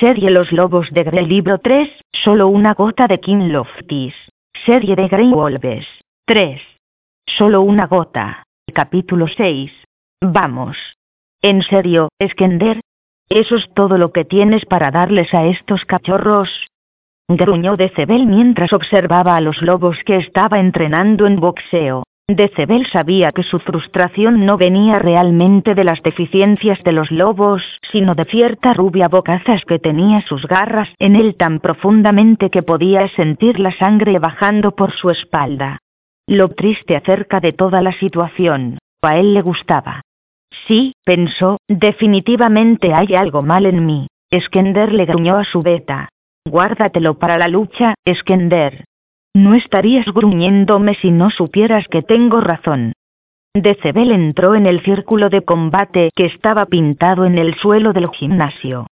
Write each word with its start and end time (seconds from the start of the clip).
Serie 0.00 0.30
Los 0.30 0.52
Lobos 0.52 0.90
de 0.90 1.04
Grey 1.04 1.24
Libro 1.24 1.56
3, 1.58 1.88
solo 2.12 2.48
una 2.48 2.74
gota 2.74 3.08
de 3.08 3.18
King 3.18 3.48
Loftis. 3.50 4.14
Serie 4.66 4.94
de 4.94 5.08
Grey 5.08 5.30
Wolves. 5.30 5.86
3. 6.26 6.60
Solo 7.24 7.62
una 7.62 7.86
gota. 7.86 8.42
Capítulo 8.74 9.26
6. 9.26 9.72
Vamos. 10.20 10.76
¿En 11.40 11.62
serio, 11.62 12.10
Skender? 12.22 12.80
¿Eso 13.30 13.56
es 13.56 13.72
todo 13.72 13.96
lo 13.96 14.12
que 14.12 14.26
tienes 14.26 14.66
para 14.66 14.90
darles 14.90 15.32
a 15.32 15.46
estos 15.46 15.86
cachorros? 15.86 16.50
Gruñó 17.26 17.78
Decebel 17.78 18.26
mientras 18.26 18.74
observaba 18.74 19.34
a 19.34 19.40
los 19.40 19.62
lobos 19.62 19.96
que 20.04 20.16
estaba 20.16 20.58
entrenando 20.58 21.26
en 21.26 21.40
boxeo. 21.40 22.02
Decebel 22.28 22.86
sabía 22.86 23.30
que 23.30 23.44
su 23.44 23.60
frustración 23.60 24.44
no 24.46 24.56
venía 24.56 24.98
realmente 24.98 25.76
de 25.76 25.84
las 25.84 26.02
deficiencias 26.02 26.82
de 26.82 26.90
los 26.90 27.12
lobos, 27.12 27.62
sino 27.92 28.16
de 28.16 28.24
cierta 28.24 28.74
rubia 28.74 29.06
bocazas 29.06 29.64
que 29.64 29.78
tenía 29.78 30.22
sus 30.22 30.44
garras 30.46 30.88
en 30.98 31.14
él 31.14 31.36
tan 31.36 31.60
profundamente 31.60 32.50
que 32.50 32.64
podía 32.64 33.06
sentir 33.10 33.60
la 33.60 33.70
sangre 33.70 34.18
bajando 34.18 34.72
por 34.74 34.90
su 34.90 35.10
espalda. 35.10 35.78
Lo 36.26 36.48
triste 36.48 36.96
acerca 36.96 37.38
de 37.38 37.52
toda 37.52 37.80
la 37.80 37.92
situación, 37.92 38.78
a 39.02 39.18
él 39.18 39.34
le 39.34 39.42
gustaba. 39.42 40.02
Sí, 40.66 40.94
pensó, 41.04 41.58
definitivamente 41.68 42.92
hay 42.92 43.14
algo 43.14 43.42
mal 43.42 43.66
en 43.66 43.86
mí. 43.86 44.08
Skender 44.34 44.92
le 44.92 45.04
gruñó 45.04 45.36
a 45.36 45.44
su 45.44 45.62
beta. 45.62 46.08
Guárdatelo 46.44 47.18
para 47.18 47.38
la 47.38 47.46
lucha, 47.46 47.94
Skender. 48.08 48.85
No 49.36 49.52
estarías 49.52 50.06
gruñéndome 50.06 50.94
si 50.94 51.10
no 51.10 51.28
supieras 51.28 51.86
que 51.88 52.00
tengo 52.00 52.40
razón. 52.40 52.94
Decebel 53.54 54.10
entró 54.10 54.54
en 54.54 54.64
el 54.64 54.80
círculo 54.80 55.28
de 55.28 55.42
combate 55.42 56.10
que 56.16 56.24
estaba 56.24 56.64
pintado 56.64 57.26
en 57.26 57.36
el 57.36 57.54
suelo 57.56 57.92
del 57.92 58.08
gimnasio. 58.08 58.86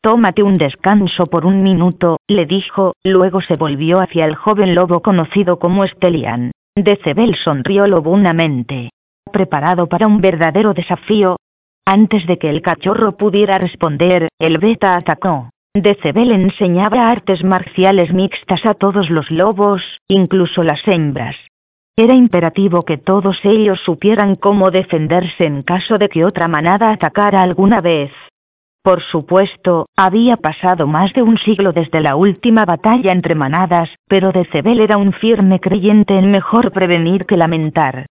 Tómate 0.00 0.42
un 0.42 0.56
descanso 0.56 1.26
por 1.26 1.44
un 1.44 1.62
minuto, 1.62 2.16
le 2.28 2.46
dijo, 2.46 2.94
luego 3.04 3.42
se 3.42 3.56
volvió 3.56 4.00
hacia 4.00 4.24
el 4.24 4.36
joven 4.36 4.74
lobo 4.74 5.00
conocido 5.02 5.58
como 5.58 5.86
Stelian. 5.86 6.52
Decebel 6.74 7.34
sonrió 7.34 7.86
lobunamente. 7.86 8.92
¿Preparado 9.30 9.86
para 9.86 10.06
un 10.06 10.22
verdadero 10.22 10.72
desafío? 10.72 11.36
Antes 11.84 12.26
de 12.26 12.38
que 12.38 12.48
el 12.48 12.62
cachorro 12.62 13.18
pudiera 13.18 13.58
responder, 13.58 14.28
el 14.38 14.56
beta 14.56 14.96
atacó. 14.96 15.50
Decebel 15.74 16.32
enseñaba 16.32 17.12
artes 17.12 17.44
marciales 17.44 18.12
mixtas 18.12 18.66
a 18.66 18.74
todos 18.74 19.08
los 19.08 19.30
lobos, 19.30 20.00
incluso 20.08 20.64
las 20.64 20.86
hembras. 20.88 21.36
Era 21.96 22.14
imperativo 22.14 22.84
que 22.84 22.98
todos 22.98 23.38
ellos 23.44 23.78
supieran 23.84 24.34
cómo 24.34 24.72
defenderse 24.72 25.44
en 25.44 25.62
caso 25.62 25.96
de 25.96 26.08
que 26.08 26.24
otra 26.24 26.48
manada 26.48 26.90
atacara 26.90 27.42
alguna 27.42 27.80
vez. 27.80 28.10
Por 28.82 29.00
supuesto, 29.00 29.86
había 29.96 30.36
pasado 30.38 30.88
más 30.88 31.12
de 31.12 31.22
un 31.22 31.38
siglo 31.38 31.72
desde 31.72 32.00
la 32.00 32.16
última 32.16 32.64
batalla 32.64 33.12
entre 33.12 33.36
manadas, 33.36 33.90
pero 34.08 34.32
Decebel 34.32 34.80
era 34.80 34.96
un 34.96 35.12
firme 35.12 35.60
creyente 35.60 36.18
en 36.18 36.32
mejor 36.32 36.72
prevenir 36.72 37.26
que 37.26 37.36
lamentar. 37.36 38.06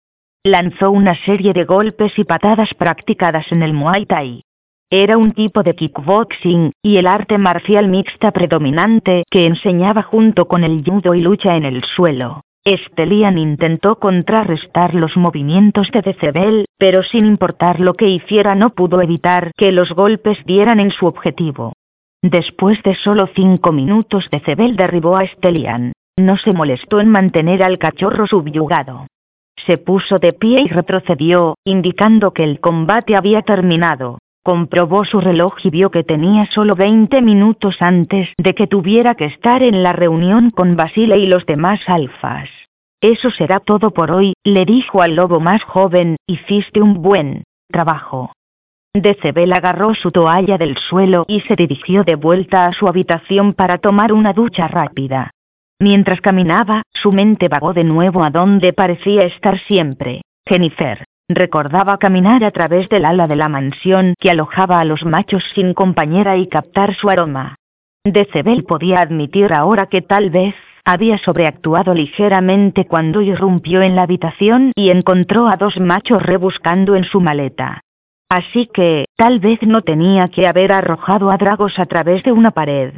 Lanzó 0.46 0.92
una 0.92 1.16
serie 1.26 1.52
de 1.52 1.66
golpes 1.66 2.18
y 2.18 2.24
patadas 2.24 2.74
practicadas 2.76 3.52
en 3.52 3.64
el 3.64 3.74
Muay 3.74 4.06
Thai. 4.06 4.44
Era 4.92 5.18
un 5.18 5.34
tipo 5.34 5.62
de 5.62 5.76
kickboxing, 5.76 6.72
y 6.82 6.98
el 6.98 7.06
arte 7.06 7.38
marcial 7.38 7.90
mixta 7.90 8.32
predominante 8.32 9.24
que 9.30 9.46
enseñaba 9.46 10.02
junto 10.02 10.48
con 10.48 10.64
el 10.64 10.84
judo 10.84 11.14
y 11.14 11.22
lucha 11.22 11.56
en 11.56 11.66
el 11.66 11.84
suelo. 11.84 12.42
Estelian 12.66 13.38
intentó 13.38 14.00
contrarrestar 14.00 14.96
los 14.96 15.16
movimientos 15.16 15.92
de 15.92 16.02
Decebel, 16.02 16.66
pero 16.80 17.04
sin 17.04 17.28
importar 17.28 17.80
lo 17.80 17.94
que 17.94 18.10
hiciera 18.10 18.56
no 18.56 18.72
pudo 18.72 19.00
evitar 19.02 19.52
que 19.56 19.72
los 19.72 19.92
golpes 19.92 20.40
dieran 20.46 20.80
en 20.80 20.90
su 20.90 21.06
objetivo. 21.06 21.74
Después 22.24 22.82
de 22.82 22.96
solo 22.96 23.28
cinco 23.36 23.72
minutos 23.72 24.28
Decebel 24.32 24.76
derribó 24.76 25.18
a 25.18 25.24
Estelian. 25.24 25.94
No 26.18 26.36
se 26.38 26.52
molestó 26.52 27.00
en 27.00 27.10
mantener 27.10 27.62
al 27.62 27.78
cachorro 27.78 28.26
subyugado. 28.26 29.06
Se 29.68 29.78
puso 29.78 30.18
de 30.18 30.34
pie 30.34 30.62
y 30.62 30.68
retrocedió, 30.68 31.56
indicando 31.64 32.34
que 32.34 32.44
el 32.44 32.60
combate 32.60 33.16
había 33.16 33.44
terminado. 33.44 34.18
Comprobó 34.50 35.06
su 35.06 35.22
reloj 35.22 35.58
y 35.64 35.70
vio 35.70 35.92
que 35.92 36.04
tenía 36.04 36.48
solo 36.48 36.74
20 36.76 37.22
minutos 37.22 37.76
antes 37.82 38.30
de 38.36 38.56
que 38.56 38.66
tuviera 38.66 39.14
que 39.14 39.26
estar 39.26 39.62
en 39.62 39.84
la 39.84 39.94
reunión 39.94 40.50
con 40.50 40.76
Basile 40.76 41.20
y 41.20 41.28
los 41.28 41.46
demás 41.46 41.80
alfas. 41.86 42.50
Eso 43.00 43.30
será 43.30 43.60
todo 43.60 43.92
por 43.92 44.10
hoy, 44.10 44.34
le 44.44 44.66
dijo 44.66 45.04
al 45.04 45.16
lobo 45.16 45.40
más 45.40 45.62
joven, 45.62 46.16
hiciste 46.26 46.82
un 46.82 47.04
buen 47.04 47.44
trabajo. 47.70 48.34
Decebel 48.92 49.54
agarró 49.54 49.94
su 49.94 50.10
toalla 50.10 50.58
del 50.58 50.76
suelo 50.78 51.26
y 51.28 51.42
se 51.42 51.56
dirigió 51.56 52.04
de 52.04 52.16
vuelta 52.16 52.66
a 52.66 52.74
su 52.74 52.88
habitación 52.88 53.54
para 53.54 53.78
tomar 53.78 54.12
una 54.14 54.34
ducha 54.34 54.68
rápida. 54.68 55.30
Mientras 55.80 56.22
caminaba, 56.22 56.82
su 56.92 57.12
mente 57.12 57.50
vagó 57.50 57.74
de 57.74 57.84
nuevo 57.84 58.24
a 58.24 58.32
donde 58.32 58.74
parecía 58.74 59.26
estar 59.26 59.60
siempre. 59.60 60.24
Jennifer. 60.48 61.06
Recordaba 61.32 62.00
caminar 62.00 62.44
a 62.44 62.50
través 62.50 62.90
del 62.90 63.06
ala 63.06 63.28
de 63.28 63.36
la 63.36 63.50
mansión 63.50 64.16
que 64.20 64.32
alojaba 64.32 64.80
a 64.80 64.84
los 64.84 65.06
machos 65.06 65.44
sin 65.54 65.76
compañera 65.76 66.38
y 66.38 66.48
captar 66.48 66.96
su 66.96 67.08
aroma. 67.08 67.56
Decebel 68.04 68.64
podía 68.64 69.02
admitir 69.02 69.54
ahora 69.54 69.86
que 69.86 70.02
tal 70.02 70.32
vez 70.32 70.56
había 70.86 71.20
sobreactuado 71.20 71.94
ligeramente 71.94 72.88
cuando 72.88 73.22
irrumpió 73.22 73.84
en 73.84 73.96
la 73.96 74.04
habitación 74.04 74.72
y 74.76 74.90
encontró 74.90 75.48
a 75.48 75.56
dos 75.56 75.80
machos 75.80 76.24
rebuscando 76.24 76.96
en 76.96 77.04
su 77.04 77.22
maleta. 77.22 77.82
Así 78.28 78.68
que, 78.74 79.06
tal 79.16 79.40
vez 79.40 79.62
no 79.62 79.84
tenía 79.84 80.30
que 80.30 80.48
haber 80.48 80.72
arrojado 80.72 81.30
a 81.30 81.38
Dragos 81.38 81.78
a 81.78 81.86
través 81.86 82.24
de 82.24 82.32
una 82.32 82.52
pared. 82.52 82.96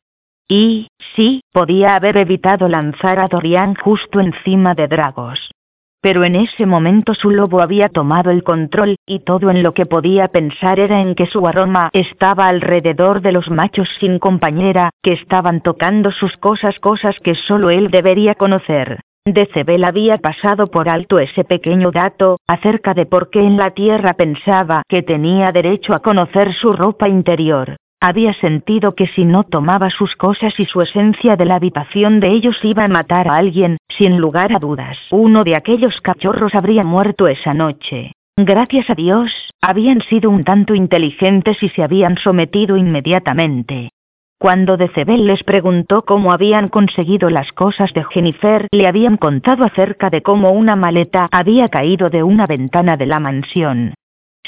Y, 0.47 0.87
sí, 1.17 1.41
podía 1.51 1.95
haber 1.95 2.15
evitado 2.15 2.69
lanzar 2.69 3.19
a 3.19 3.27
Dorian 3.27 3.75
justo 3.75 4.21
encima 4.21 4.73
de 4.73 4.87
Dragos 4.87 5.51
pero 6.01 6.23
en 6.23 6.35
ese 6.35 6.65
momento 6.65 7.13
su 7.13 7.29
lobo 7.29 7.61
había 7.61 7.89
tomado 7.89 8.31
el 8.31 8.43
control, 8.43 8.95
y 9.05 9.19
todo 9.19 9.49
en 9.49 9.63
lo 9.63 9.73
que 9.73 9.85
podía 9.85 10.27
pensar 10.27 10.79
era 10.79 11.01
en 11.01 11.15
que 11.15 11.27
su 11.27 11.47
aroma 11.47 11.89
estaba 11.93 12.47
alrededor 12.47 13.21
de 13.21 13.31
los 13.31 13.49
machos 13.49 13.87
sin 13.99 14.19
compañera, 14.19 14.89
que 15.03 15.13
estaban 15.13 15.61
tocando 15.61 16.11
sus 16.11 16.35
cosas, 16.37 16.79
cosas 16.79 17.19
que 17.19 17.35
solo 17.35 17.69
él 17.69 17.91
debería 17.91 18.35
conocer. 18.35 18.99
Decebel 19.25 19.83
había 19.83 20.17
pasado 20.17 20.71
por 20.71 20.89
alto 20.89 21.19
ese 21.19 21.43
pequeño 21.43 21.91
dato, 21.91 22.39
acerca 22.47 22.95
de 22.95 23.05
por 23.05 23.29
qué 23.29 23.41
en 23.41 23.55
la 23.55 23.69
Tierra 23.69 24.15
pensaba 24.15 24.81
que 24.87 25.03
tenía 25.03 25.51
derecho 25.51 25.93
a 25.93 25.99
conocer 25.99 26.53
su 26.53 26.73
ropa 26.73 27.07
interior. 27.07 27.77
Había 28.03 28.33
sentido 28.33 28.95
que 28.95 29.05
si 29.05 29.25
no 29.25 29.43
tomaba 29.43 29.91
sus 29.91 30.15
cosas 30.15 30.59
y 30.59 30.65
su 30.65 30.81
esencia 30.81 31.35
de 31.35 31.45
la 31.45 31.53
habitación 31.53 32.19
de 32.19 32.29
ellos 32.29 32.57
iba 32.63 32.83
a 32.83 32.87
matar 32.87 33.27
a 33.27 33.35
alguien, 33.35 33.77
sin 33.95 34.17
lugar 34.17 34.55
a 34.55 34.57
dudas. 34.57 34.97
Uno 35.11 35.43
de 35.43 35.55
aquellos 35.55 36.01
cachorros 36.01 36.55
habría 36.55 36.83
muerto 36.83 37.27
esa 37.27 37.53
noche. 37.53 38.13
Gracias 38.35 38.89
a 38.89 38.95
Dios, 38.95 39.31
habían 39.61 40.01
sido 40.01 40.31
un 40.31 40.43
tanto 40.43 40.73
inteligentes 40.73 41.61
y 41.61 41.69
se 41.69 41.83
habían 41.83 42.17
sometido 42.17 42.75
inmediatamente. 42.75 43.91
Cuando 44.39 44.77
Decebel 44.77 45.27
les 45.27 45.43
preguntó 45.43 46.01
cómo 46.01 46.33
habían 46.33 46.69
conseguido 46.69 47.29
las 47.29 47.51
cosas 47.51 47.93
de 47.93 48.03
Jennifer, 48.05 48.67
le 48.71 48.87
habían 48.87 49.17
contado 49.17 49.63
acerca 49.63 50.09
de 50.09 50.23
cómo 50.23 50.53
una 50.53 50.75
maleta 50.75 51.29
había 51.31 51.69
caído 51.69 52.09
de 52.09 52.23
una 52.23 52.47
ventana 52.47 52.97
de 52.97 53.05
la 53.05 53.19
mansión 53.19 53.93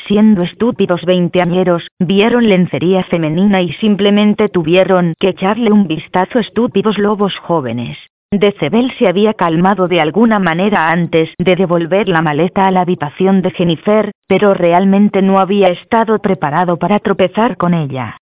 siendo 0.08 0.44
estúpidos 0.44 1.04
veinteañeros, 1.06 1.88
vieron 2.00 2.48
lencería 2.48 3.04
femenina 3.04 3.62
y 3.62 3.74
simplemente 3.74 4.50
tuvieron 4.50 5.14
que 5.20 5.30
echarle 5.30 5.72
un 5.72 5.88
vistazo 5.88 6.40
estúpidos 6.40 6.98
lobos 6.98 7.38
jóvenes. 7.38 7.98
Decebel 8.32 8.92
se 8.98 9.08
había 9.08 9.36
calmado 9.36 9.88
de 9.88 10.02
alguna 10.02 10.40
manera 10.40 10.90
antes 10.90 11.34
de 11.38 11.56
devolver 11.56 12.10
la 12.10 12.24
maleta 12.24 12.66
a 12.66 12.72
la 12.72 12.82
habitación 12.82 13.44
de 13.44 13.52
Jennifer, 13.52 14.12
pero 14.28 14.56
realmente 14.56 15.22
no 15.22 15.40
había 15.40 15.70
estado 15.70 16.18
preparado 16.20 16.78
para 16.78 17.00
tropezar 17.00 17.58
con 17.58 17.76
ella. 17.76 18.18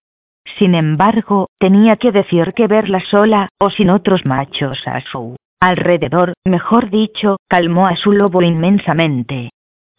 Sin 0.57 0.75
embargo, 0.75 1.47
tenía 1.59 1.95
que 1.95 2.11
decir 2.11 2.53
que 2.53 2.67
verla 2.67 2.99
sola, 2.99 3.47
o 3.57 3.69
sin 3.69 3.89
otros 3.89 4.25
machos 4.25 4.85
a 4.85 4.99
su 4.99 5.37
alrededor, 5.61 6.34
mejor 6.45 6.89
dicho, 6.89 7.37
calmó 7.47 7.87
a 7.87 7.95
su 7.95 8.11
lobo 8.11 8.41
inmensamente. 8.41 9.51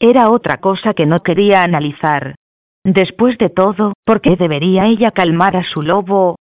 Era 0.04 0.30
otra 0.30 0.56
cosa 0.56 0.94
que 0.94 1.06
no 1.06 1.22
quería 1.22 1.62
analizar. 1.62 2.34
Después 2.84 3.38
de 3.38 3.50
todo, 3.50 3.92
¿por 4.04 4.20
qué 4.20 4.34
debería 4.34 4.86
ella 4.86 5.12
calmar 5.12 5.56
a 5.56 5.62
su 5.62 5.80
lobo? 5.80 6.34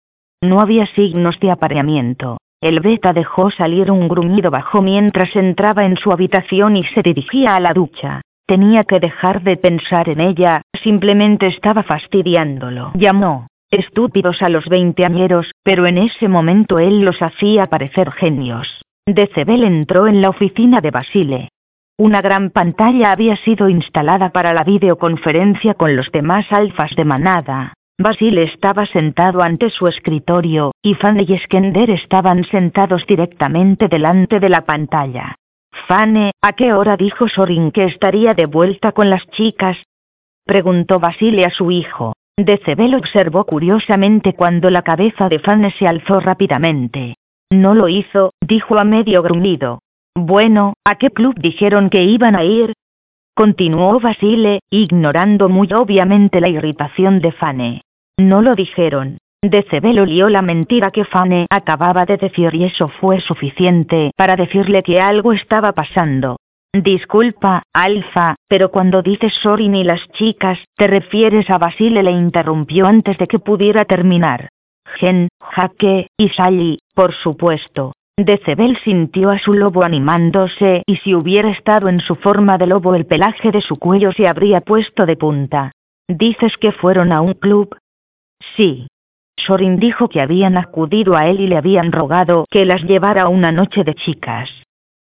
No 0.41 0.61
había 0.61 0.85
signos 0.85 1.37
de 1.41 1.51
apareamiento. 1.51 2.37
El 2.61 2.79
beta 2.79 3.11
dejó 3.11 3.51
salir 3.51 3.91
un 3.91 4.07
gruñido 4.07 4.49
bajo 4.49 4.81
mientras 4.81 5.35
entraba 5.35 5.83
en 5.83 5.97
su 5.97 6.13
habitación 6.13 6.77
y 6.77 6.85
se 6.85 7.01
dirigía 7.01 7.57
a 7.57 7.59
la 7.59 7.73
ducha. 7.73 8.21
Tenía 8.47 8.85
que 8.85 9.01
dejar 9.01 9.43
de 9.43 9.57
pensar 9.57 10.07
en 10.07 10.21
ella, 10.21 10.61
simplemente 10.81 11.47
estaba 11.47 11.83
fastidiándolo. 11.83 12.91
Llamó. 12.93 13.47
Estúpidos 13.69 14.41
a 14.41 14.47
los 14.47 14.69
veinteañeros, 14.69 15.51
pero 15.63 15.85
en 15.85 15.97
ese 15.97 16.29
momento 16.29 16.79
él 16.79 17.01
los 17.01 17.21
hacía 17.21 17.67
parecer 17.67 18.09
genios. 18.11 18.81
Decebel 19.05 19.65
entró 19.65 20.07
en 20.07 20.21
la 20.21 20.29
oficina 20.29 20.79
de 20.79 20.91
Basile. 20.91 21.49
Una 21.99 22.21
gran 22.21 22.51
pantalla 22.51 23.11
había 23.11 23.35
sido 23.35 23.67
instalada 23.67 24.29
para 24.29 24.53
la 24.53 24.63
videoconferencia 24.63 25.73
con 25.73 25.97
los 25.97 26.09
demás 26.13 26.49
alfas 26.49 26.95
de 26.95 27.03
manada. 27.03 27.73
Basile 27.99 28.43
estaba 28.43 28.85
sentado 28.85 29.41
ante 29.41 29.69
su 29.69 29.85
escritorio, 29.85 30.71
y 30.81 30.93
Fanny 30.93 31.25
y 31.27 31.37
Skender 31.39 31.89
estaban 31.89 32.45
sentados 32.45 33.05
directamente 33.05 33.89
delante 33.89 34.39
de 34.39 34.47
la 34.47 34.61
pantalla. 34.61 35.35
Fane, 35.89 36.31
¿a 36.41 36.53
qué 36.53 36.71
hora 36.71 36.95
dijo 36.95 37.27
Sorin 37.27 37.71
que 37.71 37.83
estaría 37.83 38.33
de 38.33 38.45
vuelta 38.45 38.93
con 38.93 39.09
las 39.09 39.27
chicas? 39.31 39.75
Preguntó 40.45 41.01
Basile 41.01 41.43
a 41.43 41.49
su 41.49 41.69
hijo. 41.69 42.13
Decebel 42.37 42.95
observó 42.95 43.43
curiosamente 43.43 44.35
cuando 44.35 44.69
la 44.69 44.83
cabeza 44.83 45.27
de 45.27 45.39
Fane 45.39 45.71
se 45.71 45.85
alzó 45.85 46.21
rápidamente. 46.21 47.15
No 47.51 47.73
lo 47.73 47.89
hizo, 47.89 48.31
dijo 48.39 48.79
a 48.79 48.85
medio 48.85 49.21
gruñido. 49.21 49.79
Bueno, 50.21 50.73
¿a 50.83 50.95
qué 50.95 51.11
club 51.11 51.35
dijeron 51.39 51.89
que 51.89 52.03
iban 52.03 52.35
a 52.35 52.43
ir? 52.43 52.73
Continuó 53.33 54.01
Basile, 54.01 54.59
ignorando 54.69 55.47
muy 55.47 55.71
obviamente 55.71 56.41
la 56.41 56.49
irritación 56.49 57.21
de 57.21 57.31
Fane. 57.31 57.81
No 58.17 58.41
lo 58.41 58.53
dijeron. 58.53 59.19
Decebel 59.41 59.97
olió 59.97 60.27
la 60.27 60.41
mentira 60.41 60.91
que 60.91 61.05
Fane 61.05 61.47
acababa 61.49 62.05
de 62.05 62.17
decir 62.17 62.53
y 62.53 62.65
eso 62.65 62.89
fue 62.89 63.21
suficiente 63.21 64.11
para 64.17 64.35
decirle 64.35 64.83
que 64.83 64.99
algo 64.99 65.31
estaba 65.31 65.71
pasando. 65.71 66.35
Disculpa, 66.73 67.63
Alfa, 67.73 68.35
pero 68.49 68.71
cuando 68.71 69.01
dices 69.01 69.33
Sorin 69.41 69.73
y 69.73 69.85
las 69.85 70.05
chicas, 70.09 70.59
te 70.75 70.87
refieres 70.87 71.49
a 71.49 71.57
Basile 71.57 72.03
le 72.03 72.11
interrumpió 72.11 72.87
antes 72.87 73.17
de 73.17 73.27
que 73.27 73.39
pudiera 73.39 73.85
terminar. 73.85 74.49
Gen, 74.97 75.29
Jaque, 75.39 76.07
y 76.17 76.27
Sally, 76.29 76.79
por 76.93 77.13
supuesto. 77.13 77.93
Decebel 78.25 78.77
sintió 78.83 79.29
a 79.29 79.39
su 79.39 79.53
lobo 79.53 79.83
animándose 79.83 80.83
y 80.85 80.97
si 80.97 81.15
hubiera 81.15 81.49
estado 81.49 81.87
en 81.87 81.99
su 81.99 82.15
forma 82.15 82.57
de 82.57 82.67
lobo 82.67 82.95
el 82.95 83.05
pelaje 83.05 83.51
de 83.51 83.61
su 83.61 83.77
cuello 83.77 84.11
se 84.11 84.27
habría 84.27 84.61
puesto 84.61 85.05
de 85.05 85.15
punta. 85.15 85.71
¿Dices 86.07 86.57
que 86.57 86.71
fueron 86.71 87.11
a 87.11 87.21
un 87.21 87.33
club? 87.33 87.77
Sí. 88.55 88.87
Sorin 89.37 89.79
dijo 89.79 90.09
que 90.09 90.21
habían 90.21 90.57
acudido 90.57 91.15
a 91.15 91.27
él 91.27 91.39
y 91.39 91.47
le 91.47 91.55
habían 91.55 91.91
rogado 91.91 92.45
que 92.49 92.65
las 92.65 92.83
llevara 92.83 93.23
a 93.23 93.29
una 93.29 93.51
noche 93.51 93.83
de 93.83 93.95
chicas. 93.95 94.49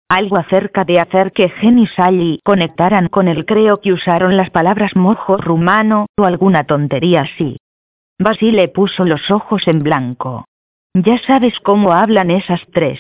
Algo 0.09 0.37
acerca 0.37 0.85
de 0.85 1.01
hacer 1.01 1.33
que 1.33 1.49
Gen 1.49 1.79
y 1.79 1.87
Sally 1.87 2.41
conectaran 2.45 3.09
con 3.09 3.29
él 3.29 3.45
creo 3.47 3.81
que 3.81 3.93
usaron 3.93 4.37
las 4.37 4.51
palabras 4.51 4.95
mojo 4.95 5.37
rumano 5.37 6.07
o 6.17 6.25
alguna 6.25 6.65
tontería 6.65 7.23
así. 7.23 7.57
Basile 8.19 8.69
puso 8.69 9.05
los 9.05 9.31
ojos 9.31 9.67
en 9.67 9.83
blanco. 9.83 10.45
Ya 11.05 11.19
sabes 11.27 11.61
cómo 11.61 11.93
hablan 11.93 12.31
esas 12.31 12.63
tres. 12.73 12.99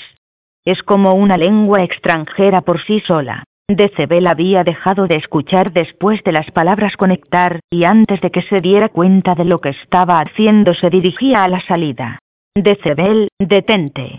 Es 0.66 0.82
como 0.82 1.14
una 1.14 1.38
lengua 1.38 1.82
extranjera 1.82 2.60
por 2.60 2.78
sí 2.82 3.00
sola. 3.00 3.44
Decebel 3.68 4.26
había 4.26 4.64
dejado 4.64 5.06
de 5.06 5.16
escuchar 5.16 5.72
después 5.72 6.22
de 6.22 6.32
las 6.32 6.50
palabras 6.50 6.94
conectar, 6.98 7.60
y 7.70 7.84
antes 7.84 8.20
de 8.20 8.30
que 8.30 8.42
se 8.42 8.60
diera 8.60 8.90
cuenta 8.90 9.34
de 9.34 9.46
lo 9.46 9.62
que 9.62 9.70
estaba 9.70 10.20
haciendo 10.20 10.74
se 10.74 10.90
dirigía 10.90 11.42
a 11.42 11.48
la 11.48 11.60
salida. 11.60 12.18
Decebel, 12.54 13.28
detente. 13.38 14.18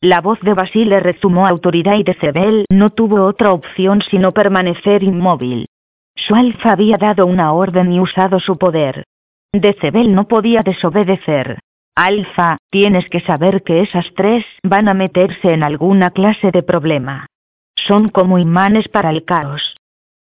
La 0.00 0.20
voz 0.20 0.40
de 0.42 0.54
Basile 0.54 1.00
rezumó 1.00 1.48
autoridad 1.48 1.96
y 1.96 2.04
Decebel 2.04 2.66
no 2.70 2.90
tuvo 2.90 3.24
otra 3.24 3.52
opción 3.52 4.00
sino 4.00 4.30
permanecer 4.32 5.02
inmóvil. 5.02 5.66
Su 6.14 6.36
alfa 6.36 6.70
había 6.70 6.98
dado 6.98 7.26
una 7.26 7.52
orden 7.52 7.92
y 7.92 7.98
usado 7.98 8.38
su 8.38 8.58
poder. 8.58 9.02
Decebel 9.52 10.14
no 10.14 10.28
podía 10.28 10.62
desobedecer. 10.62 11.58
Alfa, 12.00 12.58
tienes 12.70 13.08
que 13.08 13.20
saber 13.20 13.62
que 13.64 13.80
esas 13.80 14.06
tres 14.14 14.44
van 14.62 14.88
a 14.88 14.94
meterse 14.94 15.52
en 15.52 15.62
alguna 15.62 16.12
clase 16.12 16.52
de 16.52 16.62
problema 16.62 17.26
son 17.88 18.10
como 18.10 18.38
imanes 18.38 18.88
para 18.88 19.10
el 19.10 19.24
caos. 19.24 19.76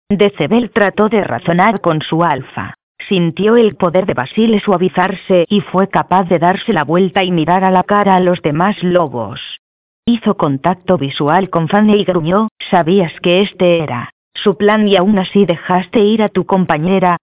Decebel 0.08 0.70
trató 0.70 1.08
de 1.08 1.22
razonar 1.22 1.80
con 1.80 2.00
su 2.00 2.24
alfa. 2.24 2.74
Sintió 3.08 3.56
el 3.56 3.76
poder 3.76 4.06
de 4.06 4.14
Basile 4.14 4.60
suavizarse 4.60 5.46
y 5.48 5.60
fue 5.60 5.88
capaz 5.88 6.24
de 6.24 6.38
darse 6.38 6.72
la 6.72 6.84
vuelta 6.84 7.22
y 7.22 7.30
mirar 7.30 7.64
a 7.64 7.70
la 7.70 7.82
cara 7.82 8.16
a 8.16 8.20
los 8.20 8.42
demás 8.42 8.82
lobos. 8.82 9.40
Hizo 10.06 10.36
contacto 10.36 10.98
visual 10.98 11.50
con 11.50 11.68
Fanny 11.68 12.00
y 12.00 12.04
gruñó, 12.04 12.48
sabías 12.70 13.12
que 13.20 13.42
este 13.42 13.78
era 13.78 14.10
su 14.34 14.56
plan 14.56 14.88
y 14.88 14.96
aún 14.96 15.18
así 15.18 15.44
dejaste 15.44 16.00
ir 16.00 16.22
a 16.22 16.28
tu 16.28 16.46
compañera. 16.46 17.16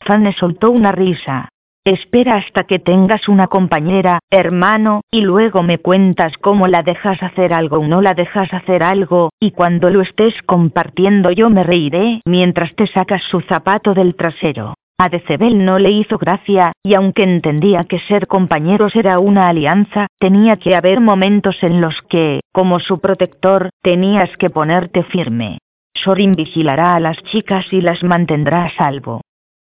Fanny 0.00 0.32
soltó 0.32 0.70
una 0.70 0.92
risa. 0.92 1.48
Espera 1.86 2.36
hasta 2.36 2.64
que 2.64 2.78
tengas 2.78 3.28
una 3.28 3.48
compañera, 3.48 4.20
hermano, 4.30 5.02
y 5.10 5.20
luego 5.20 5.62
me 5.62 5.76
cuentas 5.76 6.32
cómo 6.38 6.66
la 6.66 6.82
dejas 6.82 7.22
hacer 7.22 7.52
algo 7.52 7.80
o 7.80 7.86
no 7.86 8.00
la 8.00 8.14
dejas 8.14 8.54
hacer 8.54 8.82
algo, 8.82 9.28
y 9.38 9.50
cuando 9.50 9.90
lo 9.90 10.00
estés 10.00 10.34
compartiendo 10.46 11.30
yo 11.30 11.50
me 11.50 11.62
reiré 11.62 12.22
mientras 12.24 12.74
te 12.74 12.86
sacas 12.86 13.22
su 13.24 13.42
zapato 13.42 13.92
del 13.92 14.14
trasero. 14.14 14.72
A 14.96 15.10
Decebel 15.10 15.62
no 15.62 15.78
le 15.78 15.90
hizo 15.90 16.16
gracia, 16.16 16.72
y 16.82 16.94
aunque 16.94 17.24
entendía 17.24 17.84
que 17.84 17.98
ser 17.98 18.28
compañeros 18.28 18.96
era 18.96 19.18
una 19.18 19.48
alianza, 19.48 20.06
tenía 20.18 20.56
que 20.56 20.74
haber 20.74 21.00
momentos 21.02 21.62
en 21.62 21.82
los 21.82 22.00
que, 22.08 22.40
como 22.50 22.80
su 22.80 22.98
protector, 22.98 23.68
tenías 23.82 24.34
que 24.38 24.48
ponerte 24.48 25.02
firme. 25.02 25.58
Sorin 25.92 26.34
vigilará 26.34 26.94
a 26.94 27.00
las 27.00 27.22
chicas 27.24 27.66
y 27.72 27.82
las 27.82 28.02
mantendrá 28.02 28.64
a 28.64 28.70
salvo. 28.70 29.20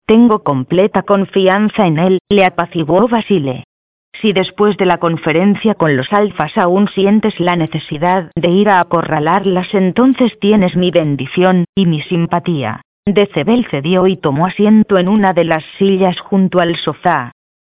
Tengo 0.08 0.44
completa 0.44 1.02
confianza 1.02 1.88
en 1.88 1.98
él, 1.98 2.20
le 2.30 2.46
apaciguó 2.46 3.08
Basile. 3.08 3.64
Si 4.22 4.34
después 4.34 4.78
de 4.78 4.86
la 4.86 5.00
conferencia 5.00 5.74
con 5.74 5.98
los 5.98 6.14
alfas 6.14 6.56
aún 6.58 6.88
sientes 6.90 7.40
la 7.40 7.56
necesidad 7.56 8.30
de 8.36 8.50
ir 8.50 8.70
a 8.70 8.80
acorralarlas, 8.80 9.74
entonces 9.74 10.38
tienes 10.40 10.76
mi 10.76 10.92
bendición 10.92 11.66
y 11.76 11.88
mi 11.88 12.02
simpatía. 12.02 12.82
Decebel 13.08 13.66
cedió 13.66 14.06
y 14.06 14.16
tomó 14.16 14.46
asiento 14.46 15.00
en 15.00 15.08
una 15.08 15.34
de 15.34 15.44
las 15.44 15.64
sillas 15.80 16.20
junto 16.20 16.60
al 16.60 16.76
sofá. 16.76 17.32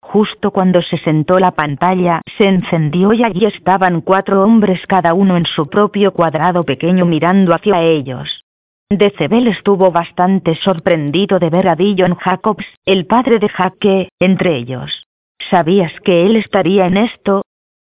Justo 0.02 0.50
cuando 0.50 0.82
se 0.82 0.99
sentó 0.99 1.38
la 1.38 1.52
pantalla, 1.52 2.22
se 2.37 2.46
encendió 2.46 3.12
y 3.12 3.25
allí 3.25 3.44
estaban 3.44 4.00
cuatro 4.00 4.43
hombres 4.43 4.84
cada 4.87 5.14
uno 5.14 5.37
en 5.37 5.46
su 5.46 5.69
propio 5.69 6.12
cuadrado 6.12 6.64
pequeño 6.64 7.06
mirando 7.06 7.55
hacia 7.55 7.82
ellos. 7.82 8.45
Decebel 8.90 9.48
estuvo 9.48 9.90
bastante 9.90 10.54
sorprendido 10.54 11.40
de 11.40 11.50
ver 11.50 11.66
a 11.66 11.74
Dillon 11.74 12.14
Jacobs, 12.14 12.64
el 12.84 13.06
padre 13.06 13.40
de 13.40 13.48
Jaque, 13.48 14.10
entre 14.20 14.54
ellos. 14.54 15.06
¿Sabías 15.50 15.92
que 16.04 16.24
él 16.24 16.36
estaría 16.36 16.86
en 16.86 16.96
esto? 16.96 17.42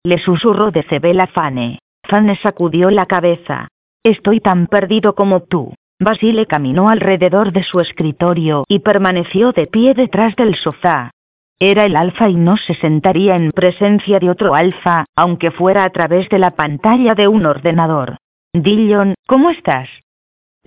Le 0.05 0.17
susurró 0.17 0.71
Decebel 0.71 1.19
a 1.19 1.27
Fane. 1.27 1.79
Fane 2.07 2.37
sacudió 2.37 2.89
la 2.89 3.05
cabeza. 3.05 3.67
Estoy 4.01 4.39
tan 4.39 4.67
perdido 4.67 5.13
como 5.13 5.41
tú. 5.41 5.73
Basile 5.99 6.45
caminó 6.45 6.89
alrededor 6.89 7.51
de 7.51 7.63
su 7.63 7.81
escritorio 7.81 8.63
y 8.69 8.79
permaneció 8.79 9.51
de 9.51 9.67
pie 9.67 9.93
detrás 9.93 10.37
del 10.37 10.55
sofá. 10.55 11.11
Era 11.59 11.85
el 11.85 11.97
alfa 11.97 12.29
y 12.29 12.35
no 12.35 12.55
se 12.55 12.75
sentaría 12.75 13.35
en 13.35 13.51
presencia 13.51 14.19
de 14.19 14.29
otro 14.29 14.55
alfa, 14.55 15.03
aunque 15.17 15.51
fuera 15.51 15.83
a 15.83 15.89
través 15.89 16.29
de 16.29 16.39
la 16.39 16.51
pantalla 16.51 17.13
de 17.13 17.27
un 17.27 17.45
ordenador. 17.45 18.15
Dillon, 18.53 19.15
¿cómo 19.27 19.49
estás? 19.49 19.89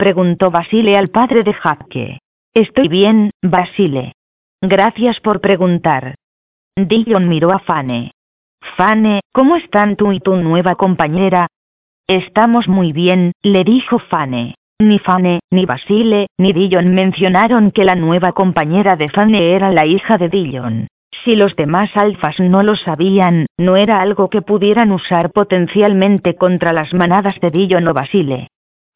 Preguntó 0.01 0.51
Basile 0.51 0.97
al 0.97 1.11
padre 1.11 1.43
de 1.43 1.53
Jaque. 1.53 2.21
Estoy 2.55 2.89
bien, 2.89 3.33
Basile. 3.43 4.15
Gracias 4.63 5.21
por 5.21 5.43
preguntar. 5.43 6.15
Dillon 6.75 7.29
miró 7.29 7.53
a 7.53 7.59
Fane. 7.59 8.13
Fane, 8.79 9.21
¿cómo 9.31 9.57
están 9.57 9.97
tú 9.97 10.13
y 10.13 10.21
tu 10.21 10.37
nueva 10.37 10.77
compañera? 10.77 11.49
Estamos 12.09 12.67
muy 12.67 12.93
bien, 12.93 13.33
le 13.43 13.63
dijo 13.63 13.99
Fane. 13.99 14.55
Ni 14.79 14.99
Fane, 14.99 15.41
ni 15.51 15.67
Basile, 15.67 16.29
ni 16.39 16.55
Dillon 16.55 16.95
mencionaron 16.95 17.71
que 17.71 17.85
la 17.85 17.95
nueva 17.95 18.33
compañera 18.33 18.97
de 18.97 19.11
Fane 19.11 19.53
era 19.53 19.71
la 19.71 19.85
hija 19.85 20.17
de 20.17 20.31
Dillon. 20.31 20.89
Si 21.25 21.37
los 21.37 21.55
demás 21.57 21.95
alfas 21.95 22.41
no 22.41 22.63
lo 22.63 22.75
sabían, 22.75 23.45
no 23.59 23.77
era 23.77 24.01
algo 24.01 24.31
que 24.31 24.41
pudieran 24.41 24.93
usar 24.93 25.31
potencialmente 25.31 26.37
contra 26.37 26.73
las 26.73 26.95
manadas 26.95 27.39
de 27.41 27.51
Dillon 27.51 27.87
o 27.87 27.93
Basile. 27.93 28.49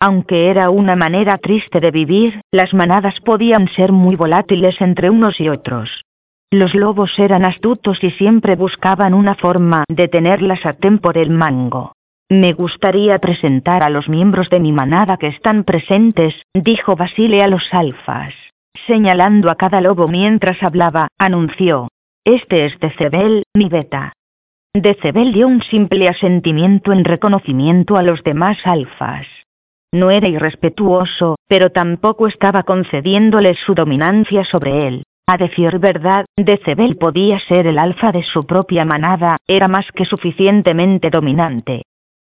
Aunque 0.06 0.50
era 0.50 0.68
una 0.68 0.96
manera 0.96 1.38
triste 1.38 1.80
de 1.80 1.90
vivir, 1.90 2.42
las 2.52 2.74
manadas 2.74 3.18
podían 3.20 3.68
ser 3.68 3.90
muy 3.90 4.16
volátiles 4.16 4.78
entre 4.82 5.08
unos 5.08 5.40
y 5.40 5.48
otros. 5.48 6.04
Los 6.50 6.74
lobos 6.74 7.18
eran 7.18 7.46
astutos 7.46 8.04
y 8.04 8.10
siempre 8.10 8.54
buscaban 8.54 9.14
una 9.14 9.34
forma 9.34 9.84
de 9.88 10.08
tener 10.08 10.42
la 10.42 10.56
sartén 10.56 10.98
por 10.98 11.16
el 11.16 11.30
mango. 11.30 11.94
Me 12.28 12.52
gustaría 12.52 13.18
presentar 13.18 13.82
a 13.82 13.88
los 13.88 14.06
miembros 14.10 14.50
de 14.50 14.60
mi 14.60 14.72
manada 14.72 15.16
que 15.16 15.28
están 15.28 15.64
presentes, 15.64 16.34
dijo 16.52 16.96
Basile 16.96 17.42
a 17.42 17.48
los 17.48 17.72
alfas. 17.72 18.34
Señalando 18.86 19.48
a 19.50 19.54
cada 19.54 19.80
lobo 19.80 20.06
mientras 20.06 20.62
hablaba, 20.62 21.08
anunció. 21.16 21.88
Este 22.26 22.66
es 22.66 22.78
Decebel, 22.78 23.44
mi 23.54 23.70
beta. 23.70 24.12
Decebel 24.74 25.32
dio 25.32 25.46
un 25.46 25.62
simple 25.62 26.10
asentimiento 26.10 26.92
en 26.92 27.06
reconocimiento 27.06 27.96
a 27.96 28.02
los 28.02 28.22
demás 28.22 28.58
alfas. 28.64 29.26
No 29.94 30.10
era 30.10 30.26
irrespetuoso, 30.26 31.36
pero 31.46 31.70
tampoco 31.70 32.26
estaba 32.26 32.64
concediéndole 32.64 33.54
su 33.54 33.76
dominancia 33.76 34.44
sobre 34.44 34.88
él. 34.88 35.04
A 35.24 35.36
decir 35.38 35.78
verdad, 35.78 36.24
Decebel 36.36 36.96
podía 36.96 37.38
ser 37.38 37.68
el 37.68 37.78
alfa 37.78 38.10
de 38.10 38.24
su 38.24 38.44
propia 38.44 38.84
manada, 38.84 39.36
era 39.46 39.68
más 39.68 39.86
que 39.92 40.04
suficientemente 40.04 41.10
dominante. 41.10 41.82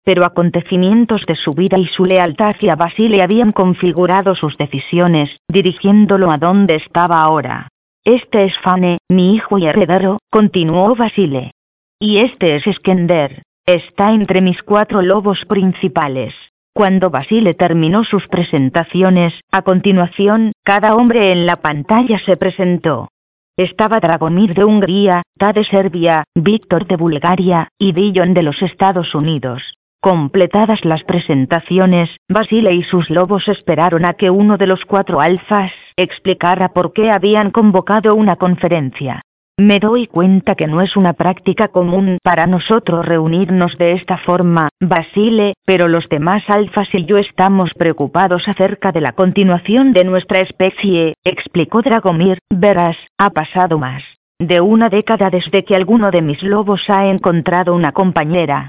Pero 0.03 0.25
acontecimientos 0.25 1.25
de 1.25 1.33
su 1.33 1.55
vida 1.55 1.79
y 1.79 1.87
su 1.87 2.05
lealtad 2.05 2.49
hacia 2.51 2.75
Basile 2.75 3.23
habían 3.23 3.51
configurado 3.51 4.35
sus 4.35 4.55
decisiones, 4.59 5.35
dirigiéndolo 5.49 6.29
a 6.29 6.37
donde 6.37 6.75
estaba 6.75 7.19
ahora. 7.23 7.69
Este 8.03 8.43
es 8.43 8.55
Fane, 8.59 8.99
mi 9.09 9.33
hijo 9.33 9.57
y 9.57 9.65
heredero, 9.65 10.19
continuó 10.29 10.95
Basile. 10.95 11.49
Y 11.99 12.17
este 12.17 12.57
es 12.57 12.63
Skender. 12.75 13.41
Está 13.65 14.11
entre 14.11 14.41
mis 14.41 14.61
cuatro 14.61 15.01
lobos 15.01 15.43
principales. 15.45 16.35
Cuando 16.77 17.09
Basile 17.09 17.53
terminó 17.53 18.03
sus 18.03 18.27
presentaciones, 18.27 19.33
a 19.49 19.61
continuación, 19.61 20.51
cada 20.61 20.93
hombre 20.93 21.31
en 21.31 21.45
la 21.45 21.61
pantalla 21.61 22.19
se 22.19 22.35
presentó. 22.35 23.07
Estaba 23.55 24.01
Dragomir 24.01 24.53
de 24.53 24.65
Hungría, 24.65 25.23
Ta 25.37 25.53
de 25.53 25.63
Serbia, 25.63 26.25
Víctor 26.35 26.85
de 26.85 26.97
Bulgaria, 26.97 27.69
y 27.79 27.93
Dillon 27.93 28.33
de 28.33 28.43
los 28.43 28.61
Estados 28.61 29.15
Unidos. 29.15 29.75
Completadas 30.01 30.83
las 30.83 31.05
presentaciones, 31.05 32.09
Basile 32.27 32.73
y 32.73 32.83
sus 32.83 33.09
lobos 33.09 33.47
esperaron 33.47 34.03
a 34.03 34.15
que 34.15 34.29
uno 34.29 34.57
de 34.57 34.67
los 34.67 34.83
cuatro 34.83 35.21
alfas 35.21 35.71
explicara 35.95 36.73
por 36.73 36.91
qué 36.91 37.09
habían 37.09 37.51
convocado 37.51 38.15
una 38.15 38.35
conferencia. 38.35 39.21
Me 39.57 39.79
doy 39.79 40.07
cuenta 40.07 40.55
que 40.55 40.67
no 40.67 40.81
es 40.81 40.97
una 40.97 41.13
práctica 41.13 41.69
común 41.69 42.17
para 42.21 42.45
nosotros 42.45 43.05
reunirnos 43.05 43.77
de 43.77 43.93
esta 43.93 44.17
forma, 44.17 44.67
Basile, 44.81 45.53
pero 45.65 45.87
los 45.87 46.09
demás 46.09 46.43
alfas 46.49 46.89
y 46.93 47.05
yo 47.05 47.17
estamos 47.17 47.73
preocupados 47.73 48.49
acerca 48.49 48.91
de 48.91 48.99
la 48.99 49.13
continuación 49.13 49.93
de 49.93 50.03
nuestra 50.03 50.41
especie, 50.41 51.13
explicó 51.23 51.81
Dragomir, 51.81 52.39
verás, 52.49 52.97
ha 53.17 53.29
pasado 53.29 53.79
más 53.79 54.03
de 54.39 54.59
una 54.59 54.89
década 54.89 55.29
desde 55.29 55.63
que 55.63 55.77
alguno 55.77 56.11
de 56.11 56.21
mis 56.21 56.43
lobos 56.43 56.89
ha 56.89 57.07
encontrado 57.07 57.73
una 57.73 57.93
compañera. 57.93 58.67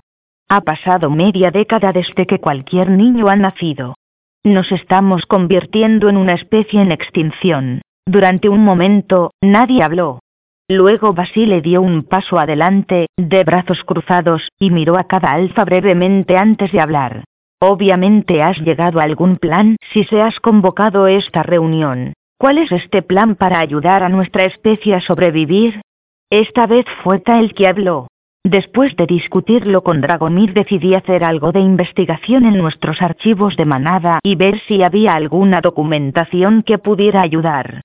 Ha 0.48 0.60
pasado 0.60 1.10
media 1.10 1.50
década 1.50 1.92
desde 1.92 2.26
que 2.26 2.38
cualquier 2.38 2.90
niño 2.90 3.28
ha 3.28 3.34
nacido. 3.34 3.96
Nos 4.44 4.70
estamos 4.70 5.26
convirtiendo 5.26 6.08
en 6.08 6.16
una 6.16 6.34
especie 6.34 6.80
en 6.80 6.92
extinción. 6.92 7.82
Durante 8.06 8.48
un 8.48 8.62
momento, 8.62 9.32
nadie 9.42 9.82
habló. 9.82 10.20
Luego 10.68 11.12
Basile 11.12 11.60
dio 11.60 11.80
un 11.80 12.02
paso 12.02 12.40
adelante, 12.40 13.06
de 13.16 13.44
brazos 13.44 13.84
cruzados, 13.84 14.48
y 14.58 14.70
miró 14.72 14.98
a 14.98 15.04
cada 15.04 15.32
alfa 15.32 15.64
brevemente 15.64 16.36
antes 16.36 16.72
de 16.72 16.80
hablar. 16.80 17.22
Obviamente 17.60 18.42
has 18.42 18.58
llegado 18.58 18.98
a 18.98 19.04
algún 19.04 19.36
plan 19.36 19.76
si 19.92 20.02
se 20.04 20.20
has 20.20 20.40
convocado 20.40 21.06
esta 21.06 21.44
reunión. 21.44 22.14
¿Cuál 22.36 22.58
es 22.58 22.72
este 22.72 23.02
plan 23.02 23.36
para 23.36 23.60
ayudar 23.60 24.02
a 24.02 24.08
nuestra 24.08 24.44
especie 24.44 24.96
a 24.96 25.00
sobrevivir? 25.00 25.82
Esta 26.30 26.66
vez 26.66 26.84
fue 27.04 27.20
Ta 27.20 27.40
que 27.54 27.68
habló. 27.68 28.08
Después 28.44 28.96
de 28.96 29.06
discutirlo 29.06 29.82
con 29.82 30.00
Dragomir 30.00 30.52
decidí 30.52 30.94
hacer 30.94 31.22
algo 31.22 31.52
de 31.52 31.60
investigación 31.60 32.44
en 32.44 32.58
nuestros 32.58 33.00
archivos 33.00 33.56
de 33.56 33.66
manada 33.66 34.18
y 34.24 34.34
ver 34.34 34.60
si 34.66 34.82
había 34.82 35.14
alguna 35.14 35.60
documentación 35.60 36.64
que 36.64 36.78
pudiera 36.78 37.22
ayudar. 37.22 37.82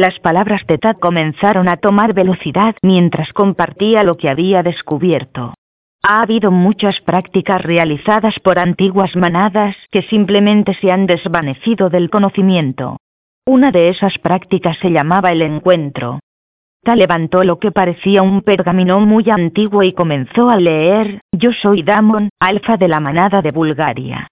Las 0.00 0.18
palabras 0.18 0.66
de 0.66 0.78
Tad 0.78 0.96
comenzaron 0.96 1.68
a 1.68 1.76
tomar 1.76 2.14
velocidad 2.14 2.74
mientras 2.80 3.34
compartía 3.34 4.02
lo 4.02 4.16
que 4.16 4.30
había 4.30 4.62
descubierto. 4.62 5.52
Ha 6.02 6.22
habido 6.22 6.50
muchas 6.50 6.98
prácticas 7.02 7.60
realizadas 7.60 8.40
por 8.40 8.58
antiguas 8.58 9.14
manadas 9.14 9.76
que 9.90 10.00
simplemente 10.04 10.72
se 10.80 10.90
han 10.90 11.04
desvanecido 11.04 11.90
del 11.90 12.08
conocimiento. 12.08 12.96
Una 13.44 13.72
de 13.72 13.90
esas 13.90 14.16
prácticas 14.16 14.78
se 14.78 14.90
llamaba 14.90 15.32
el 15.32 15.42
encuentro. 15.42 16.20
Ta 16.82 16.96
levantó 16.96 17.44
lo 17.44 17.58
que 17.58 17.70
parecía 17.70 18.22
un 18.22 18.40
pergamino 18.40 19.00
muy 19.00 19.28
antiguo 19.28 19.82
y 19.82 19.92
comenzó 19.92 20.48
a 20.48 20.56
leer, 20.56 21.20
Yo 21.30 21.52
soy 21.52 21.82
Damon, 21.82 22.30
alfa 22.40 22.78
de 22.78 22.88
la 22.88 23.00
manada 23.00 23.42
de 23.42 23.50
Bulgaria. 23.50 24.28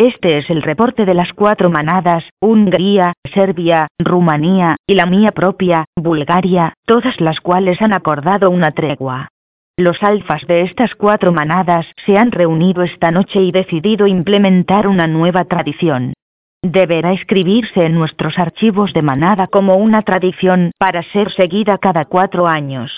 Este 0.00 0.38
es 0.38 0.48
el 0.48 0.62
reporte 0.62 1.04
de 1.04 1.12
las 1.12 1.34
cuatro 1.34 1.68
manadas, 1.68 2.24
Hungría, 2.40 3.12
Serbia, 3.34 3.88
Rumanía, 3.98 4.76
y 4.86 4.94
la 4.94 5.04
mía 5.04 5.32
propia, 5.32 5.84
Bulgaria, 5.94 6.72
todas 6.86 7.20
las 7.20 7.42
cuales 7.42 7.82
han 7.82 7.92
acordado 7.92 8.48
una 8.48 8.72
tregua. 8.72 9.28
Los 9.76 10.02
alfas 10.02 10.46
de 10.46 10.62
estas 10.62 10.94
cuatro 10.94 11.32
manadas 11.32 11.84
se 12.06 12.16
han 12.16 12.32
reunido 12.32 12.82
esta 12.82 13.10
noche 13.10 13.42
y 13.42 13.52
decidido 13.52 14.06
implementar 14.06 14.88
una 14.88 15.06
nueva 15.06 15.44
tradición. 15.44 16.14
Deberá 16.62 17.12
escribirse 17.12 17.84
en 17.84 17.92
nuestros 17.92 18.38
archivos 18.38 18.94
de 18.94 19.02
manada 19.02 19.48
como 19.48 19.76
una 19.76 20.00
tradición 20.00 20.70
para 20.78 21.02
ser 21.12 21.30
seguida 21.30 21.76
cada 21.76 22.06
cuatro 22.06 22.46
años. 22.46 22.90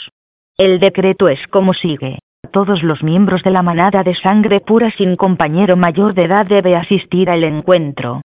El 0.56 0.78
decreto 0.78 1.28
es 1.28 1.44
como 1.48 1.74
sigue 1.74 2.20
todos 2.52 2.84
los 2.84 3.02
miembros 3.02 3.42
de 3.42 3.50
la 3.50 3.62
manada 3.62 4.04
de 4.04 4.14
sangre 4.14 4.60
pura 4.60 4.92
sin 4.92 5.16
compañero 5.16 5.76
mayor 5.76 6.14
de 6.14 6.24
edad 6.24 6.46
debe 6.46 6.76
asistir 6.76 7.28
al 7.28 7.42
encuentro. 7.42 8.20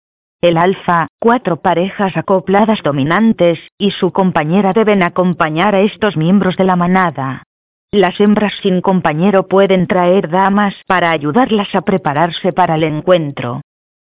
El 0.41 0.57
alfa, 0.57 1.07
cuatro 1.19 1.61
parejas 1.61 2.17
acopladas 2.17 2.81
dominantes, 2.83 3.59
y 3.77 3.91
su 3.91 4.11
compañera 4.11 4.73
deben 4.73 5.03
acompañar 5.03 5.75
a 5.75 5.81
estos 5.81 6.17
miembros 6.17 6.57
de 6.57 6.63
la 6.63 6.75
manada. 6.75 7.43
Las 7.91 8.19
hembras 8.19 8.53
sin 8.63 8.81
compañero 8.81 9.47
pueden 9.47 9.85
traer 9.85 10.29
damas 10.29 10.73
para 10.87 11.11
ayudarlas 11.11 11.75
a 11.75 11.81
prepararse 11.81 12.51
para 12.51 12.75
el 12.75 12.83
encuentro. 12.83 13.61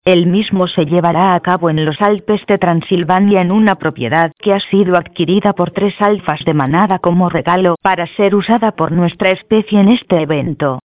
El 0.08 0.26
mismo 0.26 0.68
se 0.68 0.86
llevará 0.86 1.34
a 1.34 1.40
cabo 1.40 1.68
en 1.68 1.84
los 1.84 2.00
Alpes 2.00 2.40
de 2.46 2.56
Transilvania 2.56 3.42
en 3.42 3.52
una 3.52 3.74
propiedad 3.74 4.32
que 4.38 4.54
ha 4.54 4.60
sido 4.60 4.96
adquirida 4.96 5.52
por 5.52 5.70
tres 5.70 6.00
alfas 6.00 6.40
de 6.46 6.54
manada 6.54 6.98
como 6.98 7.28
regalo 7.28 7.74
para 7.82 8.06
ser 8.16 8.34
usada 8.34 8.72
por 8.72 8.90
nuestra 8.90 9.32
especie 9.32 9.78
en 9.78 9.90
este 9.90 10.22
evento. 10.22 10.78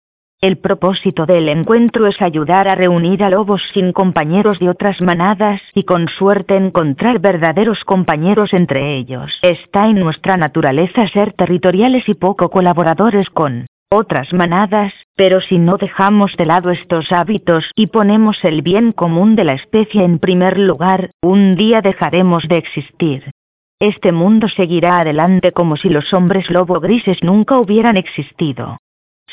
El 0.41 0.57
propósito 0.57 1.27
del 1.27 1.49
encuentro 1.49 2.07
es 2.07 2.19
ayudar 2.19 2.67
a 2.67 2.73
reunir 2.73 3.23
a 3.23 3.29
lobos 3.29 3.61
sin 3.75 3.93
compañeros 3.93 4.57
de 4.57 4.69
otras 4.69 4.99
manadas 5.01 5.61
y 5.75 5.83
con 5.83 6.07
suerte 6.07 6.55
encontrar 6.55 7.19
verdaderos 7.19 7.83
compañeros 7.83 8.55
entre 8.55 8.95
ellos. 8.95 9.37
Está 9.43 9.87
en 9.87 9.99
nuestra 9.99 10.35
naturaleza 10.35 11.07
ser 11.09 11.33
territoriales 11.33 12.09
y 12.09 12.15
poco 12.15 12.49
colaboradores 12.49 13.29
con 13.29 13.67
otras 13.91 14.31
manadas, 14.33 14.93
pero 15.15 15.41
si 15.41 15.57
no 15.57 15.77
dejamos 15.77 16.35
de 16.37 16.45
lado 16.45 16.71
estos 16.71 17.11
hábitos 17.11 17.69
y 17.75 17.87
ponemos 17.87 18.43
el 18.43 18.61
bien 18.61 18.93
común 18.93 19.35
de 19.35 19.43
la 19.43 19.53
especie 19.53 20.03
en 20.03 20.17
primer 20.17 20.57
lugar, 20.57 21.11
un 21.21 21.55
día 21.55 21.81
dejaremos 21.81 22.47
de 22.47 22.57
existir. 22.57 23.31
Este 23.79 24.11
mundo 24.11 24.47
seguirá 24.47 24.99
adelante 24.99 25.51
como 25.51 25.75
si 25.75 25.89
los 25.89 26.13
hombres 26.13 26.49
lobo 26.49 26.79
grises 26.79 27.17
nunca 27.21 27.59
hubieran 27.59 27.97
existido. 27.97 28.77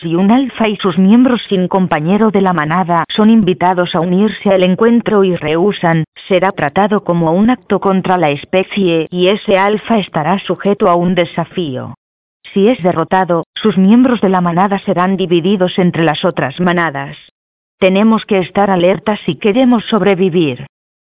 Si 0.00 0.14
un 0.14 0.30
alfa 0.30 0.68
y 0.68 0.76
sus 0.76 0.98
miembros 0.98 1.40
sin 1.48 1.68
compañero 1.68 2.30
de 2.30 2.40
la 2.40 2.52
manada 2.52 3.04
son 3.08 3.30
invitados 3.30 3.94
a 3.94 4.00
unirse 4.00 4.50
al 4.50 4.62
encuentro 4.62 5.22
y 5.22 5.36
rehusan, 5.36 6.04
será 6.28 6.50
tratado 6.52 7.04
como 7.04 7.32
un 7.32 7.50
acto 7.50 7.78
contra 7.80 8.16
la 8.16 8.30
especie 8.30 9.06
y 9.10 9.28
ese 9.28 9.56
alfa 9.56 9.98
estará 9.98 10.38
sujeto 10.40 10.88
a 10.88 10.94
un 10.94 11.14
desafío. 11.14 11.94
Si 12.52 12.68
es 12.68 12.82
derrotado, 12.82 13.44
sus 13.54 13.76
miembros 13.76 14.20
de 14.20 14.28
la 14.28 14.40
manada 14.40 14.78
serán 14.80 15.16
divididos 15.16 15.78
entre 15.78 16.04
las 16.04 16.24
otras 16.24 16.60
manadas. 16.60 17.16
Tenemos 17.78 18.24
que 18.24 18.38
estar 18.38 18.70
alertas 18.70 19.20
si 19.24 19.36
queremos 19.36 19.84
sobrevivir. 19.84 20.66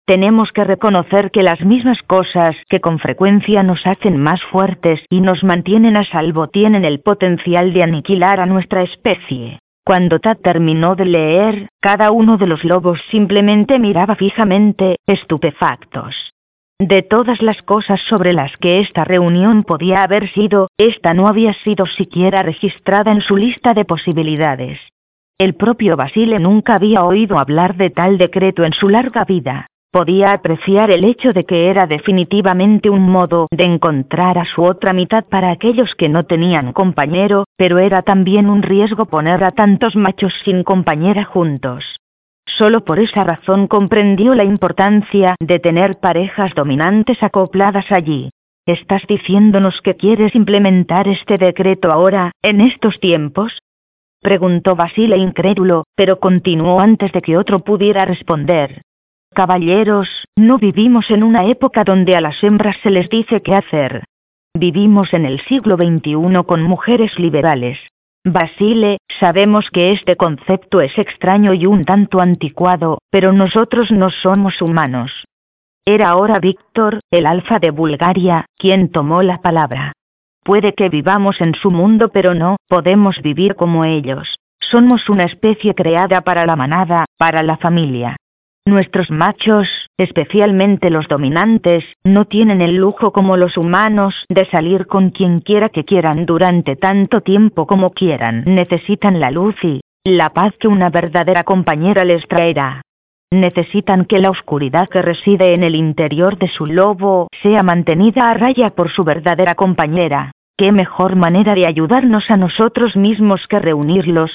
Tenemos 0.06 0.52
que 0.52 0.64
reconocer 0.64 1.32
que 1.32 1.44
las 1.44 1.62
mismas 1.62 2.02
cosas 2.04 2.56
que 2.70 2.80
con 2.80 2.98
frecuencia 3.00 3.62
nos 3.62 3.86
hacen 3.86 4.18
más 4.18 4.42
fuertes 4.44 5.04
y 5.10 5.22
nos 5.22 5.44
mantienen 5.44 5.98
a 5.98 6.06
salvo 6.06 6.48
tienen 6.48 6.86
el 6.86 7.02
potencial 7.02 7.74
de 7.74 7.84
aniquilar 7.84 8.40
a 8.40 8.46
nuestra 8.46 8.84
especie. 8.84 9.60
Cuando 9.86 10.20
Tad 10.20 10.38
terminó 10.38 10.96
de 10.96 11.06
leer, 11.06 11.70
cada 11.82 12.12
uno 12.12 12.38
de 12.38 12.48
los 12.48 12.64
lobos 12.64 13.00
simplemente 13.12 13.80
miraba 13.80 14.16
fijamente, 14.16 14.98
estupefactos. 15.06 16.34
De 16.80 17.02
todas 17.02 17.42
las 17.42 17.60
cosas 17.64 18.00
sobre 18.08 18.34
las 18.34 18.56
que 18.58 18.80
esta 18.80 19.04
reunión 19.04 19.64
podía 19.64 20.04
haber 20.04 20.30
sido, 20.30 20.68
esta 20.78 21.16
no 21.16 21.28
había 21.28 21.54
sido 21.54 21.88
siquiera 21.88 22.44
registrada 22.44 23.12
en 23.12 23.22
su 23.22 23.36
lista 23.36 23.74
de 23.74 23.84
posibilidades. 23.84 24.80
El 25.40 25.56
propio 25.56 25.98
Basile 25.98 26.38
nunca 26.38 26.76
había 26.76 27.04
oído 27.04 27.40
hablar 27.40 27.78
de 27.78 27.90
tal 27.90 28.20
decreto 28.20 28.64
en 28.64 28.74
su 28.74 28.90
larga 28.90 29.26
vida. 29.26 29.66
Podía 29.92 30.34
apreciar 30.34 30.92
el 30.92 31.04
hecho 31.04 31.34
de 31.34 31.46
que 31.46 31.70
era 31.72 31.88
definitivamente 31.88 32.92
un 32.92 33.10
modo 33.10 33.48
de 33.50 33.64
encontrar 33.64 34.38
a 34.38 34.46
su 34.46 34.62
otra 34.62 34.94
mitad 34.94 35.26
para 35.26 35.50
aquellos 35.50 35.96
que 35.96 36.10
no 36.10 36.26
tenían 36.26 36.74
compañero, 36.74 37.46
pero 37.58 37.80
era 37.80 38.04
también 38.04 38.52
un 38.52 38.62
riesgo 38.62 39.06
poner 39.06 39.44
a 39.44 39.52
tantos 39.52 39.96
machos 39.96 40.34
sin 40.46 40.64
compañera 40.64 41.24
juntos. 41.24 41.98
Solo 42.58 42.84
por 42.84 43.00
esa 43.00 43.24
razón 43.24 43.68
comprendió 43.68 44.34
la 44.34 44.44
importancia 44.44 45.36
de 45.40 45.60
tener 45.60 46.00
parejas 46.00 46.56
dominantes 46.56 47.22
acopladas 47.22 47.92
allí. 47.92 48.32
¿Estás 48.66 49.04
diciéndonos 49.08 49.80
que 49.82 49.96
quieres 49.96 50.34
implementar 50.34 51.08
este 51.08 51.38
decreto 51.38 51.92
ahora, 51.92 52.32
en 52.42 52.62
estos 52.62 53.00
tiempos? 53.00 53.60
preguntó 54.22 54.76
Basile 54.76 55.18
incrédulo, 55.18 55.84
pero 55.96 56.20
continuó 56.20 56.80
antes 56.80 57.12
de 57.12 57.22
que 57.22 57.38
otro 57.38 57.60
pudiera 57.60 58.06
responder. 58.06 58.82
Caballeros, 59.36 60.10
no 60.36 60.58
vivimos 60.58 61.12
en 61.12 61.22
una 61.22 61.46
época 61.46 61.84
donde 61.84 62.16
a 62.16 62.22
las 62.22 62.44
hembras 62.44 62.76
se 62.82 62.90
les 62.90 63.08
dice 63.10 63.42
qué 63.44 63.54
hacer. 63.54 64.04
Vivimos 64.56 65.14
en 65.14 65.26
el 65.26 65.40
siglo 65.42 65.76
XXI 65.76 66.44
con 66.48 66.64
mujeres 66.64 67.20
liberales, 67.20 67.78
Basile, 68.32 68.98
sabemos 69.20 69.70
que 69.72 69.92
este 69.92 70.16
concepto 70.16 70.82
es 70.82 70.98
extraño 70.98 71.54
y 71.54 71.66
un 71.66 71.86
tanto 71.86 72.20
anticuado, 72.20 73.00
pero 73.10 73.32
nosotros 73.32 73.92
no 73.92 74.10
somos 74.10 74.62
humanos. 74.62 75.26
Era 75.86 76.10
ahora 76.10 76.40
Víctor, 76.40 77.00
el 77.12 77.26
alfa 77.26 77.60
de 77.60 77.72
Bulgaria, 77.72 78.46
quien 78.58 78.90
tomó 78.90 79.22
la 79.24 79.42
palabra. 79.42 79.94
Puede 80.44 80.74
que 80.74 80.90
vivamos 80.90 81.42
en 81.42 81.56
su 81.56 81.72
mundo 81.72 82.10
pero 82.10 82.34
no 82.34 82.58
podemos 82.68 83.22
vivir 83.22 83.56
como 83.56 83.86
ellos. 83.86 84.38
Somos 84.60 85.10
una 85.10 85.24
especie 85.24 85.76
creada 85.76 86.22
para 86.22 86.46
la 86.46 86.56
manada, 86.56 87.06
para 87.18 87.44
la 87.44 87.58
familia. 87.58 88.18
Nuestros 88.66 89.10
machos, 89.10 89.87
especialmente 89.98 90.90
los 90.90 91.08
dominantes, 91.08 91.84
no 92.04 92.26
tienen 92.26 92.62
el 92.62 92.76
lujo 92.76 93.12
como 93.12 93.38
los 93.38 93.58
humanos 93.58 94.26
de 94.30 94.46
salir 94.46 94.88
con 94.88 95.10
quien 95.10 95.42
quiera 95.42 95.70
que 95.70 95.86
quieran 95.86 96.26
durante 96.26 96.76
tanto 96.76 97.22
tiempo 97.22 97.68
como 97.68 97.92
quieran. 97.92 98.44
Necesitan 98.46 99.20
la 99.20 99.32
luz 99.32 99.56
y 99.64 99.82
la 100.04 100.30
paz 100.30 100.54
que 100.60 100.68
una 100.68 100.90
verdadera 100.90 101.44
compañera 101.44 102.06
les 102.06 102.28
traerá. 102.28 102.82
Necesitan 103.32 104.06
que 104.06 104.20
la 104.20 104.30
oscuridad 104.30 104.88
que 104.88 105.02
reside 105.02 105.54
en 105.54 105.64
el 105.64 105.76
interior 105.76 106.38
de 106.38 106.48
su 106.48 106.66
lobo 106.66 107.28
sea 107.44 107.62
mantenida 107.62 108.30
a 108.30 108.34
raya 108.34 108.70
por 108.70 108.90
su 108.90 109.04
verdadera 109.04 109.56
compañera. 109.56 110.32
¿Qué 110.58 110.72
mejor 110.72 111.16
manera 111.16 111.54
de 111.54 111.66
ayudarnos 111.66 112.32
a 112.32 112.38
nosotros 112.38 112.96
mismos 112.96 113.46
que 113.48 113.60
reunirlos, 113.60 114.32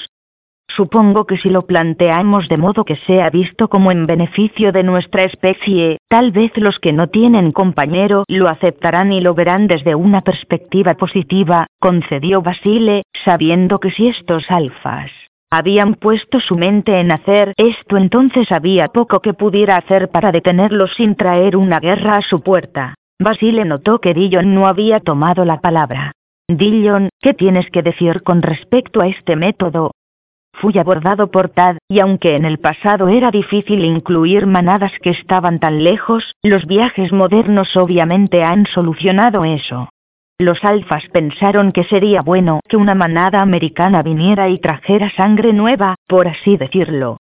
Supongo 0.75 1.25
que 1.25 1.37
si 1.37 1.49
lo 1.49 1.67
planteamos 1.67 2.49
de 2.49 2.57
modo 2.57 2.83
que 2.83 2.95
sea 2.95 3.29
visto 3.29 3.67
como 3.67 3.91
en 3.91 4.07
beneficio 4.07 4.71
de 4.71 4.81
nuestra 4.81 5.23
especie, 5.23 5.99
tal 6.09 6.31
vez 6.31 6.51
los 6.55 6.79
que 6.79 6.93
no 6.93 7.07
tienen 7.07 7.51
compañero 7.51 8.23
lo 8.27 8.49
aceptarán 8.49 9.13
y 9.13 9.21
lo 9.21 9.35
verán 9.35 9.67
desde 9.67 9.93
una 9.93 10.21
perspectiva 10.21 10.95
positiva, 10.95 11.67
concedió 11.79 12.41
Basile, 12.41 13.03
sabiendo 13.23 13.79
que 13.79 13.91
si 13.91 14.07
estos 14.07 14.49
alfas 14.49 15.11
habían 15.51 15.93
puesto 15.93 16.39
su 16.39 16.57
mente 16.57 16.99
en 16.99 17.11
hacer 17.11 17.53
esto 17.57 17.97
entonces 17.97 18.51
había 18.51 18.87
poco 18.87 19.19
que 19.19 19.35
pudiera 19.35 19.77
hacer 19.77 20.09
para 20.09 20.31
detenerlos 20.31 20.91
sin 20.95 21.15
traer 21.15 21.55
una 21.55 21.79
guerra 21.79 22.17
a 22.17 22.21
su 22.23 22.41
puerta. 22.41 22.95
Basile 23.21 23.63
notó 23.63 23.99
que 23.99 24.15
Dillon 24.15 24.55
no 24.55 24.65
había 24.65 24.99
tomado 24.99 25.45
la 25.45 25.61
palabra. 25.61 26.13
Dillon, 26.47 27.09
¿qué 27.21 27.35
tienes 27.35 27.69
que 27.69 27.83
decir 27.83 28.23
con 28.23 28.41
respecto 28.41 29.01
a 29.01 29.07
este 29.07 29.35
método? 29.35 29.91
Fui 30.53 30.77
abordado 30.77 31.31
por 31.31 31.49
Tad, 31.49 31.77
y 31.89 31.99
aunque 31.99 32.35
en 32.35 32.45
el 32.45 32.59
pasado 32.59 33.09
era 33.09 33.31
difícil 33.31 33.83
incluir 33.83 34.45
manadas 34.47 34.93
que 35.01 35.09
estaban 35.09 35.59
tan 35.59 35.83
lejos, 35.83 36.35
los 36.41 36.65
viajes 36.65 37.11
modernos 37.11 37.75
obviamente 37.75 38.43
han 38.43 38.65
solucionado 38.67 39.43
eso. 39.45 39.89
Los 40.39 40.63
alfas 40.63 41.03
pensaron 41.11 41.71
que 41.71 41.83
sería 41.83 42.21
bueno 42.21 42.59
que 42.67 42.77
una 42.77 42.95
manada 42.95 43.41
americana 43.41 44.01
viniera 44.03 44.49
y 44.49 44.59
trajera 44.59 45.09
sangre 45.11 45.53
nueva, 45.53 45.95
por 46.07 46.27
así 46.27 46.57
decirlo. 46.57 47.17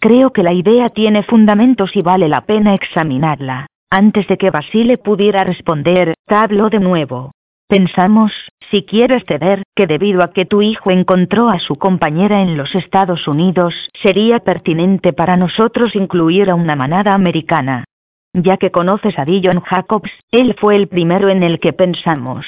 Creo 0.00 0.32
que 0.32 0.42
la 0.42 0.52
idea 0.52 0.90
tiene 0.90 1.22
fundamentos 1.22 1.96
y 1.96 2.02
vale 2.02 2.28
la 2.28 2.42
pena 2.42 2.74
examinarla. 2.74 3.66
Antes 3.90 4.26
de 4.28 4.36
que 4.36 4.50
Basile 4.50 4.98
pudiera 4.98 5.44
responder, 5.44 6.14
habló 6.26 6.70
de 6.70 6.80
nuevo. 6.80 7.32
Pensamos, 7.68 8.32
si 8.70 8.84
quieres 8.84 9.24
ceder, 9.26 9.64
que 9.74 9.88
debido 9.88 10.22
a 10.22 10.32
que 10.32 10.44
tu 10.44 10.62
hijo 10.62 10.92
encontró 10.92 11.48
a 11.48 11.58
su 11.58 11.76
compañera 11.76 12.42
en 12.42 12.56
los 12.56 12.72
Estados 12.76 13.26
Unidos, 13.26 13.74
sería 14.00 14.38
pertinente 14.38 15.12
para 15.12 15.36
nosotros 15.36 15.96
incluir 15.96 16.48
a 16.48 16.54
una 16.54 16.76
manada 16.76 17.12
americana. 17.12 17.84
Ya 18.32 18.56
que 18.56 18.70
conoces 18.70 19.18
a 19.18 19.24
Dillon 19.24 19.60
Jacobs, 19.60 20.10
él 20.30 20.54
fue 20.60 20.76
el 20.76 20.86
primero 20.86 21.28
en 21.28 21.42
el 21.42 21.58
que 21.58 21.72
pensamos. 21.72 22.46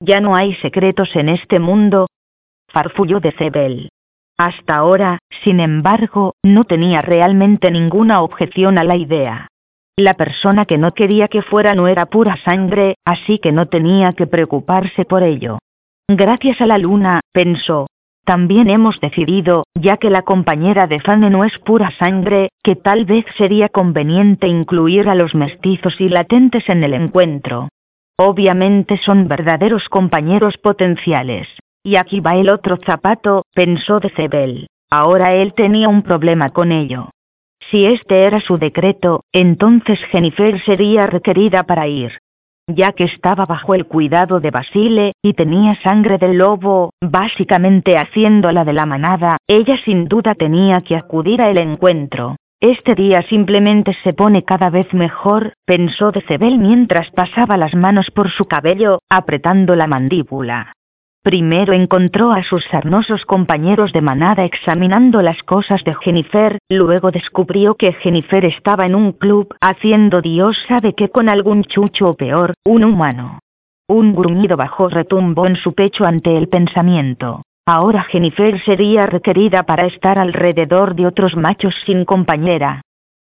Ya 0.00 0.20
no 0.20 0.36
hay 0.36 0.54
secretos 0.56 1.16
en 1.16 1.30
este 1.30 1.58
mundo. 1.58 2.06
Farfulló 2.68 3.20
de 3.20 3.32
Cebel. 3.32 3.88
Hasta 4.36 4.76
ahora, 4.76 5.18
sin 5.42 5.60
embargo, 5.60 6.34
no 6.44 6.64
tenía 6.64 7.00
realmente 7.00 7.70
ninguna 7.70 8.20
objeción 8.20 8.76
a 8.76 8.84
la 8.84 8.96
idea. 8.96 9.48
La 9.98 10.14
persona 10.14 10.64
que 10.64 10.78
no 10.78 10.94
quería 10.94 11.26
que 11.26 11.42
fuera 11.42 11.74
no 11.74 11.88
era 11.88 12.06
pura 12.06 12.36
sangre, 12.44 12.94
así 13.04 13.40
que 13.40 13.50
no 13.50 13.66
tenía 13.66 14.12
que 14.12 14.28
preocuparse 14.28 15.04
por 15.04 15.24
ello. 15.24 15.58
Gracias 16.08 16.60
a 16.60 16.66
la 16.66 16.78
luna, 16.78 17.18
pensó. 17.32 17.88
También 18.24 18.70
hemos 18.70 19.00
decidido, 19.00 19.64
ya 19.74 19.96
que 19.96 20.08
la 20.08 20.22
compañera 20.22 20.86
de 20.86 21.00
Fanny 21.00 21.30
no 21.30 21.42
es 21.42 21.58
pura 21.58 21.90
sangre, 21.98 22.50
que 22.62 22.76
tal 22.76 23.06
vez 23.06 23.24
sería 23.36 23.68
conveniente 23.70 24.46
incluir 24.46 25.08
a 25.08 25.16
los 25.16 25.34
mestizos 25.34 26.00
y 26.00 26.08
latentes 26.08 26.68
en 26.68 26.84
el 26.84 26.94
encuentro. 26.94 27.68
Obviamente 28.16 28.98
son 28.98 29.26
verdaderos 29.26 29.88
compañeros 29.88 30.58
potenciales. 30.58 31.48
Y 31.82 31.96
aquí 31.96 32.20
va 32.20 32.36
el 32.36 32.50
otro 32.50 32.78
zapato, 32.86 33.42
pensó 33.52 33.98
de 33.98 34.10
Cebel. 34.10 34.68
Ahora 34.90 35.34
él 35.34 35.54
tenía 35.54 35.88
un 35.88 36.02
problema 36.02 36.50
con 36.50 36.70
ello. 36.70 37.10
Si 37.70 37.84
este 37.84 38.24
era 38.24 38.40
su 38.40 38.56
decreto, 38.56 39.24
entonces 39.32 39.98
Jennifer 40.10 40.58
sería 40.64 41.06
requerida 41.06 41.64
para 41.64 41.86
ir. 41.86 42.12
Ya 42.66 42.92
que 42.92 43.04
estaba 43.04 43.46
bajo 43.46 43.74
el 43.74 43.86
cuidado 43.86 44.40
de 44.40 44.50
Basile, 44.50 45.12
y 45.22 45.34
tenía 45.34 45.74
sangre 45.82 46.18
del 46.18 46.38
lobo, 46.38 46.90
básicamente 47.02 47.96
haciéndola 47.96 48.64
de 48.64 48.72
la 48.72 48.86
manada, 48.86 49.38
ella 49.46 49.76
sin 49.84 50.06
duda 50.06 50.34
tenía 50.34 50.80
que 50.82 50.96
acudir 50.96 51.42
a 51.42 51.50
el 51.50 51.58
encuentro. 51.58 52.36
Este 52.60 52.94
día 52.94 53.22
simplemente 53.22 53.96
se 54.02 54.12
pone 54.14 54.44
cada 54.44 54.68
vez 54.68 54.92
mejor, 54.92 55.52
pensó 55.64 56.10
Decebel 56.10 56.58
mientras 56.58 57.10
pasaba 57.10 57.56
las 57.56 57.74
manos 57.74 58.10
por 58.10 58.30
su 58.30 58.46
cabello, 58.46 59.00
apretando 59.08 59.76
la 59.76 59.86
mandíbula. 59.86 60.72
Primero 61.28 61.74
encontró 61.74 62.32
a 62.32 62.42
sus 62.42 62.64
sarnosos 62.70 63.26
compañeros 63.26 63.92
de 63.92 64.00
manada 64.00 64.46
examinando 64.46 65.20
las 65.20 65.42
cosas 65.42 65.84
de 65.84 65.94
Jennifer, 65.96 66.56
luego 66.70 67.10
descubrió 67.10 67.74
que 67.74 67.92
Jennifer 67.92 68.46
estaba 68.46 68.86
en 68.86 68.94
un 68.94 69.12
club 69.12 69.54
haciendo 69.60 70.22
Dios 70.22 70.56
sabe 70.68 70.94
qué 70.94 71.10
con 71.10 71.28
algún 71.28 71.64
chucho 71.64 72.08
o 72.08 72.14
peor, 72.14 72.54
un 72.64 72.82
humano. 72.82 73.40
Un 73.86 74.14
gruñido 74.14 74.56
bajo 74.56 74.88
retumbó 74.88 75.46
en 75.46 75.56
su 75.56 75.74
pecho 75.74 76.06
ante 76.06 76.34
el 76.34 76.48
pensamiento. 76.48 77.42
Ahora 77.66 78.04
Jennifer 78.04 78.58
sería 78.64 79.04
requerida 79.04 79.64
para 79.64 79.84
estar 79.84 80.18
alrededor 80.18 80.94
de 80.94 81.06
otros 81.06 81.36
machos 81.36 81.74
sin 81.84 82.06
compañera. 82.06 82.80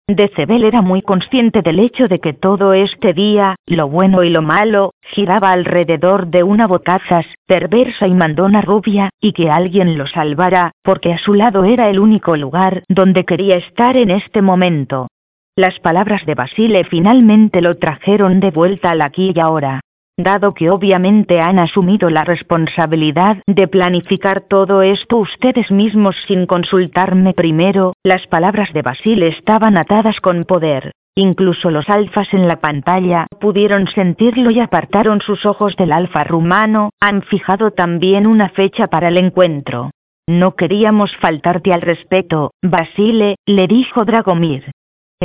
Decebel 0.08 0.66
era 0.66 0.84
muy 0.84 1.02
consciente 1.02 1.64
del 1.64 1.80
hecho 1.80 2.08
de 2.08 2.20
que 2.20 2.34
todo 2.34 2.74
este 2.74 3.14
día, 3.14 3.56
lo 3.66 3.90
bueno 3.90 4.24
y 4.24 4.30
lo 4.30 4.44
malo, 4.44 4.92
giraba 5.02 5.52
alrededor 5.52 6.28
de 6.28 6.44
una 6.44 6.68
bocazas, 6.68 7.26
perversa 7.48 8.06
y 8.06 8.14
mandona 8.14 8.62
rubia, 8.62 9.10
y 9.20 9.34
que 9.34 9.50
alguien 9.50 9.98
lo 9.98 10.06
salvara, 10.06 10.74
porque 10.84 11.12
a 11.12 11.18
su 11.18 11.34
lado 11.34 11.64
era 11.64 11.90
el 11.90 12.00
único 12.00 12.36
lugar 12.36 12.84
donde 12.88 13.26
quería 13.26 13.56
estar 13.56 13.98
en 13.98 14.12
este 14.12 14.44
momento. 14.44 15.08
Las 15.56 15.80
palabras 15.80 16.24
de 16.28 16.36
Basile 16.36 16.84
finalmente 16.84 17.62
lo 17.62 17.78
trajeron 17.78 18.40
de 18.40 18.52
vuelta 18.52 18.92
al 18.92 19.02
aquí 19.02 19.32
y 19.34 19.40
ahora. 19.40 19.80
Dado 20.18 20.54
que 20.54 20.70
obviamente 20.70 21.42
han 21.42 21.60
asumido 21.60 22.10
la 22.10 22.24
responsabilidad 22.24 23.40
de 23.48 23.68
planificar 23.68 24.46
todo 24.48 24.82
esto 24.82 25.18
ustedes 25.18 25.72
mismos 25.72 26.16
sin 26.26 26.46
consultarme 26.46 27.34
primero, 27.34 27.94
las 28.02 28.26
palabras 28.28 28.72
de 28.72 28.82
Basile 28.82 29.28
estaban 29.28 29.76
atadas 29.76 30.22
con 30.22 30.46
poder. 30.46 30.94
Incluso 31.18 31.70
los 31.70 31.90
alfas 31.90 32.34
en 32.34 32.48
la 32.48 32.62
pantalla 32.62 33.28
pudieron 33.42 33.88
sentirlo 33.88 34.52
y 34.52 34.62
apartaron 34.62 35.20
sus 35.20 35.46
ojos 35.46 35.76
del 35.76 35.92
alfa 35.92 36.24
rumano, 36.24 36.92
han 37.02 37.22
fijado 37.22 37.72
también 37.72 38.26
una 38.26 38.48
fecha 38.48 38.88
para 38.88 39.10
el 39.10 39.18
encuentro. 39.18 39.92
No 40.28 40.56
queríamos 40.56 41.16
faltarte 41.18 41.74
al 41.74 41.82
respeto, 41.82 42.52
Basile, 42.64 43.36
le 43.46 43.68
dijo 43.68 44.06
Dragomir. 44.06 44.72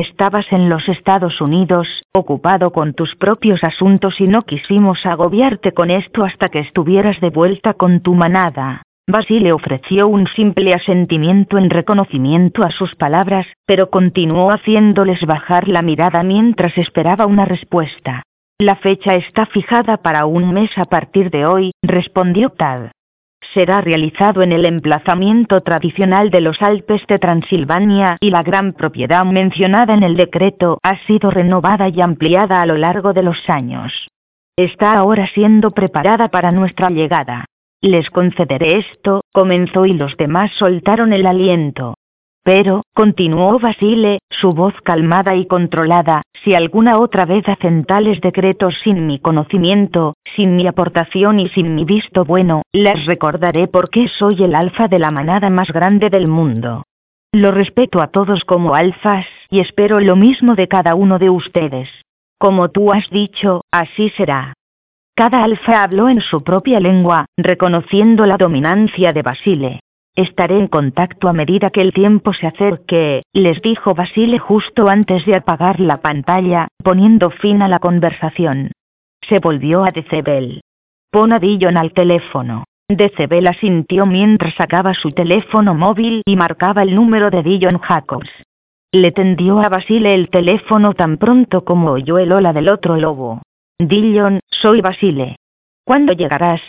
Estabas 0.01 0.51
en 0.51 0.71
los 0.71 0.89
Estados 0.89 1.43
Unidos, 1.43 1.87
ocupado 2.15 2.73
con 2.73 2.95
tus 2.95 3.17
propios 3.17 3.63
asuntos 3.63 4.19
y 4.19 4.29
no 4.29 4.47
quisimos 4.47 5.05
agobiarte 5.05 5.73
con 5.73 5.91
esto 5.91 6.25
hasta 6.25 6.49
que 6.49 6.61
estuvieras 6.61 7.21
de 7.21 7.29
vuelta 7.29 7.75
con 7.75 8.01
tu 8.01 8.15
manada. 8.15 8.81
Basile 9.07 9.53
ofreció 9.53 10.09
un 10.09 10.27
simple 10.29 10.73
asentimiento 10.73 11.59
en 11.59 11.69
reconocimiento 11.69 12.63
a 12.63 12.71
sus 12.71 12.95
palabras, 12.95 13.47
pero 13.67 13.91
continuó 13.91 14.53
haciéndoles 14.53 15.21
bajar 15.27 15.69
la 15.69 15.83
mirada 15.83 16.23
mientras 16.23 16.79
esperaba 16.79 17.27
una 17.27 17.45
respuesta. 17.45 18.23
La 18.59 18.77
fecha 18.77 19.17
está 19.17 19.45
fijada 19.45 19.99
para 19.99 20.25
un 20.25 20.55
mes 20.55 20.71
a 20.79 20.87
partir 20.87 21.29
de 21.29 21.45
hoy, 21.45 21.73
respondió 21.83 22.49
Tad 22.49 22.93
será 23.55 23.81
realizado 23.81 24.43
en 24.43 24.53
el 24.53 24.65
emplazamiento 24.65 25.61
tradicional 25.61 26.31
de 26.31 26.41
los 26.41 26.61
Alpes 26.63 27.07
de 27.07 27.19
Transilvania 27.19 28.17
y 28.21 28.31
la 28.31 28.43
gran 28.43 28.73
propiedad 28.73 29.25
mencionada 29.25 29.95
en 29.95 30.03
el 30.03 30.17
decreto 30.17 30.79
ha 30.83 30.97
sido 31.07 31.31
renovada 31.31 31.89
y 31.89 32.01
ampliada 32.01 32.63
a 32.63 32.67
lo 32.67 32.77
largo 32.77 33.13
de 33.13 33.23
los 33.23 33.39
años. 33.49 34.09
Está 34.57 34.95
ahora 34.95 35.27
siendo 35.29 35.71
preparada 35.71 36.29
para 36.29 36.53
nuestra 36.53 36.91
llegada. 36.91 37.47
Les 37.81 38.11
concederé 38.11 38.77
esto, 38.77 39.23
comenzó 39.33 39.87
y 39.87 39.95
los 39.95 40.17
demás 40.17 40.51
soltaron 40.59 41.13
el 41.13 41.27
aliento. 41.27 41.95
Pero, 42.53 42.83
continuó 42.95 43.61
Basile, 43.61 44.19
su 44.29 44.53
voz 44.55 44.75
calmada 44.83 45.37
y 45.37 45.47
controlada, 45.47 46.23
si 46.43 46.53
alguna 46.53 46.99
otra 46.99 47.25
vez 47.25 47.49
hacen 47.49 47.85
tales 47.85 48.21
decretos 48.21 48.75
sin 48.83 49.07
mi 49.07 49.21
conocimiento, 49.21 50.15
sin 50.35 50.57
mi 50.57 50.67
aportación 50.67 51.39
y 51.39 51.49
sin 51.51 51.77
mi 51.77 51.85
visto 51.85 52.25
bueno, 52.25 52.63
les 52.73 53.07
recordaré 53.07 53.69
por 53.69 53.89
qué 53.89 54.09
soy 54.09 54.43
el 54.43 54.57
alfa 54.57 54.89
de 54.89 54.99
la 54.99 55.13
manada 55.13 55.49
más 55.49 55.71
grande 55.71 56.11
del 56.11 56.27
mundo. 56.27 56.83
Lo 57.31 57.53
respeto 57.53 58.03
a 58.03 58.09
todos 58.09 58.45
como 58.45 58.75
alfas, 58.75 59.27
y 59.49 59.61
espero 59.61 60.01
lo 60.01 60.17
mismo 60.17 60.57
de 60.57 60.67
cada 60.67 60.97
uno 60.97 61.21
de 61.21 61.31
ustedes. 61.31 61.89
Como 62.37 62.71
tú 62.71 62.93
has 62.93 63.09
dicho, 63.11 63.63
así 63.71 64.11
será. 64.17 64.55
Cada 65.15 65.45
alfa 65.45 65.85
habló 65.85 66.09
en 66.09 66.21
su 66.21 66.43
propia 66.43 66.81
lengua, 66.81 67.27
reconociendo 67.37 68.27
la 68.27 68.39
dominancia 68.39 69.13
de 69.13 69.23
Basile. 69.23 69.81
Estaré 70.17 70.59
en 70.59 70.67
contacto 70.67 71.29
a 71.29 71.33
medida 71.33 71.71
que 71.71 71.81
el 71.81 71.93
tiempo 71.93 72.33
se 72.33 72.47
acerque, 72.47 73.23
les 73.33 73.63
dijo 73.63 73.95
Basile 73.95 74.39
justo 74.39 74.89
antes 74.89 75.25
de 75.25 75.37
apagar 75.37 75.79
la 75.79 75.99
pantalla, 75.99 76.69
poniendo 76.83 77.31
fin 77.31 77.63
a 77.63 77.69
la 77.69 77.79
conversación. 77.79 78.73
Se 79.23 79.39
volvió 79.39 79.85
a 79.85 79.93
Decebel. 79.93 80.63
Pon 81.11 81.33
a 81.33 81.39
Dillon 81.39 81.77
al 81.77 81.93
teléfono. 81.93 82.65
Decebel 82.89 83.47
asintió 83.47 84.05
mientras 84.05 84.55
sacaba 84.55 84.95
su 84.95 85.13
teléfono 85.13 85.75
móvil 85.75 86.23
y 86.27 86.35
marcaba 86.35 86.83
el 86.83 86.95
número 86.95 87.31
de 87.31 87.43
Dillon 87.45 87.79
Jacobs. 87.79 88.31
Le 88.93 89.13
tendió 89.13 89.61
a 89.61 89.69
Basile 89.69 90.15
el 90.15 90.29
teléfono 90.29 90.95
tan 90.95 91.17
pronto 91.17 91.65
como 91.65 91.93
oyó 91.93 92.19
el 92.19 92.33
hola 92.33 92.53
del 92.53 92.69
otro 92.69 92.97
lobo. 92.97 93.43
Dillon, 93.79 94.41
soy 94.51 94.81
Basile. 94.81 95.37
¿Cuándo 95.85 96.13
llegarás? 96.13 96.61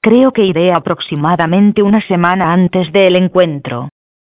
Creo 0.00 0.32
que 0.32 0.44
iré 0.44 0.72
aproximadamente 0.72 1.82
una 1.82 2.00
semana 2.02 2.52
antes 2.52 2.92
del 2.92 3.16
encuentro. 3.16 3.88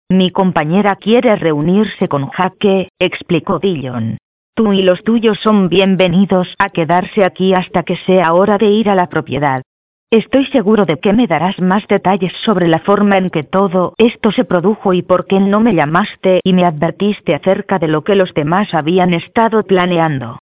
Mi 0.09 0.31
compañera 0.31 0.95
quiere 0.95 1.35
reunirse 1.35 2.07
con 2.07 2.27
Jaque, 2.29 2.89
explicó 2.97 3.59
Dillon. 3.59 4.17
Tú 4.55 4.73
y 4.73 4.81
los 4.81 5.03
tuyos 5.03 5.37
son 5.43 5.69
bienvenidos 5.69 6.55
a 6.57 6.71
quedarse 6.71 7.23
aquí 7.23 7.53
hasta 7.53 7.83
que 7.83 7.97
sea 7.97 8.33
hora 8.33 8.57
de 8.57 8.65
ir 8.65 8.89
a 8.89 8.95
la 8.95 9.09
propiedad. 9.09 9.61
Estoy 10.09 10.47
seguro 10.47 10.87
de 10.87 10.97
que 10.97 11.13
me 11.13 11.27
darás 11.27 11.59
más 11.61 11.87
detalles 11.87 12.33
sobre 12.43 12.67
la 12.67 12.79
forma 12.79 13.17
en 13.17 13.29
que 13.29 13.43
todo 13.43 13.93
esto 13.99 14.31
se 14.31 14.45
produjo 14.45 14.93
y 14.93 15.03
por 15.03 15.27
qué 15.27 15.39
no 15.39 15.59
me 15.59 15.75
llamaste 15.75 16.39
y 16.43 16.53
me 16.53 16.65
advertiste 16.65 17.35
acerca 17.35 17.77
de 17.77 17.89
lo 17.89 18.03
que 18.03 18.15
los 18.15 18.33
demás 18.33 18.73
habían 18.73 19.13
estado 19.13 19.61
planeando. 19.61 20.39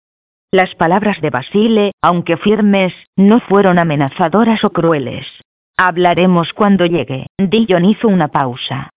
Las 0.53 0.75
palabras 0.75 1.21
de 1.21 1.29
Basile, 1.29 1.93
aunque 2.01 2.35
firmes, 2.35 2.93
no 3.15 3.39
fueron 3.39 3.79
amenazadoras 3.79 4.65
o 4.65 4.71
crueles. 4.71 5.25
Hablaremos 5.77 6.51
cuando 6.51 6.85
llegue. 6.85 7.27
Dillon 7.37 7.85
hizo 7.85 8.09
una 8.09 8.27
pausa. 8.27 8.89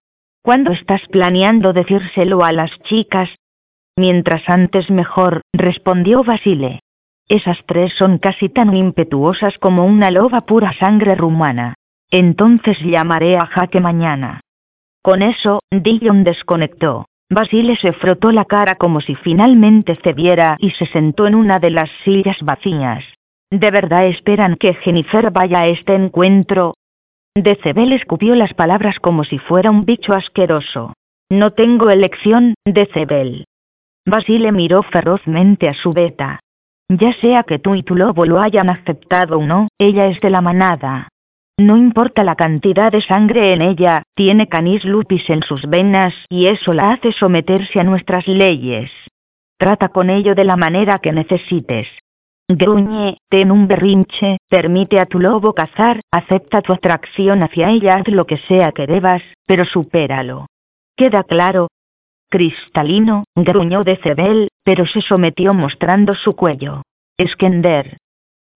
¿Cuándo 0.43 0.73
estás 0.73 1.03
planeando 1.13 1.73
decírselo 1.73 2.45
a 2.45 2.51
las 2.51 2.73
chicas? 2.81 3.31
Mientras 3.97 4.49
antes 4.49 4.91
mejor, 4.91 5.43
respondió 5.53 6.25
Basile. 6.25 6.81
Esas 7.29 7.59
tres 7.67 7.95
son 7.97 8.19
casi 8.19 8.49
tan 8.49 8.75
impetuosas 8.77 9.57
como 9.59 9.87
una 9.87 10.11
loba 10.11 10.41
pura 10.41 10.73
sangre 10.73 11.15
rumana. 11.15 11.75
Entonces 12.11 12.81
llamaré 12.81 13.39
a 13.39 13.47
Jaque 13.47 13.79
mañana. 13.79 14.41
Con 15.03 15.23
eso, 15.23 15.61
Dillon 15.71 16.25
desconectó. 16.25 17.07
Basile 17.31 17.77
se 17.77 17.93
frotó 17.93 18.31
la 18.33 18.45
cara 18.45 18.77
como 18.77 19.01
si 19.01 19.15
finalmente 19.15 19.97
cediera 20.03 20.57
y 20.61 20.71
se 20.73 20.87
sentó 20.87 21.27
en 21.27 21.35
una 21.35 21.59
de 21.59 21.71
las 21.71 21.91
sillas 22.05 22.37
vacías. 22.43 23.05
¿De 23.51 23.71
verdad 23.71 24.07
esperan 24.07 24.57
que 24.57 24.75
Jennifer 24.75 25.31
vaya 25.31 25.61
a 25.61 25.67
este 25.67 25.95
encuentro? 25.95 26.75
Decebel 27.35 27.93
escupió 27.93 28.35
las 28.35 28.55
palabras 28.55 28.99
como 29.01 29.25
si 29.25 29.39
fuera 29.39 29.71
un 29.71 29.85
bicho 29.85 30.13
asqueroso. 30.13 30.93
No 31.31 31.53
tengo 31.53 31.91
elección, 31.91 32.55
Decebel. 32.65 33.47
Basile 34.07 34.53
miró 34.53 34.83
ferozmente 34.83 35.69
a 35.69 35.75
su 35.75 35.93
beta. 35.93 36.41
Ya 36.89 37.13
sea 37.15 37.45
que 37.45 37.59
tú 37.59 37.75
y 37.75 37.83
tu 37.83 37.97
lobo 37.97 38.27
lo 38.27 38.41
hayan 38.41 38.69
aceptado 38.69 39.39
o 39.39 39.43
no, 39.47 39.69
ella 39.79 40.07
es 40.07 40.21
de 40.21 40.31
la 40.31 40.43
manada. 40.43 41.09
No 41.59 41.77
importa 41.77 42.25
la 42.25 42.35
cantidad 42.35 42.91
de 42.91 43.01
sangre 43.01 43.53
en 43.53 43.63
ella, 43.63 44.03
tiene 44.15 44.49
canis 44.49 44.85
lupis 44.85 45.29
en 45.31 45.43
sus 45.43 45.63
venas 45.69 46.13
y 46.29 46.47
eso 46.47 46.73
la 46.73 46.91
hace 46.91 47.13
someterse 47.13 47.79
a 47.79 47.85
nuestras 47.85 48.27
leyes. 48.27 48.91
Trata 49.57 49.91
con 49.91 50.11
ello 50.11 50.35
de 50.35 50.45
la 50.45 50.57
manera 50.57 50.99
que 50.99 51.13
necesites. 51.13 51.87
Gruñe, 52.49 53.19
ten 53.31 53.53
un 53.53 53.69
berrinche, 53.69 54.39
permite 54.49 54.99
a 54.99 55.07
tu 55.07 55.21
lobo 55.21 55.55
cazar, 55.55 56.01
acepta 56.11 56.61
tu 56.61 56.73
atracción 56.73 57.43
hacia 57.43 57.71
ella, 57.71 57.97
haz 57.97 58.09
lo 58.09 58.27
que 58.27 58.37
sea 58.49 58.73
que 58.73 58.87
debas, 58.87 59.23
pero 59.47 59.65
supéralo. 59.65 60.47
¿Queda 60.97 61.23
claro? 61.23 61.69
Cristalino, 62.29 63.25
gruñó 63.37 63.85
de 63.85 63.97
Cebel, 63.97 64.49
pero 64.65 64.87
se 64.87 65.01
sometió 65.03 65.55
mostrando 65.55 66.15
su 66.17 66.35
cuello. 66.35 66.83
Esquender, 67.17 67.99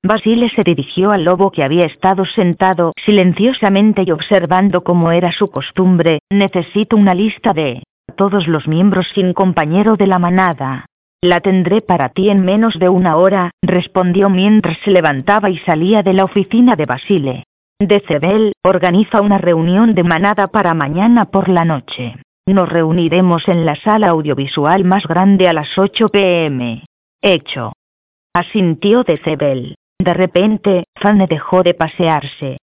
Basile 0.05 0.49
se 0.51 0.63
dirigió 0.63 1.11
al 1.11 1.25
lobo 1.25 1.51
que 1.51 1.65
había 1.65 1.85
estado 1.85 2.25
sentado 2.25 2.93
silenciosamente 3.05 4.05
y 4.07 4.13
observando 4.13 4.85
como 4.85 5.11
era 5.11 5.33
su 5.33 5.51
costumbre, 5.51 6.21
necesito 6.31 6.97
una 6.97 7.15
lista 7.15 7.53
de 7.53 7.83
todos 8.15 8.47
los 8.47 8.69
miembros 8.69 9.09
sin 9.15 9.33
compañero 9.33 9.97
de 9.97 10.07
la 10.07 10.21
manada. 10.21 10.87
La 11.21 11.41
tendré 11.41 11.81
para 11.81 12.11
ti 12.11 12.31
en 12.31 12.45
menos 12.45 12.79
de 12.79 12.89
una 12.89 13.17
hora, 13.17 13.51
respondió 13.61 14.31
mientras 14.31 14.79
se 14.85 14.93
levantaba 14.93 15.51
y 15.51 15.59
salía 15.59 16.05
de 16.05 16.13
la 16.13 16.25
oficina 16.25 16.77
de 16.77 16.87
Basile. 16.87 17.45
Decebel, 17.81 18.53
organiza 18.63 19.21
una 19.21 19.39
reunión 19.39 19.95
de 19.95 20.05
manada 20.05 20.47
para 20.47 20.75
mañana 20.75 21.25
por 21.25 21.49
la 21.49 21.65
noche. 21.65 22.15
Nos 22.47 22.69
reuniremos 22.69 23.49
en 23.49 23.67
la 23.67 23.75
sala 23.75 24.11
audiovisual 24.11 24.85
más 24.85 25.07
grande 25.09 25.49
a 25.49 25.53
las 25.53 25.77
8 25.77 26.09
pm. 26.09 26.85
Hecho. 27.21 27.73
Asintió 28.33 29.03
Decebel. 29.03 29.75
De 30.09 30.15
repente, 30.15 30.85
Fanny 30.95 31.27
dejó 31.27 31.63
de 31.63 31.75
pasearse. 31.75 32.57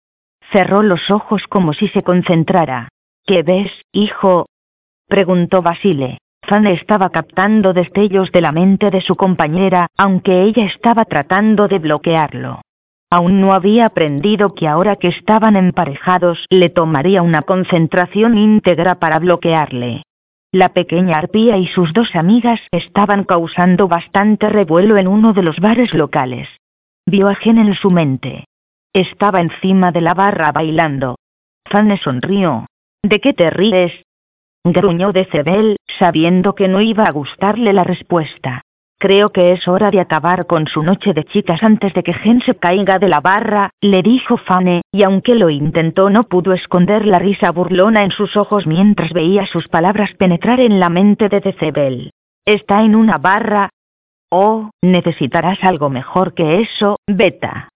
Cerró 0.53 0.85
los 0.85 1.11
ojos 1.11 1.43
como 1.49 1.73
si 1.73 1.89
se 1.89 2.05
concentrara. 2.05 2.87
¿Qué 3.27 3.43
ves, 3.43 3.73
hijo? 3.91 4.47
preguntó 5.09 5.61
Basile. 5.61 6.19
Fanny 6.47 6.71
estaba 6.71 7.11
captando 7.11 7.73
destellos 7.73 8.31
de 8.31 8.43
la 8.43 8.53
mente 8.53 8.93
de 8.93 9.01
su 9.01 9.17
compañera, 9.17 9.89
aunque 9.99 10.43
ella 10.43 10.67
estaba 10.67 11.05
tratando 11.05 11.67
de 11.67 11.81
bloquearlo. 11.81 12.61
Aún 13.11 13.41
no 13.41 13.55
había 13.55 13.87
aprendido 13.87 14.55
que 14.55 14.69
ahora 14.69 14.95
que 14.95 15.09
estaban 15.09 15.57
emparejados 15.57 16.47
le 16.49 16.71
tomaría 16.71 17.23
una 17.23 17.43
concentración 17.43 18.39
íntegra 18.39 19.01
para 19.01 19.19
bloquearle. 19.19 20.05
La 20.53 20.69
pequeña 20.69 21.19
arpía 21.19 21.57
y 21.57 21.67
sus 21.67 21.93
dos 21.93 22.15
amigas 22.15 22.61
estaban 22.71 23.25
causando 23.25 23.89
bastante 23.89 24.49
revuelo 24.49 24.97
en 24.97 25.09
uno 25.09 25.33
de 25.33 25.43
los 25.43 25.59
bares 25.59 25.93
locales. 25.93 26.49
Vio 27.07 27.29
a 27.29 27.35
Jen 27.35 27.59
en 27.59 27.75
su 27.75 27.91
mente. 27.91 28.45
Estaba 28.93 29.41
encima 29.41 29.91
de 29.91 30.01
la 30.01 30.15
barra 30.15 30.53
bailando. 30.53 31.17
Fanny 31.69 31.97
sonrió. 31.99 32.67
¿De 33.03 33.21
qué 33.21 33.33
te 33.33 33.51
ríes? 33.51 33.93
Gruñó 34.65 35.13
de 35.13 35.25
Cebel, 35.25 35.77
sabiendo 35.99 36.55
que 36.55 36.69
no 36.69 36.81
iba 36.81 37.05
a 37.05 37.11
gustarle 37.11 37.73
la 37.73 37.83
respuesta. 37.83 38.63
Creo 39.01 39.31
que 39.31 39.51
es 39.51 39.67
hora 39.67 39.91
de 39.91 39.99
acabar 39.99 40.47
con 40.47 40.69
su 40.69 40.85
noche 40.85 41.13
de 41.13 41.25
chicas 41.25 41.65
antes 41.65 41.93
de 41.93 42.05
que 42.05 42.13
Gen 42.13 42.41
se 42.41 42.55
caiga 42.55 43.01
de 43.01 43.09
la 43.09 43.21
barra, 43.21 43.71
le 43.81 44.01
dijo 44.03 44.37
Fanny, 44.37 44.83
y 44.93 45.03
aunque 45.03 45.35
lo 45.35 45.51
intentó 45.51 46.09
no 46.09 46.29
pudo 46.29 46.53
esconder 46.53 47.05
la 47.05 47.19
risa 47.19 47.51
burlona 47.51 48.05
en 48.05 48.13
sus 48.13 48.37
ojos 48.37 48.69
mientras 48.69 49.13
veía 49.13 49.45
sus 49.47 49.67
palabras 49.67 50.15
penetrar 50.15 50.61
en 50.61 50.79
la 50.79 50.89
mente 50.89 51.29
de 51.29 51.41
Decebel. 51.41 52.13
Está 52.45 52.85
en 52.85 52.95
una 52.95 53.19
barra, 53.19 53.71
Oh, 54.35 54.71
necesitarás 54.81 55.63
algo 55.63 55.91
mejor 55.91 56.33
que 56.33 56.63
eso, 56.63 56.97
Beta. 57.07 57.69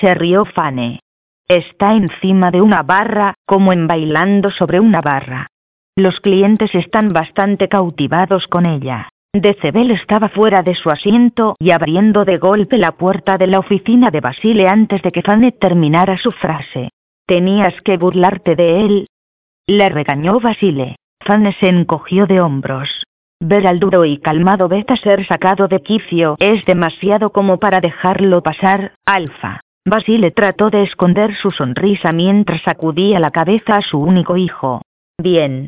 Se 0.00 0.14
rió 0.14 0.46
Fane. 0.46 1.00
Está 1.46 1.92
encima 1.92 2.50
de 2.50 2.62
una 2.62 2.82
barra, 2.82 3.34
como 3.44 3.74
en 3.74 3.86
bailando 3.86 4.50
sobre 4.50 4.80
una 4.80 5.02
barra. 5.02 5.48
Los 5.94 6.20
clientes 6.20 6.74
están 6.74 7.12
bastante 7.12 7.68
cautivados 7.68 8.46
con 8.46 8.64
ella. 8.64 9.10
Decebel 9.34 9.90
estaba 9.90 10.30
fuera 10.30 10.62
de 10.62 10.74
su 10.74 10.88
asiento 10.88 11.56
y 11.58 11.72
abriendo 11.72 12.24
de 12.24 12.38
golpe 12.38 12.78
la 12.78 12.92
puerta 12.92 13.36
de 13.36 13.48
la 13.48 13.58
oficina 13.58 14.10
de 14.10 14.20
Basile 14.22 14.68
antes 14.68 15.02
de 15.02 15.12
que 15.12 15.20
Fane 15.20 15.52
terminara 15.52 16.16
su 16.16 16.32
frase. 16.32 16.88
Tenías 17.26 17.78
que 17.82 17.98
burlarte 17.98 18.56
de 18.56 18.86
él. 18.86 19.06
Le 19.66 19.90
regañó 19.90 20.40
Basile. 20.40 20.96
Fane 21.20 21.52
se 21.60 21.68
encogió 21.68 22.26
de 22.26 22.40
hombros. 22.40 23.01
Ver 23.44 23.66
al 23.66 23.80
duro 23.80 24.04
y 24.04 24.18
calmado 24.18 24.68
Beta 24.68 24.94
ser 24.94 25.26
sacado 25.26 25.66
de 25.66 25.82
quicio 25.82 26.36
es 26.38 26.64
demasiado 26.64 27.30
como 27.30 27.58
para 27.58 27.80
dejarlo 27.80 28.40
pasar, 28.40 28.92
Alfa. 29.04 29.58
Basile 29.84 30.30
trató 30.30 30.70
de 30.70 30.84
esconder 30.84 31.34
su 31.34 31.50
sonrisa 31.50 32.12
mientras 32.12 32.62
sacudía 32.62 33.18
la 33.18 33.32
cabeza 33.32 33.78
a 33.78 33.82
su 33.82 33.98
único 33.98 34.36
hijo. 34.36 34.82
Bien. 35.20 35.66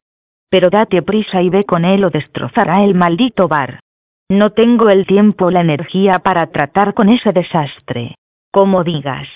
Pero 0.51 0.71
date 0.71 1.03
prisa 1.03 1.43
y 1.43 1.51
ve 1.51 1.65
con 1.65 1.85
él 1.85 2.05
o 2.05 2.11
destrozará 2.11 2.85
el 2.85 2.95
maldito 2.95 3.49
bar. 3.49 3.81
No 4.29 4.51
tengo 4.51 4.89
el 4.89 5.05
tiempo 5.05 5.47
o 5.47 5.51
la 5.51 5.63
energía 5.63 6.21
para 6.21 6.47
tratar 6.53 6.95
con 6.95 7.09
ese 7.09 7.33
desastre. 7.33 8.15
Como 8.53 8.85
digas. 8.85 9.27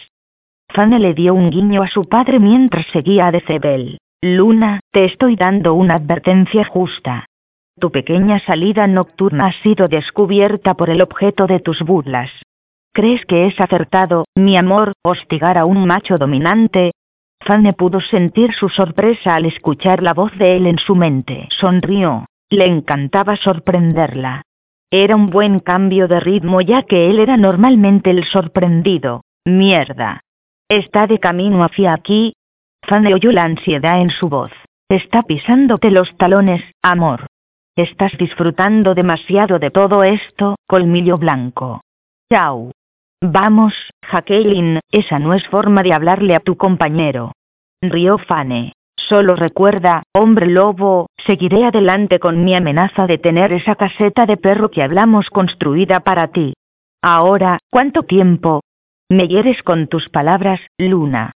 Fanny 0.68 1.00
le 1.00 1.12
dio 1.12 1.34
un 1.34 1.50
guiño 1.50 1.82
a 1.82 1.88
su 1.88 2.08
padre 2.08 2.38
mientras 2.38 2.86
seguía 2.92 3.26
a 3.26 3.32
Decebel. 3.32 3.98
Luna, 4.22 4.78
te 4.92 5.06
estoy 5.06 5.34
dando 5.34 5.74
una 5.74 5.96
advertencia 5.96 6.64
justa. 6.64 7.24
Tu 7.78 7.92
pequeña 7.92 8.40
salida 8.40 8.88
nocturna 8.88 9.46
ha 9.46 9.52
sido 9.62 9.86
descubierta 9.86 10.74
por 10.74 10.90
el 10.90 11.00
objeto 11.00 11.46
de 11.46 11.60
tus 11.60 11.80
burlas. 11.82 12.30
¿Crees 12.92 13.24
que 13.26 13.46
es 13.46 13.60
acertado, 13.60 14.24
mi 14.34 14.56
amor, 14.56 14.94
hostigar 15.04 15.56
a 15.56 15.64
un 15.64 15.86
macho 15.86 16.18
dominante? 16.18 16.90
Fanny 17.40 17.72
pudo 17.72 18.00
sentir 18.00 18.52
su 18.52 18.68
sorpresa 18.68 19.36
al 19.36 19.46
escuchar 19.46 20.02
la 20.02 20.12
voz 20.12 20.36
de 20.38 20.56
él 20.56 20.66
en 20.66 20.78
su 20.78 20.96
mente. 20.96 21.48
Sonrió. 21.50 22.26
Le 22.50 22.66
encantaba 22.66 23.36
sorprenderla. 23.36 24.42
Era 24.90 25.14
un 25.14 25.30
buen 25.30 25.60
cambio 25.60 26.08
de 26.08 26.18
ritmo 26.18 26.60
ya 26.60 26.82
que 26.82 27.10
él 27.10 27.20
era 27.20 27.36
normalmente 27.36 28.10
el 28.10 28.24
sorprendido. 28.24 29.22
Mierda. 29.44 30.22
¿Está 30.68 31.06
de 31.06 31.20
camino 31.20 31.62
hacia 31.62 31.92
aquí? 31.92 32.32
Fanny 32.82 33.12
oyó 33.12 33.30
la 33.30 33.44
ansiedad 33.44 34.00
en 34.00 34.10
su 34.10 34.28
voz. 34.28 34.50
Está 34.88 35.22
pisándote 35.22 35.92
los 35.92 36.16
talones, 36.16 36.64
amor. 36.82 37.26
Estás 37.78 38.10
disfrutando 38.18 38.96
demasiado 38.96 39.60
de 39.60 39.70
todo 39.70 40.02
esto, 40.02 40.56
colmillo 40.66 41.16
blanco. 41.16 41.80
Chao. 42.28 42.72
Vamos, 43.20 43.72
Jacqueline, 44.02 44.80
esa 44.90 45.20
no 45.20 45.32
es 45.32 45.46
forma 45.46 45.84
de 45.84 45.92
hablarle 45.92 46.34
a 46.34 46.40
tu 46.40 46.56
compañero. 46.56 47.30
Rió 47.80 48.18
Fane. 48.18 48.72
Solo 48.96 49.36
recuerda, 49.36 50.02
hombre 50.12 50.48
lobo, 50.48 51.06
seguiré 51.24 51.66
adelante 51.66 52.18
con 52.18 52.42
mi 52.44 52.56
amenaza 52.56 53.06
de 53.06 53.18
tener 53.18 53.52
esa 53.52 53.76
caseta 53.76 54.26
de 54.26 54.36
perro 54.36 54.72
que 54.72 54.82
hablamos 54.82 55.30
construida 55.30 56.00
para 56.00 56.32
ti. 56.32 56.54
Ahora, 57.00 57.60
¿cuánto 57.70 58.02
tiempo? 58.02 58.62
Me 59.08 59.28
hieres 59.28 59.62
con 59.62 59.86
tus 59.86 60.08
palabras, 60.08 60.60
Luna. 60.78 61.30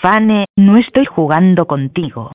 Fane, 0.00 0.46
no 0.56 0.76
estoy 0.76 1.06
jugando 1.06 1.66
contigo. 1.66 2.30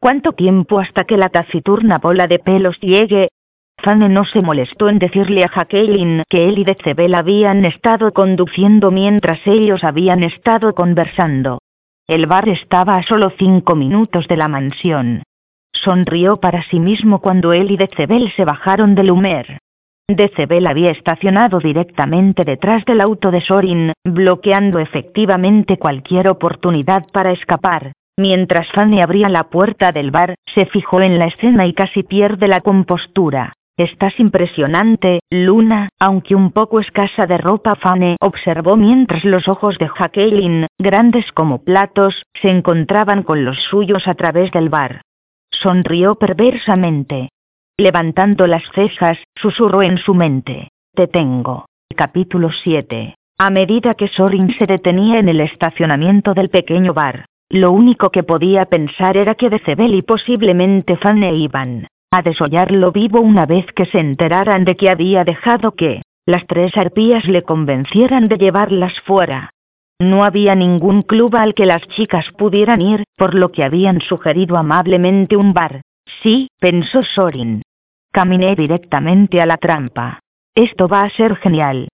¿Cuánto 0.00 0.32
tiempo 0.32 0.80
hasta 0.80 1.04
que 1.04 1.18
la 1.18 1.28
taciturna 1.28 1.98
bola 1.98 2.26
de 2.26 2.38
pelos 2.38 2.80
llegue? 2.80 3.28
Fane 3.76 4.08
no 4.08 4.24
se 4.24 4.40
molestó 4.40 4.88
en 4.88 4.98
decirle 4.98 5.44
a 5.44 5.48
Jacqueline 5.48 6.24
que 6.26 6.48
él 6.48 6.58
y 6.58 6.64
Decebel 6.64 7.14
habían 7.14 7.66
estado 7.66 8.10
conduciendo 8.14 8.90
mientras 8.90 9.46
ellos 9.46 9.84
habían 9.84 10.22
estado 10.22 10.74
conversando. 10.74 11.58
El 12.06 12.26
bar 12.26 12.48
estaba 12.48 12.96
a 12.96 13.02
solo 13.02 13.30
cinco 13.38 13.76
minutos 13.76 14.26
de 14.26 14.38
la 14.38 14.48
mansión. 14.48 15.22
Sonrió 15.70 16.38
para 16.38 16.62
sí 16.62 16.80
mismo 16.80 17.20
cuando 17.20 17.52
él 17.52 17.70
y 17.70 17.76
Decebel 17.76 18.32
se 18.32 18.46
bajaron 18.46 18.94
del 18.94 19.10
Humer. 19.10 19.58
Decebel 20.08 20.66
había 20.66 20.92
estacionado 20.92 21.58
directamente 21.58 22.46
detrás 22.46 22.86
del 22.86 23.02
auto 23.02 23.30
de 23.30 23.42
Sorin, 23.42 23.92
bloqueando 24.02 24.78
efectivamente 24.78 25.76
cualquier 25.76 26.28
oportunidad 26.28 27.06
para 27.12 27.32
escapar. 27.32 27.92
Mientras 28.20 28.70
Fanny 28.72 29.00
abría 29.00 29.30
la 29.30 29.44
puerta 29.44 29.92
del 29.92 30.10
bar, 30.10 30.34
se 30.54 30.66
fijó 30.66 31.00
en 31.00 31.18
la 31.18 31.24
escena 31.24 31.64
y 31.64 31.72
casi 31.72 32.02
pierde 32.02 32.48
la 32.48 32.60
compostura. 32.60 33.54
Estás 33.78 34.20
impresionante, 34.20 35.20
Luna, 35.30 35.88
aunque 35.98 36.34
un 36.34 36.52
poco 36.52 36.80
escasa 36.80 37.26
de 37.26 37.38
ropa 37.38 37.76
Fane 37.76 38.18
observó 38.20 38.76
mientras 38.76 39.24
los 39.24 39.48
ojos 39.48 39.78
de 39.78 39.88
Jacqueline, 39.88 40.66
grandes 40.78 41.32
como 41.32 41.64
platos, 41.64 42.22
se 42.34 42.50
encontraban 42.50 43.22
con 43.22 43.46
los 43.46 43.56
suyos 43.70 44.06
a 44.06 44.14
través 44.16 44.52
del 44.52 44.68
bar. 44.68 45.00
Sonrió 45.50 46.16
perversamente. 46.16 47.30
Levantando 47.78 48.46
las 48.46 48.64
cejas, 48.74 49.16
susurró 49.34 49.82
en 49.82 49.96
su 49.96 50.12
mente. 50.12 50.68
Te 50.94 51.06
tengo. 51.06 51.64
Capítulo 51.96 52.50
7. 52.50 53.14
A 53.38 53.48
medida 53.48 53.94
que 53.94 54.08
Sorin 54.08 54.54
se 54.58 54.66
detenía 54.66 55.18
en 55.18 55.30
el 55.30 55.40
estacionamiento 55.40 56.34
del 56.34 56.50
pequeño 56.50 56.92
bar, 56.92 57.24
lo 57.50 57.72
único 57.72 58.10
que 58.10 58.22
podía 58.22 58.66
pensar 58.66 59.16
era 59.16 59.34
que 59.34 59.50
Decebel 59.50 59.94
y 59.94 60.02
posiblemente 60.02 60.96
Fanny 60.96 61.42
iban 61.42 61.88
a 62.12 62.22
desollarlo 62.22 62.92
vivo 62.92 63.20
una 63.20 63.44
vez 63.44 63.66
que 63.72 63.86
se 63.86 63.98
enteraran 63.98 64.64
de 64.64 64.76
que 64.76 64.88
había 64.88 65.24
dejado 65.24 65.72
que 65.72 66.02
las 66.26 66.46
tres 66.46 66.76
arpías 66.76 67.24
le 67.24 67.42
convencieran 67.42 68.28
de 68.28 68.38
llevarlas 68.38 69.00
fuera. 69.00 69.50
No 69.98 70.24
había 70.24 70.54
ningún 70.54 71.02
club 71.02 71.34
al 71.36 71.54
que 71.54 71.66
las 71.66 71.82
chicas 71.88 72.24
pudieran 72.38 72.80
ir, 72.80 73.04
por 73.16 73.34
lo 73.34 73.50
que 73.50 73.64
habían 73.64 74.00
sugerido 74.00 74.56
amablemente 74.56 75.36
un 75.36 75.52
bar. 75.52 75.82
Sí, 76.22 76.48
pensó 76.60 77.02
Sorin. 77.02 77.62
Caminé 78.12 78.54
directamente 78.54 79.42
a 79.42 79.46
la 79.46 79.56
trampa. 79.56 80.20
Esto 80.54 80.88
va 80.88 81.02
a 81.02 81.10
ser 81.10 81.36
genial. 81.36 81.88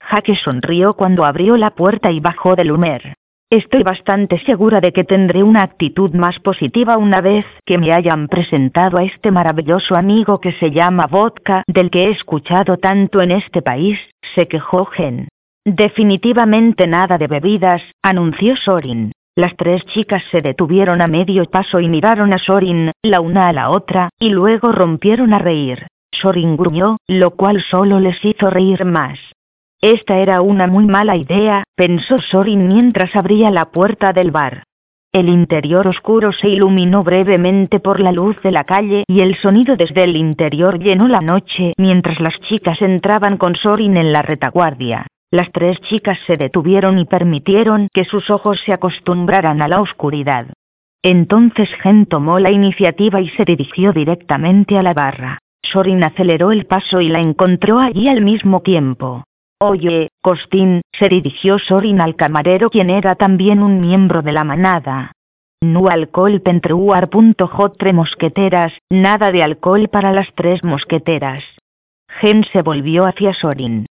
Jaque 0.00 0.36
sonrió 0.36 0.94
cuando 0.94 1.24
abrió 1.24 1.56
la 1.56 1.70
puerta 1.70 2.10
y 2.10 2.20
bajó 2.20 2.54
del 2.54 2.72
humer. 2.72 3.14
Estoy 3.52 3.82
bastante 3.82 4.38
segura 4.44 4.80
de 4.80 4.92
que 4.92 5.02
tendré 5.02 5.42
una 5.42 5.64
actitud 5.64 6.14
más 6.14 6.38
positiva 6.38 6.96
una 6.96 7.20
vez 7.20 7.44
que 7.66 7.78
me 7.78 7.92
hayan 7.92 8.28
presentado 8.28 8.96
a 8.96 9.02
este 9.02 9.32
maravilloso 9.32 9.96
amigo 9.96 10.40
que 10.40 10.52
se 10.52 10.70
llama 10.70 11.08
Vodka, 11.08 11.64
del 11.66 11.90
que 11.90 12.04
he 12.04 12.10
escuchado 12.10 12.76
tanto 12.76 13.20
en 13.20 13.32
este 13.32 13.60
país, 13.60 13.98
se 14.36 14.46
quejó 14.46 14.84
Gen. 14.84 15.26
Definitivamente 15.64 16.86
nada 16.86 17.18
de 17.18 17.26
bebidas, 17.26 17.82
anunció 18.04 18.54
Sorin. 18.54 19.10
Las 19.34 19.56
tres 19.56 19.84
chicas 19.86 20.22
se 20.30 20.42
detuvieron 20.42 21.00
a 21.00 21.08
medio 21.08 21.44
paso 21.46 21.80
y 21.80 21.88
miraron 21.88 22.32
a 22.32 22.38
Sorin, 22.38 22.92
la 23.02 23.20
una 23.20 23.48
a 23.48 23.52
la 23.52 23.70
otra, 23.70 24.10
y 24.20 24.28
luego 24.28 24.70
rompieron 24.70 25.32
a 25.32 25.40
reír. 25.40 25.88
Sorin 26.12 26.56
gruñó, 26.56 26.98
lo 27.08 27.32
cual 27.32 27.60
solo 27.68 27.98
les 27.98 28.24
hizo 28.24 28.48
reír 28.48 28.84
más. 28.84 29.18
Esta 29.82 30.18
era 30.18 30.42
una 30.42 30.66
muy 30.66 30.84
mala 30.84 31.16
idea, 31.16 31.64
pensó 31.74 32.20
Sorin 32.20 32.68
mientras 32.68 33.16
abría 33.16 33.50
la 33.50 33.70
puerta 33.70 34.12
del 34.12 34.30
bar. 34.30 34.64
El 35.10 35.30
interior 35.30 35.88
oscuro 35.88 36.32
se 36.32 36.48
iluminó 36.50 37.02
brevemente 37.02 37.80
por 37.80 37.98
la 37.98 38.12
luz 38.12 38.40
de 38.42 38.52
la 38.52 38.64
calle 38.64 39.04
y 39.08 39.22
el 39.22 39.36
sonido 39.36 39.76
desde 39.76 40.04
el 40.04 40.16
interior 40.16 40.78
llenó 40.78 41.08
la 41.08 41.22
noche 41.22 41.72
mientras 41.78 42.20
las 42.20 42.38
chicas 42.40 42.82
entraban 42.82 43.38
con 43.38 43.56
Sorin 43.56 43.96
en 43.96 44.12
la 44.12 44.20
retaguardia. 44.20 45.06
Las 45.32 45.50
tres 45.50 45.80
chicas 45.80 46.18
se 46.26 46.36
detuvieron 46.36 46.98
y 46.98 47.06
permitieron 47.06 47.88
que 47.92 48.04
sus 48.04 48.28
ojos 48.30 48.60
se 48.66 48.74
acostumbraran 48.74 49.62
a 49.62 49.68
la 49.68 49.80
oscuridad. 49.80 50.46
Entonces 51.02 51.70
Gen 51.82 52.04
tomó 52.04 52.38
la 52.38 52.50
iniciativa 52.50 53.20
y 53.22 53.30
se 53.30 53.46
dirigió 53.46 53.94
directamente 53.94 54.76
a 54.76 54.82
la 54.82 54.92
barra. 54.92 55.38
Sorin 55.62 56.04
aceleró 56.04 56.52
el 56.52 56.66
paso 56.66 57.00
y 57.00 57.08
la 57.08 57.20
encontró 57.20 57.78
allí 57.78 58.08
al 58.08 58.20
mismo 58.20 58.60
tiempo. 58.60 59.24
Oye, 59.62 60.08
Costín, 60.22 60.80
se 60.90 61.10
dirigió 61.10 61.58
Sorin 61.58 62.00
al 62.00 62.16
camarero 62.16 62.70
quien 62.70 62.88
era 62.88 63.14
también 63.16 63.62
un 63.62 63.78
miembro 63.82 64.22
de 64.22 64.32
la 64.32 64.42
manada. 64.42 65.12
No 65.60 65.88
alcohol 65.88 66.40
pentruar.j 66.40 67.72
tres 67.76 67.94
mosqueteras, 67.94 68.72
nada 68.88 69.30
de 69.30 69.42
alcohol 69.42 69.88
para 69.88 70.12
las 70.14 70.32
tres 70.34 70.64
mosqueteras. 70.64 71.44
Gen 72.08 72.44
se 72.44 72.62
volvió 72.62 73.04
hacia 73.04 73.34
Sorin. 73.34 73.84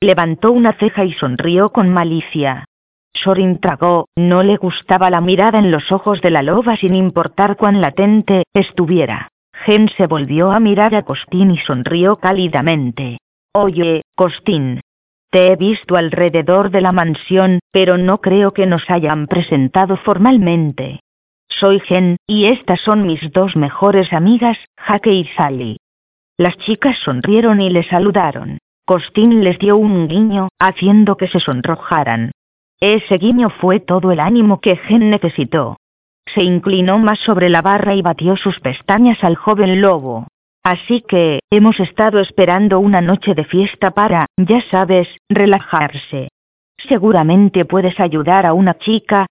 Levantó 0.00 0.52
una 0.52 0.74
ceja 0.74 1.04
y 1.04 1.12
sonrió 1.14 1.70
con 1.70 1.88
malicia. 1.88 2.64
Sorin 3.12 3.58
tragó, 3.58 4.06
no 4.14 4.44
le 4.44 4.56
gustaba 4.56 5.10
la 5.10 5.20
mirada 5.20 5.58
en 5.58 5.72
los 5.72 5.90
ojos 5.90 6.20
de 6.20 6.30
la 6.30 6.44
loba 6.44 6.76
sin 6.76 6.94
importar 6.94 7.56
cuán 7.56 7.80
latente 7.80 8.44
estuviera. 8.54 9.30
Gen 9.64 9.88
se 9.96 10.06
volvió 10.06 10.52
a 10.52 10.60
mirar 10.60 10.94
a 10.94 11.02
Costín 11.02 11.50
y 11.50 11.58
sonrió 11.58 12.18
cálidamente. 12.18 13.18
Oye, 13.52 14.02
Costín, 14.14 14.80
te 15.36 15.48
he 15.48 15.56
visto 15.56 15.98
alrededor 15.98 16.70
de 16.70 16.80
la 16.80 16.92
mansión, 16.92 17.60
pero 17.70 17.98
no 17.98 18.22
creo 18.22 18.54
que 18.54 18.64
nos 18.64 18.88
hayan 18.88 19.26
presentado 19.26 19.98
formalmente. 19.98 21.00
Soy 21.50 21.78
Gen, 21.80 22.16
y 22.26 22.46
estas 22.46 22.80
son 22.80 23.06
mis 23.06 23.20
dos 23.32 23.54
mejores 23.54 24.14
amigas, 24.14 24.56
Jaque 24.78 25.12
y 25.12 25.26
Sally. 25.36 25.76
Las 26.38 26.56
chicas 26.56 26.96
sonrieron 27.04 27.60
y 27.60 27.68
le 27.68 27.82
saludaron. 27.82 28.56
Costín 28.86 29.44
les 29.44 29.58
dio 29.58 29.76
un 29.76 30.08
guiño, 30.08 30.48
haciendo 30.58 31.18
que 31.18 31.28
se 31.28 31.38
sonrojaran. 31.38 32.30
Ese 32.80 33.18
guiño 33.18 33.50
fue 33.50 33.78
todo 33.78 34.12
el 34.12 34.20
ánimo 34.20 34.62
que 34.62 34.76
Gen 34.76 35.10
necesitó. 35.10 35.76
Se 36.34 36.44
inclinó 36.44 36.98
más 36.98 37.18
sobre 37.18 37.50
la 37.50 37.60
barra 37.60 37.94
y 37.94 38.00
batió 38.00 38.38
sus 38.38 38.58
pestañas 38.60 39.22
al 39.22 39.36
joven 39.36 39.82
lobo. 39.82 40.28
Así 40.66 41.00
que, 41.02 41.42
hemos 41.48 41.78
estado 41.78 42.18
esperando 42.18 42.80
una 42.80 43.00
noche 43.00 43.36
de 43.36 43.44
fiesta 43.44 43.92
para, 43.92 44.26
ya 44.36 44.60
sabes, 44.62 45.06
relajarse. 45.28 46.30
Seguramente 46.88 47.64
puedes 47.64 48.00
ayudar 48.00 48.46
a 48.46 48.52
una 48.52 48.74
chica. 48.76 49.26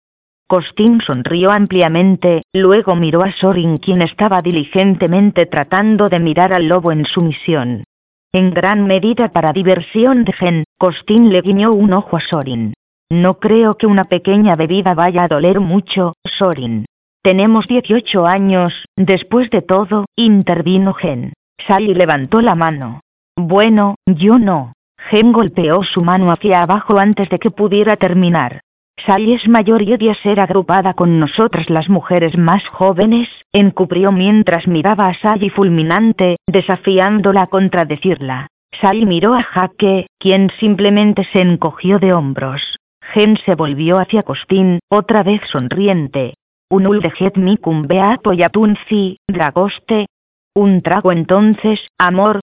Costín 0.48 1.02
sonrió 1.02 1.52
ampliamente, 1.52 2.44
luego 2.54 2.96
miró 2.96 3.22
a 3.22 3.34
Sorin 3.34 3.80
quien 3.80 4.02
estaba 4.02 4.42
diligentemente 4.42 5.46
tratando 5.46 6.08
de 6.08 6.22
mirar 6.22 6.54
al 6.54 6.70
lobo 6.70 6.94
en 6.94 7.04
su 7.04 7.22
misión. 7.22 7.84
En 8.32 8.54
gran 8.54 8.88
medida 8.88 9.34
para 9.34 9.52
diversión 9.52 10.24
de 10.24 10.32
Gen, 10.32 10.64
Costín 10.78 11.34
le 11.34 11.42
guiñó 11.42 11.74
un 11.74 11.92
ojo 11.92 12.16
a 12.16 12.22
Sorin. 12.22 12.74
No 13.12 13.40
creo 13.40 13.76
que 13.76 13.88
una 13.88 14.06
pequeña 14.06 14.56
bebida 14.56 14.94
vaya 14.94 15.24
a 15.24 15.28
doler 15.28 15.60
mucho, 15.60 16.14
Sorin. 16.24 16.86
Tenemos 17.26 17.68
18 17.68 18.28
años, 18.28 18.86
después 18.96 19.50
de 19.50 19.64
todo, 19.64 20.06
intervino 20.16 20.94
Gen. 20.94 21.34
Sally 21.66 21.96
levantó 21.96 22.40
la 22.40 22.54
mano. 22.54 23.00
Bueno, 23.36 23.96
yo 24.06 24.38
no. 24.38 24.74
Gen 25.10 25.32
golpeó 25.32 25.82
su 25.82 26.04
mano 26.04 26.32
hacia 26.32 26.62
abajo 26.62 27.00
antes 27.00 27.28
de 27.30 27.40
que 27.40 27.50
pudiera 27.50 27.98
terminar. 27.98 28.62
Sally 29.08 29.34
es 29.34 29.48
mayor 29.48 29.82
y 29.82 29.94
odia 29.94 30.14
ser 30.14 30.40
agrupada 30.40 30.94
con 30.94 31.20
nosotras 31.20 31.68
las 31.72 31.90
mujeres 31.90 32.38
más 32.38 32.64
jóvenes, 32.68 33.28
encubrió 33.52 34.12
mientras 34.12 34.68
miraba 34.68 35.08
a 35.08 35.16
Sally 35.16 35.50
fulminante, 35.50 36.38
desafiándola 36.46 37.42
a 37.42 37.48
contradecirla. 37.48 38.50
Sally 38.80 39.08
miró 39.08 39.34
a 39.34 39.42
Jaque, 39.42 40.06
quien 40.20 40.52
simplemente 40.60 41.24
se 41.34 41.42
encogió 41.42 41.98
de 41.98 42.14
hombros. 42.14 42.78
Gen 43.02 43.36
se 43.38 43.56
volvió 43.56 43.98
hacia 43.98 44.22
Costín, 44.22 44.78
otra 44.92 45.24
vez 45.24 45.42
sonriente. 45.52 46.36
Un 46.70 46.88
uldejet 46.88 47.38
micum 47.38 47.86
beato 47.88 48.34
yatunci, 48.34 49.18
dragoste. 49.28 50.08
Un 50.56 50.82
trago 50.82 51.12
entonces, 51.12 51.80
amor. 52.00 52.40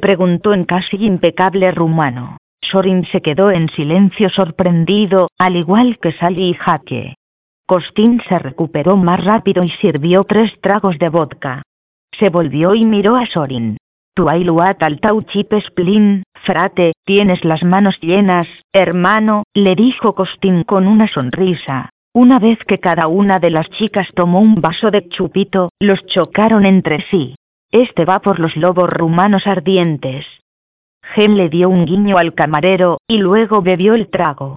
preguntó 0.00 0.54
en 0.54 0.64
casi 0.64 0.96
impecable 1.04 1.70
rumano. 1.72 2.38
Sorin 2.62 3.04
se 3.06 3.20
quedó 3.20 3.50
en 3.50 3.68
silencio 3.68 4.30
sorprendido, 4.30 5.28
al 5.38 5.56
igual 5.56 5.98
que 5.98 6.12
Sally 6.12 6.50
y 6.50 6.54
Jaque. 6.54 7.14
Costín 7.66 8.22
se 8.28 8.38
recuperó 8.38 8.96
más 8.96 9.22
rápido 9.24 9.62
y 9.62 9.70
sirvió 9.70 10.24
tres 10.24 10.58
tragos 10.60 10.98
de 10.98 11.08
vodka. 11.08 11.62
Se 12.12 12.30
volvió 12.30 12.74
y 12.74 12.84
miró 12.84 13.16
a 13.16 13.26
Sorin. 13.26 13.76
Tu 14.14 14.28
ailuat 14.28 14.82
al 14.82 15.00
splin, 15.00 16.22
frate, 16.34 16.92
tienes 17.04 17.44
las 17.44 17.62
manos 17.62 17.98
llenas, 18.00 18.48
hermano, 18.72 19.44
le 19.54 19.74
dijo 19.74 20.14
Costín 20.14 20.64
con 20.64 20.86
una 20.86 21.08
sonrisa. 21.08 21.90
Una 22.12 22.40
vez 22.40 22.58
que 22.64 22.80
cada 22.80 23.06
una 23.06 23.38
de 23.38 23.50
las 23.50 23.70
chicas 23.70 24.08
tomó 24.14 24.40
un 24.40 24.56
vaso 24.60 24.90
de 24.90 25.08
chupito, 25.08 25.70
los 25.78 26.04
chocaron 26.06 26.66
entre 26.66 27.02
sí. 27.02 27.36
Este 27.70 28.04
va 28.04 28.18
por 28.18 28.40
los 28.40 28.56
lobos 28.56 28.90
rumanos 28.90 29.46
ardientes. 29.46 30.26
Gen 31.14 31.36
le 31.36 31.48
dio 31.48 31.68
un 31.68 31.84
guiño 31.86 32.18
al 32.18 32.34
camarero, 32.34 32.98
y 33.06 33.18
luego 33.18 33.62
bebió 33.62 33.94
el 33.94 34.10
trago. 34.10 34.56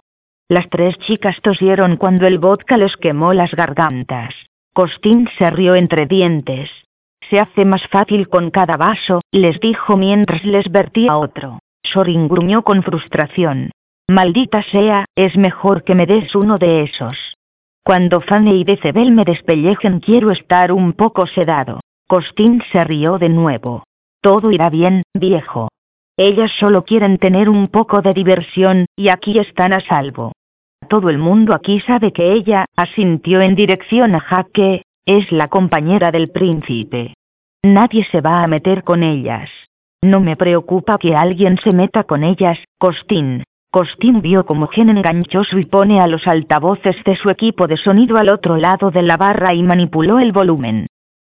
Las 0.50 0.68
tres 0.70 0.98
chicas 1.00 1.40
tosieron 1.42 1.98
cuando 1.98 2.26
el 2.26 2.40
vodka 2.40 2.76
les 2.78 2.98
quemó 2.98 3.34
las 3.34 3.54
gargantas. 3.54 4.34
Costín 4.74 5.30
se 5.38 5.52
rió 5.52 5.76
entre 5.76 6.08
dientes. 6.08 6.72
Se 7.30 7.40
hace 7.40 7.66
más 7.66 7.88
fácil 7.88 8.30
con 8.30 8.50
cada 8.50 8.78
vaso, 8.78 9.22
les 9.32 9.60
dijo 9.60 9.96
mientras 9.96 10.44
les 10.44 10.72
vertía 10.72 11.18
otro. 11.18 11.60
Sorin 11.84 12.28
gruñó 12.28 12.64
con 12.64 12.82
frustración. 12.82 13.70
Maldita 14.10 14.64
sea, 14.64 15.06
es 15.16 15.38
mejor 15.38 15.84
que 15.84 15.94
me 15.94 16.08
des 16.08 16.34
uno 16.36 16.58
de 16.58 16.82
esos. 16.82 17.33
Cuando 17.84 18.22
Fanny 18.22 18.62
y 18.62 18.64
Decebel 18.64 19.12
me 19.12 19.26
despellejen 19.26 20.00
quiero 20.00 20.32
estar 20.32 20.72
un 20.72 20.94
poco 20.94 21.28
sedado. 21.28 21.82
Costín 22.08 22.62
se 22.72 22.84
rió 22.86 23.18
de 23.18 23.28
nuevo. 23.28 23.84
Todo 24.22 24.52
irá 24.52 24.70
bien, 24.70 25.04
viejo. 25.14 25.68
Ellas 26.16 26.52
solo 26.60 26.86
quieren 26.86 27.18
tener 27.18 27.50
un 27.50 27.68
poco 27.68 28.02
de 28.02 28.14
diversión, 28.14 28.86
y 28.96 29.10
aquí 29.10 29.38
están 29.38 29.74
a 29.74 29.82
salvo. 29.82 30.32
Todo 30.88 31.10
el 31.10 31.18
mundo 31.18 31.54
aquí 31.54 31.82
sabe 31.82 32.14
que 32.14 32.32
ella, 32.32 32.66
asintió 32.76 33.42
en 33.42 33.56
dirección 33.56 34.16
a 34.16 34.20
Jaque, 34.20 34.84
es 35.06 35.32
la 35.32 35.50
compañera 35.50 36.12
del 36.12 36.30
príncipe. 36.30 37.16
Nadie 37.64 38.06
se 38.12 38.22
va 38.22 38.44
a 38.44 38.48
meter 38.48 38.84
con 38.84 39.04
ellas. 39.04 39.50
No 40.02 40.20
me 40.20 40.38
preocupa 40.38 40.98
que 40.98 41.16
alguien 41.16 41.58
se 41.58 41.74
meta 41.74 42.04
con 42.04 42.24
ellas, 42.24 42.60
Costín. 42.78 43.44
Costín 43.74 44.22
vio 44.22 44.46
como 44.46 44.68
Gen 44.68 44.90
enganchó 44.90 45.44
su 45.44 45.58
y 45.58 45.66
pone 45.66 46.00
a 46.00 46.06
los 46.06 46.28
altavoces 46.28 46.96
de 47.06 47.16
su 47.16 47.32
equipo 47.32 47.66
de 47.66 47.76
sonido 47.76 48.20
al 48.20 48.30
otro 48.30 48.58
lado 48.58 48.92
de 48.92 49.02
la 49.02 49.18
barra 49.18 49.56
y 49.56 49.64
manipuló 49.64 50.20
el 50.20 50.32
volumen. 50.32 50.86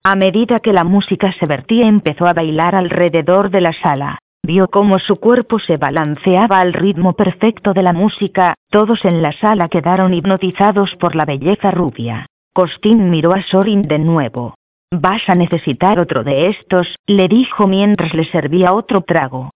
A 0.04 0.16
medida 0.16 0.60
que 0.60 0.74
la 0.74 0.84
música 0.84 1.32
se 1.34 1.46
vertía 1.46 1.86
empezó 1.86 2.26
a 2.26 2.34
bailar 2.34 2.74
alrededor 2.74 3.52
de 3.52 3.62
la 3.62 3.74
sala. 3.74 4.18
Vio 4.42 4.70
cómo 4.70 4.98
su 4.98 5.18
cuerpo 5.18 5.60
se 5.60 5.78
balanceaba 5.78 6.62
al 6.62 6.74
ritmo 6.74 7.14
perfecto 7.14 7.74
de 7.74 7.84
la 7.84 7.94
música, 7.94 8.56
todos 8.72 9.06
en 9.06 9.22
la 9.22 9.34
sala 9.34 9.70
quedaron 9.70 10.12
hipnotizados 10.12 10.96
por 10.96 11.16
la 11.16 11.26
belleza 11.26 11.70
rubia. 11.70 12.26
Costín 12.54 13.12
miró 13.12 13.34
a 13.34 13.44
Sorin 13.44 13.84
de 13.84 14.00
nuevo. 14.00 14.56
Vas 14.90 15.22
a 15.30 15.36
necesitar 15.36 16.00
otro 16.00 16.24
de 16.24 16.48
estos, 16.48 16.96
le 17.06 17.28
dijo 17.28 17.68
mientras 17.68 18.16
le 18.16 18.26
servía 18.26 18.74
otro 18.74 19.04
trago. 19.04 19.52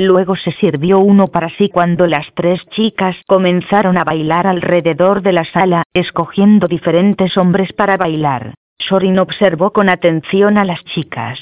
Luego 0.00 0.34
se 0.34 0.52
sirvió 0.52 0.98
uno 0.98 1.28
para 1.28 1.50
sí 1.50 1.68
cuando 1.68 2.06
las 2.06 2.26
tres 2.32 2.64
chicas 2.70 3.14
comenzaron 3.26 3.98
a 3.98 4.04
bailar 4.04 4.46
alrededor 4.46 5.20
de 5.20 5.32
la 5.32 5.44
sala, 5.44 5.82
escogiendo 5.92 6.68
diferentes 6.68 7.36
hombres 7.36 7.74
para 7.74 7.98
bailar. 7.98 8.54
Sorin 8.78 9.18
observó 9.18 9.72
con 9.72 9.90
atención 9.90 10.56
a 10.56 10.64
las 10.64 10.82
chicas. 10.84 11.38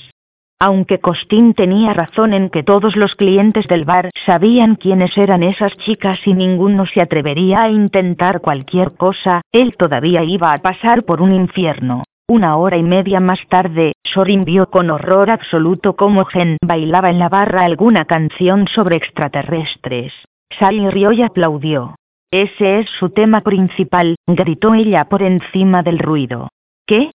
Aunque 0.58 0.98
Costín 0.98 1.54
tenía 1.54 1.94
razón 1.94 2.32
en 2.34 2.50
que 2.50 2.64
todos 2.64 2.96
los 2.96 3.14
clientes 3.14 3.68
del 3.68 3.84
bar 3.84 4.10
sabían 4.26 4.74
quiénes 4.74 5.16
eran 5.16 5.44
esas 5.44 5.76
chicas 5.76 6.18
y 6.26 6.34
ninguno 6.34 6.84
se 6.84 7.00
atrevería 7.00 7.62
a 7.62 7.70
intentar 7.70 8.40
cualquier 8.40 8.96
cosa, 8.96 9.40
él 9.52 9.76
todavía 9.78 10.24
iba 10.24 10.52
a 10.52 10.58
pasar 10.58 11.04
por 11.04 11.22
un 11.22 11.32
infierno. 11.32 12.02
Una 12.30 12.58
hora 12.58 12.76
y 12.76 12.82
media 12.82 13.20
más 13.20 13.40
tarde, 13.48 13.94
Sorin 14.04 14.44
vio 14.44 14.68
con 14.68 14.90
horror 14.90 15.30
absoluto 15.30 15.96
cómo 15.96 16.26
Gen 16.26 16.58
bailaba 16.62 17.08
en 17.08 17.18
la 17.18 17.30
barra 17.30 17.64
alguna 17.64 18.04
canción 18.04 18.68
sobre 18.68 18.96
extraterrestres. 18.96 20.12
Sally 20.58 20.90
rió 20.90 21.12
y 21.12 21.22
aplaudió. 21.22 21.94
Ese 22.30 22.80
es 22.80 22.90
su 22.98 23.08
tema 23.08 23.40
principal, 23.40 24.16
gritó 24.26 24.74
ella 24.74 25.06
por 25.06 25.22
encima 25.22 25.82
del 25.82 25.98
ruido. 25.98 26.50
¿Qué? 26.86 27.12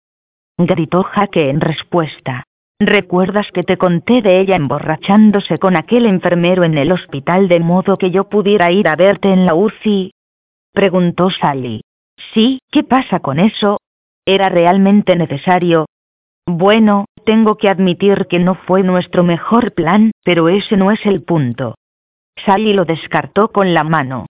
gritó 0.57 1.03
Jaque 1.03 1.51
en 1.51 1.61
respuesta. 1.61 2.45
¿Recuerdas 2.79 3.51
que 3.53 3.61
te 3.61 3.77
conté 3.77 4.23
de 4.23 4.39
ella 4.39 4.55
emborrachándose 4.55 5.59
con 5.59 5.75
aquel 5.75 6.07
enfermero 6.07 6.63
en 6.63 6.75
el 6.75 6.91
hospital 6.91 7.47
de 7.49 7.59
modo 7.59 7.99
que 7.99 8.09
yo 8.09 8.29
pudiera 8.29 8.71
ir 8.71 8.87
a 8.87 8.95
verte 8.95 9.31
en 9.31 9.45
la 9.45 9.53
UCI? 9.53 10.11
preguntó 10.73 11.29
Sally. 11.29 11.81
Sí, 12.33 12.57
¿qué 12.71 12.83
pasa 12.83 13.19
con 13.19 13.37
eso? 13.37 13.77
¿Era 14.25 14.47
realmente 14.49 15.15
necesario? 15.15 15.85
Bueno, 16.45 17.05
tengo 17.25 17.57
que 17.57 17.69
admitir 17.69 18.27
que 18.27 18.39
no 18.39 18.55
fue 18.55 18.83
nuestro 18.83 19.23
mejor 19.23 19.73
plan, 19.73 20.11
pero 20.23 20.47
ese 20.47 20.77
no 20.77 20.91
es 20.91 21.05
el 21.05 21.23
punto. 21.23 21.75
Sally 22.45 22.73
lo 22.73 22.85
descartó 22.85 23.49
con 23.49 23.73
la 23.73 23.83
mano. 23.83 24.25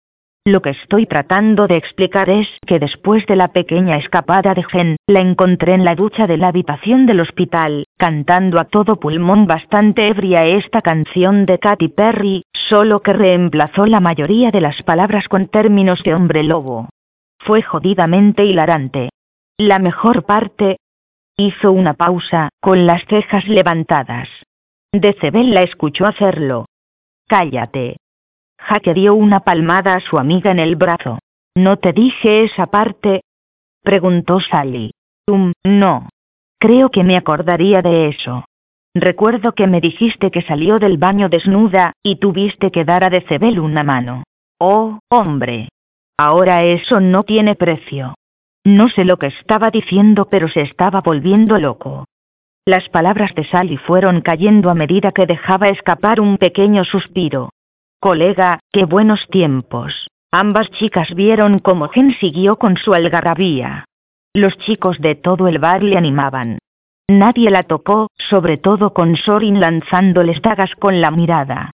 Lo 0.46 0.62
que 0.62 0.72
estoy 0.72 1.06
tratando 1.06 1.68
de 1.68 1.78
explicar 1.78 2.30
es 2.30 2.50
que 2.68 2.78
después 2.78 3.26
de 3.28 3.38
la 3.38 3.50
pequeña 3.50 3.96
escapada 3.96 4.54
de 4.54 4.64
Gen, 4.64 4.98
la 5.08 5.22
encontré 5.22 5.74
en 5.74 5.86
la 5.86 5.96
ducha 5.96 6.28
de 6.28 6.38
la 6.38 6.50
habitación 6.50 7.06
del 7.06 7.22
hospital, 7.22 7.86
cantando 7.98 8.60
a 8.60 8.66
todo 8.66 9.00
pulmón 9.00 9.48
bastante 9.48 10.08
ebria 10.08 10.44
esta 10.44 10.82
canción 10.82 11.46
de 11.46 11.60
Katy 11.60 11.88
Perry, 11.90 12.44
solo 12.52 13.02
que 13.02 13.14
reemplazó 13.14 13.86
la 13.86 14.02
mayoría 14.02 14.52
de 14.52 14.60
las 14.60 14.84
palabras 14.84 15.30
con 15.30 15.48
términos 15.48 16.04
de 16.04 16.14
hombre 16.14 16.44
lobo. 16.44 16.90
Fue 17.40 17.62
jodidamente 17.62 18.44
hilarante. 18.44 19.10
La 19.58 19.80
mejor 19.80 20.26
parte... 20.26 20.78
Hizo 21.36 21.72
una 21.72 21.96
pausa, 21.96 22.50
con 22.62 22.86
las 22.86 23.04
cejas 23.06 23.48
levantadas. 23.48 24.30
Decebel 24.92 25.52
la 25.52 25.64
escuchó 25.64 26.06
hacerlo. 26.06 26.68
Cállate, 27.28 27.98
Jaque 28.64 28.94
dio 28.94 29.14
una 29.14 29.42
palmada 29.42 29.96
a 29.96 30.00
su 30.00 30.18
amiga 30.18 30.52
en 30.52 30.60
el 30.60 30.76
brazo. 30.78 31.20
¿No 31.56 31.78
te 31.78 31.92
dije 31.92 32.44
esa 32.44 32.68
parte? 32.68 33.24
preguntó 33.84 34.40
Sally. 34.40 34.92
Um, 35.28 35.52
no. 35.66 36.08
Creo 36.60 36.90
que 36.90 37.04
me 37.04 37.18
acordaría 37.18 37.82
de 37.82 38.08
eso. 38.08 38.46
Recuerdo 38.96 39.52
que 39.52 39.68
me 39.68 39.82
dijiste 39.82 40.32
que 40.32 40.42
salió 40.44 40.80
del 40.80 40.98
baño 40.98 41.28
desnuda, 41.28 41.94
y 42.04 42.18
tuviste 42.18 42.72
que 42.72 42.86
dar 42.86 43.04
a 43.04 43.10
Decebel 43.10 43.60
una 43.60 43.84
mano. 43.84 44.24
Oh, 44.60 45.00
hombre. 45.10 45.68
Ahora 46.18 46.64
eso 46.64 47.02
no 47.02 47.24
tiene 47.24 47.56
precio. 47.56 48.16
No 48.66 48.88
sé 48.90 49.04
lo 49.04 49.18
que 49.18 49.28
estaba 49.28 49.72
diciendo, 49.72 50.30
pero 50.30 50.48
se 50.48 50.62
estaba 50.62 51.02
volviendo 51.02 51.58
loco. 51.58 52.06
Las 52.66 52.88
palabras 52.88 53.36
de 53.36 53.44
Sally 53.44 53.78
fueron 53.78 54.22
cayendo 54.22 54.70
a 54.70 54.74
medida 54.74 55.12
que 55.12 55.26
dejaba 55.26 55.68
escapar 55.68 56.22
un 56.22 56.38
pequeño 56.38 56.86
suspiro. 56.86 57.50
Colega, 58.00 58.60
qué 58.72 58.86
buenos 58.86 59.28
tiempos. 59.30 60.08
Ambas 60.32 60.70
chicas 60.72 61.14
vieron 61.14 61.60
cómo 61.60 61.90
Gen 61.90 62.14
siguió 62.20 62.56
con 62.56 62.78
su 62.78 62.94
algarabía. 62.94 63.86
Los 64.34 64.58
chicos 64.60 65.00
de 65.00 65.16
todo 65.16 65.48
el 65.48 65.60
bar 65.60 65.84
le 65.84 65.98
animaban. 65.98 66.60
Nadie 67.10 67.52
la 67.52 67.64
tocó, 67.64 68.08
sobre 68.18 68.58
todo 68.58 68.94
con 68.94 69.18
Sorin 69.18 69.60
lanzándoles 69.60 70.42
dagas 70.42 70.74
con 70.76 71.02
la 71.02 71.12
mirada. 71.12 71.72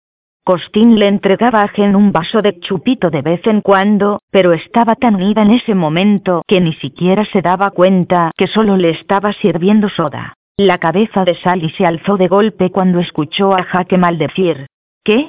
Costín 0.44 0.98
le 0.98 1.08
entregaba 1.08 1.62
a 1.62 1.68
Gen 1.68 1.96
un 1.96 2.12
vaso 2.12 2.42
de 2.42 2.60
chupito 2.60 3.08
de 3.08 3.22
vez 3.22 3.46
en 3.46 3.62
cuando, 3.62 4.20
pero 4.30 4.52
estaba 4.52 4.94
tan 4.94 5.14
unida 5.14 5.40
en 5.40 5.50
ese 5.50 5.74
momento 5.74 6.42
que 6.46 6.60
ni 6.60 6.74
siquiera 6.74 7.24
se 7.24 7.40
daba 7.40 7.70
cuenta 7.70 8.30
que 8.36 8.46
solo 8.46 8.76
le 8.76 8.90
estaba 8.90 9.32
sirviendo 9.32 9.88
soda. 9.88 10.34
La 10.58 10.76
cabeza 10.76 11.24
de 11.24 11.34
Sally 11.36 11.70
se 11.70 11.86
alzó 11.86 12.18
de 12.18 12.28
golpe 12.28 12.70
cuando 12.70 13.00
escuchó 13.00 13.54
a 13.54 13.62
Jaque 13.62 13.96
maldecir. 13.96 14.66
¿Qué? 15.02 15.28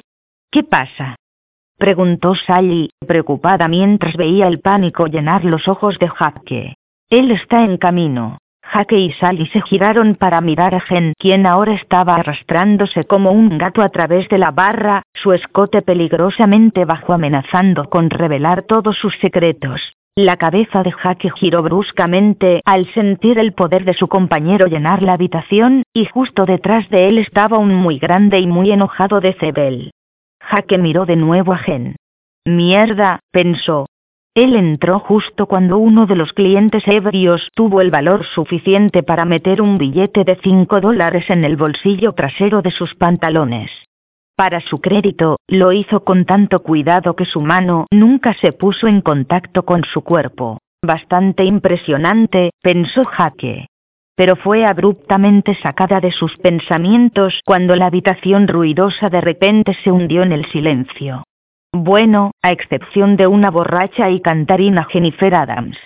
¿Qué 0.50 0.62
pasa? 0.64 1.16
preguntó 1.78 2.34
Sally, 2.34 2.90
preocupada 3.06 3.68
mientras 3.68 4.16
veía 4.16 4.46
el 4.48 4.60
pánico 4.60 5.06
llenar 5.06 5.46
los 5.46 5.66
ojos 5.66 5.98
de 5.98 6.08
Jaque. 6.08 6.74
Él 7.08 7.30
está 7.30 7.64
en 7.64 7.78
camino. 7.78 8.36
Jaque 8.68 8.98
y 8.98 9.12
Sally 9.12 9.46
se 9.46 9.62
giraron 9.62 10.16
para 10.16 10.40
mirar 10.40 10.74
a 10.74 10.80
Gen, 10.80 11.12
quien 11.18 11.46
ahora 11.46 11.74
estaba 11.74 12.16
arrastrándose 12.16 13.04
como 13.04 13.30
un 13.30 13.58
gato 13.58 13.80
a 13.80 13.90
través 13.90 14.28
de 14.28 14.38
la 14.38 14.50
barra, 14.50 15.02
su 15.14 15.32
escote 15.32 15.82
peligrosamente 15.82 16.84
bajo 16.84 17.12
amenazando 17.12 17.88
con 17.88 18.10
revelar 18.10 18.62
todos 18.62 18.96
sus 18.96 19.16
secretos. 19.20 19.94
La 20.16 20.36
cabeza 20.36 20.82
de 20.82 20.90
Jaque 20.92 21.30
giró 21.30 21.62
bruscamente 21.62 22.60
al 22.64 22.86
sentir 22.92 23.38
el 23.38 23.52
poder 23.52 23.84
de 23.84 23.94
su 23.94 24.08
compañero 24.08 24.66
llenar 24.66 25.02
la 25.02 25.12
habitación, 25.12 25.82
y 25.94 26.06
justo 26.06 26.44
detrás 26.44 26.88
de 26.88 27.08
él 27.08 27.18
estaba 27.18 27.58
un 27.58 27.74
muy 27.74 27.98
grande 27.98 28.40
y 28.40 28.46
muy 28.46 28.72
enojado 28.72 29.20
de 29.20 29.34
Cebel. 29.34 29.90
Jaque 30.40 30.78
miró 30.78 31.06
de 31.06 31.16
nuevo 31.16 31.52
a 31.52 31.58
Gen. 31.58 31.96
Mierda, 32.46 33.20
pensó. 33.30 33.86
Él 34.36 34.54
entró 34.54 34.98
justo 34.98 35.46
cuando 35.46 35.78
uno 35.78 36.04
de 36.04 36.14
los 36.14 36.34
clientes 36.34 36.86
ebrios 36.86 37.48
tuvo 37.54 37.80
el 37.80 37.90
valor 37.90 38.26
suficiente 38.26 39.02
para 39.02 39.24
meter 39.24 39.62
un 39.62 39.78
billete 39.78 40.24
de 40.24 40.36
cinco 40.42 40.82
dólares 40.82 41.30
en 41.30 41.42
el 41.42 41.56
bolsillo 41.56 42.12
trasero 42.12 42.60
de 42.60 42.70
sus 42.70 42.94
pantalones. 42.96 43.70
Para 44.36 44.60
su 44.60 44.82
crédito, 44.82 45.38
lo 45.48 45.72
hizo 45.72 46.04
con 46.04 46.26
tanto 46.26 46.62
cuidado 46.62 47.16
que 47.16 47.24
su 47.24 47.40
mano 47.40 47.86
nunca 47.90 48.34
se 48.34 48.52
puso 48.52 48.88
en 48.88 49.00
contacto 49.00 49.64
con 49.64 49.84
su 49.84 50.02
cuerpo. 50.02 50.58
Bastante 50.84 51.44
impresionante, 51.44 52.50
pensó 52.62 53.06
Jaque. 53.06 53.68
Pero 54.16 54.36
fue 54.36 54.66
abruptamente 54.66 55.54
sacada 55.62 56.00
de 56.00 56.12
sus 56.12 56.36
pensamientos 56.36 57.40
cuando 57.46 57.74
la 57.74 57.86
habitación 57.86 58.48
ruidosa 58.48 59.08
de 59.08 59.22
repente 59.22 59.72
se 59.82 59.90
hundió 59.90 60.22
en 60.22 60.32
el 60.32 60.44
silencio. 60.50 61.22
Bueno, 61.78 62.30
a 62.42 62.52
excepción 62.52 63.16
de 63.16 63.26
una 63.26 63.50
borracha 63.50 64.08
y 64.08 64.20
cantarina 64.20 64.84
Jennifer 64.84 65.34
Adams. 65.34 65.76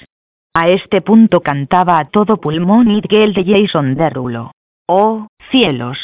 A 0.55 0.69
este 0.69 1.01
punto 1.01 1.41
cantaba 1.41 1.99
a 1.99 2.09
todo 2.09 2.37
pulmón 2.37 2.91
It 2.91 3.07
Girl 3.11 3.33
de 3.33 3.45
Jason 3.45 3.97
Derulo. 3.97 4.53
¡Oh, 4.87 5.27
cielos! 5.51 5.99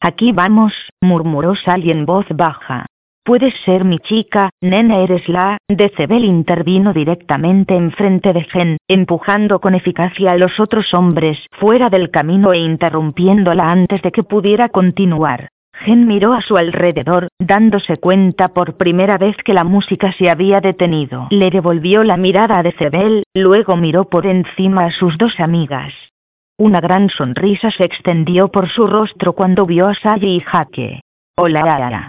Aquí 0.00 0.30
vamos, 0.30 0.72
murmuró 1.00 1.56
Sally 1.56 1.90
en 1.90 2.06
voz 2.06 2.26
baja. 2.28 2.86
Puedes 3.24 3.52
ser 3.64 3.84
mi 3.84 3.98
chica, 3.98 4.50
nena 4.62 4.98
eres 4.98 5.28
la, 5.28 5.58
Decebel 5.68 6.24
intervino 6.24 6.92
directamente 6.92 7.74
enfrente 7.74 8.32
de 8.32 8.44
Gen, 8.44 8.76
empujando 8.86 9.60
con 9.60 9.74
eficacia 9.74 10.32
a 10.32 10.36
los 10.36 10.60
otros 10.60 10.94
hombres 10.94 11.44
fuera 11.50 11.90
del 11.90 12.12
camino 12.12 12.52
e 12.52 12.58
interrumpiéndola 12.58 13.72
antes 13.72 14.00
de 14.02 14.12
que 14.12 14.22
pudiera 14.22 14.68
continuar. 14.68 15.48
Gen 15.80 16.06
miró 16.06 16.32
a 16.32 16.40
su 16.40 16.56
alrededor, 16.56 17.28
dándose 17.38 17.98
cuenta 17.98 18.48
por 18.48 18.76
primera 18.76 19.18
vez 19.18 19.36
que 19.44 19.52
la 19.52 19.64
música 19.64 20.12
se 20.12 20.30
había 20.30 20.60
detenido. 20.60 21.28
Le 21.30 21.50
devolvió 21.50 22.02
la 22.02 22.16
mirada 22.16 22.58
a 22.58 22.62
Decebel, 22.62 23.24
luego 23.34 23.76
miró 23.76 24.08
por 24.08 24.26
encima 24.26 24.86
a 24.86 24.90
sus 24.90 25.18
dos 25.18 25.38
amigas. 25.38 25.92
Una 26.58 26.80
gran 26.80 27.10
sonrisa 27.10 27.70
se 27.70 27.84
extendió 27.84 28.48
por 28.48 28.68
su 28.68 28.86
rostro 28.86 29.34
cuando 29.34 29.66
vio 29.66 29.86
a 29.88 29.94
Sally 29.94 30.36
y 30.36 30.40
Jaque. 30.40 31.00
Hola. 31.36 32.08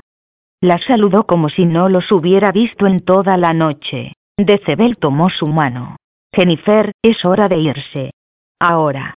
La 0.61 0.77
saludó 0.79 1.25
como 1.25 1.49
si 1.49 1.65
no 1.65 1.89
los 1.89 2.11
hubiera 2.11 2.53
visto 2.53 2.87
en 2.87 3.01
toda 3.01 3.35
la 3.35 3.53
noche. 3.53 4.13
Decebel 4.37 4.97
tomó 4.97 5.29
su 5.29 5.47
mano. 5.47 5.97
Jennifer, 6.33 6.93
es 7.03 7.25
hora 7.25 7.49
de 7.49 7.57
irse. 7.57 8.11
Ahora. 8.59 9.15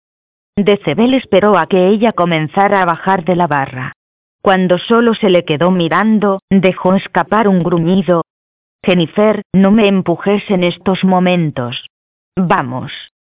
Decebel 0.56 1.14
esperó 1.14 1.58
a 1.58 1.66
que 1.66 1.88
ella 1.88 2.12
comenzara 2.12 2.82
a 2.82 2.86
bajar 2.86 3.24
de 3.24 3.36
la 3.36 3.46
barra. 3.46 3.92
Cuando 4.42 4.78
solo 4.78 5.14
se 5.14 5.30
le 5.30 5.44
quedó 5.44 5.70
mirando, 5.70 6.40
dejó 6.50 6.94
escapar 6.94 7.48
un 7.48 7.62
gruñido. 7.62 8.22
Jennifer, 8.84 9.42
no 9.52 9.70
me 9.70 9.88
empujes 9.88 10.48
en 10.50 10.64
estos 10.64 11.04
momentos. 11.04 11.86
Vamos. 12.36 12.92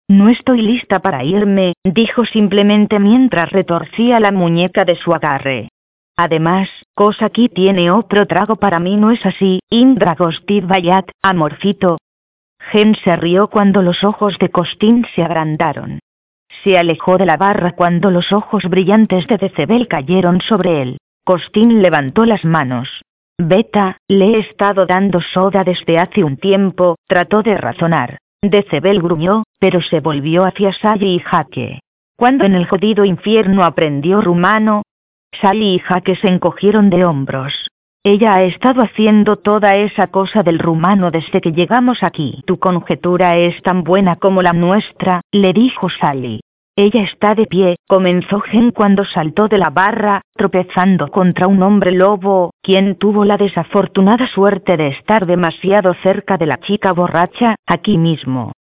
No 0.09 0.29
estoy 0.29 0.63
lista 0.63 1.01
para 1.01 1.25
irme, 1.25 1.75
dijo 1.85 2.25
simplemente 2.25 2.99
mientras 2.99 3.51
retorcía 3.51 4.21
la 4.21 4.31
muñeca 4.31 4.85
de 4.85 4.97
su 4.97 5.15
agarre. 5.15 5.69
Además, 6.17 6.69
aquí 7.21 7.49
tiene 7.49 7.91
otro 7.91 8.27
trago 8.27 8.57
para 8.57 8.79
mí, 8.79 8.97
¿no 8.97 9.11
es 9.11 9.25
así? 9.25 9.61
Indra 9.71 10.15
amorcito. 11.23 11.99
Gen 12.71 12.95
se 13.03 13.17
rió 13.17 13.49
cuando 13.49 13.83
los 13.83 14.05
ojos 14.05 14.39
de 14.39 14.51
Costín 14.51 15.07
se 15.15 15.23
agrandaron. 15.23 15.99
Se 16.63 16.79
alejó 16.79 17.19
de 17.19 17.27
la 17.27 17.37
barra 17.37 17.73
cuando 17.73 18.11
los 18.11 18.33
ojos 18.33 18.65
brillantes 18.65 19.27
de 19.27 19.37
Decebel 19.37 19.89
cayeron 19.89 20.41
sobre 20.41 20.83
él. 20.83 20.99
Costín 21.25 21.83
levantó 21.83 22.25
las 22.25 22.45
manos. 22.45 23.03
Beta, 23.39 23.97
le 24.09 24.37
he 24.37 24.39
estado 24.39 24.87
dando 24.87 25.21
soda 25.21 25.65
desde 25.65 25.99
hace 25.99 26.23
un 26.23 26.37
tiempo, 26.37 26.97
trató 27.09 27.43
de 27.43 27.57
razonar. 27.57 28.19
Decebel 28.43 29.01
gruñó, 29.01 29.45
pero 29.59 29.81
se 29.81 30.01
volvió 30.01 30.45
hacia 30.45 30.73
Sally 30.73 31.15
y 31.15 31.19
Jaque. 31.19 31.81
Cuando 32.17 32.45
en 32.45 32.55
el 32.55 32.67
jodido 32.67 33.05
infierno 33.05 33.65
aprendió 33.65 34.21
rumano, 34.21 34.83
Sally 35.41 35.75
y 35.75 35.79
Jaque 35.81 36.15
se 36.17 36.29
encogieron 36.29 36.91
de 36.91 37.05
hombros. 37.05 37.69
Ella 38.05 38.35
ha 38.35 38.43
estado 38.43 38.83
haciendo 38.83 39.37
toda 39.37 39.77
esa 39.77 40.09
cosa 40.09 40.43
del 40.43 40.59
rumano 40.59 41.11
desde 41.11 41.41
que 41.41 41.53
llegamos 41.53 42.03
aquí. 42.03 42.43
Tu 42.47 42.59
conjetura 42.59 43.37
es 43.37 43.61
tan 43.63 43.85
buena 43.85 44.17
como 44.17 44.43
la 44.43 44.53
nuestra, 44.53 45.21
le 45.31 45.53
dijo 45.53 45.89
Sally. 45.89 46.41
Ella 46.77 47.03
está 47.03 47.35
de 47.35 47.47
pie, 47.47 47.77
comenzó 47.87 48.41
Gen 48.41 48.71
cuando 48.71 49.05
saltó 49.05 49.49
de 49.49 49.59
la 49.59 49.71
barra, 49.71 50.23
tropezando 50.35 51.09
contra 51.09 51.47
un 51.47 51.63
hombre 51.63 51.93
lobo, 51.93 52.53
quien 52.63 52.97
tuvo 52.97 53.25
la 53.25 53.37
desafortunada 53.37 54.27
suerte 54.27 54.77
de 54.77 54.89
estar 54.89 55.27
demasiado 55.27 55.93
cerca 56.03 56.39
de 56.39 56.47
la 56.47 56.59
chica 56.61 56.93
borracha, 56.93 57.57
aquí 57.67 57.99
mismo 57.99 58.53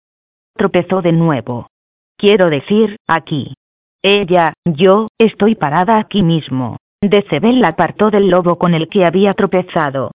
tropezó 0.61 1.01
de 1.01 1.11
nuevo. 1.11 1.67
Quiero 2.17 2.51
decir, 2.51 2.97
aquí. 3.07 3.55
Ella, 4.03 4.53
yo, 4.63 5.07
estoy 5.17 5.55
parada 5.55 5.97
aquí 5.97 6.21
mismo. 6.21 6.77
Decebel 7.01 7.61
la 7.61 7.69
apartó 7.69 8.11
del 8.11 8.29
lobo 8.29 8.59
con 8.59 8.75
el 8.75 8.87
que 8.87 9.03
había 9.03 9.33
tropezado. 9.33 10.11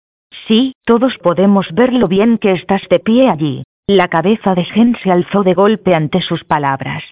Sí, 0.47 0.74
todos 0.84 1.16
podemos 1.16 1.72
ver 1.72 1.95
lo 1.95 2.09
bien 2.09 2.36
que 2.36 2.53
estás 2.53 2.82
de 2.90 3.01
pie 3.01 3.30
allí. 3.30 3.62
La 3.86 4.09
cabeza 4.09 4.55
de 4.55 4.64
Gen 4.64 4.97
se 5.03 5.11
alzó 5.11 5.45
de 5.45 5.55
golpe 5.55 5.95
ante 5.95 6.20
sus 6.20 6.45
palabras. 6.45 7.03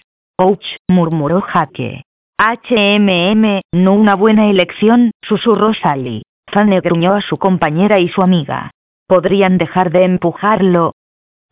Ouch, 0.45 0.66
murmuró 0.88 1.40
Jaque. 1.40 2.03
HMM, 2.36 3.61
no 3.72 3.93
una 3.95 4.16
buena 4.16 4.51
elección, 4.51 5.12
susurró 5.22 5.72
Sally. 5.72 6.22
Fanny 6.51 6.80
gruñó 6.80 7.14
a 7.14 7.20
su 7.20 7.36
compañera 7.36 8.01
y 8.01 8.09
su 8.09 8.22
amiga. 8.22 8.72
¿Podrían 9.07 9.57
dejar 9.57 9.93
de 9.93 10.03
empujarlo? 10.03 10.95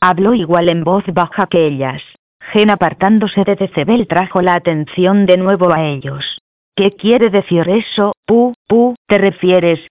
Habló 0.00 0.34
igual 0.34 0.68
en 0.68 0.82
voz 0.82 1.04
baja 1.06 1.46
que 1.46 1.68
ellas. 1.68 2.02
Gen 2.50 2.68
apartándose 2.70 3.44
de 3.44 3.54
Decebel 3.54 4.08
trajo 4.08 4.42
la 4.42 4.56
atención 4.56 5.24
de 5.24 5.36
nuevo 5.36 5.72
a 5.72 5.84
ellos. 5.84 6.40
¿Qué 6.74 6.96
quiere 6.96 7.30
decir 7.30 7.68
eso, 7.68 8.14
pu, 8.26 8.54
pu, 8.66 8.96
te 9.06 9.18
refieres? 9.18 9.86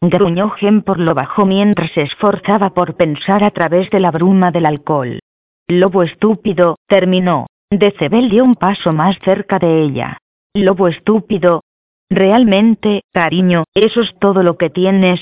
Gruñó 0.00 0.50
Gen 0.50 0.82
por 0.82 0.98
lo 0.98 1.14
bajo 1.14 1.46
mientras 1.46 1.92
se 1.92 2.02
esforzaba 2.02 2.70
por 2.70 2.96
pensar 2.96 3.44
a 3.44 3.52
través 3.52 3.88
de 3.90 4.00
la 4.00 4.10
bruma 4.10 4.50
del 4.50 4.66
alcohol. 4.66 5.20
Lobo 5.68 6.02
estúpido, 6.02 6.74
terminó. 6.88 7.46
Decebel 7.72 8.30
dio 8.30 8.44
un 8.44 8.54
paso 8.54 8.92
más 8.92 9.18
cerca 9.24 9.58
de 9.58 9.82
ella. 9.82 10.18
Lobo 10.54 10.88
estúpido. 10.88 11.62
Realmente, 12.10 13.02
cariño, 13.12 13.64
eso 13.74 14.02
es 14.02 14.14
todo 14.20 14.42
lo 14.42 14.58
que 14.58 14.70
tienes, 14.70 15.20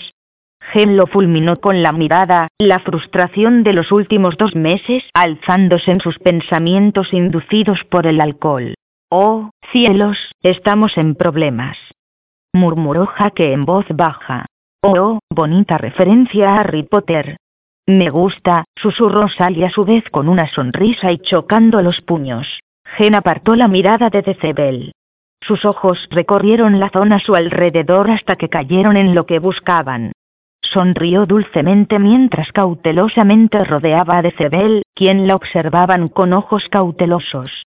Gen 0.61 0.97
lo 0.97 1.07
fulminó 1.07 1.61
con 1.61 1.83
la 1.83 1.93
mirada, 1.93 2.49
la 2.59 2.79
frustración 2.81 3.65
de 3.65 3.73
los 3.73 3.91
últimos 3.93 4.37
dos 4.37 4.55
meses 4.55 5.03
alzándose 5.15 5.91
en 5.91 6.01
sus 6.01 6.19
pensamientos 6.19 7.13
inducidos 7.13 7.83
por 7.91 8.07
el 8.07 8.21
alcohol. 8.21 8.75
Oh, 9.11 9.51
cielos, 9.73 10.19
estamos 10.43 10.97
en 10.97 11.15
problemas. 11.15 11.77
Murmuró 12.53 13.07
Jaque 13.07 13.53
en 13.53 13.65
voz 13.65 13.87
baja. 13.89 14.47
Oh, 14.83 15.19
bonita 15.31 15.79
referencia 15.79 16.51
a 16.51 16.61
Harry 16.61 16.85
Potter. 16.85 17.37
Me 17.91 18.09
gusta, 18.09 18.66
susurró 18.76 19.28
Sally 19.28 19.64
a 19.64 19.70
su 19.70 19.84
vez 19.84 20.09
con 20.11 20.28
una 20.28 20.47
sonrisa 20.47 21.11
y 21.11 21.18
chocando 21.18 21.82
los 21.82 22.01
puños. 22.01 22.61
Gen 22.84 23.16
apartó 23.16 23.57
la 23.57 23.66
mirada 23.66 24.11
de 24.11 24.22
Decebel. 24.22 24.93
Sus 25.41 25.64
ojos 25.64 26.07
recorrieron 26.09 26.78
la 26.78 26.91
zona 26.91 27.16
a 27.16 27.18
su 27.18 27.34
alrededor 27.34 28.12
hasta 28.12 28.36
que 28.36 28.49
cayeron 28.49 28.97
en 28.97 29.16
lo 29.16 29.26
que 29.26 29.41
buscaban. 29.41 30.12
Sonrió 30.62 31.26
dulcemente 31.26 31.99
mientras 31.99 32.53
cautelosamente 32.53 33.64
rodeaba 33.64 34.18
a 34.18 34.22
Decebel, 34.22 34.82
quien 34.95 35.26
la 35.26 35.34
observaban 35.34 36.09
con 36.09 36.32
ojos 36.32 36.68
cautelosos. 36.70 37.64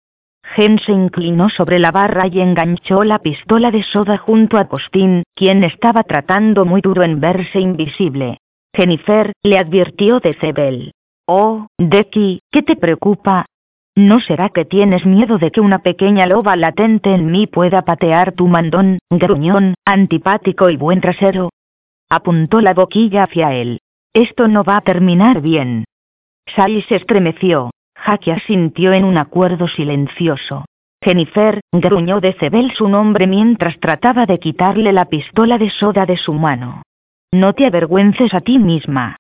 Gen 0.55 0.81
se 0.81 0.93
inclinó 0.93 1.49
sobre 1.49 1.79
la 1.79 1.93
barra 1.93 2.27
y 2.27 2.43
enganchó 2.43 3.05
la 3.05 3.21
pistola 3.21 3.71
de 3.71 3.85
soda 3.85 4.19
junto 4.19 4.59
a 4.59 4.67
Costín, 4.67 5.23
quien 5.35 5.65
estaba 5.65 6.03
tratando 6.03 6.67
muy 6.67 6.83
duro 6.83 7.05
en 7.05 7.21
verse 7.21 7.59
invisible. 7.59 8.37
Jennifer, 8.75 9.33
le 9.43 9.59
advirtió 9.59 10.21
Decebel. 10.21 10.93
Oh, 11.27 11.67
Decky, 11.79 12.41
¿qué 12.51 12.63
te 12.63 12.77
preocupa? 12.77 13.47
¿No 13.97 14.21
será 14.21 14.49
que 14.49 14.65
tienes 14.65 15.05
miedo 15.05 15.39
de 15.39 15.51
que 15.51 15.61
una 15.61 15.81
pequeña 15.81 16.27
loba 16.27 16.57
latente 16.57 17.13
en 17.13 17.31
mí 17.31 17.47
pueda 17.47 17.83
patear 17.83 18.33
tu 18.33 18.47
mandón, 18.47 18.99
gruñón, 19.11 19.75
antipático 19.85 20.71
y 20.71 20.77
buen 20.77 21.01
trasero? 21.01 21.51
Apuntó 22.09 22.61
la 22.61 22.75
boquilla 22.75 23.25
hacia 23.25 23.53
él. 23.55 23.81
Esto 24.15 24.49
no 24.49 24.65
va 24.65 24.79
a 24.79 24.81
terminar 24.81 25.41
bien. 25.41 25.85
Sally 26.55 26.83
se 26.83 26.97
estremeció. 26.97 27.71
Jackie 28.05 28.31
asintió 28.33 28.93
en 28.93 29.05
un 29.05 29.19
acuerdo 29.19 29.69
silencioso. 29.69 30.65
Jennifer, 31.03 31.61
gruñó 31.73 32.21
de 32.21 32.33
Cebel 32.35 32.73
su 32.73 32.89
nombre 32.89 33.27
mientras 33.27 33.79
trataba 33.79 34.27
de 34.27 34.39
quitarle 34.39 34.93
la 34.93 35.07
pistola 35.07 35.59
de 35.59 35.71
soda 35.71 36.07
de 36.07 36.17
su 36.17 36.33
mano. 36.33 36.83
No 37.33 37.53
te 37.53 37.67
avergüences 37.67 38.35
a 38.35 38.41
ti 38.41 38.59
misma. 38.59 39.17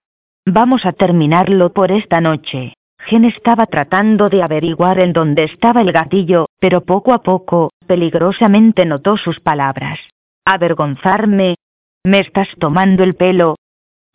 Vamos 0.47 0.85
a 0.87 0.93
terminarlo 0.93 1.73
por 1.73 1.93
esta 1.93 2.21
noche. 2.21 2.75
Gen 2.99 3.25
estaba 3.25 3.67
tratando 3.67 4.29
de 4.29 4.43
averiguar 4.43 4.99
en 4.99 5.13
dónde 5.13 5.45
estaba 5.45 5.81
el 5.81 5.93
gatillo, 5.93 6.47
pero 6.59 6.83
poco 6.83 7.13
a 7.13 7.23
poco, 7.23 7.71
peligrosamente 7.87 8.85
notó 8.85 9.17
sus 9.17 9.41
palabras. 9.41 9.99
Avergonzarme, 10.45 11.55
¿Me 12.03 12.21
estás 12.21 12.49
tomando 12.59 13.05
el 13.05 13.15
pelo? 13.15 13.57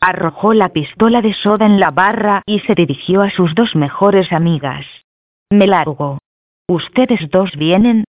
Arrojó 0.01 0.55
la 0.55 0.69
pistola 0.69 1.21
de 1.21 1.33
soda 1.35 1.67
en 1.67 1.79
la 1.79 1.91
barra 1.91 2.41
y 2.47 2.59
se 2.61 2.73
dirigió 2.73 3.21
a 3.21 3.29
sus 3.29 3.53
dos 3.53 3.75
mejores 3.75 4.31
amigas. 4.33 4.87
Me 5.51 5.67
largo. 5.67 6.17
¿Ustedes 6.67 7.29
dos 7.29 7.55
vienen? 7.55 8.03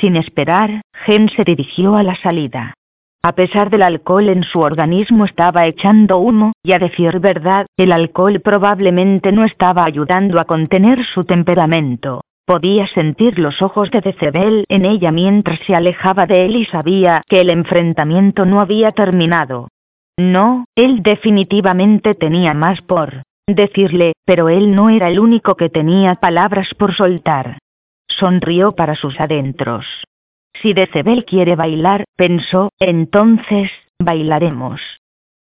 Sin 0.00 0.14
esperar, 0.14 0.82
Gen 1.04 1.28
se 1.30 1.42
dirigió 1.42 1.96
a 1.96 2.04
la 2.04 2.14
salida. 2.14 2.74
A 3.22 3.32
pesar 3.32 3.68
del 3.68 3.82
alcohol 3.82 4.28
en 4.28 4.44
su 4.44 4.60
organismo 4.60 5.24
estaba 5.24 5.66
echando 5.66 6.18
humo, 6.18 6.52
y 6.62 6.72
a 6.72 6.78
decir 6.78 7.18
verdad, 7.18 7.66
el 7.76 7.90
alcohol 7.90 8.40
probablemente 8.40 9.32
no 9.32 9.44
estaba 9.44 9.84
ayudando 9.84 10.38
a 10.38 10.44
contener 10.44 11.04
su 11.04 11.24
temperamento. 11.24 12.22
Podía 12.46 12.86
sentir 12.86 13.38
los 13.38 13.60
ojos 13.60 13.90
de 13.90 14.00
Decebel 14.00 14.64
en 14.68 14.84
ella 14.84 15.10
mientras 15.10 15.58
se 15.66 15.74
alejaba 15.74 16.26
de 16.26 16.46
él 16.46 16.56
y 16.56 16.64
sabía 16.64 17.22
que 17.28 17.40
el 17.40 17.50
enfrentamiento 17.50 18.46
no 18.46 18.60
había 18.60 18.92
terminado. 18.92 19.68
No, 20.16 20.64
él 20.74 21.02
definitivamente 21.02 22.14
tenía 22.14 22.54
más 22.54 22.80
por 22.82 23.24
decirle, 23.46 24.12
pero 24.24 24.48
él 24.48 24.74
no 24.74 24.90
era 24.90 25.08
el 25.08 25.18
único 25.18 25.56
que 25.56 25.70
tenía 25.70 26.14
palabras 26.14 26.68
por 26.78 26.94
soltar. 26.94 27.58
Sonrió 28.06 28.72
para 28.72 28.94
sus 28.94 29.18
adentros. 29.20 29.84
Si 30.62 30.72
Decebel 30.72 31.24
quiere 31.24 31.56
bailar, 31.56 32.04
pensó, 32.16 32.70
entonces, 32.78 33.70
bailaremos. 33.98 34.80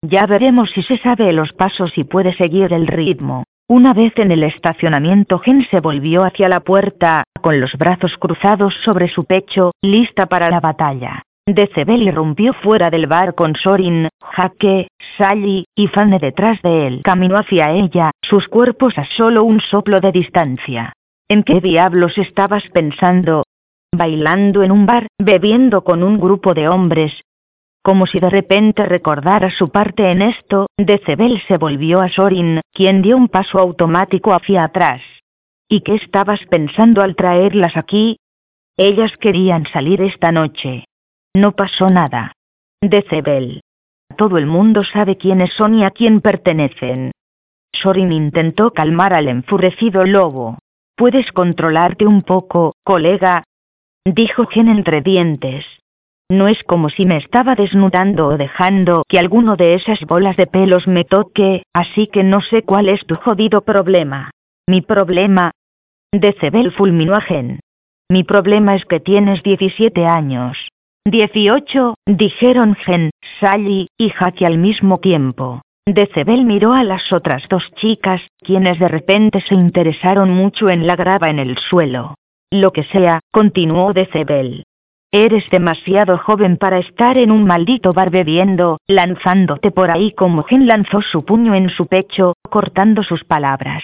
Ya 0.02 0.26
veremos 0.26 0.70
si 0.70 0.82
se 0.82 0.98
sabe 0.98 1.32
los 1.32 1.52
pasos 1.52 1.96
y 1.96 2.04
puede 2.04 2.34
seguir 2.34 2.72
el 2.72 2.86
ritmo. 2.86 3.44
Una 3.68 3.94
vez 3.94 4.12
en 4.16 4.30
el 4.30 4.42
estacionamiento 4.42 5.38
Gen 5.38 5.66
se 5.70 5.80
volvió 5.80 6.24
hacia 6.24 6.48
la 6.48 6.60
puerta, 6.60 7.24
con 7.40 7.60
los 7.60 7.72
brazos 7.78 8.16
cruzados 8.18 8.74
sobre 8.84 9.08
su 9.08 9.24
pecho, 9.24 9.72
lista 9.82 10.26
para 10.26 10.50
la 10.50 10.60
batalla. 10.60 11.22
Decebel 11.46 12.02
irrumpió 12.02 12.52
fuera 12.52 12.90
del 12.90 13.06
bar 13.06 13.34
con 13.34 13.54
Sorin, 13.54 14.08
Jaque, 14.20 14.88
Sally, 15.16 15.66
y 15.74 15.86
Fanny 15.88 16.18
detrás 16.18 16.60
de 16.62 16.86
él. 16.86 17.00
Caminó 17.04 17.38
hacia 17.38 17.70
ella, 17.70 18.10
sus 18.22 18.48
cuerpos 18.48 18.98
a 18.98 19.04
solo 19.16 19.44
un 19.44 19.60
soplo 19.60 20.00
de 20.00 20.12
distancia. 20.12 20.92
¿En 21.28 21.42
qué 21.42 21.60
diablos 21.60 22.18
estabas 22.18 22.64
pensando? 22.72 23.44
Bailando 23.96 24.62
en 24.62 24.72
un 24.72 24.86
bar, 24.86 25.06
bebiendo 25.18 25.84
con 25.84 26.02
un 26.02 26.18
grupo 26.18 26.54
de 26.54 26.68
hombres, 26.68 27.12
como 27.84 28.06
si 28.06 28.18
de 28.18 28.30
repente 28.30 28.86
recordara 28.86 29.50
su 29.50 29.68
parte 29.68 30.10
en 30.10 30.22
esto, 30.22 30.68
Decebel 30.78 31.42
se 31.46 31.58
volvió 31.58 32.00
a 32.00 32.08
Sorin, 32.08 32.62
quien 32.72 33.02
dio 33.02 33.14
un 33.14 33.28
paso 33.28 33.58
automático 33.58 34.32
hacia 34.32 34.64
atrás. 34.64 35.02
¿Y 35.68 35.82
qué 35.82 35.96
estabas 35.96 36.40
pensando 36.48 37.02
al 37.02 37.14
traerlas 37.14 37.76
aquí? 37.76 38.16
Ellas 38.78 39.14
querían 39.18 39.66
salir 39.66 40.00
esta 40.00 40.32
noche. 40.32 40.86
No 41.34 41.52
pasó 41.52 41.90
nada. 41.90 42.32
Decebel. 42.80 43.60
Todo 44.16 44.38
el 44.38 44.46
mundo 44.46 44.82
sabe 44.82 45.18
quiénes 45.18 45.52
son 45.52 45.74
y 45.74 45.84
a 45.84 45.90
quién 45.90 46.22
pertenecen. 46.22 47.12
Sorin 47.70 48.12
intentó 48.12 48.70
calmar 48.70 49.12
al 49.12 49.28
enfurecido 49.28 50.06
lobo. 50.06 50.56
¿Puedes 50.96 51.30
controlarte 51.32 52.06
un 52.06 52.22
poco, 52.22 52.76
colega? 52.82 53.44
Dijo 54.06 54.46
Gen 54.46 54.68
entre 54.68 55.00
dientes. 55.00 55.64
No 56.30 56.48
es 56.48 56.62
como 56.64 56.90
si 56.90 57.06
me 57.06 57.16
estaba 57.16 57.54
desnudando 57.54 58.28
o 58.28 58.36
dejando 58.36 59.02
que 59.08 59.18
alguno 59.18 59.56
de 59.56 59.74
esas 59.74 60.00
bolas 60.02 60.36
de 60.36 60.46
pelos 60.46 60.86
me 60.86 61.04
toque, 61.04 61.62
así 61.72 62.08
que 62.08 62.22
no 62.22 62.42
sé 62.42 62.62
cuál 62.62 62.90
es 62.90 63.06
tu 63.06 63.14
jodido 63.16 63.62
problema. 63.62 64.30
Mi 64.68 64.82
problema. 64.82 65.52
Decebel 66.12 66.70
fulminó 66.72 67.14
a 67.14 67.22
Gen. 67.22 67.60
Mi 68.10 68.24
problema 68.24 68.74
es 68.74 68.84
que 68.84 69.00
tienes 69.00 69.42
17 69.42 70.04
años. 70.04 70.68
18, 71.06 71.94
dijeron 72.06 72.74
Gen, 72.74 73.10
Sally 73.40 73.88
y 73.98 74.12
Jackie 74.12 74.44
al 74.44 74.58
mismo 74.58 74.98
tiempo. 74.98 75.62
Decebel 75.86 76.44
miró 76.44 76.74
a 76.74 76.84
las 76.84 77.10
otras 77.10 77.46
dos 77.48 77.70
chicas, 77.76 78.20
quienes 78.38 78.78
de 78.78 78.88
repente 78.88 79.40
se 79.48 79.54
interesaron 79.54 80.30
mucho 80.30 80.68
en 80.68 80.86
la 80.86 80.96
grava 80.96 81.30
en 81.30 81.38
el 81.38 81.56
suelo. 81.56 82.16
Lo 82.54 82.70
que 82.70 82.84
sea, 82.84 83.18
continuó 83.32 83.92
Decebel. 83.92 84.62
Eres 85.10 85.42
demasiado 85.50 86.18
joven 86.18 86.56
para 86.56 86.78
estar 86.78 87.18
en 87.18 87.32
un 87.32 87.44
maldito 87.44 87.92
bar 87.92 88.10
bebiendo, 88.10 88.78
lanzándote 88.86 89.72
por 89.72 89.90
ahí 89.90 90.12
como 90.12 90.44
Gen 90.44 90.68
lanzó 90.68 91.00
su 91.02 91.24
puño 91.24 91.56
en 91.56 91.68
su 91.68 91.88
pecho, 91.88 92.34
cortando 92.48 93.02
sus 93.02 93.24
palabras. 93.24 93.82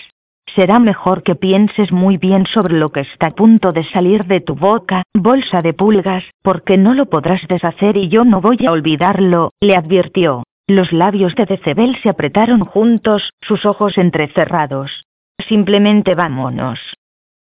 Será 0.55 0.79
mejor 0.79 1.25
que 1.25 1.35
pienses 1.35 1.91
muy 1.91 2.17
bien 2.17 2.47
sobre 2.47 2.79
lo 2.79 2.93
que 2.93 3.01
está 3.01 3.27
a 3.27 3.35
punto 3.35 3.73
de 3.73 3.83
salir 3.83 4.27
de 4.27 4.41
tu 4.41 4.55
boca, 4.55 5.03
bolsa 5.15 5.63
de 5.63 5.75
pulgas, 5.75 6.23
porque 6.41 6.79
no 6.79 6.95
lo 6.95 7.07
podrás 7.07 7.45
deshacer 7.49 7.97
y 7.97 8.09
yo 8.09 8.25
no 8.25 8.41
voy 8.41 8.65
a 8.65 8.71
olvidarlo, 8.71 9.51
le 9.61 9.75
advirtió. 9.75 10.45
Los 10.69 10.93
labios 10.93 11.35
de 11.35 11.47
Decebel 11.47 11.97
se 12.05 12.09
apretaron 12.09 12.61
juntos, 12.65 13.31
sus 13.41 13.67
ojos 13.67 13.99
entrecerrados. 13.99 15.07
Simplemente 15.49 16.15
vámonos. 16.15 16.79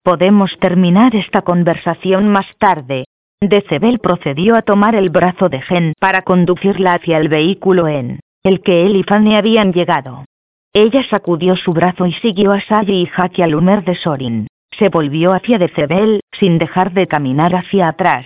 Podemos 0.09 0.57
terminar 0.57 1.15
esta 1.15 1.43
conversación 1.43 2.29
más 2.29 2.47
tarde, 2.57 3.05
Decebel 3.41 3.99
procedió 3.99 4.55
a 4.55 4.63
tomar 4.63 4.95
el 4.95 5.11
brazo 5.11 5.49
de 5.49 5.61
Gen 5.61 5.93
para 5.99 6.23
conducirla 6.23 6.95
hacia 6.95 7.19
el 7.19 7.29
vehículo 7.29 7.87
en 7.87 8.19
el 8.43 8.61
que 8.61 8.87
él 8.87 8.95
y 8.95 9.03
Fanny 9.03 9.35
habían 9.35 9.71
llegado. 9.71 10.25
Ella 10.73 11.03
sacudió 11.11 11.55
su 11.55 11.73
brazo 11.73 12.07
y 12.07 12.13
siguió 12.13 12.53
a 12.53 12.61
Sally 12.61 13.03
y 13.03 13.09
Jackie 13.15 13.43
al 13.43 13.53
humer 13.53 13.83
de 13.83 13.93
Sorin. 13.93 14.47
Se 14.71 14.89
volvió 14.89 15.31
hacia 15.31 15.59
Decebel, 15.59 16.21
sin 16.39 16.57
dejar 16.57 16.91
de 16.93 17.05
caminar 17.05 17.53
hacia 17.53 17.89
atrás. 17.89 18.25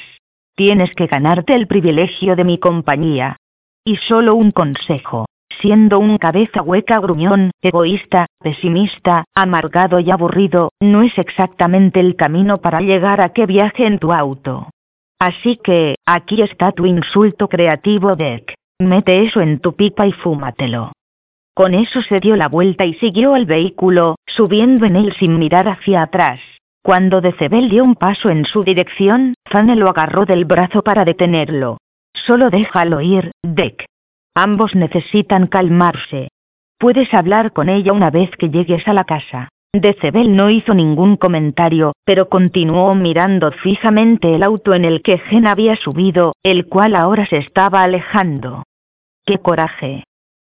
Tienes 0.56 0.96
que 0.96 1.08
ganarte 1.08 1.54
el 1.54 1.68
privilegio 1.68 2.38
de 2.38 2.46
mi 2.46 2.60
compañía. 2.60 3.36
Y 3.84 3.98
solo 3.98 4.36
un 4.36 4.52
consejo. 4.52 5.26
Siendo 5.64 5.98
un 6.00 6.18
cabeza 6.18 6.62
hueca 6.62 7.00
gruñón, 7.00 7.52
egoísta, 7.62 8.28
pesimista, 8.42 9.24
amargado 9.34 10.02
y 10.02 10.12
aburrido, 10.12 10.74
no 10.82 11.04
es 11.04 11.18
exactamente 11.18 12.02
el 12.02 12.18
camino 12.18 12.58
para 12.58 12.82
llegar 12.82 13.22
a 13.22 13.30
que 13.30 13.46
viaje 13.46 13.86
en 13.86 13.98
tu 13.98 14.12
auto. 14.12 14.68
Así 15.20 15.58
que, 15.64 15.96
aquí 16.06 16.42
está 16.42 16.74
tu 16.74 16.86
insulto 16.86 17.48
creativo, 17.48 18.18
Deck. 18.18 18.56
Mete 18.82 19.24
eso 19.24 19.40
en 19.40 19.60
tu 19.60 19.74
pipa 19.74 20.06
y 20.06 20.12
fúmatelo. 20.12 20.92
Con 21.56 21.74
eso 21.76 22.02
se 22.02 22.20
dio 22.20 22.36
la 22.36 22.50
vuelta 22.50 22.84
y 22.84 22.96
siguió 22.96 23.34
al 23.34 23.46
vehículo, 23.46 24.18
subiendo 24.28 24.86
en 24.86 24.98
él 24.98 25.14
sin 25.18 25.40
mirar 25.40 25.70
hacia 25.70 26.02
atrás. 26.02 26.42
Cuando 26.84 27.22
Decebel 27.22 27.70
dio 27.70 27.86
un 27.86 27.96
paso 27.96 28.30
en 28.30 28.44
su 28.44 28.66
dirección, 28.66 29.36
Fanny 29.50 29.76
lo 29.76 29.88
agarró 29.88 30.26
del 30.26 30.44
brazo 30.44 30.82
para 30.82 31.06
detenerlo. 31.06 31.78
Solo 32.14 32.50
déjalo 32.50 33.00
ir, 33.00 33.32
Deck. 33.42 33.86
Ambos 34.36 34.76
necesitan 34.76 35.48
calmarse. 35.48 36.30
Puedes 36.80 37.14
hablar 37.14 37.54
con 37.54 37.70
ella 37.70 37.94
una 37.94 38.10
vez 38.10 38.32
que 38.38 38.50
llegues 38.50 38.88
a 38.88 38.94
la 38.94 39.04
casa. 39.04 39.50
Decebel 39.76 40.36
no 40.36 40.50
hizo 40.50 40.74
ningún 40.74 41.18
comentario, 41.18 41.94
pero 42.06 42.30
continuó 42.30 42.94
mirando 42.94 43.52
fijamente 43.52 44.36
el 44.36 44.44
auto 44.44 44.74
en 44.74 44.86
el 44.86 45.02
que 45.02 45.18
Gen 45.18 45.48
había 45.48 45.76
subido, 45.76 46.34
el 46.44 46.68
cual 46.68 46.96
ahora 46.96 47.26
se 47.26 47.38
estaba 47.38 47.84
alejando. 47.84 48.64
¡Qué 49.26 49.40
coraje! 49.40 50.04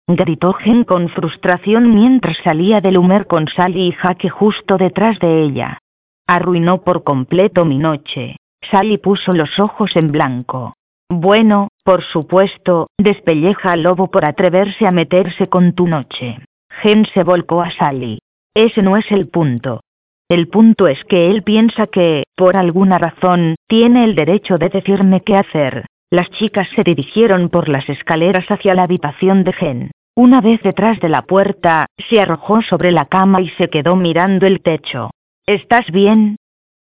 gritó 0.07 0.53
Gen 0.53 0.83
con 0.83 1.09
frustración 1.09 1.95
mientras 1.95 2.37
salía 2.43 2.81
del 2.81 2.97
humer 2.97 3.25
con 3.27 3.47
Sally 3.47 3.87
y 3.87 3.91
Jaque 3.91 4.29
justo 4.29 4.77
detrás 4.77 5.19
de 5.19 5.43
ella. 5.43 5.79
Arruinó 6.27 6.81
por 6.81 7.03
completo 7.03 7.65
mi 7.65 7.77
noche. 7.77 8.37
Sally 8.69 8.97
puso 8.97 9.33
los 9.33 9.59
ojos 9.59 9.95
en 9.95 10.11
blanco. 10.11 10.73
Bueno, 11.09 11.69
por 11.85 12.03
supuesto, 12.03 12.87
despelleja 12.97 13.73
al 13.73 13.83
lobo 13.83 14.09
por 14.09 14.25
atreverse 14.25 14.87
a 14.87 14.91
meterse 14.91 15.47
con 15.47 15.73
tu 15.73 15.87
noche. 15.87 16.39
Gen 16.81 17.05
se 17.13 17.23
volcó 17.23 17.61
a 17.61 17.69
Sally. 17.69 18.17
Ese 18.55 18.81
no 18.81 18.97
es 18.97 19.09
el 19.11 19.27
punto. 19.27 19.81
El 20.27 20.47
punto 20.47 20.87
es 20.87 21.03
que 21.05 21.29
él 21.29 21.43
piensa 21.43 21.85
que, 21.85 22.23
por 22.35 22.57
alguna 22.57 22.97
razón, 22.97 23.53
tiene 23.67 24.03
el 24.03 24.15
derecho 24.15 24.57
de 24.57 24.69
decirme 24.69 25.21
qué 25.21 25.37
hacer. 25.37 25.85
Las 26.09 26.31
chicas 26.31 26.67
se 26.75 26.83
dirigieron 26.83 27.49
por 27.49 27.69
las 27.69 27.87
escaleras 27.87 28.49
hacia 28.49 28.73
la 28.73 28.83
habitación 28.83 29.43
de 29.43 29.53
Gen. 29.53 29.91
Una 30.15 30.41
vez 30.41 30.63
detrás 30.63 30.99
de 30.99 31.09
la 31.09 31.21
puerta, 31.21 31.85
se 32.09 32.19
arrojó 32.19 32.63
sobre 32.63 32.91
la 32.91 33.05
cama 33.05 33.41
y 33.41 33.49
se 33.49 33.69
quedó 33.69 33.95
mirando 33.95 34.47
el 34.47 34.61
techo. 34.61 35.11
¿Estás 35.45 35.91
bien? 35.91 36.37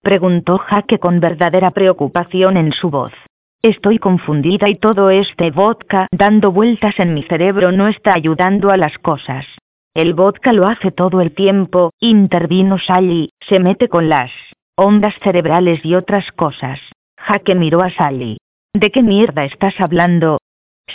preguntó 0.01 0.57
Jaque 0.57 0.97
con 0.97 1.19
verdadera 1.19 1.69
preocupación 1.69 2.57
en 2.57 2.71
su 2.71 2.89
voz. 2.89 3.13
Estoy 3.61 3.99
confundida 3.99 4.69
y 4.69 4.75
todo 4.75 5.09
este 5.09 5.51
vodka 5.51 6.07
dando 6.13 6.53
vueltas 6.53 6.97
en 6.97 7.13
mi 7.13 7.23
cerebro 7.23 7.73
no 7.73 7.89
está 7.89 8.13
ayudando 8.13 8.71
a 8.71 8.77
las 8.77 8.97
cosas. 8.99 9.45
El 9.93 10.13
vodka 10.13 10.53
lo 10.53 10.65
hace 10.65 10.91
todo 10.91 11.19
el 11.19 11.33
tiempo, 11.33 11.91
intervino 11.99 12.77
Sally, 12.77 13.31
se 13.41 13.59
mete 13.59 13.89
con 13.89 14.07
las 14.07 14.31
ondas 14.77 15.13
cerebrales 15.21 15.83
y 15.83 15.95
otras 15.95 16.31
cosas. 16.31 16.79
Jaque 17.17 17.53
miró 17.53 17.81
a 17.81 17.89
Sally. 17.89 18.37
¿De 18.73 18.91
qué 18.91 19.03
mierda 19.03 19.43
estás 19.43 19.77
hablando? 19.81 20.39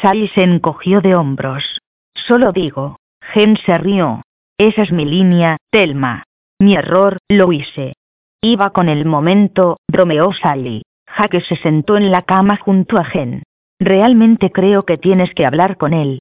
Sally 0.00 0.28
se 0.28 0.42
encogió 0.42 1.02
de 1.02 1.14
hombros. 1.14 1.80
Solo 2.14 2.52
digo. 2.52 2.96
Gen 3.20 3.58
se 3.58 3.76
rió. 3.76 4.22
Esa 4.56 4.82
es 4.82 4.92
mi 4.92 5.04
línea, 5.04 5.58
Telma. 5.70 6.24
Mi 6.58 6.76
error, 6.76 7.18
lo 7.28 7.52
hice. 7.52 7.92
Iba 8.40 8.70
con 8.70 8.88
el 8.88 9.04
momento, 9.04 9.80
bromeó 9.86 10.32
Sally. 10.32 10.82
Jaque 11.16 11.40
se 11.42 11.54
sentó 11.56 11.96
en 11.96 12.10
la 12.10 12.22
cama 12.22 12.56
junto 12.56 12.98
a 12.98 13.04
Gen. 13.04 13.44
Realmente 13.78 14.50
creo 14.50 14.84
que 14.84 14.98
tienes 14.98 15.32
que 15.32 15.46
hablar 15.46 15.76
con 15.76 15.92
él. 15.92 16.18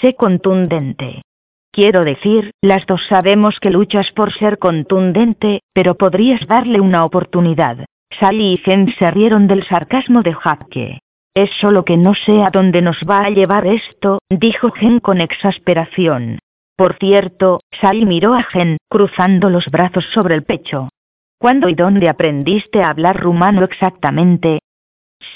Sé 0.00 0.14
contundente. 0.14 1.22
Quiero 1.70 2.04
decir, 2.04 2.52
las 2.62 2.86
dos 2.86 3.04
sabemos 3.08 3.60
que 3.60 3.70
luchas 3.70 4.10
por 4.12 4.32
ser 4.32 4.58
contundente, 4.58 5.60
pero 5.74 5.96
podrías 5.96 6.46
darle 6.46 6.80
una 6.80 7.04
oportunidad. 7.04 7.84
Sally 8.18 8.54
y 8.54 8.56
Jen 8.58 8.94
se 8.98 9.10
rieron 9.10 9.48
del 9.48 9.64
sarcasmo 9.66 10.22
de 10.22 10.32
Jaque. 10.32 11.00
Es 11.34 11.50
solo 11.60 11.84
que 11.84 11.98
no 11.98 12.14
sé 12.14 12.42
a 12.42 12.50
dónde 12.50 12.80
nos 12.80 13.02
va 13.08 13.24
a 13.24 13.30
llevar 13.30 13.66
esto, 13.66 14.18
dijo 14.30 14.70
Gen 14.70 15.00
con 15.00 15.20
exasperación. 15.20 16.38
Por 16.76 16.96
cierto, 16.98 17.60
Sally 17.80 18.06
miró 18.06 18.34
a 18.34 18.44
Gen, 18.44 18.78
cruzando 18.88 19.50
los 19.50 19.66
brazos 19.70 20.06
sobre 20.14 20.34
el 20.34 20.44
pecho. 20.44 20.88
¿Cuándo 21.42 21.68
y 21.68 21.74
dónde 21.74 22.08
aprendiste 22.08 22.84
a 22.84 22.90
hablar 22.90 23.20
rumano 23.20 23.64
exactamente? 23.64 24.60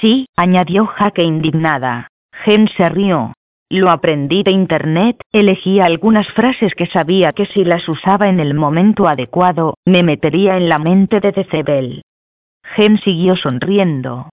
Sí, 0.00 0.26
añadió 0.36 0.86
Jaque 0.86 1.24
indignada. 1.24 2.07
Gen 2.44 2.68
se 2.68 2.88
rió. 2.88 3.32
Lo 3.68 3.90
aprendí 3.90 4.44
de 4.44 4.52
internet, 4.52 5.20
elegí 5.32 5.80
algunas 5.80 6.28
frases 6.28 6.76
que 6.76 6.86
sabía 6.86 7.32
que 7.32 7.46
si 7.46 7.64
las 7.64 7.88
usaba 7.88 8.28
en 8.28 8.38
el 8.38 8.54
momento 8.54 9.09
adecuado, 9.09 9.74
me 9.84 10.04
metería 10.04 10.57
en 10.57 10.68
la 10.68 10.78
mente 10.78 11.18
de 11.18 11.32
Decebel. 11.32 12.02
Gen 12.62 12.98
siguió 12.98 13.34
sonriendo. 13.34 14.28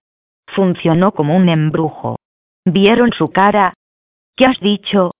Funcionó 0.46 1.10
como 1.10 1.36
un 1.36 1.48
embrujo. 1.48 2.20
¿Vieron 2.64 3.10
su 3.10 3.32
cara? 3.32 3.74
¿Qué 4.36 4.46
has 4.46 4.60
dicho? 4.60 5.10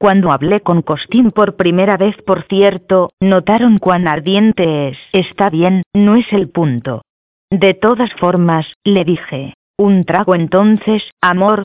Cuando 0.00 0.32
hablé 0.32 0.62
con 0.62 0.80
Costín 0.80 1.30
por 1.30 1.56
primera 1.56 1.98
vez, 1.98 2.16
por 2.22 2.44
cierto, 2.44 3.10
notaron 3.20 3.76
cuán 3.76 4.08
ardiente 4.08 4.88
es. 4.88 4.98
Está 5.12 5.50
bien, 5.50 5.82
no 5.94 6.16
es 6.16 6.32
el 6.32 6.48
punto. 6.48 7.02
De 7.50 7.74
todas 7.74 8.10
formas, 8.14 8.66
le 8.82 9.04
dije. 9.04 9.52
Un 9.76 10.06
trago 10.06 10.34
entonces, 10.34 11.02
amor. 11.20 11.64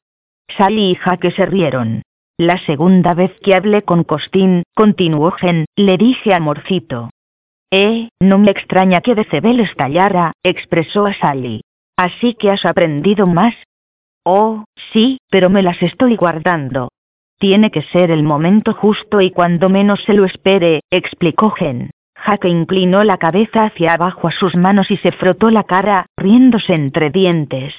Sally 0.57 0.91
y 0.91 0.95
Jaque 0.95 1.31
se 1.31 1.45
rieron. 1.45 2.01
La 2.37 2.57
segunda 2.65 3.13
vez 3.13 3.31
que 3.41 3.55
hablé 3.55 3.83
con 3.83 4.03
Costín, 4.03 4.63
continuó 4.75 5.31
Gen, 5.31 5.63
le 5.77 5.97
dije 5.97 6.33
amorcito. 6.33 7.11
Eh, 7.71 8.09
no 8.19 8.37
me 8.37 8.51
extraña 8.51 8.99
que 8.99 9.15
Decebel 9.15 9.61
estallara, 9.61 10.33
expresó 10.43 11.05
a 11.05 11.13
Sally. 11.13 11.61
Así 11.95 12.33
que 12.33 12.51
has 12.51 12.65
aprendido 12.65 13.27
más. 13.27 13.55
Oh, 14.25 14.65
sí, 14.91 15.19
pero 15.29 15.49
me 15.49 15.63
las 15.63 15.81
estoy 15.81 16.17
guardando. 16.17 16.89
Tiene 17.37 17.69
que 17.69 17.81
ser 17.81 18.11
el 18.11 18.23
momento 18.23 18.73
justo 18.73 19.19
y 19.21 19.31
cuando 19.31 19.69
menos 19.69 20.01
se 20.03 20.13
lo 20.13 20.25
espere, 20.25 20.81
explicó 20.89 21.49
Gen. 21.51 21.89
Jaque 22.15 22.47
inclinó 22.47 23.03
la 23.03 23.17
cabeza 23.17 23.65
hacia 23.65 23.93
abajo 23.93 24.27
a 24.27 24.31
sus 24.31 24.55
manos 24.55 24.89
y 24.89 24.97
se 24.97 25.11
frotó 25.11 25.49
la 25.51 25.63
cara, 25.63 26.05
riéndose 26.17 26.73
entre 26.73 27.09
dientes. 27.09 27.73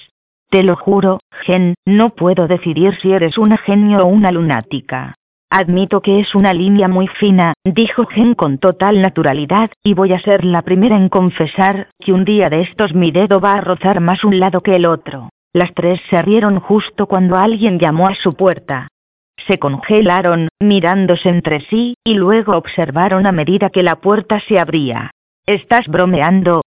Te 0.51 0.63
lo 0.63 0.77
juro, 0.77 1.21
Gen, 1.43 1.75
no 1.85 2.11
puedo 2.11 2.47
decidir 2.47 2.97
si 3.01 3.13
eres 3.13 3.39
una 3.39 3.57
genio 3.57 4.05
o 4.05 4.07
una 4.07 4.31
lunática. 4.31 5.15
Admito 5.51 6.01
que 6.03 6.21
es 6.21 6.35
una 6.35 6.53
línea 6.53 6.87
muy 6.87 7.07
fina, 7.07 7.55
dijo 7.65 8.07
Gen 8.07 8.35
con 8.35 8.59
total 8.59 9.01
naturalidad, 9.01 9.71
y 9.83 9.95
voy 9.95 10.13
a 10.13 10.19
ser 10.19 10.45
la 10.45 10.63
primera 10.63 10.97
en 10.97 11.09
confesar 11.09 11.89
que 11.99 12.13
un 12.13 12.25
día 12.25 12.51
de 12.51 12.61
estos 12.61 12.95
mi 12.95 13.11
dedo 13.11 13.41
va 13.41 13.55
a 13.55 13.61
rozar 13.61 14.01
más 14.01 14.23
un 14.23 14.39
lado 14.39 14.61
que 14.61 14.77
el 14.77 14.87
otro. 14.87 15.31
Las 15.53 15.73
tres 15.73 16.01
se 16.11 16.21
rieron 16.21 16.61
justo 16.61 17.07
cuando 17.07 17.37
alguien 17.37 17.79
llamó 17.79 18.09
a 18.09 18.15
su 18.15 18.35
puerta. 18.35 18.89
Se 19.37 19.59
congelaron, 19.59 20.49
mirándose 20.61 21.29
entre 21.29 21.61
sí, 21.61 21.95
y 22.05 22.15
luego 22.15 22.57
observaron 22.57 23.27
a 23.27 23.33
medida 23.33 23.71
que 23.71 23.83
la 23.83 23.97
puerta 23.97 24.41
se 24.41 24.59
abría. 24.59 25.11
¿Estás 25.47 25.87
bromeando? 25.87 26.63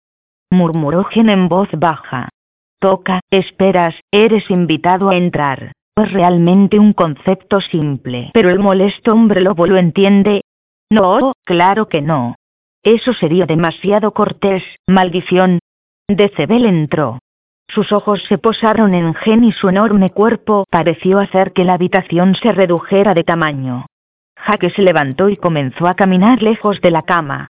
murmuró 0.51 1.05
Gen 1.05 1.29
en 1.29 1.49
voz 1.49 1.69
baja. 1.73 2.29
Toca, 2.81 3.21
esperas, 3.31 3.95
eres 4.11 4.51
invitado 4.51 5.11
a 5.11 5.17
entrar. 5.17 5.73
Es 5.97 6.13
realmente 6.13 6.79
un 6.79 6.93
concepto 6.93 7.61
simple. 7.61 8.31
Pero 8.35 8.51
el 8.51 8.59
molesto 8.59 9.13
hombre 9.13 9.41
lobo 9.41 9.67
lo 9.67 9.77
entiende. 9.77 10.43
No, 10.91 11.33
claro 11.45 11.89
que 11.89 12.03
no. 12.03 12.35
Eso 12.83 13.13
sería 13.15 13.47
demasiado 13.47 14.13
cortés, 14.13 14.63
maldición. 14.87 15.61
Decebel 16.09 16.67
entró. 16.67 17.21
Sus 17.75 17.91
ojos 17.91 18.23
se 18.29 18.39
posaron 18.39 18.95
en 18.95 19.15
Gen 19.15 19.43
y 19.43 19.51
su 19.51 19.69
enorme 19.69 20.11
cuerpo 20.11 20.65
pareció 20.71 21.19
hacer 21.19 21.53
que 21.53 21.65
la 21.65 21.75
habitación 21.75 22.37
se 22.37 22.53
redujera 22.53 23.15
de 23.15 23.25
tamaño. 23.25 23.87
Jaque 24.37 24.71
se 24.71 24.83
levantó 24.83 25.29
y 25.29 25.37
comenzó 25.37 25.89
a 25.89 25.95
caminar 25.95 26.41
lejos 26.41 26.81
de 26.81 26.93
la 26.93 27.03
cama. 27.03 27.49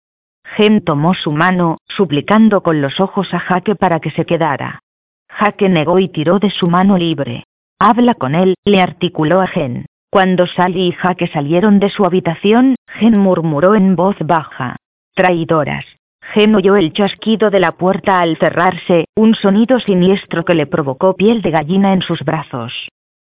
Gen 0.45 0.83
tomó 0.83 1.15
su 1.15 1.31
mano, 1.31 1.79
suplicando 1.87 2.61
con 2.61 2.81
los 2.81 2.99
ojos 2.99 3.33
a 3.33 3.39
Jaque 3.39 3.73
para 3.73 3.99
que 3.99 4.11
se 4.11 4.25
quedara. 4.25 4.81
Jaque 5.27 5.69
negó 5.69 5.97
y 5.97 6.07
tiró 6.09 6.37
de 6.37 6.51
su 6.51 6.67
mano 6.67 6.99
libre. 6.99 7.45
Habla 7.79 8.13
con 8.13 8.35
él, 8.35 8.53
le 8.63 8.79
articuló 8.79 9.41
a 9.41 9.47
Gen. 9.47 9.87
Cuando 10.11 10.45
Sally 10.45 10.89
y 10.89 10.91
Jaque 10.91 11.27
salieron 11.27 11.79
de 11.79 11.89
su 11.89 12.05
habitación, 12.05 12.75
Gen 12.85 13.17
murmuró 13.17 13.73
en 13.73 13.95
voz 13.95 14.17
baja. 14.19 14.75
Traidoras. 15.15 15.85
Gen 16.33 16.55
oyó 16.55 16.75
el 16.75 16.93
chasquido 16.93 17.49
de 17.49 17.59
la 17.59 17.73
puerta 17.73 18.21
al 18.21 18.37
cerrarse, 18.37 19.05
un 19.15 19.35
sonido 19.35 19.79
siniestro 19.79 20.45
que 20.45 20.53
le 20.53 20.67
provocó 20.67 21.15
piel 21.15 21.41
de 21.41 21.51
gallina 21.51 21.93
en 21.93 22.01
sus 22.01 22.23
brazos. 22.23 22.73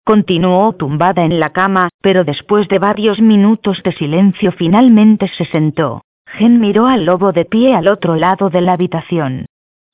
Continuó 0.03 0.73
tumbada 0.73 1.25
en 1.25 1.39
la 1.39 1.51
cama, 1.51 1.89
pero 2.01 2.23
después 2.23 2.67
de 2.69 2.79
varios 2.79 3.19
minutos 3.19 3.81
de 3.83 3.91
silencio 3.91 4.51
finalmente 4.51 5.27
se 5.37 5.45
sentó. 5.45 6.01
Gen 6.25 6.59
miró 6.59 6.87
al 6.87 7.05
lobo 7.05 7.33
de 7.33 7.45
pie 7.45 7.75
al 7.75 7.87
otro 7.87 8.15
lado 8.15 8.49
de 8.49 8.61
la 8.61 8.73
habitación. 8.73 9.45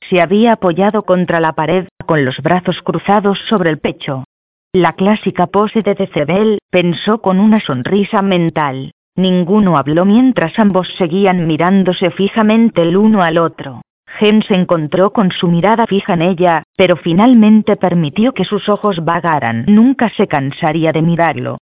Se 0.10 0.22
había 0.22 0.54
apoyado 0.54 1.04
contra 1.04 1.40
la 1.40 1.54
pared, 1.54 1.88
con 2.06 2.26
los 2.26 2.42
brazos 2.42 2.82
cruzados 2.82 3.40
sobre 3.50 3.70
el 3.70 3.80
pecho. 3.80 4.24
La 4.72 4.94
clásica 4.94 5.48
pose 5.48 5.82
de 5.82 5.96
Decebel, 5.96 6.60
pensó 6.70 7.22
con 7.22 7.40
una 7.40 7.60
sonrisa 7.60 8.22
mental. 8.22 8.92
Ninguno 9.16 9.78
habló 9.78 10.06
mientras 10.06 10.58
ambos 10.58 10.88
seguían 10.98 11.46
mirándose 11.46 12.10
fijamente 12.10 12.82
el 12.82 12.98
uno 12.98 13.22
al 13.22 13.38
otro. 13.38 13.82
Gen 14.08 14.42
se 14.44 14.56
encontró 14.56 15.12
con 15.12 15.32
su 15.32 15.48
mirada 15.48 15.86
fija 15.86 16.14
en 16.14 16.24
ella, 16.24 16.64
pero 16.76 16.96
finalmente 16.96 17.76
permitió 17.76 18.34
que 18.34 18.44
sus 18.44 18.70
ojos 18.70 19.04
vagaran. 19.04 19.66
Nunca 19.68 20.10
se 20.10 20.28
cansaría 20.28 20.92
de 20.92 21.02
mirarlo. 21.02 21.58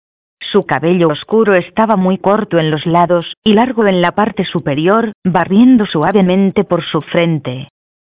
Su 0.40 0.66
cabello 0.66 1.08
oscuro 1.08 1.54
estaba 1.54 1.96
muy 1.96 2.18
corto 2.18 2.58
en 2.58 2.70
los 2.70 2.84
lados, 2.84 3.34
y 3.44 3.54
largo 3.54 3.86
en 3.86 4.00
la 4.00 4.12
parte 4.12 4.44
superior, 4.44 5.12
barriendo 5.24 5.86
suavemente 5.86 6.64
por 6.64 6.82
su 6.82 7.00
frente. 7.00 7.68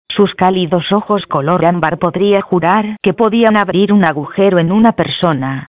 Sus 0.09 0.33
cálidos 0.35 0.91
ojos 0.91 1.25
color 1.27 1.65
ámbar 1.65 1.99
podría 1.99 2.41
jurar 2.41 2.97
que 3.01 3.13
podían 3.13 3.55
abrir 3.55 3.93
un 3.93 4.03
agujero 4.03 4.57
en 4.59 4.71
una 4.71 4.93
persona. 4.93 5.67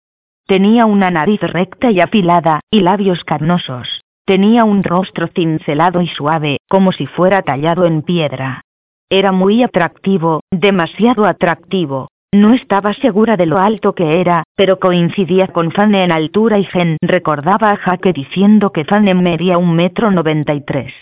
Tenía 0.48 0.86
una 0.86 1.12
nariz 1.12 1.42
recta 1.42 1.92
y 1.92 2.00
afilada, 2.00 2.62
y 2.72 2.80
labios 2.80 3.26
carnosos. 3.26 4.02
Tenía 4.26 4.64
un 4.64 4.82
rostro 4.82 5.28
cincelado 5.28 6.02
y 6.02 6.08
suave, 6.08 6.60
como 6.70 6.94
si 6.94 7.06
fuera 7.06 7.42
tallado 7.42 7.86
en 7.86 8.02
piedra. 8.02 8.62
Era 9.10 9.34
muy 9.34 9.62
atractivo, 9.62 10.40
demasiado 10.50 11.26
atractivo. 11.26 12.08
No 12.34 12.54
estaba 12.54 12.94
segura 12.94 13.36
de 13.36 13.46
lo 13.46 13.58
alto 13.58 13.94
que 13.94 14.22
era, 14.22 14.44
pero 14.56 14.80
coincidía 14.80 15.48
con 15.48 15.72
Fanny 15.72 15.98
en 15.98 16.14
altura 16.14 16.60
y 16.60 16.64
Gen 16.64 16.96
recordaba 17.02 17.72
a 17.72 17.76
Jaque 17.76 18.14
diciendo 18.14 18.72
que 18.72 18.86
Fanny 18.86 19.14
medía 19.16 19.58
un 19.58 19.76
metro 19.76 20.12
noventa 20.12 20.54
y 20.54 20.62
tres. 20.62 20.94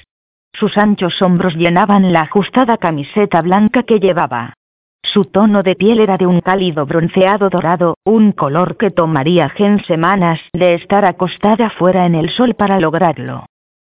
Sus 0.54 0.76
anchos 0.76 1.22
hombros 1.22 1.56
llenaban 1.56 2.14
la 2.14 2.22
ajustada 2.22 2.78
camiseta 2.78 3.44
blanca 3.44 3.84
que 3.84 4.00
llevaba. 4.00 4.54
Su 5.16 5.24
tono 5.24 5.64
de 5.64 5.76
piel 5.76 6.02
era 6.02 6.18
de 6.18 6.28
un 6.28 6.42
cálido 6.42 6.86
bronceado 6.86 7.50
dorado, 7.50 7.96
un 8.04 8.34
color 8.34 8.76
que 8.76 8.92
tomaría 8.92 9.48
Gen 9.48 9.82
semanas 9.86 10.42
de 10.52 10.74
estar 10.74 11.06
acostada 11.06 11.70
fuera 11.70 12.06
en 12.06 12.16
el 12.16 12.30
sol 12.32 12.54
para 12.56 12.82
lograrlo. 12.82 13.46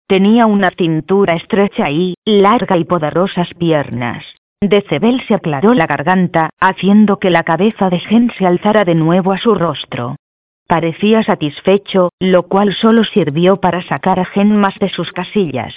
Tenía 0.06 0.46
una 0.46 0.70
cintura 0.70 1.34
estrecha 1.34 1.90
y, 1.90 2.14
larga 2.24 2.76
y 2.76 2.84
poderosas 2.84 3.48
piernas. 3.58 4.24
Decebel 4.60 5.20
se 5.26 5.34
aclaró 5.34 5.74
la 5.74 5.88
garganta, 5.88 6.50
haciendo 6.60 7.18
que 7.18 7.30
la 7.30 7.42
cabeza 7.42 7.90
de 7.90 7.98
Gen 7.98 8.30
se 8.38 8.46
alzara 8.46 8.84
de 8.84 8.94
nuevo 8.94 9.32
a 9.32 9.38
su 9.38 9.56
rostro. 9.56 10.14
Parecía 10.68 11.24
satisfecho, 11.24 12.10
lo 12.20 12.44
cual 12.44 12.72
solo 12.72 13.02
sirvió 13.02 13.56
para 13.56 13.82
sacar 13.82 14.20
a 14.20 14.26
Gen 14.26 14.56
más 14.56 14.78
de 14.78 14.90
sus 14.90 15.10
casillas. 15.10 15.74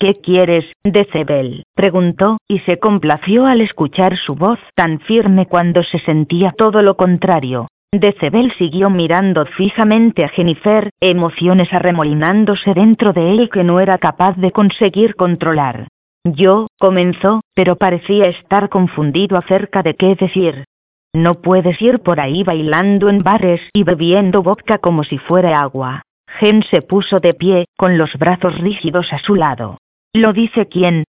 ¿Qué 0.00 0.20
quieres, 0.20 0.64
Decebel? 0.84 1.64
preguntó, 1.74 2.38
y 2.46 2.60
se 2.60 2.78
complació 2.78 3.46
al 3.46 3.60
escuchar 3.60 4.16
su 4.16 4.36
voz 4.36 4.60
tan 4.76 5.00
firme 5.00 5.46
cuando 5.46 5.82
se 5.82 5.98
sentía 5.98 6.52
todo 6.52 6.82
lo 6.82 6.96
contrario. 6.96 7.66
Decebel 7.92 8.52
siguió 8.52 8.90
mirando 8.90 9.44
fijamente 9.46 10.24
a 10.24 10.28
Jennifer, 10.28 10.90
emociones 11.00 11.72
arremolinándose 11.72 12.74
dentro 12.74 13.12
de 13.12 13.32
él 13.32 13.50
que 13.50 13.64
no 13.64 13.80
era 13.80 13.98
capaz 13.98 14.36
de 14.36 14.52
conseguir 14.52 15.16
controlar. 15.16 15.88
Yo, 16.24 16.68
comenzó, 16.78 17.40
pero 17.54 17.74
parecía 17.74 18.26
estar 18.26 18.68
confundido 18.68 19.36
acerca 19.36 19.82
de 19.82 19.94
qué 19.94 20.14
decir. 20.14 20.64
No 21.12 21.40
puedes 21.40 21.82
ir 21.82 22.00
por 22.00 22.20
ahí 22.20 22.44
bailando 22.44 23.08
en 23.08 23.24
bares 23.24 23.62
y 23.72 23.82
bebiendo 23.82 24.44
vodka 24.44 24.78
como 24.78 25.02
si 25.02 25.18
fuera 25.18 25.60
agua. 25.60 26.02
Gen 26.38 26.62
se 26.70 26.82
puso 26.82 27.18
de 27.18 27.34
pie, 27.34 27.64
con 27.76 27.98
los 27.98 28.16
brazos 28.16 28.60
rígidos 28.60 29.12
a 29.12 29.18
su 29.18 29.34
lado. 29.34 29.78
¿Lo 30.12 30.32
dice 30.32 30.66
quién? 30.66 31.04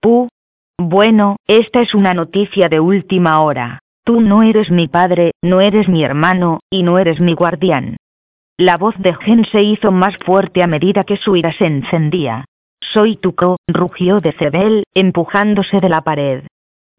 Pu. 0.00 0.28
Bueno, 0.78 1.36
esta 1.46 1.80
es 1.80 1.94
una 1.94 2.14
noticia 2.14 2.68
de 2.68 2.80
última 2.80 3.40
hora. 3.42 3.80
Tú 4.04 4.20
no 4.20 4.42
eres 4.42 4.70
mi 4.70 4.88
padre, 4.88 5.32
no 5.42 5.60
eres 5.60 5.88
mi 5.88 6.04
hermano, 6.04 6.60
y 6.70 6.82
no 6.82 6.98
eres 6.98 7.20
mi 7.20 7.34
guardián. 7.34 7.96
La 8.56 8.76
voz 8.76 8.94
de 8.98 9.14
Gen 9.14 9.44
se 9.46 9.62
hizo 9.62 9.90
más 9.92 10.16
fuerte 10.18 10.62
a 10.62 10.66
medida 10.66 11.04
que 11.04 11.16
su 11.16 11.36
ira 11.36 11.52
se 11.52 11.66
encendía. 11.66 12.44
Soy 12.80 13.16
tu 13.16 13.34
co, 13.34 13.56
rugió 13.66 14.20
de 14.20 14.32
Cebel, 14.32 14.84
empujándose 14.94 15.80
de 15.80 15.88
la 15.88 16.02
pared. 16.02 16.44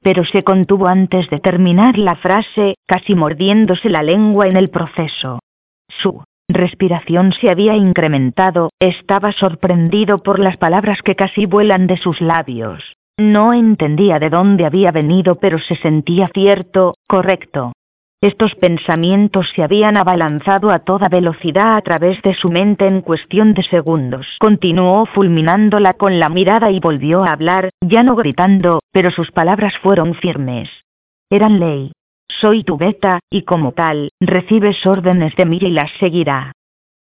pero 0.05 0.23
se 0.23 0.43
contuvo 0.43 0.85
antes 0.85 1.27
de 1.31 1.39
terminar 1.39 1.97
la 1.97 2.15
frase, 2.15 2.75
casi 2.85 3.15
mordiéndose 3.15 3.89
la 3.89 4.03
lengua 4.03 4.47
en 4.47 4.55
el 4.55 4.69
proceso. 4.69 5.39
Su 5.87 6.23
respiración 6.47 7.31
se 7.33 7.49
había 7.49 7.75
incrementado, 7.75 8.69
estaba 8.79 9.31
sorprendido 9.31 10.23
por 10.23 10.39
las 10.39 10.57
palabras 10.57 11.01
que 11.01 11.15
casi 11.15 11.45
vuelan 11.45 11.87
de 11.87 11.97
sus 11.97 12.21
labios. 12.21 12.95
No 13.17 13.53
entendía 13.53 14.19
de 14.19 14.29
dónde 14.29 14.65
había 14.65 14.91
venido, 14.91 15.35
pero 15.35 15.57
se 15.59 15.75
sentía 15.77 16.29
cierto, 16.33 16.95
correcto. 17.07 17.71
Estos 18.21 18.55
pensamientos 18.55 19.51
se 19.55 19.61
habían 19.61 19.97
abalanzado 19.97 20.71
a 20.71 20.79
toda 20.79 21.09
velocidad 21.09 21.77
a 21.77 21.81
través 21.81 22.21
de 22.23 22.33
su 22.33 22.49
mente 22.49 22.87
en 22.87 23.01
cuestión 23.01 23.53
de 23.53 23.63
segundos. 23.63 24.25
Continuó 24.39 25.05
fulminándola 25.05 25.93
con 25.93 26.19
la 26.19 26.29
mirada 26.29 26.71
y 26.71 26.79
volvió 26.79 27.23
a 27.23 27.33
hablar, 27.33 27.69
ya 27.81 28.03
no 28.03 28.15
gritando, 28.15 28.79
pero 28.91 29.11
sus 29.11 29.31
palabras 29.31 29.77
fueron 29.77 30.15
firmes. 30.15 30.69
Eran 31.29 31.59
ley. 31.59 31.91
Soy 32.41 32.63
tu 32.63 32.77
beta, 32.77 33.19
y 33.29 33.43
como 33.43 33.71
tal, 33.71 34.11
recibes 34.19 34.85
órdenes 34.85 35.35
de 35.35 35.45
mí 35.45 35.57
y 35.61 35.69
las 35.69 35.91
seguirá. 35.99 36.51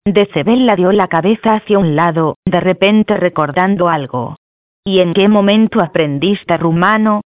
Decebel 0.06 0.66
la 0.66 0.76
dio 0.78 0.92
la 0.94 1.10
cabeza 1.10 1.56
hacia 1.56 1.80
un 1.80 1.96
lado, 1.96 2.36
de 2.46 2.60
repente 2.62 3.18
recordando 3.18 3.90
algo. 3.90 4.38
¿Y 4.86 5.00
en 5.00 5.14
qué 5.14 5.28
momento 5.28 5.82
aprendiste 5.82 6.56
rumano? 6.58 7.22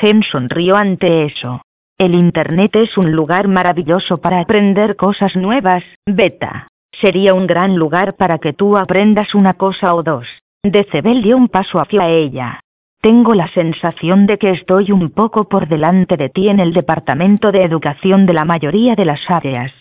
Gen 0.00 0.22
sonrió 0.22 0.76
ante 0.76 1.24
eso. 1.24 1.60
El 1.98 2.14
Internet 2.14 2.76
es 2.76 2.96
un 2.96 3.12
lugar 3.12 3.46
maravilloso 3.46 4.18
para 4.18 4.40
aprender 4.40 4.96
cosas 4.96 5.36
nuevas, 5.36 5.84
Beta. 6.06 6.68
Sería 6.92 7.34
un 7.34 7.46
gran 7.46 7.76
lugar 7.76 8.16
para 8.16 8.38
que 8.38 8.54
tú 8.54 8.78
aprendas 8.78 9.34
una 9.34 9.54
cosa 9.54 9.94
o 9.94 10.02
dos. 10.02 10.26
Decebel 10.62 11.22
dio 11.22 11.36
un 11.36 11.48
paso 11.48 11.78
hacia 11.78 12.08
ella. 12.08 12.60
Tengo 13.04 13.34
la 13.34 13.48
sensación 13.48 14.24
de 14.24 14.38
que 14.38 14.48
estoy 14.48 14.90
un 14.90 15.10
poco 15.10 15.46
por 15.46 15.68
delante 15.68 16.16
de 16.16 16.30
ti 16.30 16.48
en 16.48 16.58
el 16.58 16.72
departamento 16.72 17.52
de 17.52 17.62
educación 17.62 18.24
de 18.24 18.32
la 18.32 18.46
mayoría 18.46 18.94
de 18.94 19.04
las 19.04 19.20
áreas. 19.28 19.72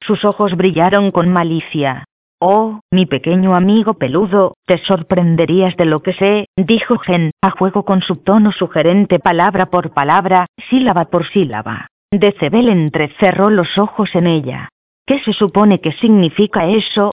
Sus 0.00 0.24
ojos 0.24 0.56
brillaron 0.56 1.12
con 1.12 1.28
malicia. 1.28 2.02
Oh, 2.40 2.80
mi 2.90 3.06
pequeño 3.06 3.54
amigo 3.54 3.94
peludo, 3.94 4.54
te 4.66 4.78
sorprenderías 4.78 5.76
de 5.76 5.84
lo 5.84 6.02
que 6.02 6.14
sé, 6.14 6.46
dijo 6.56 6.98
Gen, 6.98 7.30
a 7.42 7.50
juego 7.52 7.84
con 7.84 8.02
su 8.02 8.16
tono 8.16 8.50
sugerente 8.50 9.20
palabra 9.20 9.66
por 9.66 9.94
palabra, 9.94 10.46
sílaba 10.68 11.04
por 11.04 11.28
sílaba. 11.28 11.86
Decebel 12.10 12.70
entrecerró 12.70 13.50
los 13.50 13.78
ojos 13.78 14.12
en 14.16 14.26
ella. 14.26 14.68
¿Qué 15.06 15.20
se 15.20 15.32
supone 15.32 15.80
que 15.80 15.92
significa 15.92 16.66
eso? 16.66 17.12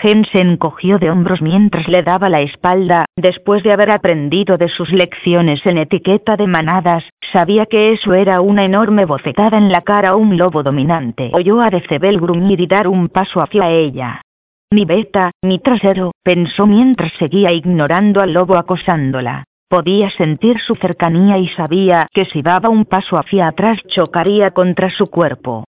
Gen 0.00 0.26
se 0.26 0.40
encogió 0.40 0.98
de 0.98 1.10
hombros 1.10 1.40
mientras 1.40 1.88
le 1.88 2.02
daba 2.02 2.28
la 2.28 2.42
espalda, 2.42 3.06
después 3.16 3.62
de 3.62 3.72
haber 3.72 3.90
aprendido 3.90 4.58
de 4.58 4.68
sus 4.68 4.92
lecciones 4.92 5.64
en 5.64 5.78
etiqueta 5.78 6.36
de 6.36 6.46
manadas, 6.46 7.04
sabía 7.32 7.64
que 7.64 7.92
eso 7.92 8.12
era 8.12 8.42
una 8.42 8.64
enorme 8.64 9.06
bofetada 9.06 9.56
en 9.56 9.72
la 9.72 9.80
cara 9.80 10.10
a 10.10 10.16
un 10.16 10.36
lobo 10.36 10.62
dominante. 10.62 11.30
Oyó 11.32 11.62
a 11.62 11.70
Decebel 11.70 12.20
gruñir 12.20 12.60
y 12.60 12.66
dar 12.66 12.88
un 12.88 13.08
paso 13.08 13.40
hacia 13.40 13.70
ella. 13.70 14.20
Mi 14.70 14.84
beta, 14.84 15.30
mi 15.42 15.60
trasero, 15.60 16.12
pensó 16.22 16.66
mientras 16.66 17.12
seguía 17.18 17.52
ignorando 17.52 18.20
al 18.20 18.34
lobo 18.34 18.56
acosándola. 18.56 19.44
Podía 19.68 20.10
sentir 20.10 20.60
su 20.60 20.74
cercanía 20.76 21.38
y 21.38 21.48
sabía 21.48 22.06
que 22.12 22.26
si 22.26 22.42
daba 22.42 22.68
un 22.68 22.84
paso 22.84 23.16
hacia 23.16 23.48
atrás 23.48 23.80
chocaría 23.88 24.50
contra 24.50 24.90
su 24.90 25.06
cuerpo. 25.06 25.64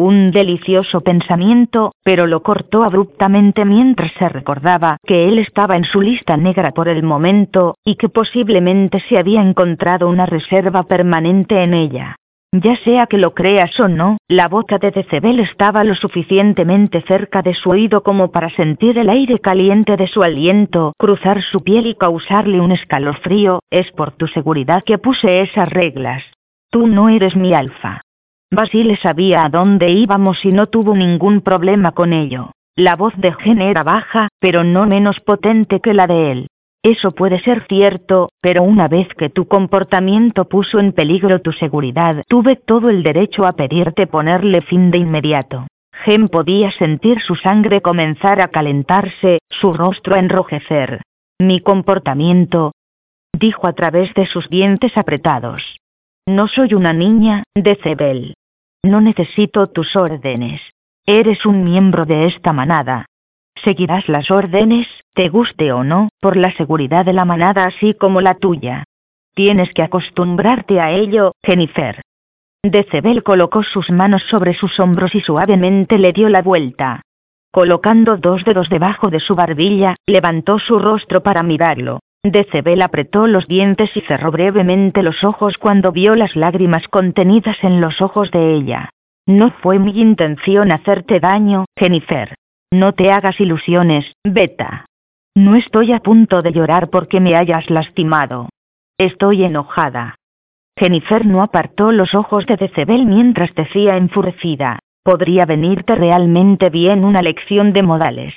Un 0.00 0.30
delicioso 0.30 1.02
pensamiento, 1.02 1.92
pero 2.02 2.26
lo 2.26 2.42
cortó 2.42 2.84
abruptamente 2.84 3.66
mientras 3.66 4.10
se 4.12 4.30
recordaba 4.30 4.96
que 5.06 5.28
él 5.28 5.38
estaba 5.38 5.76
en 5.76 5.84
su 5.84 6.00
lista 6.00 6.38
negra 6.38 6.70
por 6.70 6.88
el 6.88 7.02
momento, 7.02 7.74
y 7.84 7.96
que 7.96 8.08
posiblemente 8.08 9.00
se 9.10 9.18
había 9.18 9.42
encontrado 9.42 10.08
una 10.08 10.24
reserva 10.24 10.84
permanente 10.84 11.62
en 11.62 11.74
ella. 11.74 12.16
Ya 12.50 12.76
sea 12.76 13.08
que 13.08 13.18
lo 13.18 13.34
creas 13.34 13.78
o 13.78 13.88
no, 13.88 14.16
la 14.26 14.48
boca 14.48 14.78
de 14.78 14.90
Decebel 14.90 15.38
estaba 15.38 15.84
lo 15.84 15.94
suficientemente 15.94 17.02
cerca 17.02 17.42
de 17.42 17.52
su 17.52 17.68
oído 17.68 18.02
como 18.02 18.30
para 18.30 18.48
sentir 18.48 18.96
el 18.96 19.10
aire 19.10 19.38
caliente 19.38 19.98
de 19.98 20.06
su 20.06 20.22
aliento 20.22 20.94
cruzar 20.96 21.42
su 21.42 21.62
piel 21.62 21.86
y 21.86 21.94
causarle 21.94 22.62
un 22.62 22.72
escalofrío, 22.72 23.58
es 23.68 23.92
por 23.92 24.12
tu 24.12 24.28
seguridad 24.28 24.82
que 24.82 24.96
puse 24.96 25.42
esas 25.42 25.68
reglas. 25.68 26.24
Tú 26.70 26.86
no 26.86 27.10
eres 27.10 27.36
mi 27.36 27.52
alfa. 27.52 28.00
Basile 28.52 28.96
sabía 28.96 29.44
a 29.44 29.48
dónde 29.48 29.90
íbamos 29.90 30.44
y 30.44 30.50
no 30.50 30.66
tuvo 30.66 30.96
ningún 30.96 31.40
problema 31.40 31.92
con 31.92 32.12
ello. 32.12 32.50
La 32.76 32.96
voz 32.96 33.16
de 33.16 33.32
Gen 33.32 33.60
era 33.60 33.84
baja, 33.84 34.28
pero 34.40 34.64
no 34.64 34.86
menos 34.86 35.20
potente 35.20 35.80
que 35.80 35.94
la 35.94 36.08
de 36.08 36.32
él. 36.32 36.46
Eso 36.82 37.12
puede 37.12 37.40
ser 37.40 37.66
cierto, 37.68 38.30
pero 38.40 38.62
una 38.62 38.88
vez 38.88 39.06
que 39.14 39.28
tu 39.28 39.46
comportamiento 39.46 40.46
puso 40.46 40.80
en 40.80 40.92
peligro 40.92 41.40
tu 41.40 41.52
seguridad, 41.52 42.24
tuve 42.26 42.56
todo 42.56 42.88
el 42.88 43.02
derecho 43.02 43.46
a 43.46 43.52
pedirte 43.52 44.06
ponerle 44.06 44.62
fin 44.62 44.90
de 44.90 44.98
inmediato. 44.98 45.66
Gem 46.04 46.28
podía 46.28 46.72
sentir 46.72 47.20
su 47.20 47.36
sangre 47.36 47.82
comenzar 47.82 48.40
a 48.40 48.48
calentarse, 48.48 49.40
su 49.50 49.74
rostro 49.74 50.16
a 50.16 50.18
enrojecer. 50.18 51.02
Mi 51.38 51.60
comportamiento, 51.60 52.72
dijo 53.38 53.66
a 53.66 53.74
través 53.74 54.12
de 54.14 54.26
sus 54.26 54.48
dientes 54.48 54.96
apretados. 54.96 55.76
No 56.26 56.48
soy 56.48 56.74
una 56.74 56.92
niña, 56.92 57.44
Decebel. 57.54 58.34
No 58.82 59.00
necesito 59.00 59.66
tus 59.68 59.96
órdenes. 59.96 60.60
Eres 61.06 61.46
un 61.46 61.64
miembro 61.64 62.06
de 62.06 62.26
esta 62.26 62.52
manada, 62.52 63.06
Seguirás 63.64 64.08
las 64.08 64.30
órdenes, 64.30 64.86
te 65.12 65.28
guste 65.28 65.72
o 65.72 65.84
no, 65.84 66.08
por 66.20 66.36
la 66.36 66.50
seguridad 66.52 67.04
de 67.04 67.12
la 67.12 67.26
manada 67.26 67.66
así 67.66 67.94
como 67.94 68.20
la 68.20 68.34
tuya. 68.34 68.84
Tienes 69.34 69.72
que 69.74 69.82
acostumbrarte 69.82 70.80
a 70.80 70.90
ello, 70.90 71.32
Jennifer. 71.44 72.00
Decebel 72.62 73.22
colocó 73.22 73.62
sus 73.62 73.90
manos 73.90 74.22
sobre 74.30 74.54
sus 74.54 74.78
hombros 74.80 75.14
y 75.14 75.20
suavemente 75.20 75.98
le 75.98 76.12
dio 76.12 76.28
la 76.28 76.42
vuelta. 76.42 77.02
Colocando 77.52 78.16
dos 78.16 78.44
dedos 78.44 78.68
debajo 78.68 79.10
de 79.10 79.20
su 79.20 79.34
barbilla, 79.34 79.96
levantó 80.06 80.58
su 80.58 80.78
rostro 80.78 81.22
para 81.22 81.42
mirarlo. 81.42 82.00
Decebel 82.22 82.82
apretó 82.82 83.26
los 83.26 83.46
dientes 83.48 83.96
y 83.96 84.02
cerró 84.02 84.30
brevemente 84.30 85.02
los 85.02 85.24
ojos 85.24 85.56
cuando 85.56 85.90
vio 85.90 86.14
las 86.14 86.36
lágrimas 86.36 86.86
contenidas 86.88 87.56
en 87.62 87.80
los 87.80 88.02
ojos 88.02 88.30
de 88.30 88.52
ella. 88.54 88.90
No 89.26 89.50
fue 89.62 89.78
mi 89.78 89.98
intención 89.98 90.70
hacerte 90.70 91.18
daño, 91.18 91.64
Jennifer. 91.78 92.34
No 92.70 92.92
te 92.92 93.10
hagas 93.10 93.40
ilusiones, 93.40 94.12
Beta. 94.22 94.86
No 95.34 95.56
estoy 95.56 95.92
a 95.92 96.00
punto 96.00 96.42
de 96.42 96.52
llorar 96.52 96.90
porque 96.90 97.20
me 97.20 97.36
hayas 97.36 97.70
lastimado. 97.70 98.50
Estoy 98.98 99.44
enojada. 99.44 100.16
Jennifer 100.76 101.24
no 101.24 101.42
apartó 101.42 101.90
los 101.90 102.14
ojos 102.14 102.44
de 102.46 102.56
Decebel 102.56 103.06
mientras 103.06 103.54
decía 103.54 103.96
enfurecida. 103.96 104.80
Podría 105.02 105.46
venirte 105.46 105.94
realmente 105.94 106.68
bien 106.68 107.04
una 107.04 107.22
lección 107.22 107.72
de 107.72 107.82
modales. 107.82 108.34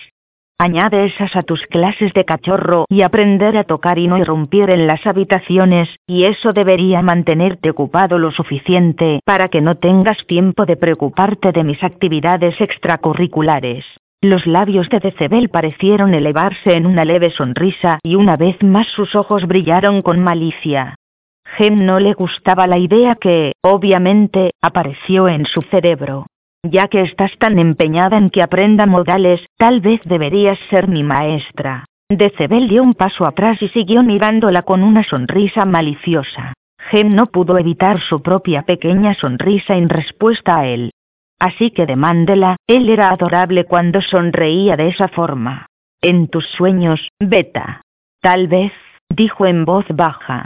Añade 0.59 1.05
esas 1.05 1.35
a 1.35 1.43
tus 1.43 1.65
clases 1.67 2.13
de 2.13 2.25
cachorro 2.25 2.85
y 2.89 3.01
aprender 3.01 3.57
a 3.57 3.63
tocar 3.63 3.99
y 3.99 4.07
no 4.07 4.17
irrumpir 4.17 4.69
en 4.69 4.87
las 4.87 5.05
habitaciones, 5.05 5.89
y 6.07 6.25
eso 6.25 6.53
debería 6.53 7.01
mantenerte 7.01 7.69
ocupado 7.69 8.19
lo 8.19 8.31
suficiente 8.31 9.19
para 9.25 9.49
que 9.49 9.61
no 9.61 9.75
tengas 9.75 10.25
tiempo 10.27 10.65
de 10.65 10.77
preocuparte 10.77 11.51
de 11.51 11.63
mis 11.63 11.83
actividades 11.83 12.61
extracurriculares. 12.61 13.85
Los 14.21 14.47
labios 14.47 14.87
de 14.87 15.01
Decebel 15.01 15.49
parecieron 15.49 16.13
elevarse 16.13 16.75
en 16.75 16.85
una 16.85 17.03
leve 17.03 17.29
sonrisa 17.31 17.99
y 18.03 18.15
una 18.15 18.37
vez 18.37 18.63
más 18.63 18.87
sus 18.87 19.15
ojos 19.15 19.45
brillaron 19.45 20.01
con 20.01 20.21
malicia. 20.21 20.95
Gem 21.57 21.85
no 21.85 21.99
le 21.99 22.13
gustaba 22.13 22.67
la 22.67 22.77
idea 22.77 23.15
que, 23.15 23.51
obviamente, 23.61 24.51
apareció 24.61 25.27
en 25.27 25.45
su 25.45 25.61
cerebro. 25.63 26.27
Ya 26.63 26.87
que 26.87 27.01
estás 27.01 27.37
tan 27.37 27.59
empeñada 27.59 28.17
en 28.17 28.29
que 28.29 28.41
aprenda 28.41 28.85
modales, 28.85 29.45
tal 29.57 29.81
vez 29.81 30.01
deberías 30.05 30.57
ser 30.69 30.87
mi 30.87 31.03
maestra. 31.03 31.85
Decebel 32.09 32.69
dio 32.69 32.83
un 32.83 32.93
paso 32.93 33.25
atrás 33.25 33.61
y 33.61 33.67
siguió 33.69 34.01
mirándola 34.01 34.61
con 34.63 34.81
una 34.81 35.03
sonrisa 35.03 35.65
maliciosa. 35.65 36.53
Gem 36.89 37.15
no 37.15 37.27
pudo 37.27 37.57
evitar 37.57 37.99
su 37.99 38.21
propia 38.21 38.63
pequeña 38.63 39.13
sonrisa 39.13 39.75
en 39.75 39.89
respuesta 39.89 40.57
a 40.57 40.67
él. 40.67 40.91
Así 41.39 41.71
que 41.71 41.85
demándela, 41.85 42.55
él 42.67 42.89
era 42.89 43.09
adorable 43.09 43.65
cuando 43.65 44.01
sonreía 44.01 44.77
de 44.77 44.87
esa 44.87 45.09
forma. 45.09 45.65
En 46.01 46.27
tus 46.27 46.45
sueños, 46.47 47.09
Beta. 47.19 47.81
Tal 48.21 48.47
vez, 48.47 48.71
dijo 49.09 49.45
en 49.45 49.65
voz 49.65 49.85
baja. 49.89 50.45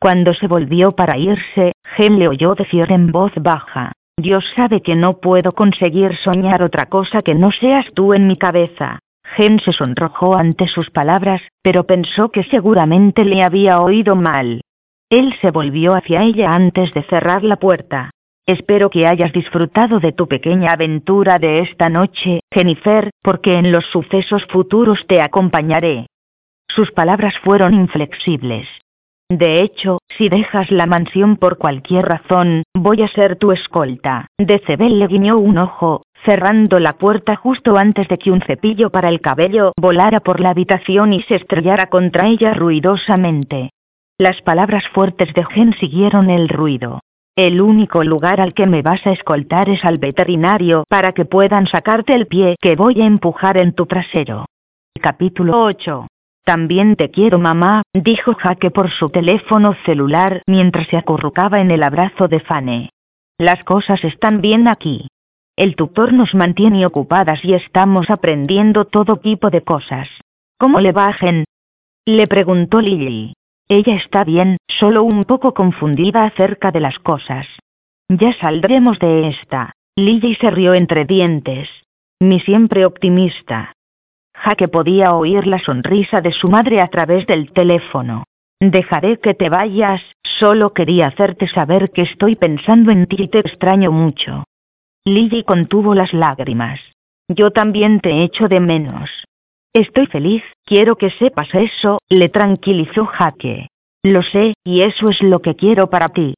Cuando 0.00 0.34
se 0.34 0.46
volvió 0.46 0.92
para 0.92 1.18
irse, 1.18 1.72
Gem 1.96 2.18
le 2.18 2.28
oyó 2.28 2.54
decir 2.54 2.92
en 2.92 3.10
voz 3.10 3.32
baja. 3.36 3.92
Dios 4.18 4.44
sabe 4.56 4.80
que 4.80 4.96
no 4.96 5.20
puedo 5.20 5.52
conseguir 5.52 6.16
soñar 6.16 6.62
otra 6.62 6.86
cosa 6.86 7.20
que 7.20 7.34
no 7.34 7.52
seas 7.52 7.84
tú 7.92 8.14
en 8.14 8.26
mi 8.26 8.38
cabeza. 8.38 9.00
Gem 9.36 9.58
se 9.58 9.72
sonrojó 9.72 10.36
ante 10.36 10.68
sus 10.68 10.88
palabras, 10.90 11.42
pero 11.62 11.84
pensó 11.84 12.30
que 12.30 12.42
seguramente 12.44 13.26
le 13.26 13.42
había 13.42 13.80
oído 13.80 14.16
mal. 14.16 14.62
Él 15.10 15.34
se 15.42 15.50
volvió 15.50 15.94
hacia 15.94 16.22
ella 16.22 16.54
antes 16.54 16.94
de 16.94 17.02
cerrar 17.02 17.44
la 17.44 17.56
puerta. 17.56 18.10
Espero 18.46 18.88
que 18.88 19.06
hayas 19.06 19.32
disfrutado 19.32 20.00
de 20.00 20.12
tu 20.12 20.28
pequeña 20.28 20.72
aventura 20.72 21.38
de 21.38 21.58
esta 21.58 21.90
noche, 21.90 22.40
Jennifer, 22.50 23.10
porque 23.22 23.58
en 23.58 23.70
los 23.70 23.84
sucesos 23.86 24.46
futuros 24.46 25.04
te 25.06 25.20
acompañaré. 25.20 26.06
Sus 26.68 26.90
palabras 26.90 27.34
fueron 27.40 27.74
inflexibles. 27.74 28.66
De 29.28 29.60
hecho, 29.60 29.98
si 30.16 30.28
dejas 30.28 30.70
la 30.70 30.86
mansión 30.86 31.36
por 31.36 31.58
cualquier 31.58 32.04
razón, 32.04 32.62
voy 32.74 33.02
a 33.02 33.08
ser 33.08 33.36
tu 33.36 33.50
escolta. 33.50 34.28
Decebel 34.38 35.00
le 35.00 35.08
guiñó 35.08 35.38
un 35.38 35.58
ojo, 35.58 36.02
cerrando 36.24 36.78
la 36.78 36.92
puerta 36.92 37.34
justo 37.34 37.76
antes 37.76 38.06
de 38.06 38.18
que 38.18 38.30
un 38.30 38.40
cepillo 38.40 38.90
para 38.90 39.08
el 39.08 39.20
cabello 39.20 39.72
volara 39.76 40.20
por 40.20 40.38
la 40.38 40.50
habitación 40.50 41.12
y 41.12 41.22
se 41.22 41.34
estrellara 41.34 41.88
contra 41.88 42.28
ella 42.28 42.54
ruidosamente. 42.54 43.70
Las 44.16 44.40
palabras 44.42 44.86
fuertes 44.90 45.34
de 45.34 45.44
Gen 45.44 45.72
siguieron 45.72 46.30
el 46.30 46.48
ruido. 46.48 47.00
El 47.36 47.60
único 47.60 48.04
lugar 48.04 48.40
al 48.40 48.54
que 48.54 48.66
me 48.66 48.80
vas 48.82 49.04
a 49.06 49.12
escoltar 49.12 49.68
es 49.68 49.84
al 49.84 49.98
veterinario 49.98 50.84
para 50.88 51.12
que 51.12 51.24
puedan 51.24 51.66
sacarte 51.66 52.14
el 52.14 52.28
pie 52.28 52.54
que 52.60 52.76
voy 52.76 53.02
a 53.02 53.06
empujar 53.06 53.56
en 53.56 53.72
tu 53.72 53.86
trasero. 53.86 54.46
Capítulo 55.02 55.64
8 55.64 56.06
también 56.46 56.94
te 56.94 57.10
quiero 57.10 57.40
mamá, 57.40 57.82
dijo 57.92 58.34
Jaque 58.34 58.70
por 58.70 58.88
su 58.88 59.10
teléfono 59.10 59.74
celular 59.84 60.42
mientras 60.46 60.86
se 60.86 60.96
acurrucaba 60.96 61.60
en 61.60 61.72
el 61.72 61.82
abrazo 61.82 62.28
de 62.28 62.38
Fane. 62.38 62.90
Las 63.36 63.64
cosas 63.64 64.04
están 64.04 64.40
bien 64.40 64.68
aquí. 64.68 65.08
El 65.56 65.74
tutor 65.74 66.12
nos 66.12 66.36
mantiene 66.36 66.86
ocupadas 66.86 67.44
y 67.44 67.54
estamos 67.54 68.10
aprendiendo 68.10 68.84
todo 68.84 69.16
tipo 69.16 69.50
de 69.50 69.62
cosas. 69.62 70.08
¿Cómo 70.56 70.78
le 70.78 70.92
bajen? 70.92 71.44
Le 72.06 72.28
preguntó 72.28 72.80
Lily. 72.80 73.32
Ella 73.68 73.96
está 73.96 74.22
bien, 74.22 74.58
solo 74.68 75.02
un 75.02 75.24
poco 75.24 75.52
confundida 75.52 76.24
acerca 76.24 76.70
de 76.70 76.78
las 76.78 77.00
cosas. 77.00 77.48
Ya 78.08 78.32
saldremos 78.34 79.00
de 79.00 79.28
esta. 79.28 79.72
Lily 79.96 80.36
se 80.36 80.52
rió 80.52 80.74
entre 80.74 81.06
dientes. 81.06 81.68
Mi 82.20 82.38
siempre 82.38 82.86
optimista. 82.86 83.72
Jaque 84.36 84.68
podía 84.68 85.14
oír 85.14 85.46
la 85.46 85.58
sonrisa 85.58 86.20
de 86.20 86.32
su 86.32 86.48
madre 86.48 86.80
a 86.80 86.88
través 86.88 87.26
del 87.26 87.52
teléfono. 87.52 88.24
Dejaré 88.60 89.18
que 89.18 89.34
te 89.34 89.48
vayas, 89.48 90.02
solo 90.38 90.72
quería 90.72 91.08
hacerte 91.08 91.48
saber 91.48 91.90
que 91.90 92.02
estoy 92.02 92.36
pensando 92.36 92.90
en 92.90 93.06
ti 93.06 93.16
y 93.18 93.28
te 93.28 93.40
extraño 93.40 93.92
mucho. 93.92 94.44
Lily 95.04 95.42
contuvo 95.42 95.94
las 95.94 96.12
lágrimas. 96.12 96.80
Yo 97.28 97.50
también 97.50 98.00
te 98.00 98.22
echo 98.22 98.48
de 98.48 98.60
menos. 98.60 99.10
Estoy 99.72 100.06
feliz, 100.06 100.42
quiero 100.64 100.96
que 100.96 101.10
sepas 101.10 101.48
eso, 101.54 101.98
le 102.08 102.28
tranquilizó 102.28 103.04
Jaque. 103.06 103.68
Lo 104.02 104.22
sé, 104.22 104.54
y 104.64 104.82
eso 104.82 105.10
es 105.10 105.20
lo 105.22 105.40
que 105.42 105.56
quiero 105.56 105.90
para 105.90 106.10
ti. 106.10 106.34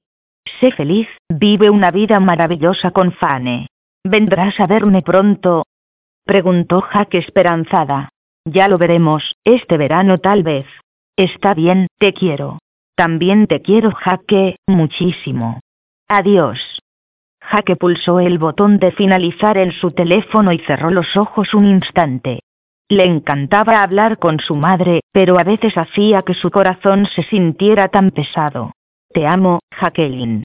Sé 0.61 0.73
feliz, 0.73 1.09
vive 1.29 1.71
una 1.71 1.91
vida 1.91 2.19
maravillosa 2.21 2.91
con 2.91 3.13
Fane. 3.13 3.69
¿Vendrás 4.03 4.59
a 4.59 4.67
verme 4.67 5.03
pronto? 5.03 5.65
Preguntó 6.29 6.83
Jaque 6.83 7.17
esperanzada. 7.17 8.11
Ya 8.45 8.69
lo 8.69 8.77
veremos, 8.77 9.35
este 9.45 9.79
verano 9.79 10.19
tal 10.19 10.43
vez. 10.43 10.67
Está 11.17 11.55
bien, 11.55 11.87
te 11.99 12.13
quiero. 12.13 12.59
También 12.95 13.47
te 13.47 13.63
quiero 13.63 13.93
Jaque, 13.93 14.57
muchísimo. 14.67 15.61
Adiós. 16.07 16.61
Jaque 17.41 17.77
pulsó 17.77 18.21
el 18.21 18.37
botón 18.39 18.79
de 18.79 18.93
finalizar 18.93 19.57
en 19.57 19.73
su 19.73 19.93
teléfono 19.93 20.53
y 20.53 20.59
cerró 20.59 20.91
los 20.91 21.17
ojos 21.17 21.55
un 21.55 21.65
instante. 21.65 22.41
Le 22.91 23.07
encantaba 23.07 23.83
hablar 23.83 24.19
con 24.19 24.39
su 24.39 24.55
madre, 24.55 25.01
pero 25.13 25.39
a 25.39 25.45
veces 25.45 25.79
hacía 25.79 26.21
que 26.23 26.35
su 26.35 26.51
corazón 26.51 27.07
se 27.07 27.23
sintiera 27.23 27.89
tan 27.89 28.11
pesado. 28.11 28.73
Te 29.15 29.27
amo, 29.27 29.61
Jacqueline. 29.81 30.45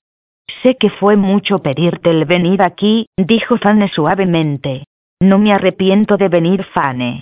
Sé 0.62 0.78
que 0.78 0.90
fue 0.90 1.18
mucho 1.18 1.60
pedirte 1.60 2.10
el 2.10 2.24
venir 2.24 2.62
aquí, 2.62 3.08
dijo 3.18 3.58
Fanny 3.58 3.90
suavemente. 3.90 4.86
No 5.24 5.40
me 5.40 5.54
arrepiento 5.54 6.18
de 6.18 6.28
venir, 6.28 6.66
Fane. 6.66 7.22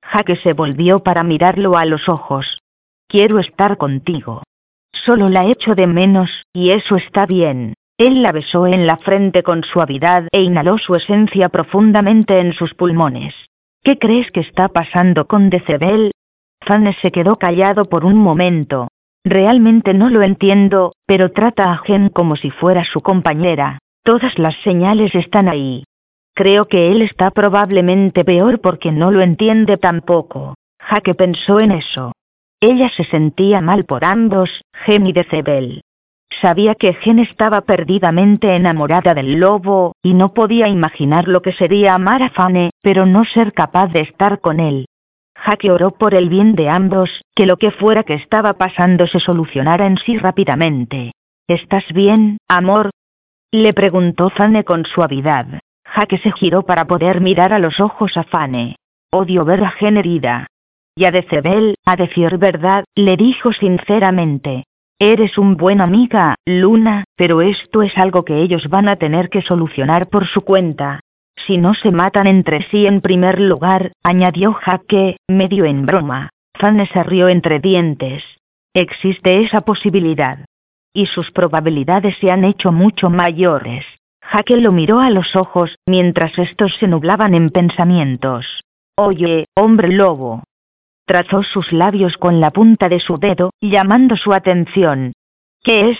Jaque 0.00 0.36
se 0.36 0.52
volvió 0.52 1.02
para 1.02 1.24
mirarlo 1.24 1.76
a 1.76 1.84
los 1.84 2.08
ojos. 2.08 2.60
Quiero 3.08 3.40
estar 3.40 3.78
contigo. 3.78 4.44
Solo 4.92 5.28
la 5.28 5.46
echo 5.46 5.74
de 5.74 5.88
menos, 5.88 6.30
y 6.52 6.70
eso 6.70 6.94
está 6.94 7.26
bien. 7.26 7.74
Él 7.98 8.22
la 8.22 8.30
besó 8.30 8.68
en 8.68 8.86
la 8.86 8.96
frente 8.96 9.42
con 9.42 9.64
suavidad 9.64 10.28
e 10.30 10.42
inhaló 10.42 10.78
su 10.78 10.94
esencia 10.94 11.48
profundamente 11.48 12.38
en 12.38 12.52
sus 12.52 12.74
pulmones. 12.74 13.34
¿Qué 13.82 13.98
crees 13.98 14.30
que 14.30 14.38
está 14.38 14.68
pasando 14.68 15.26
con 15.26 15.50
Decebel? 15.50 16.12
Fane 16.60 16.92
se 17.02 17.10
quedó 17.10 17.40
callado 17.40 17.86
por 17.86 18.04
un 18.04 18.18
momento. 18.18 18.86
Realmente 19.24 19.94
no 19.94 20.10
lo 20.10 20.22
entiendo, 20.22 20.92
pero 21.06 21.32
trata 21.32 21.72
a 21.72 21.78
Gen 21.78 22.08
como 22.08 22.36
si 22.36 22.50
fuera 22.50 22.84
su 22.84 23.00
compañera. 23.00 23.78
Todas 24.04 24.38
las 24.38 24.54
señales 24.62 25.12
están 25.16 25.48
ahí. 25.48 25.82
Creo 26.34 26.66
que 26.66 26.90
él 26.90 27.02
está 27.02 27.30
probablemente 27.30 28.24
peor 28.24 28.60
porque 28.60 28.90
no 28.90 29.10
lo 29.10 29.20
entiende 29.20 29.76
tampoco. 29.76 30.54
Jaque 30.80 31.14
pensó 31.14 31.60
en 31.60 31.72
eso. 31.72 32.12
Ella 32.60 32.88
se 32.88 33.04
sentía 33.04 33.60
mal 33.60 33.84
por 33.84 34.04
ambos, 34.04 34.62
Gen 34.84 35.06
y 35.06 35.12
Decebel. 35.12 35.82
Sabía 36.40 36.74
que 36.74 36.94
Gen 36.94 37.18
estaba 37.18 37.60
perdidamente 37.62 38.56
enamorada 38.56 39.14
del 39.14 39.38
lobo, 39.38 39.94
y 40.02 40.14
no 40.14 40.32
podía 40.32 40.68
imaginar 40.68 41.28
lo 41.28 41.42
que 41.42 41.52
sería 41.52 41.94
amar 41.94 42.22
a 42.22 42.30
Fane, 42.30 42.70
pero 42.80 43.04
no 43.04 43.24
ser 43.24 43.52
capaz 43.52 43.88
de 43.88 44.00
estar 44.00 44.40
con 44.40 44.58
él. 44.58 44.86
Jaque 45.36 45.70
oró 45.70 45.90
por 45.90 46.14
el 46.14 46.28
bien 46.28 46.54
de 46.54 46.68
ambos, 46.68 47.10
que 47.34 47.46
lo 47.46 47.58
que 47.58 47.70
fuera 47.72 48.04
que 48.04 48.14
estaba 48.14 48.54
pasando 48.54 49.06
se 49.06 49.20
solucionara 49.20 49.86
en 49.86 49.98
sí 49.98 50.16
rápidamente. 50.16 51.12
¿Estás 51.48 51.84
bien, 51.92 52.38
amor? 52.48 52.90
Le 53.50 53.74
preguntó 53.74 54.30
Fane 54.30 54.64
con 54.64 54.86
suavidad. 54.86 55.60
Jaque 55.94 56.16
se 56.18 56.32
giró 56.32 56.62
para 56.62 56.86
poder 56.86 57.20
mirar 57.20 57.52
a 57.52 57.58
los 57.58 57.78
ojos 57.78 58.16
a 58.16 58.22
Fane. 58.22 58.76
Odio 59.10 59.44
ver 59.44 59.62
a 59.62 59.70
Gen 59.72 59.98
herida. 59.98 60.46
Y 60.96 61.04
a 61.04 61.10
Decebel, 61.10 61.74
a 61.84 61.96
decir 61.96 62.38
verdad, 62.38 62.84
le 62.94 63.18
dijo 63.18 63.52
sinceramente. 63.52 64.64
Eres 64.98 65.36
un 65.36 65.58
buen 65.58 65.82
amiga, 65.82 66.36
Luna, 66.46 67.04
pero 67.14 67.42
esto 67.42 67.82
es 67.82 67.96
algo 67.98 68.24
que 68.24 68.40
ellos 68.40 68.68
van 68.68 68.88
a 68.88 68.96
tener 68.96 69.28
que 69.28 69.42
solucionar 69.42 70.08
por 70.08 70.26
su 70.26 70.40
cuenta. 70.42 71.00
Si 71.46 71.58
no 71.58 71.74
se 71.74 71.90
matan 71.90 72.26
entre 72.26 72.62
sí 72.70 72.86
en 72.86 73.02
primer 73.02 73.38
lugar, 73.38 73.92
añadió 74.02 74.54
Jaque, 74.54 75.18
medio 75.28 75.66
en 75.66 75.84
broma. 75.84 76.30
Fane 76.54 76.86
se 76.86 77.02
rió 77.02 77.28
entre 77.28 77.60
dientes. 77.60 78.24
Existe 78.72 79.42
esa 79.42 79.60
posibilidad. 79.60 80.38
Y 80.94 81.04
sus 81.06 81.30
probabilidades 81.32 82.16
se 82.18 82.30
han 82.30 82.44
hecho 82.44 82.72
mucho 82.72 83.10
mayores. 83.10 83.84
Jaque 84.32 84.56
lo 84.56 84.72
miró 84.72 85.00
a 85.00 85.10
los 85.10 85.36
ojos, 85.36 85.76
mientras 85.86 86.38
estos 86.38 86.74
se 86.76 86.88
nublaban 86.88 87.34
en 87.34 87.50
pensamientos. 87.50 88.62
Oye, 88.96 89.44
hombre 89.54 89.92
lobo. 89.92 90.44
Trazó 91.04 91.42
sus 91.42 91.70
labios 91.70 92.16
con 92.16 92.40
la 92.40 92.50
punta 92.50 92.88
de 92.88 92.98
su 92.98 93.18
dedo, 93.18 93.50
llamando 93.60 94.16
su 94.16 94.32
atención. 94.32 95.12
¿Qué 95.62 95.90
es? 95.90 95.98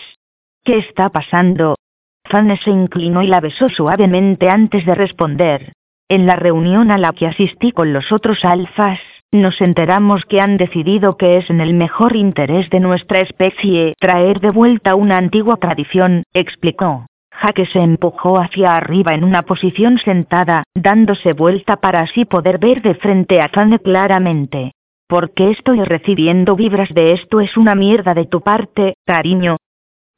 ¿Qué 0.65 0.79
está 0.79 1.11
pasando? 1.11 1.77
Fanny 2.25 2.57
se 2.57 2.71
inclinó 2.71 3.23
y 3.23 3.27
la 3.27 3.41
besó 3.41 3.69
suavemente 3.69 4.49
antes 4.49 4.87
de 4.87 4.95
responder. 4.95 5.75
En 6.09 6.25
la 6.25 6.37
reunión 6.37 6.91
a 6.91 6.97
la 6.97 7.13
que 7.13 7.27
asistí 7.27 7.71
con 7.71 7.93
los 7.93 8.13
otros 8.13 8.47
alfas, 8.47 8.99
nos 9.31 9.61
enteramos 9.61 10.25
que 10.25 10.41
han 10.41 10.57
decidido 10.57 11.19
que 11.19 11.37
es 11.37 11.51
en 11.51 11.61
el 11.61 11.75
mejor 11.75 12.17
interés 12.17 12.71
de 12.71 12.81
nuestra 12.81 13.21
especie 13.21 13.95
traer 14.01 14.41
de 14.41 14.53
vuelta 14.53 14.95
una 14.95 15.19
antigua 15.19 15.59
tradición, 15.59 16.23
explicó. 16.33 17.05
Jaque 17.43 17.67
se 17.67 17.81
empujó 17.81 18.39
hacia 18.39 18.77
arriba 18.77 19.15
en 19.15 19.25
una 19.25 19.43
posición 19.43 19.99
sentada, 19.99 20.63
dándose 20.77 21.33
vuelta 21.33 21.79
para 21.79 22.03
así 22.03 22.25
poder 22.25 22.59
ver 22.59 22.83
de 22.83 22.95
frente 22.95 23.41
a 23.41 23.49
Zane 23.49 23.81
claramente. 23.81 24.71
¿Por 25.09 25.35
qué 25.35 25.51
estoy 25.51 25.83
recibiendo 25.83 26.55
vibras 26.55 26.95
de 26.95 27.15
esto? 27.15 27.41
Es 27.41 27.57
una 27.57 27.75
mierda 27.75 28.15
de 28.15 28.27
tu 28.27 28.43
parte, 28.43 28.95
cariño. 29.05 29.57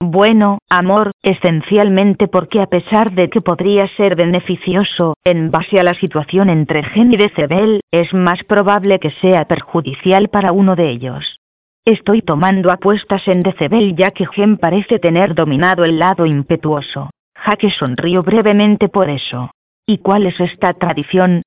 Bueno, 0.02 0.58
amor, 0.68 1.12
esencialmente 1.22 2.28
porque 2.28 2.60
a 2.60 2.66
pesar 2.66 3.12
de 3.12 3.30
que 3.30 3.40
podría 3.40 3.88
ser 3.96 4.16
beneficioso, 4.16 5.14
en 5.24 5.50
base 5.50 5.80
a 5.80 5.82
la 5.82 5.94
situación 5.94 6.50
entre 6.50 6.82
Gen 6.82 7.10
y 7.10 7.16
Decebel, 7.16 7.80
es 7.90 8.12
más 8.12 8.44
probable 8.44 8.98
que 8.98 9.12
sea 9.22 9.46
perjudicial 9.46 10.28
para 10.28 10.52
uno 10.52 10.76
de 10.76 10.90
ellos. 10.90 11.38
Estoy 11.86 12.20
tomando 12.20 12.70
apuestas 12.70 13.26
en 13.28 13.42
Decebel 13.42 13.94
ya 13.96 14.10
que 14.10 14.26
Gen 14.26 14.58
parece 14.58 14.98
tener 14.98 15.34
dominado 15.34 15.84
el 15.84 15.98
lado 15.98 16.24
impetuoso. 16.26 17.10
Jaque 17.44 17.70
sonrió 17.70 18.22
brevemente 18.22 18.88
por 18.88 19.10
eso. 19.10 19.50
¿Y 19.86 19.98
cuál 19.98 20.26
es 20.26 20.40
esta 20.40 20.72
tradición? 20.72 21.42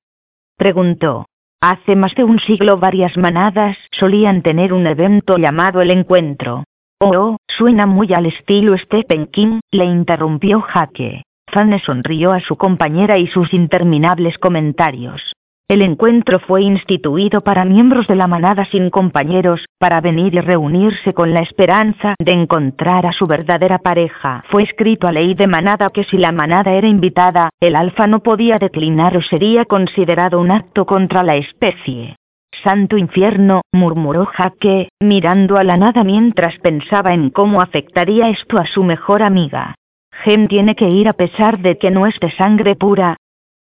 preguntó. 0.55 1.25
Hace 1.59 1.95
más 1.95 2.13
de 2.13 2.23
un 2.23 2.37
siglo 2.37 2.77
varias 2.77 3.17
manadas 3.17 3.75
solían 3.89 4.43
tener 4.43 4.73
un 4.73 4.85
evento 4.85 5.37
llamado 5.37 5.81
el 5.81 5.89
encuentro. 5.89 6.65
Oh, 6.99 7.37
suena 7.47 7.87
muy 7.87 8.13
al 8.13 8.27
estilo 8.27 8.77
Stephen 8.77 9.25
King, 9.25 9.59
le 9.71 9.85
interrumpió 9.85 10.61
Jaque. 10.61 11.23
Fanny 11.51 11.79
sonrió 11.79 12.31
a 12.31 12.41
su 12.41 12.57
compañera 12.57 13.17
y 13.17 13.25
sus 13.25 13.51
interminables 13.51 14.37
comentarios. 14.37 15.33
El 15.69 15.81
encuentro 15.81 16.39
fue 16.39 16.61
instituido 16.61 17.41
para 17.41 17.65
miembros 17.65 18.07
de 18.07 18.15
la 18.15 18.27
manada 18.27 18.63
sin 18.71 18.89
compañeros, 18.89 19.65
para 19.77 19.99
venir 19.99 20.33
y 20.33 20.39
reunirse 20.39 21.13
con 21.13 21.33
la 21.33 21.41
esperanza 21.41 22.15
de 22.19 22.31
encontrar 22.31 23.05
a 23.05 23.11
su 23.11 23.27
verdadera 23.27 23.79
pareja. 23.79 24.45
Fue 24.47 24.63
escrito 24.63 25.09
a 25.09 25.11
ley 25.11 25.33
de 25.33 25.45
manada 25.45 25.89
que 25.89 26.05
si 26.05 26.17
la 26.17 26.31
manada 26.31 26.71
era 26.71 26.87
invitada, 26.87 27.49
el 27.59 27.75
alfa 27.75 28.07
no 28.07 28.23
podía 28.23 28.59
declinar 28.59 29.17
o 29.17 29.21
sería 29.21 29.65
considerado 29.65 30.39
un 30.39 30.51
acto 30.51 30.85
contra 30.85 31.21
la 31.21 31.35
especie. 31.35 32.15
Santo 32.63 32.95
infierno, 32.95 33.59
murmuró 33.73 34.25
Jaque, 34.25 34.87
mirando 35.01 35.57
a 35.57 35.65
la 35.65 35.75
nada 35.75 36.05
mientras 36.05 36.57
pensaba 36.59 37.13
en 37.13 37.29
cómo 37.29 37.61
afectaría 37.61 38.29
esto 38.29 38.57
a 38.57 38.65
su 38.65 38.85
mejor 38.85 39.21
amiga. 39.21 39.75
Gen 40.23 40.47
tiene 40.47 40.75
que 40.75 40.89
ir 40.89 41.09
a 41.09 41.13
pesar 41.13 41.59
de 41.59 41.77
que 41.77 41.91
no 41.91 42.07
es 42.07 42.17
de 42.21 42.31
sangre 42.31 42.75
pura, 42.75 43.17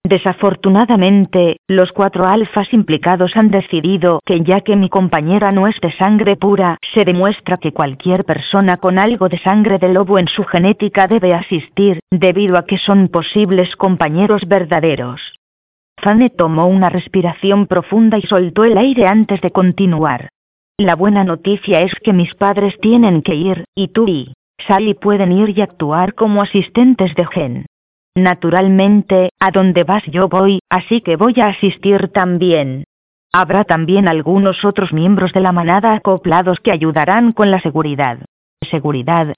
Desafortunadamente, 0.06 1.62
los 1.70 1.93
cuatro 1.93 2.26
alfas 2.26 2.74
implicados 2.74 3.38
han 3.38 3.51
decidido 3.51 4.20
que 4.26 4.41
ya 4.41 4.60
que 4.60 4.76
mi 4.76 4.89
compañera 4.89 5.54
no 5.54 5.66
es 5.66 5.80
de 5.80 5.93
sangre 5.93 6.36
pura, 6.36 6.78
se 6.93 7.06
demuestra 7.06 7.56
que 7.58 7.72
cualquier 7.72 8.26
persona 8.26 8.78
con 8.78 8.99
algo 8.99 9.30
de 9.30 9.39
sangre 9.39 9.78
de 9.80 9.93
lobo 9.93 10.20
en 10.20 10.28
su 10.28 10.43
genética 10.43 11.08
debe 11.08 11.34
asistir, 11.34 11.99
debido 12.12 12.58
a 12.58 12.66
que 12.66 12.78
son 12.78 13.08
posibles 13.08 13.78
compañeros 13.78 14.45
verdaderos. 14.45 15.22
Fane 16.01 16.30
tomó 16.30 16.68
una 16.68 16.89
respiración 16.89 17.66
profunda 17.68 18.18
y 18.18 18.24
soltó 18.24 18.66
el 18.66 18.78
aire 18.78 19.08
antes 19.08 19.39
de 19.39 19.51
continuar. 19.51 20.28
La 20.78 20.95
buena 20.95 21.24
noticia 21.24 21.80
es 21.80 21.95
que 22.04 22.12
mis 22.12 22.36
padres 22.36 22.78
tienen 22.82 23.22
que 23.22 23.36
ir, 23.36 23.64
y 23.74 23.88
tú 23.88 24.10
y 24.10 24.34
Sally 24.68 24.95
pueden 24.95 25.32
ir 25.32 25.58
y 25.58 25.62
actuar 25.62 26.14
como 26.14 26.41
asistentes 26.41 27.16
de 27.16 27.26
Gen. 27.26 27.66
Naturalmente, 28.16 29.30
a 29.39 29.51
donde 29.51 29.84
vas 29.84 30.03
yo 30.05 30.30
voy, 30.30 30.59
así 30.70 31.01
que 31.01 31.16
voy 31.16 31.34
a 31.39 31.47
asistir 31.47 32.09
también. 32.09 32.84
Habrá 33.32 33.64
también 33.64 34.07
algunos 34.07 34.64
otros 34.64 34.93
miembros 34.93 35.34
de 35.34 35.39
la 35.39 35.51
manada 35.51 35.95
acoplados 35.95 36.59
que 36.59 36.72
ayudarán 36.72 37.34
con 37.34 37.49
la 37.49 37.59
seguridad. 37.59 38.20
¿Seguridad? 38.70 39.34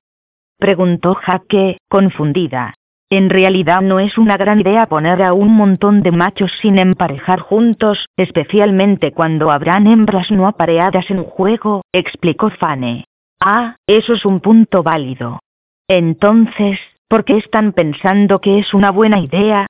preguntó 0.60 1.16
Jaque, 1.16 1.78
confundida. 1.90 2.74
En 3.10 3.30
realidad 3.30 3.82
no 3.82 4.00
es 4.00 4.18
una 4.18 4.36
gran 4.36 4.60
idea 4.60 4.88
poner 4.88 5.22
a 5.22 5.34
un 5.34 5.56
montón 5.56 6.02
de 6.02 6.12
machos 6.12 6.52
sin 6.62 6.78
emparejar 6.78 7.40
juntos, 7.40 8.08
especialmente 8.18 9.14
cuando 9.14 9.52
habrán 9.52 9.88
hembras 9.88 10.32
no 10.32 10.48
apareadas 10.48 11.10
en 11.12 11.24
juego, 11.24 11.84
explicó 11.94 12.50
Fane. 12.50 13.06
Ah, 13.40 13.76
eso 13.88 14.14
es 14.14 14.26
un 14.26 14.40
punto 14.40 14.84
válido. 14.84 15.40
Entonces, 15.88 16.80
¿Por 17.08 17.24
qué 17.24 17.38
están 17.38 17.74
pensando 17.74 18.42
que 18.42 18.58
es 18.60 18.74
una 18.74 18.90
buena 18.90 19.20
idea? 19.20 19.68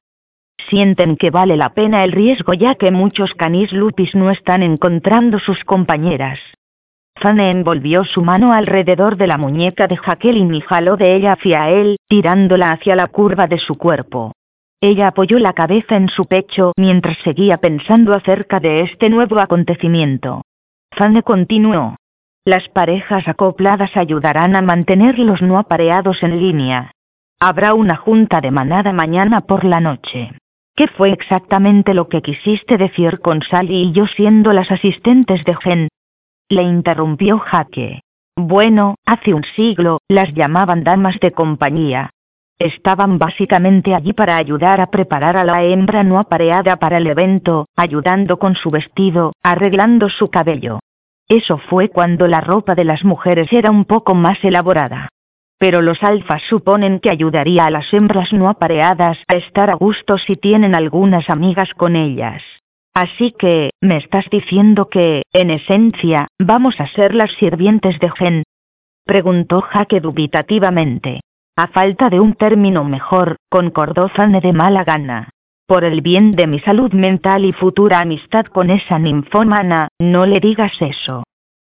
Sienten 0.69 1.17
que 1.17 1.31
vale 1.31 1.57
la 1.57 1.73
pena 1.73 2.05
el 2.05 2.13
riesgo 2.13 2.53
ya 2.53 2.75
que 2.75 2.91
muchos 2.91 3.33
canis 3.33 3.73
lupis 3.73 4.15
no 4.15 4.31
están 4.31 4.63
encontrando 4.63 5.37
sus 5.39 5.63
compañeras. 5.65 6.39
Fane 7.17 7.49
envolvió 7.49 8.03
su 8.05 8.21
mano 8.21 8.53
alrededor 8.53 9.17
de 9.17 9.27
la 9.27 9.37
muñeca 9.37 9.87
de 9.87 9.97
Jacqueline 9.97 10.55
y 10.55 10.61
jaló 10.61 10.95
de 10.97 11.15
ella 11.15 11.33
hacia 11.33 11.69
él, 11.69 11.97
tirándola 12.07 12.71
hacia 12.71 12.95
la 12.95 13.07
curva 13.07 13.47
de 13.47 13.57
su 13.57 13.77
cuerpo. 13.77 14.33
Ella 14.81 15.07
apoyó 15.07 15.37
la 15.39 15.53
cabeza 15.53 15.95
en 15.95 16.09
su 16.09 16.25
pecho 16.25 16.71
mientras 16.77 17.17
seguía 17.23 17.57
pensando 17.57 18.13
acerca 18.13 18.59
de 18.59 18.81
este 18.81 19.09
nuevo 19.09 19.39
acontecimiento. 19.39 20.41
Fane 20.91 21.21
continuó. 21.23 21.95
Las 22.45 22.69
parejas 22.69 23.27
acopladas 23.27 23.95
ayudarán 23.97 24.55
a 24.55 24.61
mantener 24.61 25.17
los 25.19 25.41
no 25.41 25.57
apareados 25.57 26.21
en 26.21 26.39
línea. 26.39 26.91
Habrá 27.39 27.73
una 27.73 27.97
junta 27.97 28.39
de 28.39 28.49
manada 28.49 28.93
mañana 28.93 29.41
por 29.41 29.65
la 29.65 29.81
noche. 29.81 30.31
¿Qué 30.73 30.87
fue 30.87 31.11
exactamente 31.11 31.93
lo 31.93 32.07
que 32.07 32.21
quisiste 32.21 32.77
decir 32.77 33.19
con 33.19 33.41
Sally 33.41 33.89
y 33.89 33.91
yo 33.91 34.07
siendo 34.07 34.53
las 34.53 34.71
asistentes 34.71 35.43
de 35.43 35.55
Gen? 35.55 35.87
Le 36.49 36.63
interrumpió 36.63 37.39
Jaque. 37.39 38.01
Bueno, 38.37 38.95
hace 39.05 39.33
un 39.33 39.43
siglo, 39.55 39.99
las 40.07 40.33
llamaban 40.33 40.83
damas 40.83 41.19
de 41.19 41.31
compañía. 41.31 42.09
Estaban 42.57 43.17
básicamente 43.17 43.93
allí 43.93 44.13
para 44.13 44.37
ayudar 44.37 44.79
a 44.79 44.87
preparar 44.87 45.35
a 45.35 45.43
la 45.43 45.63
hembra 45.63 46.03
no 46.03 46.19
apareada 46.19 46.77
para 46.77 46.97
el 46.97 47.07
evento, 47.07 47.67
ayudando 47.75 48.39
con 48.39 48.55
su 48.55 48.71
vestido, 48.71 49.33
arreglando 49.43 50.07
su 50.09 50.29
cabello. 50.29 50.79
Eso 51.27 51.57
fue 51.57 51.89
cuando 51.89 52.27
la 52.27 52.39
ropa 52.39 52.75
de 52.75 52.85
las 52.85 53.03
mujeres 53.03 53.51
era 53.51 53.71
un 53.71 53.83
poco 53.83 54.15
más 54.15 54.41
elaborada 54.43 55.09
pero 55.57 55.81
los 55.81 56.03
alfas 56.03 56.41
suponen 56.49 56.99
que 56.99 57.09
ayudaría 57.09 57.65
a 57.65 57.69
las 57.69 57.93
hembras 57.93 58.33
no 58.33 58.49
apareadas 58.49 59.17
a 59.27 59.35
estar 59.35 59.69
a 59.69 59.75
gusto 59.75 60.17
si 60.17 60.35
tienen 60.35 60.75
algunas 60.75 61.29
amigas 61.29 61.69
con 61.75 61.95
ellas. 61.95 62.41
Así 62.93 63.33
que, 63.37 63.71
¿me 63.81 63.97
estás 63.97 64.25
diciendo 64.29 64.87
que, 64.87 65.23
en 65.33 65.51
esencia, 65.51 66.27
vamos 66.39 66.79
a 66.79 66.87
ser 66.87 67.13
las 67.13 67.31
sirvientes 67.33 67.99
de 67.99 68.09
Gen? 68.11 68.43
Preguntó 69.05 69.61
Jaque 69.61 69.99
dubitativamente. 69.99 71.19
A 71.57 71.67
falta 71.67 72.09
de 72.09 72.19
un 72.19 72.33
término 72.33 72.83
mejor, 72.83 73.37
concordó 73.49 74.09
Zane 74.09 74.41
de 74.41 74.53
mala 74.53 74.83
gana. 74.83 75.29
Por 75.67 75.83
el 75.83 76.01
bien 76.01 76.35
de 76.35 76.47
mi 76.47 76.59
salud 76.59 76.93
mental 76.93 77.43
y 77.43 77.51
futura 77.51 77.99
amistad 77.99 78.45
con 78.45 78.69
esa 78.69 78.99
ninfómana, 78.99 79.87
no 79.99 80.25
le 80.25 80.39
digas 80.39 80.73
eso. 80.79 81.23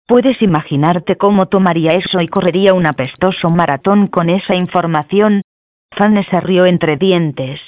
Puedes 0.08 0.40
imaginarte 0.40 1.16
cómo 1.16 1.48
tomaría 1.48 1.92
eso 1.92 2.22
y 2.22 2.28
correría 2.28 2.72
un 2.72 2.86
apestoso 2.86 3.50
maratón 3.50 4.06
con 4.06 4.30
esa 4.30 4.54
información. 4.54 5.42
Fanny 5.94 6.24
se 6.24 6.40
rió 6.40 6.64
entre 6.64 6.96
dientes. 6.96 7.60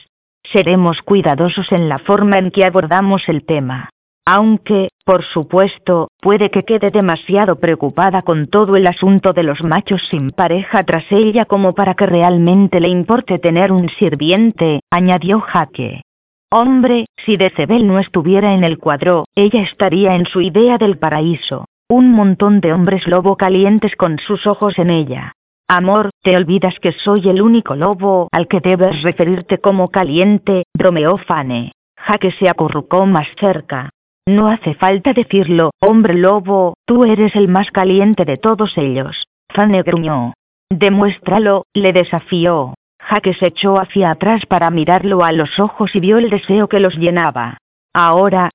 Seremos 0.51 1.03
cuidadosos 1.03 1.71
en 1.71 1.91
la 1.91 1.99
forma 1.99 2.39
en 2.39 2.51
que 2.51 2.65
abordamos 2.65 3.29
el 3.29 3.45
tema. 3.45 3.91
Aunque, 4.25 4.89
por 5.05 5.23
supuesto, 5.23 6.09
puede 6.23 6.51
que 6.51 6.63
quede 6.63 6.91
demasiado 6.91 7.61
preocupada 7.61 8.23
con 8.23 8.47
todo 8.47 8.75
el 8.77 8.87
asunto 8.87 9.35
de 9.35 9.43
los 9.43 9.63
machos 9.63 10.01
sin 10.11 10.31
pareja 10.31 10.83
tras 10.85 11.05
ella 11.13 11.45
como 11.45 11.75
para 11.75 11.93
que 11.93 12.07
realmente 12.07 12.81
le 12.81 12.89
importe 12.89 13.39
tener 13.39 13.71
un 13.71 13.91
sirviente, 13.91 14.81
añadió 14.91 15.41
Jaque. 15.41 16.05
Hombre, 16.51 17.05
si 17.27 17.37
Decebel 17.37 17.87
no 17.87 17.99
estuviera 17.99 18.55
en 18.55 18.65
el 18.65 18.79
cuadro, 18.79 19.27
ella 19.35 19.61
estaría 19.61 20.15
en 20.15 20.25
su 20.25 20.41
idea 20.41 20.79
del 20.79 20.97
paraíso. 20.97 21.67
Un 21.93 22.13
montón 22.13 22.61
de 22.61 22.73
hombres 22.73 23.09
lobo 23.09 23.37
calientes 23.37 23.97
con 23.97 24.21
sus 24.21 24.47
ojos 24.47 24.79
en 24.79 24.91
ella. 24.91 25.33
Amor, 25.67 26.11
¿te 26.23 26.37
olvidas 26.37 26.79
que 26.79 26.93
soy 26.93 27.29
el 27.29 27.43
único 27.43 27.75
lobo 27.75 28.29
al 28.31 28.47
que 28.47 28.61
debes 28.61 29.03
referirte 29.03 29.59
como 29.59 29.89
caliente? 29.89 30.67
bromeó 30.73 31.19
Fane. 31.19 31.73
Jaque 31.99 32.31
se 32.31 32.49
acurrucó 32.49 33.07
más 33.07 33.27
cerca. 33.41 33.91
No 34.25 34.47
hace 34.47 34.75
falta 34.75 35.15
decirlo, 35.15 35.73
hombre 35.81 36.15
lobo, 36.15 36.75
tú 36.87 37.05
eres 37.05 37.35
el 37.35 37.49
más 37.49 37.73
caliente 37.73 38.25
de 38.25 38.37
todos 38.37 38.79
ellos. 38.79 39.25
Fane 39.53 39.83
gruñó. 39.83 40.35
Demuéstralo, 40.71 41.65
le 41.75 41.93
desafió. 41.93 42.75
Jaque 43.01 43.35
se 43.35 43.49
echó 43.49 43.81
hacia 43.81 44.13
atrás 44.13 44.47
para 44.47 44.71
mirarlo 44.71 45.25
a 45.25 45.33
los 45.33 45.59
ojos 45.59 45.93
y 45.97 45.99
vio 45.99 46.19
el 46.19 46.31
deseo 46.31 46.69
que 46.69 46.79
los 46.79 46.95
llenaba. 46.95 47.59
Ahora, 47.93 48.51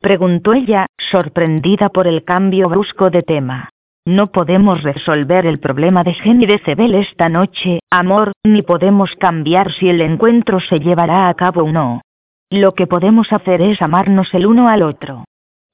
Preguntó 0.00 0.52
ella, 0.52 0.86
sorprendida 0.96 1.88
por 1.88 2.06
el 2.06 2.24
cambio 2.24 2.68
brusco 2.68 3.10
de 3.10 3.22
tema. 3.22 3.70
No 4.06 4.28
podemos 4.30 4.82
resolver 4.82 5.44
el 5.44 5.58
problema 5.58 6.04
de 6.04 6.14
Jenny 6.14 6.46
de 6.46 6.60
Cebel 6.60 6.94
esta 6.94 7.28
noche, 7.28 7.80
amor, 7.90 8.32
ni 8.44 8.62
podemos 8.62 9.14
cambiar 9.16 9.72
si 9.72 9.88
el 9.88 10.00
encuentro 10.00 10.60
se 10.60 10.78
llevará 10.78 11.28
a 11.28 11.34
cabo 11.34 11.64
o 11.64 11.72
no. 11.72 12.00
Lo 12.48 12.74
que 12.74 12.86
podemos 12.86 13.32
hacer 13.32 13.60
es 13.60 13.82
amarnos 13.82 14.32
el 14.32 14.46
uno 14.46 14.68
al 14.68 14.82
otro. 14.82 15.24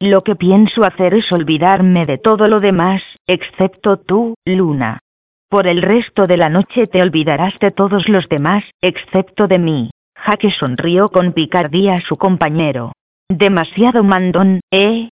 Lo 0.01 0.25
que 0.25 0.37
pienso 0.37 0.85
hacer 0.85 1.15
es 1.15 1.31
olvidarme 1.31 2.07
de 2.07 2.19
todo 2.19 2.49
lo 2.49 2.61
demás, 2.61 3.03
excepto 3.27 3.99
tú, 3.99 4.35
Luna. 4.45 5.01
Por 5.49 5.69
el 5.69 5.83
resto 5.83 6.27
de 6.27 6.39
la 6.39 6.49
noche 6.49 6.87
te 6.87 7.03
olvidarás 7.03 7.59
de 7.61 7.71
todos 7.71 8.09
los 8.09 8.29
demás, 8.29 8.65
excepto 8.81 9.47
de 9.47 9.59
mí. 9.59 9.91
Jaque 10.17 10.51
sonrió 10.51 11.11
con 11.11 11.33
picardía 11.33 11.97
a 11.97 12.01
su 12.01 12.17
compañero. 12.17 12.93
Demasiado 13.31 14.05
mandón, 14.05 14.61
¿eh? 14.71 15.09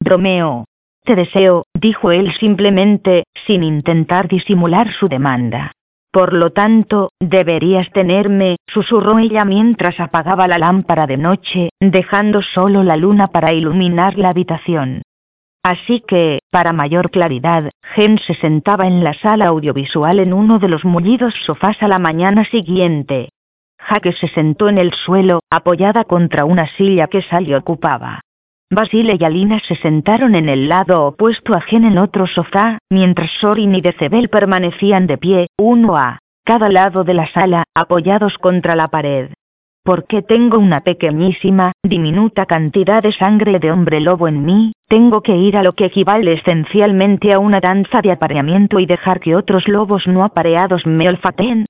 Bromeo. 0.00 0.64
Te 1.04 1.14
deseo, 1.14 1.64
dijo 1.72 2.10
él 2.10 2.32
simplemente, 2.40 3.24
sin 3.46 3.62
intentar 3.62 4.26
disimular 4.26 4.92
su 4.92 5.08
demanda. 5.08 5.72
Por 6.10 6.32
lo 6.32 6.50
tanto, 6.50 7.10
deberías 7.20 7.90
tenerme, 7.92 8.56
susurró 8.66 9.18
ella 9.18 9.44
mientras 9.44 10.00
apagaba 10.00 10.48
la 10.48 10.58
lámpara 10.58 11.06
de 11.06 11.16
noche, 11.16 11.70
dejando 11.80 12.42
solo 12.42 12.82
la 12.82 12.96
luna 12.96 13.28
para 13.28 13.52
iluminar 13.52 14.18
la 14.18 14.30
habitación. 14.30 15.02
Así 15.62 16.00
que, 16.06 16.40
para 16.50 16.72
mayor 16.72 17.10
claridad, 17.10 17.70
Gen 17.94 18.18
se 18.18 18.34
sentaba 18.34 18.86
en 18.86 19.02
la 19.02 19.14
sala 19.14 19.46
audiovisual 19.46 20.18
en 20.18 20.32
uno 20.32 20.58
de 20.58 20.68
los 20.68 20.84
mullidos 20.84 21.34
sofás 21.46 21.82
a 21.82 21.88
la 21.88 21.98
mañana 21.98 22.44
siguiente, 22.44 23.30
Jaque 23.84 24.12
se 24.12 24.28
sentó 24.28 24.68
en 24.68 24.78
el 24.78 24.92
suelo, 24.92 25.40
apoyada 25.50 26.04
contra 26.04 26.46
una 26.46 26.66
silla 26.76 27.06
que 27.06 27.20
Sally 27.20 27.54
ocupaba. 27.54 28.20
Basile 28.70 29.18
y 29.20 29.24
Alina 29.24 29.60
se 29.68 29.76
sentaron 29.76 30.34
en 30.34 30.48
el 30.48 30.68
lado 30.70 31.04
opuesto 31.04 31.54
a 31.54 31.60
Gen 31.60 31.84
en 31.84 31.98
otro 31.98 32.26
sofá, 32.26 32.78
mientras 32.90 33.30
Sorin 33.40 33.74
y 33.74 33.82
Decebel 33.82 34.30
permanecían 34.30 35.06
de 35.06 35.18
pie, 35.18 35.46
uno 35.58 35.96
a 35.96 36.18
cada 36.44 36.70
lado 36.70 37.04
de 37.04 37.14
la 37.14 37.26
sala, 37.28 37.64
apoyados 37.74 38.38
contra 38.38 38.74
la 38.74 38.88
pared. 38.88 39.30
Porque 39.82 40.22
tengo 40.22 40.58
una 40.58 40.80
pequeñísima, 40.80 41.72
diminuta 41.82 42.46
cantidad 42.46 43.02
de 43.02 43.12
sangre 43.12 43.58
de 43.58 43.70
hombre 43.70 44.00
lobo 44.00 44.28
en 44.28 44.44
mí, 44.46 44.72
tengo 44.88 45.20
que 45.20 45.36
ir 45.36 45.58
a 45.58 45.62
lo 45.62 45.74
que 45.74 45.86
equivale 45.86 46.32
esencialmente 46.32 47.34
a 47.34 47.38
una 47.38 47.60
danza 47.60 48.00
de 48.00 48.12
apareamiento 48.12 48.78
y 48.78 48.86
dejar 48.86 49.20
que 49.20 49.36
otros 49.36 49.68
lobos 49.68 50.06
no 50.06 50.24
apareados 50.24 50.86
me 50.86 51.08
olfateen, 51.08 51.66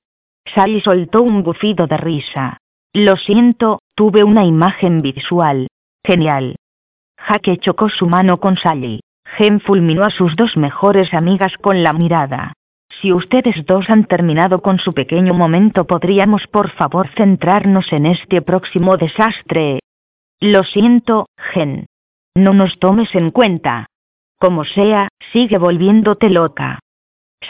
Sally 0.47 0.80
soltó 0.80 1.22
un 1.22 1.42
bufido 1.42 1.86
de 1.86 1.97
risa. 1.97 2.59
Lo 2.92 3.16
siento, 3.16 3.80
tuve 3.95 4.24
una 4.24 4.45
imagen 4.45 5.03
visual. 5.03 5.68
Genial. 6.05 6.57
Jaque 7.18 7.57
chocó 7.59 7.88
su 7.88 8.07
mano 8.07 8.38
con 8.38 8.57
Sally. 8.57 9.01
Gen 9.36 9.61
fulminó 9.61 10.05
a 10.05 10.11
sus 10.11 10.36
dos 10.36 10.57
mejores 10.57 11.12
amigas 11.14 11.57
con 11.61 11.82
la 11.82 11.92
mirada. 11.92 12.53
Si 13.01 13.12
ustedes 13.12 13.64
dos 13.66 13.90
han 13.90 14.05
terminado 14.05 14.61
con 14.61 14.78
su 14.78 14.92
pequeño 14.92 15.34
momento, 15.34 15.86
¿podríamos 15.86 16.47
por 16.47 16.70
favor 16.70 17.09
centrarnos 17.16 17.92
en 17.92 18.07
este 18.07 18.42
próximo 18.42 18.97
desastre? 18.97 19.80
Lo 20.40 20.62
siento, 20.62 21.26
Gen. 21.36 21.86
No 22.36 22.53
nos 22.53 22.78
tomes 22.78 23.12
en 23.14 23.30
cuenta. 23.30 23.86
Como 24.38 24.64
sea, 24.64 25.09
sigue 25.32 25.59
volviéndote 25.59 26.30
loca. 26.30 26.80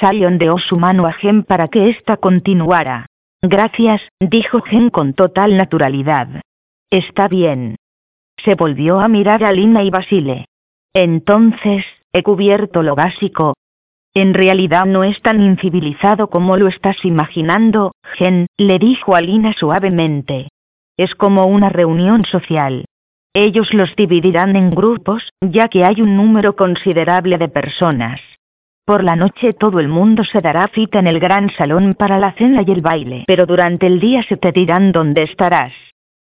Sally 0.01 0.25
ondeó 0.25 0.59
su 0.59 0.77
mano 0.77 1.07
a 1.07 1.13
Gen 1.13 1.43
para 1.43 1.69
que 1.69 1.91
ésta 1.91 2.17
continuara. 2.17 3.07
Gracias, 3.43 4.03
dijo 4.21 4.63
Gen 4.63 4.91
con 4.91 5.15
total 5.15 5.57
naturalidad. 5.57 6.41
Está 6.91 7.29
bien. 7.29 7.77
Se 8.37 8.55
volvió 8.55 9.01
a 9.01 9.09
mirar 9.09 9.45
a 9.45 9.53
Lina 9.53 9.83
y 9.83 9.91
Basile. 9.91 10.47
Entonces, 10.95 11.85
he 12.13 12.23
cubierto 12.23 12.83
lo 12.83 12.95
básico. 12.95 13.55
En 14.15 14.33
realidad 14.33 14.87
no 14.87 15.03
es 15.03 15.21
tan 15.23 15.43
incivilizado 15.43 16.31
como 16.31 16.57
lo 16.57 16.69
estás 16.69 17.05
imaginando, 17.05 17.93
Gen, 18.15 18.47
le 18.57 18.79
dijo 18.79 19.17
a 19.17 19.21
Lina 19.21 19.53
suavemente. 19.53 20.49
Es 20.97 21.15
como 21.17 21.47
una 21.47 21.69
reunión 21.69 22.25
social. 22.25 22.85
Ellos 23.35 23.75
los 23.75 23.97
dividirán 23.97 24.55
en 24.55 24.71
grupos, 24.71 25.33
ya 25.41 25.69
que 25.69 25.85
hay 25.85 26.01
un 26.01 26.17
número 26.17 26.55
considerable 26.55 27.37
de 27.39 27.49
personas. 27.49 28.21
Por 28.87 29.03
la 29.03 29.17
noche 29.17 29.55
todo 29.55 29.81
el 29.81 29.89
mundo 29.89 30.25
se 30.25 30.43
dará 30.43 30.69
cita 30.69 30.99
en 30.99 31.07
el 31.07 31.19
gran 31.19 31.49
salón 31.51 31.95
para 31.95 32.19
la 32.19 32.33
cena 32.33 32.63
y 32.67 32.71
el 32.71 32.83
baile, 32.83 33.25
pero 33.27 33.47
durante 33.47 33.87
el 33.87 33.99
día 33.99 34.23
se 34.25 34.37
te 34.37 34.53
dirán 34.53 34.93
dónde 34.93 35.23
estarás. 35.23 35.73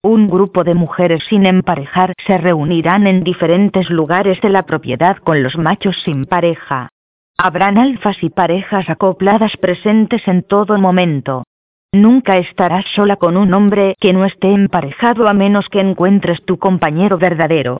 Un 0.01 0.29
grupo 0.29 0.63
de 0.63 0.73
mujeres 0.73 1.25
sin 1.27 1.45
emparejar 1.45 2.13
se 2.25 2.37
reunirán 2.37 3.05
en 3.05 3.25
diferentes 3.25 3.89
lugares 3.89 4.39
de 4.39 4.47
la 4.47 4.63
propiedad 4.63 5.17
con 5.17 5.43
los 5.43 5.57
machos 5.57 6.01
sin 6.05 6.25
pareja. 6.25 6.87
Habrán 7.37 7.77
alfas 7.77 8.15
y 8.23 8.29
parejas 8.29 8.89
acopladas 8.89 9.57
presentes 9.57 10.25
en 10.25 10.43
todo 10.43 10.77
momento. 10.77 11.43
Nunca 11.91 12.37
estarás 12.37 12.85
sola 12.95 13.17
con 13.17 13.35
un 13.35 13.53
hombre 13.53 13.95
que 13.99 14.13
no 14.13 14.23
esté 14.23 14.53
emparejado 14.53 15.27
a 15.27 15.33
menos 15.33 15.67
que 15.67 15.81
encuentres 15.81 16.41
tu 16.45 16.57
compañero 16.57 17.17
verdadero. 17.17 17.79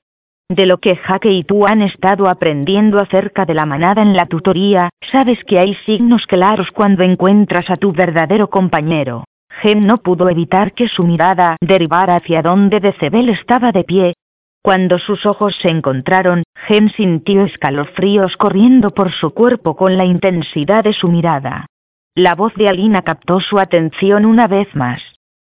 De 0.50 0.64
lo 0.64 0.78
que 0.78 0.96
Jaque 0.96 1.30
y 1.30 1.44
tú 1.44 1.66
han 1.66 1.82
estado 1.82 2.26
aprendiendo 2.26 3.00
acerca 3.00 3.44
de 3.44 3.52
la 3.52 3.66
manada 3.66 4.00
en 4.00 4.16
la 4.16 4.24
tutoría, 4.26 4.88
sabes 5.12 5.44
que 5.44 5.58
hay 5.58 5.74
signos 5.84 6.26
claros 6.26 6.70
cuando 6.72 7.02
encuentras 7.02 7.68
a 7.68 7.76
tu 7.76 7.92
verdadero 7.92 8.48
compañero. 8.48 9.24
Gem 9.60 9.84
no 9.84 9.98
pudo 9.98 10.30
evitar 10.30 10.72
que 10.72 10.88
su 10.88 11.04
mirada 11.04 11.56
derivara 11.60 12.16
hacia 12.16 12.40
donde 12.40 12.80
Decebel 12.80 13.28
estaba 13.28 13.72
de 13.72 13.84
pie. 13.84 14.14
Cuando 14.62 14.98
sus 14.98 15.26
ojos 15.26 15.54
se 15.60 15.68
encontraron, 15.68 16.44
Gem 16.66 16.88
sintió 16.90 17.44
escalofríos 17.44 18.36
corriendo 18.38 18.92
por 18.92 19.12
su 19.12 19.32
cuerpo 19.34 19.76
con 19.76 19.98
la 19.98 20.06
intensidad 20.06 20.82
de 20.82 20.94
su 20.94 21.08
mirada. 21.08 21.66
La 22.14 22.34
voz 22.34 22.54
de 22.54 22.68
Alina 22.68 23.02
captó 23.02 23.40
su 23.40 23.58
atención 23.58 24.24
una 24.24 24.46
vez 24.46 24.74
más. 24.74 25.02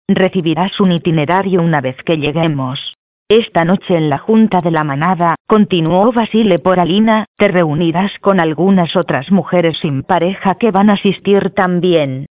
Recibirás 0.09 0.81
un 0.81 0.93
itinerario 0.93 1.61
una 1.61 1.83
vez 1.83 1.97
que 2.05 2.17
lleguemos. 2.17 2.93
Esta 3.29 3.64
noche 3.64 3.97
en 3.97 4.11
la 4.11 4.18
junta 4.18 4.61
de 4.61 4.70
la 4.70 4.85
manada, 4.85 5.37
continuó 5.47 6.12
Basile 6.12 6.59
por 6.59 6.79
Alina, 6.79 7.25
te 7.39 7.49
reunirás 7.49 8.12
con 8.20 8.39
algunas 8.39 8.97
otras 8.97 9.33
mujeres 9.33 9.79
sin 9.79 10.03
pareja 10.03 10.57
que 10.57 10.70
van 10.70 10.91
a 10.91 10.95
asistir 10.95 11.51
también. 11.55 12.27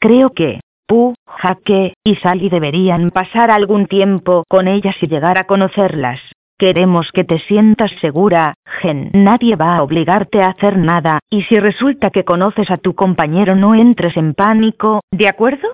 Creo 0.00 0.30
que, 0.30 0.60
Pu, 0.86 1.12
Jaque 1.26 1.92
y 2.02 2.14
Sally 2.16 2.48
deberían 2.48 3.10
pasar 3.10 3.50
algún 3.50 3.86
tiempo 3.86 4.44
con 4.48 4.68
ellas 4.68 4.96
y 5.02 5.06
llegar 5.06 5.36
a 5.36 5.44
conocerlas. 5.44 6.18
Queremos 6.56 7.12
que 7.12 7.24
te 7.24 7.40
sientas 7.40 7.90
segura, 8.00 8.54
Gen. 8.80 9.10
Nadie 9.12 9.54
va 9.54 9.76
a 9.76 9.82
obligarte 9.82 10.42
a 10.42 10.48
hacer 10.48 10.78
nada, 10.78 11.18
y 11.28 11.42
si 11.42 11.60
resulta 11.60 12.08
que 12.08 12.24
conoces 12.24 12.70
a 12.70 12.78
tu 12.78 12.94
compañero 12.94 13.54
no 13.54 13.74
entres 13.74 14.16
en 14.16 14.32
pánico, 14.32 15.02
¿de 15.12 15.28
acuerdo? 15.28 15.68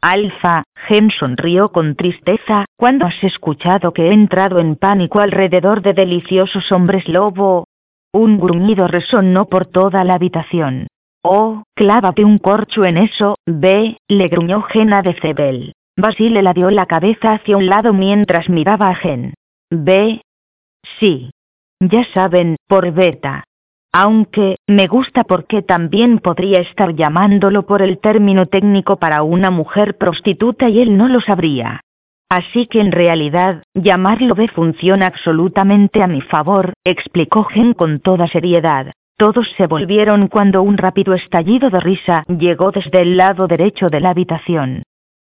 Alfa, 0.00 0.64
Gen 0.86 1.10
sonrió 1.10 1.72
con 1.72 1.96
tristeza, 1.96 2.66
¿cuándo 2.76 3.06
has 3.06 3.24
escuchado 3.24 3.92
que 3.92 4.08
he 4.08 4.12
entrado 4.12 4.58
en 4.60 4.76
pánico 4.76 5.20
alrededor 5.20 5.82
de 5.82 5.94
deliciosos 5.94 6.70
hombres 6.70 7.08
lobo? 7.08 7.66
Un 8.12 8.38
gruñido 8.38 8.86
resonó 8.86 9.46
por 9.46 9.66
toda 9.66 10.04
la 10.04 10.14
habitación. 10.14 10.86
Oh, 11.22 11.64
clávate 11.74 12.24
un 12.24 12.38
corcho 12.38 12.84
en 12.84 12.98
eso, 12.98 13.36
ve, 13.46 13.98
le 14.06 14.28
gruñó 14.28 14.62
Gen 14.62 14.92
a 14.92 15.02
Decebel. 15.02 15.72
Basile 15.96 16.42
la 16.42 16.52
dio 16.52 16.70
la 16.70 16.86
cabeza 16.86 17.32
hacia 17.32 17.56
un 17.56 17.66
lado 17.66 17.92
mientras 17.92 18.48
miraba 18.48 18.90
a 18.90 18.94
Gen. 18.94 19.34
Ve. 19.70 20.20
Sí. 21.00 21.30
Ya 21.80 22.04
saben, 22.12 22.56
por 22.68 22.92
beta. 22.92 23.44
Aunque, 23.98 24.56
me 24.66 24.88
gusta 24.88 25.24
porque 25.24 25.62
también 25.62 26.18
podría 26.18 26.60
estar 26.60 26.94
llamándolo 26.94 27.64
por 27.64 27.80
el 27.80 27.98
término 27.98 28.44
técnico 28.44 28.98
para 28.98 29.22
una 29.22 29.50
mujer 29.50 29.96
prostituta 29.96 30.68
y 30.68 30.80
él 30.80 30.98
no 30.98 31.08
lo 31.08 31.22
sabría. 31.22 31.80
Así 32.28 32.66
que 32.66 32.82
en 32.82 32.92
realidad, 32.92 33.62
llamarlo 33.72 34.34
B 34.34 34.48
funciona 34.48 35.06
absolutamente 35.06 36.02
a 36.02 36.08
mi 36.08 36.20
favor, 36.20 36.74
explicó 36.84 37.44
Gen 37.44 37.72
con 37.72 38.00
toda 38.00 38.26
seriedad. 38.26 38.92
Todos 39.16 39.50
se 39.56 39.66
volvieron 39.66 40.28
cuando 40.28 40.60
un 40.60 40.76
rápido 40.76 41.14
estallido 41.14 41.70
de 41.70 41.80
risa 41.80 42.24
llegó 42.28 42.72
desde 42.72 43.00
el 43.00 43.16
lado 43.16 43.46
derecho 43.46 43.88
de 43.88 44.00
la 44.00 44.10
habitación. 44.10 44.82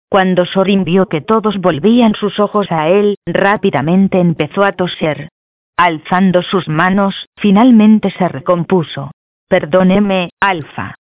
Cuando 0.10 0.46
Sorin 0.46 0.84
vio 0.84 1.06
que 1.06 1.22
todos 1.22 1.60
volvían 1.60 2.16
sus 2.16 2.40
ojos 2.40 2.72
a 2.72 2.88
él, 2.88 3.18
rápidamente 3.28 4.20
empezó 4.20 4.64
a 4.64 4.72
toser. 4.72 5.30
Alzando 5.78 6.44
sus 6.44 6.68
manos, 6.68 7.28
finalmente 7.38 8.12
se 8.12 8.28
recompuso. 8.28 9.12
Perdóneme, 9.50 10.30
Alfa. 10.40 10.96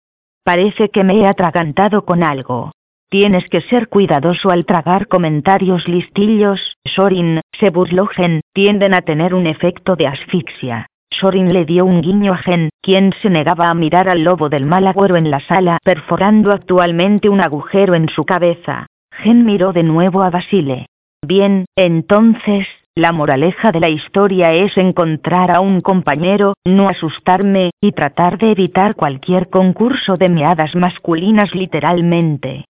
Parece 0.45 0.89
que 0.89 1.05
me 1.05 1.16
he 1.16 1.27
atragantado 1.27 2.05
con 2.05 2.23
algo. 2.23 2.73
Tienes 3.11 3.47
que 3.51 3.61
ser 3.61 3.89
cuidadoso 3.89 4.51
al 4.51 4.64
tragar 4.64 5.07
comentarios 5.07 5.87
listillos, 5.87 6.77
Sorin, 6.85 7.43
se 7.53 7.68
burló 7.68 8.07
Gen, 8.07 8.41
tienden 8.55 8.95
a 8.95 9.03
tener 9.03 9.35
un 9.35 9.47
efecto 9.47 9.97
de 9.97 10.07
asfixia. 10.07 10.87
Sorin 11.11 11.53
le 11.53 11.66
dio 11.66 11.85
un 11.85 12.01
guiño 12.01 12.33
a 12.33 12.39
Gen, 12.39 12.70
quien 12.81 13.12
se 13.20 13.29
negaba 13.29 13.68
a 13.68 13.75
mirar 13.75 14.09
al 14.09 14.25
lobo 14.25 14.49
del 14.49 14.64
mal 14.64 14.87
agüero 14.87 15.16
en 15.16 15.31
la 15.31 15.41
sala, 15.41 15.79
perforando 15.85 16.53
actualmente 16.53 17.29
un 17.29 17.43
agujero 17.43 17.95
en 17.95 18.09
su 18.09 18.25
cabeza. 18.25 18.87
Gen 19.11 19.45
miró 19.45 19.75
de 19.75 19.83
nuevo 19.83 20.23
a 20.23 20.31
Basile. 20.31 20.87
Bien, 21.20 21.66
entonces, 21.77 22.66
la 22.95 23.11
moraleja 23.12 23.72
de 23.72 23.80
la 23.80 23.88
historia 23.88 24.53
es 24.53 24.76
encontrar 24.76 25.51
a 25.51 25.61
un 25.61 25.80
compañero, 25.80 26.55
no 26.64 26.90
asustarme, 26.90 27.70
y 27.80 27.93
tratar 27.93 28.36
de 28.36 28.51
evitar 28.51 28.97
cualquier 28.97 29.49
concurso 29.49 30.18
de 30.18 30.28
meadas 30.28 30.74
masculinas 30.74 31.55
literalmente. 31.55 32.66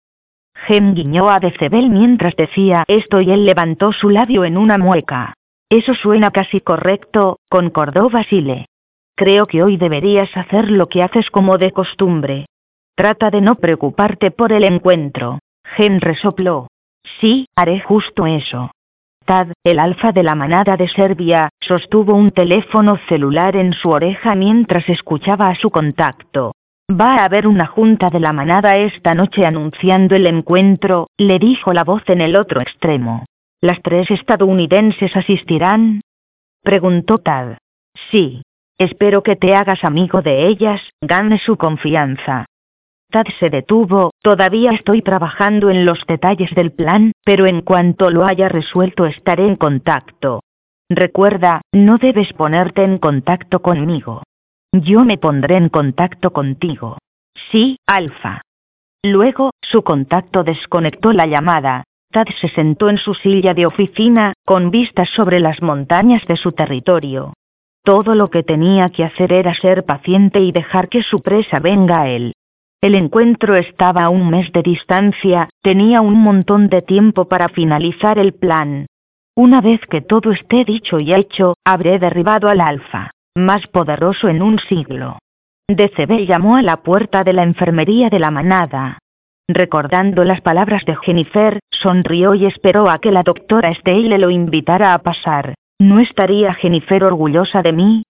Gem 0.66 0.94
guiñó 0.94 1.30
a 1.30 1.40
Decebel 1.40 1.88
mientras 1.88 2.36
decía 2.36 2.84
esto 2.86 3.22
y 3.22 3.30
él 3.30 3.46
levantó 3.46 3.92
su 3.92 4.10
labio 4.10 4.44
en 4.44 4.58
una 4.58 4.76
mueca. 4.76 5.32
Eso 5.70 5.94
suena 5.94 6.30
casi 6.32 6.60
correcto, 6.60 7.38
concordó 7.48 8.10
Basile. 8.10 8.66
Creo 9.16 9.46
que 9.46 9.62
hoy 9.62 9.78
deberías 9.78 10.36
hacer 10.36 10.70
lo 10.70 10.88
que 10.88 11.02
haces 11.02 11.30
como 11.30 11.56
de 11.56 11.70
costumbre. 11.70 12.46
Trata 12.94 13.30
de 13.30 13.40
no 13.40 13.54
preocuparte 13.54 14.30
por 14.30 14.52
el 14.52 14.64
encuentro. 14.64 15.38
Gem 15.64 15.98
resopló. 15.98 16.66
Sí, 17.20 17.46
haré 17.56 17.80
justo 17.80 18.26
eso 18.26 18.70
el 19.64 19.78
alfa 19.78 20.10
de 20.12 20.22
la 20.24 20.34
manada 20.34 20.76
de 20.76 20.88
Serbia, 20.88 21.50
sostuvo 21.60 22.14
un 22.14 22.32
teléfono 22.32 22.98
celular 23.08 23.54
en 23.54 23.72
su 23.72 23.90
oreja 23.90 24.34
mientras 24.34 24.88
escuchaba 24.88 25.48
a 25.48 25.54
su 25.54 25.70
contacto. 25.70 26.52
Va 26.90 27.16
a 27.16 27.24
haber 27.24 27.46
una 27.46 27.66
junta 27.66 28.10
de 28.10 28.18
la 28.18 28.32
manada 28.32 28.76
esta 28.76 29.14
noche 29.14 29.46
anunciando 29.46 30.16
el 30.16 30.26
encuentro, 30.26 31.08
le 31.16 31.38
dijo 31.38 31.72
la 31.72 31.84
voz 31.84 32.02
en 32.08 32.20
el 32.20 32.34
otro 32.34 32.60
extremo. 32.60 33.24
¿Las 33.60 33.80
tres 33.82 34.10
estadounidenses 34.10 35.14
asistirán? 35.16 36.00
Preguntó 36.62 37.18
Tad. 37.18 37.58
Sí. 38.10 38.42
Espero 38.78 39.22
que 39.22 39.36
te 39.36 39.54
hagas 39.54 39.84
amigo 39.84 40.22
de 40.22 40.46
ellas, 40.48 40.80
gane 41.00 41.38
su 41.38 41.56
confianza. 41.56 42.46
Tad 43.10 43.26
se 43.40 43.50
detuvo, 43.50 44.12
todavía 44.22 44.70
estoy 44.70 45.02
trabajando 45.02 45.68
en 45.68 45.84
los 45.84 46.06
detalles 46.06 46.54
del 46.54 46.70
plan, 46.70 47.10
pero 47.24 47.46
en 47.46 47.60
cuanto 47.60 48.08
lo 48.10 48.24
haya 48.24 48.48
resuelto 48.48 49.04
estaré 49.04 49.46
en 49.46 49.56
contacto. 49.56 50.42
Recuerda, 50.88 51.62
no 51.72 51.98
debes 51.98 52.32
ponerte 52.32 52.84
en 52.84 52.98
contacto 52.98 53.62
conmigo. 53.62 54.22
Yo 54.72 55.04
me 55.04 55.18
pondré 55.18 55.56
en 55.56 55.68
contacto 55.68 56.32
contigo. 56.32 56.98
Sí, 57.50 57.78
Alfa. 57.86 58.42
Luego, 59.02 59.50
su 59.60 59.82
contacto 59.82 60.44
desconectó 60.44 61.12
la 61.12 61.26
llamada. 61.26 61.82
Tad 62.12 62.28
se 62.40 62.48
sentó 62.48 62.88
en 62.88 62.98
su 62.98 63.14
silla 63.14 63.54
de 63.54 63.66
oficina, 63.66 64.34
con 64.44 64.70
vistas 64.70 65.08
sobre 65.10 65.40
las 65.40 65.62
montañas 65.62 66.24
de 66.26 66.36
su 66.36 66.52
territorio. 66.52 67.34
Todo 67.82 68.14
lo 68.14 68.30
que 68.30 68.42
tenía 68.42 68.90
que 68.90 69.04
hacer 69.04 69.32
era 69.32 69.54
ser 69.54 69.84
paciente 69.84 70.40
y 70.40 70.52
dejar 70.52 70.88
que 70.88 71.02
su 71.02 71.22
presa 71.22 71.58
venga 71.58 72.02
a 72.02 72.08
él. 72.08 72.34
El 72.82 72.94
encuentro 72.94 73.56
estaba 73.56 74.04
a 74.04 74.08
un 74.08 74.30
mes 74.30 74.52
de 74.52 74.62
distancia, 74.62 75.50
tenía 75.62 76.00
un 76.00 76.18
montón 76.18 76.68
de 76.68 76.80
tiempo 76.80 77.26
para 77.26 77.50
finalizar 77.50 78.18
el 78.18 78.32
plan. 78.32 78.86
Una 79.36 79.60
vez 79.60 79.80
que 79.86 80.00
todo 80.00 80.32
esté 80.32 80.64
dicho 80.64 80.98
y 80.98 81.12
hecho, 81.12 81.56
habré 81.62 81.98
derribado 81.98 82.48
al 82.48 82.60
alfa, 82.60 83.10
más 83.36 83.66
poderoso 83.66 84.28
en 84.28 84.40
un 84.40 84.58
siglo. 84.60 85.18
Decebel 85.68 86.26
llamó 86.26 86.56
a 86.56 86.62
la 86.62 86.78
puerta 86.78 87.22
de 87.22 87.34
la 87.34 87.42
enfermería 87.42 88.08
de 88.08 88.18
la 88.18 88.30
manada. 88.30 88.98
Recordando 89.46 90.24
las 90.24 90.40
palabras 90.40 90.84
de 90.86 90.96
Jennifer, 90.96 91.60
sonrió 91.70 92.34
y 92.34 92.46
esperó 92.46 92.88
a 92.88 92.98
que 92.98 93.12
la 93.12 93.22
doctora 93.22 93.74
Steele 93.74 94.18
lo 94.18 94.30
invitara 94.30 94.94
a 94.94 94.98
pasar. 95.00 95.54
¿No 95.78 96.00
estaría 96.00 96.54
Jennifer 96.54 97.04
orgullosa 97.04 97.60
de 97.62 97.72
mí? 97.72 98.02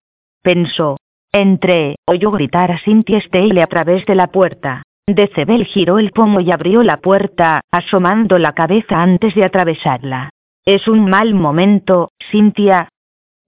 Pensó. 0.42 0.96
Entré, 1.32 1.94
oyó 2.06 2.32
gritar 2.32 2.72
a 2.72 2.78
Cynthia 2.78 3.20
Steele 3.20 3.62
a 3.62 3.68
través 3.68 4.04
de 4.06 4.16
la 4.16 4.26
puerta. 4.28 4.82
Decebel 5.06 5.64
giró 5.64 5.98
el 5.98 6.10
pomo 6.10 6.40
y 6.40 6.50
abrió 6.50 6.82
la 6.82 6.96
puerta, 6.96 7.60
asomando 7.70 8.38
la 8.38 8.52
cabeza 8.52 9.00
antes 9.00 9.34
de 9.36 9.44
atravesarla. 9.44 10.30
Es 10.64 10.88
un 10.88 11.08
mal 11.08 11.34
momento, 11.34 12.10
Cynthia. 12.30 12.88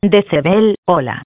Decebel, 0.01 0.77
hola. 0.87 1.25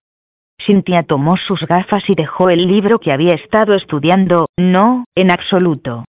Cynthia 0.58 1.02
tomó 1.02 1.36
sus 1.36 1.60
gafas 1.66 2.08
y 2.08 2.14
dejó 2.14 2.48
el 2.48 2.66
libro 2.66 3.00
que 3.00 3.12
había 3.12 3.34
estado 3.34 3.74
estudiando, 3.74 4.48
no, 4.56 5.04
en 5.14 5.30
absoluto. 5.30 6.04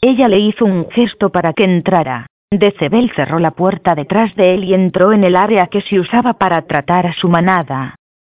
Ella 0.00 0.28
le 0.28 0.38
hizo 0.38 0.64
un 0.64 0.90
gesto 0.90 1.30
para 1.30 1.52
que 1.52 1.64
entrara. 1.64 2.26
Decebel 2.50 3.12
cerró 3.14 3.38
la 3.38 3.52
puerta 3.52 3.94
detrás 3.94 4.34
de 4.36 4.54
él 4.54 4.64
y 4.64 4.74
entró 4.74 5.12
en 5.12 5.24
el 5.24 5.36
área 5.36 5.66
que 5.66 5.82
se 5.82 6.00
usaba 6.00 6.34
para 6.34 6.62
tratar 6.62 7.06
a 7.06 7.12
su 7.12 7.28
manada. 7.28 7.94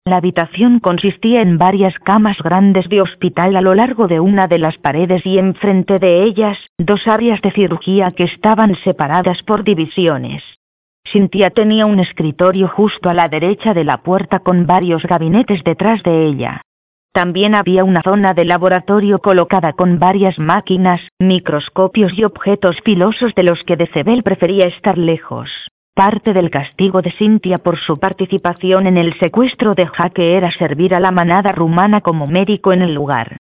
La 0.05 0.17
habitación 0.17 0.79
consistía 0.79 1.41
en 1.41 1.57
varias 1.57 1.97
camas 1.97 2.37
grandes 2.43 2.89
de 2.89 2.99
hospital 2.99 3.55
a 3.55 3.61
lo 3.61 3.73
largo 3.73 4.09
de 4.09 4.19
una 4.19 4.49
de 4.49 4.59
las 4.59 4.77
paredes 4.77 5.25
y 5.25 5.37
enfrente 5.37 5.97
de 5.97 6.23
ellas, 6.23 6.57
dos 6.77 7.07
áreas 7.07 7.41
de 7.41 7.51
cirugía 7.51 8.11
que 8.11 8.25
estaban 8.25 8.75
separadas 8.83 9.41
por 9.43 9.63
divisiones. 9.63 10.43
Cynthia 11.05 11.51
tenía 11.51 11.85
un 11.85 12.01
escritorio 12.01 12.67
justo 12.67 13.09
a 13.09 13.13
la 13.13 13.29
derecha 13.29 13.73
de 13.73 13.85
la 13.85 14.03
puerta 14.03 14.39
con 14.39 14.67
varios 14.67 15.03
gabinetes 15.03 15.63
detrás 15.63 16.03
de 16.03 16.25
ella. 16.25 16.61
También 17.13 17.55
había 17.55 17.85
una 17.85 18.01
zona 18.01 18.33
de 18.33 18.43
laboratorio 18.43 19.19
colocada 19.19 19.71
con 19.71 19.99
varias 19.99 20.37
máquinas, 20.37 20.99
microscopios 21.17 22.11
y 22.17 22.25
objetos 22.25 22.75
filosos 22.83 23.33
de 23.35 23.43
los 23.43 23.63
que 23.63 23.77
Decebel 23.77 24.23
prefería 24.23 24.65
estar 24.65 24.97
lejos. 24.97 25.49
Parte 25.95 26.33
del 26.33 26.49
castigo 26.49 27.03
de 27.03 27.11
Cynthia 27.11 27.59
por 27.59 27.77
su 27.77 27.99
participación 27.99 28.87
en 28.87 28.97
el 28.97 29.13
secuestro 29.19 29.75
de 29.75 29.85
Jaque 29.85 30.35
era 30.35 30.51
servir 30.51 30.95
a 30.95 30.99
la 30.99 31.11
manada 31.11 31.51
rumana 31.51 32.01
como 32.01 32.25
médico 32.25 32.73
en 32.73 32.81
el 32.81 32.95
lugar. 32.95 33.37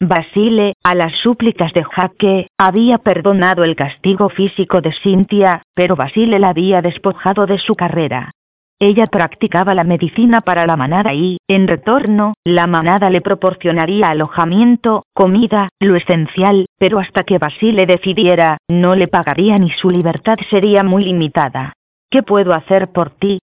Basile, 0.00 0.74
a 0.84 0.94
las 0.94 1.12
súplicas 1.16 1.72
de 1.72 1.82
Jaque, 1.82 2.46
había 2.58 2.98
perdonado 2.98 3.64
el 3.64 3.74
castigo 3.74 4.28
físico 4.28 4.80
de 4.80 4.92
Cynthia, 5.02 5.62
pero 5.74 5.96
Basile 5.96 6.38
la 6.38 6.50
había 6.50 6.80
despojado 6.80 7.44
de 7.44 7.58
su 7.58 7.74
carrera. 7.74 8.30
Ella 8.78 9.08
practicaba 9.08 9.74
la 9.74 9.82
medicina 9.82 10.42
para 10.42 10.64
la 10.64 10.76
manada 10.76 11.12
y, 11.12 11.38
en 11.48 11.66
retorno, 11.66 12.34
la 12.44 12.68
manada 12.68 13.10
le 13.10 13.20
proporcionaría 13.20 14.10
alojamiento, 14.10 15.02
comida, 15.12 15.70
lo 15.80 15.96
esencial, 15.96 16.66
pero 16.78 17.00
hasta 17.00 17.24
que 17.24 17.38
Basile 17.38 17.84
decidiera, 17.86 18.58
no 18.68 18.94
le 18.94 19.08
pagaría 19.08 19.58
ni 19.58 19.70
su 19.70 19.90
libertad 19.90 20.36
sería 20.50 20.84
muy 20.84 21.04
limitada. 21.04 21.72
¿Qué 22.10 22.22
puedo 22.22 22.54
hacer 22.54 22.92
por 22.92 23.10
ti? 23.10 23.40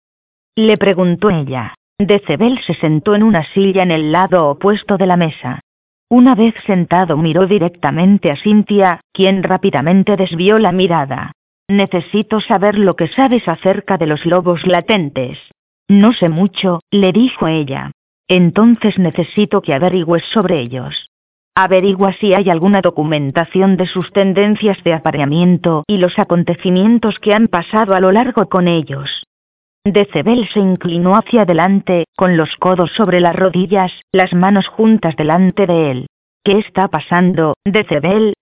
Le 0.57 0.79
preguntó 0.79 1.31
ella. 1.31 1.75
Decebel 1.99 2.59
se 2.61 2.75
sentó 2.75 3.15
en 3.15 3.23
una 3.23 3.45
silla 3.53 3.83
en 3.83 3.91
el 3.91 4.13
lado 4.13 4.49
opuesto 4.49 4.97
de 4.97 5.07
la 5.07 5.17
mesa. 5.17 5.61
Una 6.09 6.35
vez 6.35 6.55
sentado 6.67 7.17
miró 7.17 7.47
directamente 7.47 8.31
a 8.31 8.37
Cynthia, 8.37 9.01
quien 9.13 9.43
rápidamente 9.43 10.17
desvió 10.17 10.59
la 10.59 10.73
mirada. 10.73 11.33
Necesito 11.69 12.41
saber 12.41 12.77
lo 12.77 12.97
que 12.97 13.09
sabes 13.09 13.49
acerca 13.49 13.97
de 13.97 14.07
los 14.07 14.27
lobos 14.27 14.67
latentes. 14.67 15.39
No 15.89 16.13
sé 16.13 16.29
mucho, 16.29 16.81
le 16.91 17.13
dijo 17.13 17.49
ella. 17.49 17.93
Entonces 18.29 18.99
necesito 18.99 19.63
que 19.63 19.75
averigües 19.75 20.25
sobre 20.33 20.61
ellos. 20.61 21.09
Averigua 21.55 22.15
si 22.15 22.33
hay 22.33 22.49
alguna 22.49 22.81
documentación 22.81 23.77
de 23.77 23.87
sus 23.87 24.11
tendencias 24.13 24.83
de 24.85 24.95
apareamiento 24.95 25.85
y 25.87 25.99
los 25.99 26.19
acontecimientos 26.19 27.19
que 27.19 27.35
han 27.35 27.49
pasado 27.49 27.95
a 27.95 28.01
lo 28.01 28.11
largo 28.11 28.49
con 28.49 28.69
ellos. 28.69 29.27
Decebel 29.85 30.49
se 30.55 30.61
inclinó 30.61 31.15
hacia 31.15 31.43
adelante, 31.43 32.07
con 32.17 32.39
los 32.39 32.57
codos 32.57 32.91
sobre 32.93 33.21
las 33.21 33.37
rodillas, 33.37 33.93
las 34.13 34.33
manos 34.33 34.67
juntas 34.69 35.15
delante 35.17 35.67
de 35.67 35.91
él. 35.91 36.07
¿Qué 36.43 36.59
está 36.59 36.89
pasando, 36.89 37.55
Decebel? 37.67 38.33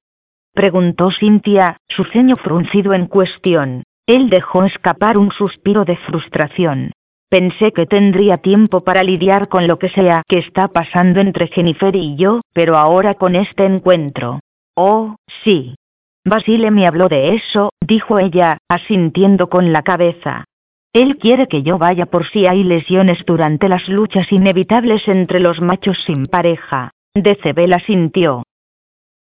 preguntó 0.54 1.10
Cynthia, 1.10 1.78
su 1.88 2.04
ceño 2.04 2.36
fruncido 2.36 2.94
en 2.94 3.06
cuestión. 3.06 3.82
Él 4.06 4.30
dejó 4.30 4.64
escapar 4.64 5.18
un 5.18 5.32
suspiro 5.32 5.84
de 5.84 5.96
frustración. 5.96 6.92
Pensé 7.30 7.70
que 7.70 7.86
tendría 7.86 8.38
tiempo 8.38 8.82
para 8.82 9.04
lidiar 9.04 9.46
con 9.46 9.68
lo 9.68 9.78
que 9.78 9.88
sea 9.88 10.24
que 10.26 10.38
está 10.38 10.66
pasando 10.66 11.20
entre 11.20 11.46
Jennifer 11.46 11.94
y 11.94 12.16
yo, 12.16 12.40
pero 12.52 12.76
ahora 12.76 13.14
con 13.14 13.36
este 13.36 13.64
encuentro. 13.64 14.40
Oh, 14.74 15.14
sí. 15.44 15.76
Basile 16.24 16.72
me 16.72 16.88
habló 16.88 17.08
de 17.08 17.36
eso, 17.36 17.70
dijo 17.80 18.18
ella, 18.18 18.58
asintiendo 18.68 19.48
con 19.48 19.72
la 19.72 19.82
cabeza. 19.82 20.44
Él 20.92 21.18
quiere 21.18 21.46
que 21.46 21.62
yo 21.62 21.78
vaya 21.78 22.06
por 22.06 22.26
si 22.26 22.48
hay 22.48 22.64
lesiones 22.64 23.24
durante 23.24 23.68
las 23.68 23.88
luchas 23.88 24.32
inevitables 24.32 25.06
entre 25.06 25.38
los 25.38 25.60
machos 25.60 26.02
sin 26.04 26.26
pareja. 26.26 26.90
Decebel 27.14 27.72
asintió. 27.72 28.42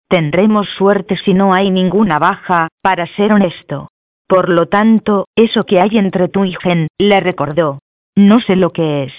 Tendremos 0.07 0.69
suerte 0.77 1.17
si 1.17 1.33
no 1.33 1.55
hay 1.55 1.71
ninguna 1.71 2.19
baja, 2.19 2.67
para 2.83 3.07
ser 3.07 3.33
honesto. 3.33 3.89
Por 4.27 4.49
lo 4.49 4.67
tanto, 4.67 5.25
eso 5.35 5.63
que 5.63 5.81
hay 5.81 5.97
entre 5.97 6.27
tú 6.27 6.45
y 6.45 6.55
Gen, 6.61 6.87
le 6.99 7.19
recordó. 7.19 7.79
No 8.15 8.39
sé 8.39 8.55
lo 8.55 8.71
que 8.71 9.03
es. 9.03 9.13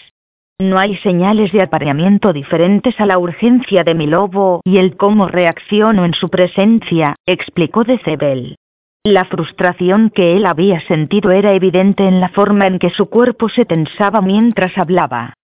No 0.58 0.78
hay 0.78 0.96
señales 0.96 1.52
de 1.52 1.60
apareamiento 1.60 2.32
diferentes 2.32 2.98
a 2.98 3.04
la 3.04 3.18
urgencia 3.18 3.84
de 3.84 3.94
mi 3.94 4.06
lobo 4.06 4.62
y 4.64 4.78
el 4.78 4.96
cómo 4.96 5.28
reacciono 5.28 6.06
en 6.06 6.14
su 6.14 6.30
presencia, 6.30 7.16
explicó 7.26 7.84
Decebel. 7.84 8.56
La 9.04 9.26
frustración 9.26 10.08
que 10.08 10.34
él 10.34 10.46
había 10.46 10.80
sentido 10.80 11.30
era 11.30 11.52
evidente 11.52 12.08
en 12.08 12.20
la 12.20 12.30
forma 12.30 12.66
en 12.66 12.78
que 12.78 12.88
su 12.88 13.10
cuerpo 13.10 13.50
se 13.50 13.66
tensaba 13.66 14.22
mientras 14.22 14.76
hablaba. 14.78 15.34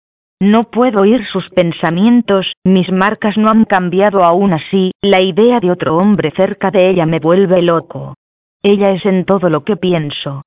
No 0.41 0.71
puedo 0.71 1.01
oír 1.01 1.23
sus 1.25 1.49
pensamientos, 1.51 2.53
mis 2.65 2.91
marcas 2.91 3.37
no 3.37 3.49
han 3.49 3.65
cambiado 3.65 4.23
aún 4.23 4.51
así, 4.51 4.91
la 5.01 5.21
idea 5.21 5.59
de 5.59 5.71
otro 5.71 5.95
hombre 5.95 6.31
cerca 6.31 6.71
de 6.71 6.89
ella 6.89 7.05
me 7.05 7.19
vuelve 7.19 7.61
loco. 7.61 8.15
Ella 8.63 8.89
es 8.91 9.05
en 9.05 9.25
todo 9.25 9.49
lo 9.49 9.63
que 9.63 9.77
pienso. 9.77 10.41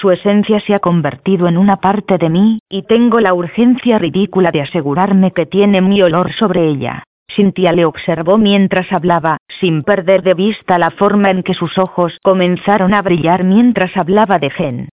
Su 0.00 0.10
esencia 0.10 0.58
se 0.60 0.74
ha 0.74 0.80
convertido 0.80 1.46
en 1.46 1.56
una 1.56 1.76
parte 1.76 2.18
de 2.18 2.28
mí, 2.28 2.58
y 2.68 2.82
tengo 2.82 3.20
la 3.20 3.32
urgencia 3.32 3.98
ridícula 3.98 4.50
de 4.50 4.62
asegurarme 4.62 5.30
que 5.30 5.46
tiene 5.46 5.80
mi 5.80 6.02
olor 6.02 6.32
sobre 6.32 6.66
ella. 6.66 7.04
Cynthia 7.34 7.72
le 7.72 7.84
observó 7.84 8.36
mientras 8.36 8.92
hablaba, 8.92 9.38
sin 9.60 9.82
perder 9.84 10.22
de 10.22 10.34
vista 10.34 10.78
la 10.78 10.90
forma 10.90 11.30
en 11.30 11.42
que 11.42 11.54
sus 11.54 11.78
ojos 11.78 12.18
comenzaron 12.22 12.92
a 12.92 13.02
brillar 13.02 13.44
mientras 13.44 13.96
hablaba 13.96 14.38
de 14.38 14.50
Gen. 14.50 14.88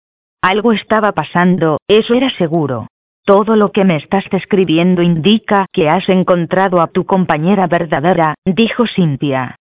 Algo 0.42 0.72
estaba 0.72 1.12
pasando, 1.12 1.78
eso 1.88 2.14
era 2.14 2.30
seguro. 2.30 2.88
Todo 3.24 3.56
lo 3.56 3.72
que 3.72 3.84
me 3.84 3.96
estás 3.96 4.24
describiendo 4.30 5.02
indica 5.02 5.66
que 5.72 5.88
has 5.88 6.08
encontrado 6.08 6.80
a 6.80 6.88
tu 6.88 7.04
compañera 7.04 7.66
verdadera, 7.66 8.34
dijo 8.44 8.86
Cynthia. 8.86 9.57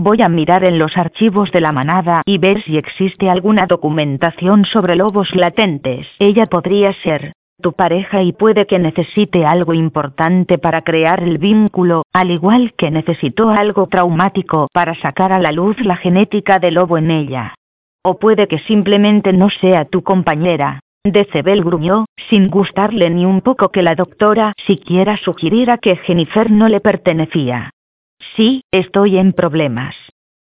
Voy 0.00 0.22
a 0.22 0.28
mirar 0.28 0.62
en 0.62 0.78
los 0.78 0.96
archivos 0.96 1.50
de 1.50 1.60
la 1.60 1.72
manada 1.72 2.22
y 2.24 2.38
ver 2.38 2.62
si 2.62 2.78
existe 2.78 3.28
alguna 3.28 3.66
documentación 3.66 4.64
sobre 4.64 4.94
lobos 4.94 5.34
latentes. 5.34 6.06
Ella 6.20 6.46
podría 6.46 6.92
ser, 7.02 7.32
tu 7.60 7.72
pareja 7.72 8.22
y 8.22 8.32
puede 8.32 8.68
que 8.68 8.78
necesite 8.78 9.44
algo 9.44 9.74
importante 9.74 10.56
para 10.56 10.82
crear 10.82 11.20
el 11.24 11.38
vínculo, 11.38 12.04
al 12.12 12.30
igual 12.30 12.74
que 12.74 12.92
necesitó 12.92 13.50
algo 13.50 13.88
traumático 13.88 14.68
para 14.72 14.94
sacar 14.94 15.32
a 15.32 15.40
la 15.40 15.50
luz 15.50 15.76
la 15.84 15.96
genética 15.96 16.60
del 16.60 16.74
lobo 16.74 16.96
en 16.96 17.10
ella. 17.10 17.54
O 18.04 18.20
puede 18.20 18.46
que 18.46 18.60
simplemente 18.60 19.32
no 19.32 19.50
sea 19.50 19.84
tu 19.84 20.04
compañera. 20.04 20.78
Decebel 21.04 21.64
gruñó, 21.64 22.04
sin 22.30 22.50
gustarle 22.50 23.10
ni 23.10 23.24
un 23.24 23.40
poco 23.40 23.70
que 23.70 23.82
la 23.82 23.96
doctora 23.96 24.52
siquiera 24.64 25.16
sugiriera 25.16 25.78
que 25.78 25.96
Jennifer 25.96 26.52
no 26.52 26.68
le 26.68 26.80
pertenecía. 26.80 27.70
Sí, 28.36 28.62
estoy 28.70 29.18
en 29.18 29.32
problemas. 29.32 29.94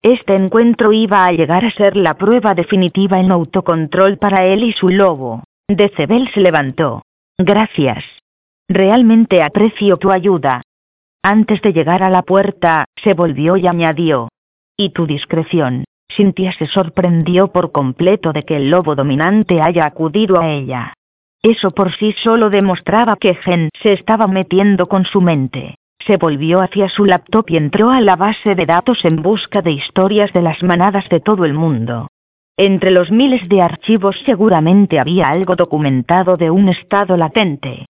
Este 0.01 0.33
encuentro 0.33 0.93
iba 0.93 1.25
a 1.25 1.31
llegar 1.31 1.63
a 1.63 1.71
ser 1.71 1.95
la 1.95 2.15
prueba 2.15 2.55
definitiva 2.55 3.19
en 3.19 3.31
autocontrol 3.31 4.17
para 4.17 4.45
él 4.45 4.63
y 4.63 4.73
su 4.73 4.89
lobo. 4.89 5.43
Decebel 5.67 6.29
se 6.33 6.41
levantó. 6.41 7.03
Gracias. 7.37 8.03
Realmente 8.67 9.43
aprecio 9.43 9.97
tu 9.97 10.11
ayuda. 10.11 10.63
Antes 11.23 11.61
de 11.61 11.71
llegar 11.71 12.01
a 12.01 12.09
la 12.09 12.23
puerta, 12.23 12.85
se 12.95 13.13
volvió 13.13 13.57
y 13.57 13.67
añadió. 13.67 14.29
Y 14.75 14.89
tu 14.89 15.05
discreción. 15.05 15.83
Cynthia 16.15 16.51
se 16.53 16.65
sorprendió 16.65 17.49
por 17.51 17.71
completo 17.71 18.33
de 18.33 18.43
que 18.43 18.57
el 18.57 18.69
lobo 18.69 18.95
dominante 18.95 19.61
haya 19.61 19.85
acudido 19.85 20.39
a 20.39 20.49
ella. 20.49 20.93
Eso 21.43 21.71
por 21.71 21.91
sí 21.93 22.13
solo 22.23 22.49
demostraba 22.49 23.15
que 23.17 23.35
Gen 23.35 23.69
se 23.81 23.93
estaba 23.93 24.27
metiendo 24.27 24.87
con 24.87 25.05
su 25.05 25.21
mente. 25.21 25.75
Se 26.05 26.17
volvió 26.17 26.61
hacia 26.61 26.89
su 26.89 27.05
laptop 27.05 27.45
y 27.49 27.57
entró 27.57 27.91
a 27.91 28.01
la 28.01 28.15
base 28.15 28.55
de 28.55 28.65
datos 28.65 29.05
en 29.05 29.21
busca 29.21 29.61
de 29.61 29.71
historias 29.71 30.33
de 30.33 30.41
las 30.41 30.63
manadas 30.63 31.07
de 31.09 31.19
todo 31.19 31.45
el 31.45 31.53
mundo. 31.53 32.07
Entre 32.57 32.91
los 32.91 33.11
miles 33.11 33.47
de 33.49 33.61
archivos 33.61 34.15
seguramente 34.25 34.99
había 34.99 35.29
algo 35.29 35.55
documentado 35.55 36.37
de 36.37 36.51
un 36.51 36.69
estado 36.69 37.17
latente. 37.17 37.85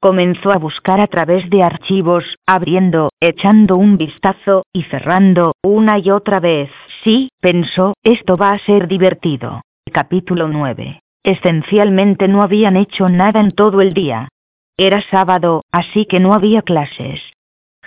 Comenzó 0.00 0.52
a 0.52 0.58
buscar 0.58 1.00
a 1.00 1.06
través 1.06 1.48
de 1.50 1.62
archivos, 1.62 2.24
abriendo, 2.46 3.10
echando 3.20 3.76
un 3.76 3.96
vistazo, 3.96 4.64
y 4.72 4.82
cerrando, 4.84 5.52
una 5.62 5.98
y 5.98 6.10
otra 6.10 6.38
vez. 6.38 6.70
Sí, 7.02 7.30
pensó, 7.40 7.94
esto 8.02 8.36
va 8.36 8.52
a 8.52 8.58
ser 8.58 8.88
divertido. 8.88 9.62
Capítulo 9.92 10.48
9. 10.48 11.00
Esencialmente 11.24 12.28
no 12.28 12.42
habían 12.42 12.76
hecho 12.76 13.08
nada 13.08 13.40
en 13.40 13.52
todo 13.52 13.80
el 13.80 13.94
día. 13.94 14.28
Era 14.76 15.02
sábado, 15.10 15.62
así 15.72 16.04
que 16.04 16.20
no 16.20 16.34
había 16.34 16.62
clases. 16.62 17.20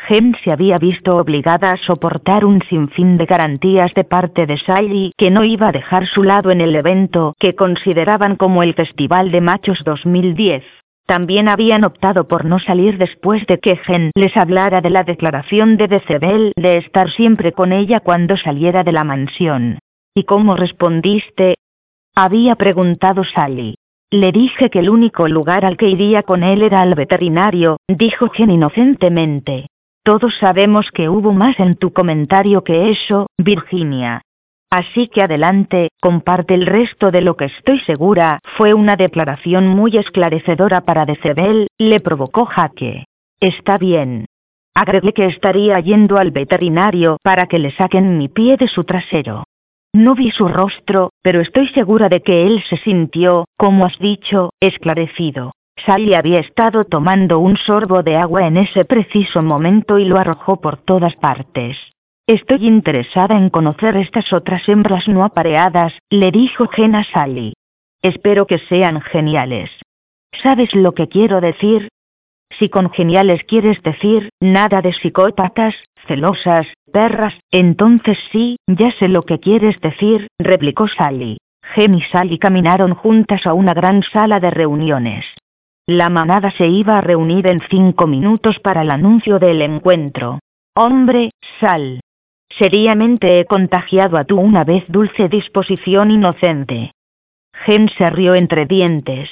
Gem 0.07 0.33
se 0.43 0.51
había 0.51 0.77
visto 0.77 1.17
obligada 1.17 1.71
a 1.71 1.77
soportar 1.77 2.45
un 2.45 2.61
sinfín 2.63 3.17
de 3.17 3.25
garantías 3.25 3.93
de 3.93 4.03
parte 4.03 4.45
de 4.45 4.57
Sally 4.57 5.13
que 5.17 5.29
no 5.29 5.43
iba 5.43 5.67
a 5.67 5.71
dejar 5.71 6.07
su 6.07 6.23
lado 6.23 6.51
en 6.51 6.61
el 6.61 6.75
evento 6.75 7.35
que 7.39 7.55
consideraban 7.55 8.35
como 8.35 8.63
el 8.63 8.73
Festival 8.73 9.31
de 9.31 9.41
Machos 9.41 9.83
2010. 9.83 10.63
También 11.05 11.47
habían 11.47 11.83
optado 11.83 12.27
por 12.27 12.45
no 12.45 12.59
salir 12.59 12.97
después 12.97 13.45
de 13.47 13.59
que 13.59 13.77
Gen 13.77 14.11
les 14.15 14.35
hablara 14.37 14.81
de 14.81 14.89
la 14.89 15.03
declaración 15.03 15.75
de 15.75 15.87
Decebel 15.87 16.53
de 16.55 16.77
estar 16.77 17.09
siempre 17.09 17.51
con 17.51 17.73
ella 17.73 17.99
cuando 17.99 18.37
saliera 18.37 18.83
de 18.83 18.91
la 18.91 19.03
mansión. 19.03 19.79
¿Y 20.15 20.23
cómo 20.23 20.55
respondiste? 20.55 21.55
Había 22.15 22.55
preguntado 22.55 23.23
Sally. 23.23 23.75
Le 24.11 24.31
dije 24.31 24.69
que 24.69 24.79
el 24.79 24.89
único 24.89 25.27
lugar 25.27 25.65
al 25.65 25.77
que 25.77 25.87
iría 25.87 26.23
con 26.23 26.43
él 26.43 26.63
era 26.63 26.81
al 26.81 26.95
veterinario, 26.95 27.77
dijo 27.87 28.29
Gen 28.29 28.49
inocentemente. 28.49 29.67
Todos 30.09 30.33
sabemos 30.39 30.89
que 30.91 31.07
hubo 31.07 31.33
más 31.33 31.59
en 31.59 31.75
tu 31.75 31.93
comentario 31.93 32.63
que 32.63 32.89
eso, 32.89 33.27
Virginia. 33.37 34.23
Así 34.71 35.07
que 35.07 35.21
adelante, 35.21 35.89
comparte 36.01 36.55
el 36.55 36.65
resto 36.65 37.11
de 37.11 37.21
lo 37.21 37.37
que 37.37 37.45
estoy 37.45 37.79
segura, 37.81 38.39
fue 38.57 38.73
una 38.73 38.95
declaración 38.95 39.67
muy 39.67 39.97
esclarecedora 39.97 40.81
para 40.81 41.05
Decebel, 41.05 41.67
le 41.77 41.99
provocó 41.99 42.45
jaque. 42.45 43.05
Está 43.39 43.77
bien. 43.77 44.25
Agregué 44.73 45.13
que 45.13 45.27
estaría 45.27 45.79
yendo 45.79 46.17
al 46.17 46.31
veterinario 46.31 47.17
para 47.21 47.45
que 47.45 47.59
le 47.59 47.69
saquen 47.69 48.17
mi 48.17 48.29
pie 48.29 48.57
de 48.57 48.67
su 48.67 48.85
trasero. 48.85 49.43
No 49.93 50.15
vi 50.15 50.31
su 50.31 50.47
rostro, 50.47 51.11
pero 51.21 51.39
estoy 51.39 51.67
segura 51.67 52.09
de 52.09 52.21
que 52.21 52.47
él 52.47 52.63
se 52.67 52.77
sintió, 52.77 53.45
como 53.57 53.85
has 53.85 53.99
dicho, 53.99 54.53
esclarecido. 54.59 55.51
Sally 55.85 56.13
había 56.13 56.39
estado 56.39 56.85
tomando 56.85 57.39
un 57.39 57.57
sorbo 57.57 58.03
de 58.03 58.17
agua 58.17 58.47
en 58.47 58.57
ese 58.57 58.85
preciso 58.85 59.41
momento 59.41 59.97
y 59.97 60.05
lo 60.05 60.17
arrojó 60.17 60.59
por 60.61 60.77
todas 60.77 61.15
partes. 61.15 61.77
Estoy 62.27 62.67
interesada 62.67 63.37
en 63.37 63.49
conocer 63.49 63.97
estas 63.97 64.31
otras 64.33 64.67
hembras 64.69 65.07
no 65.07 65.23
apareadas, 65.23 65.93
le 66.09 66.31
dijo 66.31 66.67
Jen 66.67 66.95
a 66.95 67.03
Sally. 67.03 67.53
Espero 68.01 68.45
que 68.45 68.59
sean 68.59 69.01
geniales. 69.01 69.71
¿Sabes 70.43 70.73
lo 70.75 70.93
que 70.93 71.07
quiero 71.07 71.41
decir? 71.41 71.89
Si 72.51 72.69
con 72.69 72.91
geniales 72.91 73.43
quieres 73.43 73.81
decir, 73.83 74.29
nada 74.39 74.81
de 74.81 74.93
psicópatas, 74.93 75.75
celosas, 76.07 76.67
perras, 76.91 77.33
entonces 77.51 78.17
sí, 78.31 78.57
ya 78.67 78.91
sé 78.91 79.07
lo 79.07 79.23
que 79.23 79.39
quieres 79.39 79.79
decir, 79.81 80.27
replicó 80.39 80.87
Sally. 80.87 81.37
Jen 81.73 81.95
y 81.95 82.01
Sally 82.03 82.39
caminaron 82.39 82.95
juntas 82.95 83.45
a 83.45 83.53
una 83.53 83.73
gran 83.73 84.01
sala 84.03 84.39
de 84.39 84.49
reuniones. 84.49 85.25
La 85.89 86.07
manada 86.11 86.51
se 86.51 86.67
iba 86.67 86.99
a 86.99 87.01
reunir 87.01 87.47
en 87.47 87.61
cinco 87.67 88.05
minutos 88.05 88.59
para 88.59 88.83
el 88.83 88.91
anuncio 88.91 89.39
del 89.39 89.63
encuentro. 89.63 90.37
Hombre, 90.75 91.31
sal. 91.59 92.01
Seriamente 92.47 93.39
he 93.39 93.45
contagiado 93.45 94.17
a 94.17 94.23
tu 94.23 94.39
una 94.39 94.63
vez 94.63 94.83
dulce 94.87 95.29
disposición 95.29 96.11
inocente. 96.11 96.91
Gen 97.65 97.89
se 97.97 98.07
rió 98.11 98.35
entre 98.35 98.67
dientes. 98.67 99.31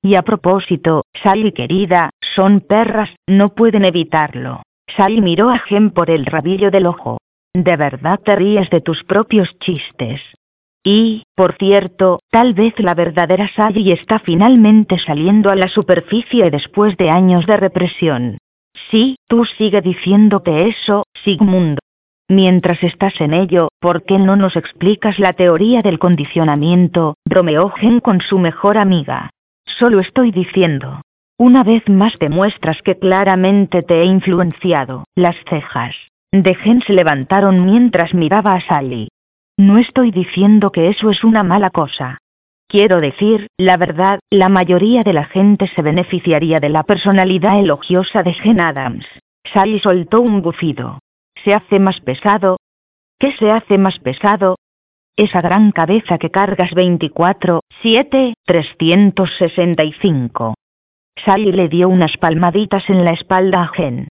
Y 0.00 0.14
a 0.14 0.22
propósito, 0.22 1.02
Sally 1.20 1.50
querida, 1.50 2.10
son 2.20 2.60
perras, 2.60 3.10
no 3.26 3.56
pueden 3.56 3.84
evitarlo. 3.84 4.62
Sally 4.96 5.20
miró 5.20 5.50
a 5.50 5.58
Gen 5.58 5.90
por 5.90 6.10
el 6.10 6.26
rabillo 6.26 6.70
del 6.70 6.86
ojo. 6.86 7.18
¿De 7.52 7.76
verdad 7.76 8.20
te 8.24 8.36
ríes 8.36 8.70
de 8.70 8.80
tus 8.82 9.02
propios 9.02 9.58
chistes? 9.58 10.20
Y, 10.90 11.24
por 11.36 11.54
cierto, 11.58 12.20
tal 12.30 12.54
vez 12.54 12.72
la 12.78 12.94
verdadera 12.94 13.46
Sally 13.54 13.92
está 13.92 14.20
finalmente 14.20 14.98
saliendo 14.98 15.50
a 15.50 15.54
la 15.54 15.68
superficie 15.68 16.50
después 16.50 16.96
de 16.96 17.10
años 17.10 17.44
de 17.44 17.58
represión. 17.58 18.38
Sí, 18.90 19.16
tú 19.28 19.44
sigue 19.44 19.82
diciéndote 19.82 20.66
eso, 20.68 21.04
Sigmundo. 21.24 21.80
Mientras 22.26 22.82
estás 22.82 23.20
en 23.20 23.34
ello, 23.34 23.68
¿por 23.80 24.04
qué 24.04 24.18
no 24.18 24.36
nos 24.36 24.56
explicas 24.56 25.18
la 25.18 25.34
teoría 25.34 25.82
del 25.82 25.98
condicionamiento, 25.98 27.16
Gen 27.76 28.00
con 28.00 28.22
su 28.22 28.38
mejor 28.38 28.78
amiga? 28.78 29.28
Solo 29.66 30.00
estoy 30.00 30.30
diciendo. 30.30 31.02
Una 31.36 31.64
vez 31.64 31.86
más 31.90 32.18
demuestras 32.18 32.80
que 32.80 32.98
claramente 32.98 33.82
te 33.82 34.00
he 34.00 34.04
influenciado. 34.06 35.04
Las 35.14 35.36
cejas 35.50 35.94
de 36.32 36.54
Gen 36.54 36.80
se 36.80 36.94
levantaron 36.94 37.66
mientras 37.66 38.14
miraba 38.14 38.54
a 38.54 38.62
Sally. 38.62 39.08
No 39.58 39.76
estoy 39.76 40.10
diciendo 40.12 40.70
que 40.70 40.88
eso 40.88 41.10
es 41.10 41.24
una 41.24 41.42
mala 41.42 41.70
cosa. 41.70 42.18
Quiero 42.68 43.00
decir, 43.00 43.48
la 43.58 43.76
verdad, 43.76 44.20
la 44.30 44.48
mayoría 44.48 45.02
de 45.02 45.12
la 45.12 45.24
gente 45.24 45.66
se 45.74 45.82
beneficiaría 45.82 46.60
de 46.60 46.68
la 46.68 46.84
personalidad 46.84 47.58
elogiosa 47.58 48.22
de 48.22 48.34
Gen 48.34 48.60
Adams. 48.60 49.04
Sally 49.52 49.80
soltó 49.80 50.20
un 50.20 50.42
bufido. 50.42 51.00
¿Se 51.42 51.54
hace 51.54 51.80
más 51.80 51.98
pesado? 52.00 52.58
¿Qué 53.18 53.32
se 53.32 53.50
hace 53.50 53.78
más 53.78 53.98
pesado? 53.98 54.58
Esa 55.16 55.40
gran 55.40 55.72
cabeza 55.72 56.18
que 56.18 56.30
cargas 56.30 56.72
24, 56.72 57.62
7, 57.82 58.34
365. 58.46 60.54
Sally 61.24 61.50
le 61.50 61.68
dio 61.68 61.88
unas 61.88 62.16
palmaditas 62.16 62.88
en 62.90 63.04
la 63.04 63.10
espalda 63.10 63.62
a 63.62 63.68
Gen. 63.68 64.06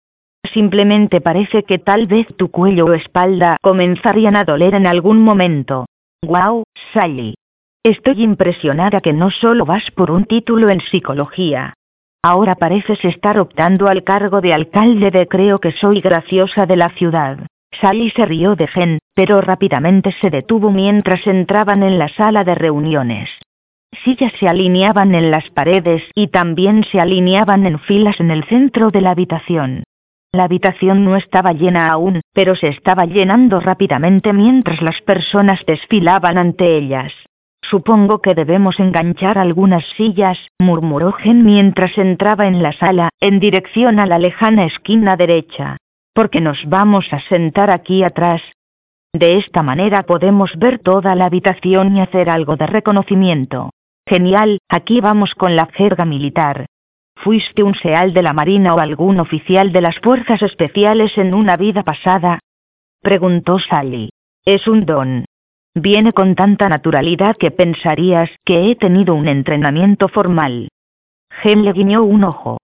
Simplemente 0.55 1.21
parece 1.21 1.65
que 1.65 1.81
tal 1.81 2.07
vez 2.07 2.29
tu 2.37 2.53
cuello 2.53 2.87
o 2.87 2.93
espalda 2.93 3.57
comenzarían 3.61 4.37
a 4.37 4.45
doler 4.45 4.75
en 4.75 4.87
algún 4.87 5.21
momento. 5.21 5.87
Wow, 6.25 6.63
Sally. 6.93 7.35
Estoy 7.83 8.23
impresionada 8.23 9.01
que 9.01 9.13
no 9.13 9.33
solo 9.33 9.67
vas 9.67 9.91
por 9.91 10.13
un 10.13 10.27
título 10.27 10.71
en 10.71 10.81
psicología. 10.81 11.75
Ahora 12.23 12.55
pareces 12.55 13.05
estar 13.05 13.41
optando 13.41 13.89
al 13.89 14.05
cargo 14.05 14.41
de 14.41 14.55
alcalde 14.55 15.11
de 15.11 15.27
creo 15.27 15.59
que 15.59 15.73
soy 15.73 16.01
graciosa 16.01 16.67
de 16.67 16.77
la 16.77 16.91
ciudad. 16.91 17.41
Sally 17.81 18.11
se 18.11 18.25
rió 18.25 18.55
de 18.55 18.69
Gen, 18.69 18.99
pero 19.13 19.41
rápidamente 19.41 20.13
se 20.21 20.31
detuvo 20.31 20.71
mientras 20.71 21.27
entraban 21.27 21.83
en 21.83 21.99
la 21.99 22.09
sala 22.09 22.45
de 22.45 22.55
reuniones. 22.55 23.29
Sillas 24.05 24.33
se 24.39 24.49
alineaban 24.49 25.17
en 25.17 25.33
las 25.33 25.51
paredes 25.51 26.05
y 26.15 26.29
también 26.29 26.85
se 26.85 27.01
alineaban 27.01 27.67
en 27.67 27.81
filas 27.81 28.21
en 28.21 28.31
el 28.31 28.45
centro 28.45 28.93
de 28.93 29.01
la 29.01 29.11
habitación. 29.11 29.83
La 30.35 30.45
habitación 30.45 31.05
no 31.05 31.15
estaba 31.15 31.53
llena 31.53 31.93
aún, 31.93 32.21
pero 32.33 32.57
se 32.57 32.67
estaba 32.67 33.05
llenando 33.05 33.61
rápidamente 33.61 34.33
mientras 34.33 34.83
las 34.83 35.01
personas 35.03 35.65
desfilaban 35.65 36.39
ante 36.39 36.77
ellas. 36.77 37.13
Supongo 37.63 38.21
que 38.21 38.35
debemos 38.35 38.81
enganchar 38.81 39.39
algunas 39.39 39.85
sillas, 39.97 40.37
murmuró 40.59 41.13
Gen 41.13 41.45
mientras 41.45 41.97
entraba 41.97 42.49
en 42.49 42.65
la 42.65 42.73
sala, 42.73 43.11
en 43.21 43.39
dirección 43.39 44.01
a 44.01 44.07
la 44.07 44.19
lejana 44.19 44.65
esquina 44.65 45.17
derecha. 45.17 45.77
Porque 46.13 46.41
nos 46.41 46.69
vamos 46.69 47.07
a 47.13 47.21
sentar 47.21 47.71
aquí 47.71 48.03
atrás. 48.03 48.43
De 49.13 49.37
esta 49.37 49.63
manera 49.63 50.03
podemos 50.03 50.51
ver 50.57 50.81
toda 50.81 51.15
la 51.15 51.27
habitación 51.27 51.97
y 51.97 52.01
hacer 52.01 52.29
algo 52.29 52.57
de 52.57 52.67
reconocimiento. 52.67 53.71
Genial, 54.05 54.59
aquí 54.69 55.01
vamos 55.01 55.37
con 55.37 55.55
la 55.55 55.67
jerga 55.67 56.05
militar. 56.05 56.67
¿Fuiste 57.25 57.63
un 57.63 57.75
seal 57.75 58.13
de 58.13 58.21
la 58.21 58.35
Marina 58.35 58.75
o 58.75 58.81
algún 58.81 59.19
oficial 59.19 59.73
de 59.73 59.81
las 59.81 59.99
Fuerzas 60.01 60.43
Especiales 60.43 61.17
en 61.17 61.33
una 61.33 61.57
vida 61.57 61.83
pasada? 61.83 62.41
Preguntó 63.01 63.59
Sally. 63.59 64.11
Es 64.45 64.69
un 64.69 64.85
don. 64.85 65.25
Viene 65.75 66.13
con 66.13 66.35
tanta 66.35 66.69
naturalidad 66.69 67.35
que 67.39 67.51
pensarías 67.51 68.29
que 68.45 68.71
he 68.71 68.77
tenido 68.77 69.15
un 69.15 69.27
entrenamiento 69.27 70.09
formal. 70.09 70.69
Gen 71.31 71.65
le 71.65 71.73
guiñó 71.73 72.05
un 72.05 72.25
ojo. 72.25 72.59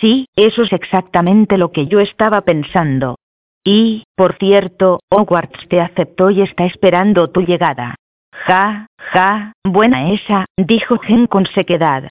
Sí, 0.00 0.28
eso 0.36 0.62
es 0.62 0.72
exactamente 0.72 1.58
lo 1.58 1.72
que 1.72 1.88
yo 1.88 1.98
estaba 1.98 2.42
pensando. 2.42 3.16
Y, 3.64 4.04
por 4.14 4.36
cierto, 4.36 5.00
Hogwarts 5.10 5.66
te 5.68 5.80
aceptó 5.80 6.30
y 6.30 6.40
está 6.40 6.66
esperando 6.66 7.30
tu 7.30 7.40
llegada. 7.40 7.96
Ja, 8.30 8.86
ja, 8.96 9.54
buena 9.64 10.12
esa, 10.12 10.44
dijo 10.56 11.00
Gen 11.00 11.26
con 11.26 11.46
sequedad. 11.46 12.10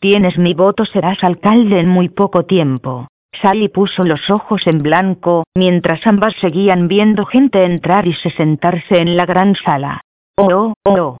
Tienes 0.00 0.38
mi 0.38 0.54
voto, 0.54 0.84
serás 0.84 1.22
alcalde 1.24 1.80
en 1.80 1.88
muy 1.88 2.08
poco 2.08 2.44
tiempo. 2.44 3.08
Sally 3.40 3.68
puso 3.68 4.04
los 4.04 4.30
ojos 4.30 4.66
en 4.66 4.82
blanco, 4.82 5.44
mientras 5.54 6.06
ambas 6.06 6.34
seguían 6.40 6.88
viendo 6.88 7.26
gente 7.26 7.64
entrar 7.64 8.06
y 8.06 8.12
se 8.14 8.30
sentarse 8.30 9.00
en 9.00 9.16
la 9.16 9.26
gran 9.26 9.54
sala. 9.56 10.02
Oh, 10.36 10.72
oh, 10.84 10.90
oh. 10.90 11.16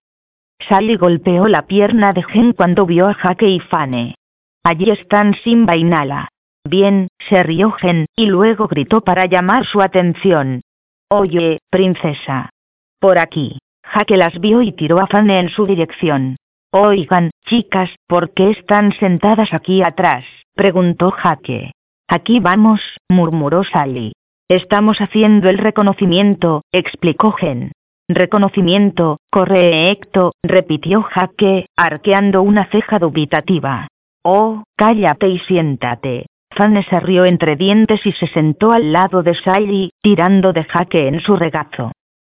Sally 0.68 0.96
golpeó 0.96 1.48
la 1.48 1.66
pierna 1.66 2.12
de 2.12 2.22
Gen 2.22 2.52
cuando 2.52 2.86
vio 2.86 3.08
a 3.08 3.14
Jaque 3.14 3.48
y 3.48 3.60
Fane. 3.60 4.14
Allí 4.62 4.90
están 4.90 5.34
Simba 5.34 5.76
y 5.76 5.84
Nala. 5.84 6.28
Bien, 6.66 7.08
se 7.28 7.42
rió 7.42 7.72
Gen, 7.72 8.06
y 8.16 8.26
luego 8.26 8.68
gritó 8.68 9.02
para 9.02 9.26
llamar 9.26 9.66
su 9.66 9.82
atención. 9.82 10.62
Oye, 11.10 11.58
princesa. 11.70 12.50
Por 12.98 13.18
aquí. 13.18 13.58
Jaque 13.84 14.16
las 14.16 14.38
vio 14.40 14.62
y 14.62 14.72
tiró 14.72 14.98
a 15.00 15.06
Fanny 15.06 15.34
en 15.34 15.50
su 15.50 15.66
dirección. 15.66 16.36
Oigan, 16.76 17.30
chicas, 17.46 17.88
¿por 18.08 18.34
qué 18.34 18.50
están 18.50 18.90
sentadas 18.94 19.54
aquí 19.54 19.84
atrás? 19.84 20.24
preguntó 20.56 21.12
Jaque. 21.12 21.70
Aquí 22.08 22.40
vamos, 22.40 22.80
murmuró 23.08 23.62
Sally. 23.62 24.14
Estamos 24.48 24.98
haciendo 25.00 25.48
el 25.48 25.58
reconocimiento, 25.58 26.62
explicó 26.72 27.30
Gen. 27.30 27.70
Reconocimiento, 28.08 29.18
correcto, 29.30 30.32
repitió 30.42 31.02
Jaque, 31.02 31.66
arqueando 31.76 32.42
una 32.42 32.64
ceja 32.64 32.98
dubitativa. 32.98 33.86
Oh, 34.24 34.64
cállate 34.76 35.28
y 35.28 35.38
siéntate. 35.38 36.26
Fanny 36.50 36.82
se 36.82 36.98
rió 36.98 37.24
entre 37.24 37.54
dientes 37.54 38.04
y 38.04 38.10
se 38.10 38.26
sentó 38.26 38.72
al 38.72 38.90
lado 38.90 39.22
de 39.22 39.36
Sally, 39.36 39.90
tirando 40.02 40.52
de 40.52 40.64
Jaque 40.64 41.06
en 41.06 41.20
su 41.20 41.36
regazo. 41.36 41.92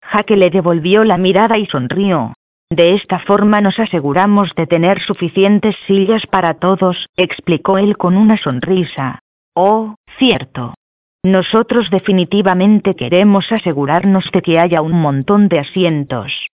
Jaque 0.02 0.36
le 0.36 0.50
devolvió 0.50 1.04
la 1.04 1.18
mirada 1.18 1.56
y 1.56 1.66
sonrió. 1.66 2.34
De 2.74 2.94
esta 2.94 3.20
forma 3.20 3.60
nos 3.60 3.78
aseguramos 3.78 4.52
de 4.56 4.66
tener 4.66 5.00
suficientes 5.00 5.76
sillas 5.86 6.26
para 6.26 6.54
todos, 6.54 7.06
explicó 7.16 7.78
él 7.78 7.96
con 7.96 8.16
una 8.16 8.36
sonrisa. 8.36 9.20
Oh, 9.54 9.94
cierto. 10.18 10.74
Nosotros 11.22 11.88
definitivamente 11.88 12.96
queremos 12.96 13.52
asegurarnos 13.52 14.28
de 14.32 14.42
que 14.42 14.58
haya 14.58 14.82
un 14.82 15.00
montón 15.00 15.46
de 15.46 15.60
asientos. 15.60 16.48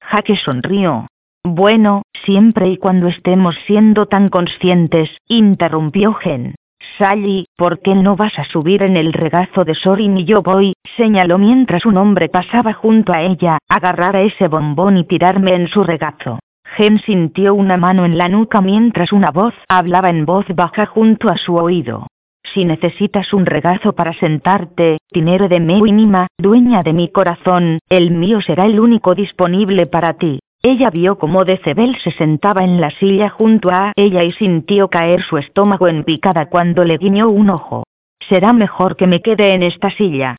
Jaque 0.00 0.36
sonrió. 0.36 1.08
Bueno, 1.42 2.02
siempre 2.24 2.68
y 2.68 2.76
cuando 2.76 3.08
estemos 3.08 3.56
siendo 3.66 4.06
tan 4.06 4.28
conscientes, 4.28 5.10
interrumpió 5.26 6.14
Gen. 6.14 6.54
Sally, 6.96 7.46
¿por 7.56 7.80
qué 7.80 7.96
no 7.96 8.14
vas 8.14 8.38
a 8.38 8.44
subir 8.44 8.84
en 8.84 8.96
el 8.96 9.12
regazo 9.12 9.64
de 9.64 9.74
Sorin 9.74 10.16
y 10.18 10.26
yo 10.26 10.42
voy? 10.42 10.74
Señaló 10.96 11.38
mientras 11.38 11.86
un 11.86 11.96
hombre 11.96 12.28
pasaba 12.28 12.72
junto 12.72 13.12
a 13.12 13.22
ella, 13.22 13.58
agarrar 13.68 14.16
a 14.16 14.22
ese 14.22 14.48
bombón 14.48 14.96
y 14.96 15.04
tirarme 15.04 15.54
en 15.54 15.68
su 15.68 15.84
regazo. 15.84 16.38
Gen 16.76 16.98
sintió 16.98 17.54
una 17.54 17.76
mano 17.76 18.04
en 18.04 18.18
la 18.18 18.28
nuca 18.28 18.60
mientras 18.60 19.12
una 19.12 19.30
voz 19.30 19.54
hablaba 19.68 20.10
en 20.10 20.26
voz 20.26 20.46
baja 20.54 20.86
junto 20.86 21.28
a 21.28 21.36
su 21.36 21.56
oído. 21.56 22.06
Si 22.52 22.64
necesitas 22.64 23.32
un 23.32 23.46
regazo 23.46 23.94
para 23.94 24.12
sentarte, 24.14 24.98
dinero 25.12 25.48
de 25.48 25.60
mínima, 25.60 26.28
dueña 26.38 26.82
de 26.82 26.92
mi 26.92 27.08
corazón, 27.08 27.78
el 27.88 28.10
mío 28.10 28.40
será 28.40 28.66
el 28.66 28.78
único 28.78 29.14
disponible 29.14 29.86
para 29.86 30.14
ti. 30.14 30.40
Ella 30.62 30.90
vio 30.90 31.18
cómo 31.18 31.44
Decebel 31.44 31.96
se 32.02 32.10
sentaba 32.12 32.64
en 32.64 32.80
la 32.80 32.90
silla 32.90 33.28
junto 33.28 33.70
a 33.70 33.92
ella 33.94 34.22
y 34.24 34.32
sintió 34.32 34.88
caer 34.88 35.22
su 35.22 35.38
estómago 35.38 35.86
en 35.88 36.04
picada 36.04 36.46
cuando 36.46 36.84
le 36.84 36.98
guiñó 36.98 37.28
un 37.28 37.50
ojo. 37.50 37.84
Será 38.28 38.52
mejor 38.52 38.96
que 38.96 39.06
me 39.06 39.20
quede 39.20 39.54
en 39.54 39.62
esta 39.62 39.90
silla. 39.90 40.36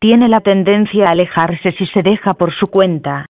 Tiene 0.00 0.28
la 0.28 0.40
tendencia 0.40 1.08
a 1.08 1.10
alejarse 1.10 1.72
si 1.72 1.86
se 1.86 2.04
deja 2.04 2.34
por 2.34 2.52
su 2.52 2.68
cuenta. 2.68 3.26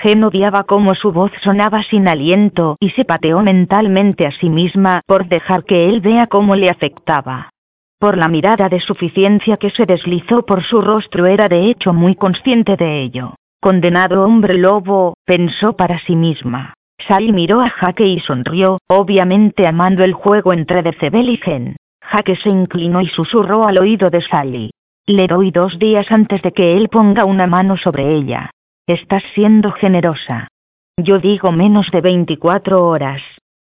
Gen 0.00 0.24
odiaba 0.24 0.64
cómo 0.64 0.94
su 0.94 1.12
voz 1.12 1.30
sonaba 1.42 1.82
sin 1.82 2.08
aliento 2.08 2.76
y 2.80 2.90
se 2.90 3.04
pateó 3.04 3.40
mentalmente 3.42 4.26
a 4.26 4.30
sí 4.30 4.48
misma 4.48 5.02
por 5.06 5.28
dejar 5.28 5.64
que 5.64 5.90
él 5.90 6.00
vea 6.00 6.26
cómo 6.26 6.56
le 6.56 6.70
afectaba. 6.70 7.50
Por 7.98 8.16
la 8.16 8.28
mirada 8.28 8.70
de 8.70 8.80
suficiencia 8.80 9.58
que 9.58 9.68
se 9.68 9.84
deslizó 9.84 10.46
por 10.46 10.62
su 10.62 10.80
rostro 10.80 11.26
era 11.26 11.48
de 11.50 11.68
hecho 11.68 11.92
muy 11.92 12.14
consciente 12.14 12.76
de 12.76 13.02
ello. 13.02 13.34
Condenado 13.60 14.24
hombre 14.24 14.56
lobo, 14.56 15.18
pensó 15.26 15.74
para 15.76 15.98
sí 15.98 16.16
misma. 16.16 16.72
Sally 17.06 17.32
miró 17.32 17.60
a 17.60 17.68
Jaque 17.68 18.06
y 18.06 18.20
sonrió, 18.20 18.78
obviamente 18.88 19.66
amando 19.66 20.02
el 20.02 20.14
juego 20.14 20.54
entre 20.54 20.82
Decebel 20.82 21.28
y 21.28 21.36
Gen. 21.36 21.76
Jaque 22.00 22.36
se 22.36 22.48
inclinó 22.48 23.02
y 23.02 23.08
susurró 23.08 23.66
al 23.66 23.76
oído 23.76 24.08
de 24.08 24.22
Sally. 24.22 24.70
Le 25.06 25.26
doy 25.26 25.50
dos 25.50 25.78
días 25.78 26.10
antes 26.10 26.42
de 26.42 26.52
que 26.52 26.76
él 26.76 26.88
ponga 26.88 27.24
una 27.24 27.46
mano 27.46 27.76
sobre 27.76 28.14
ella. 28.14 28.50
Estás 28.86 29.22
siendo 29.34 29.72
generosa. 29.72 30.48
Yo 30.96 31.18
digo 31.18 31.52
menos 31.52 31.90
de 31.90 32.00
24 32.00 32.86
horas. 32.86 33.22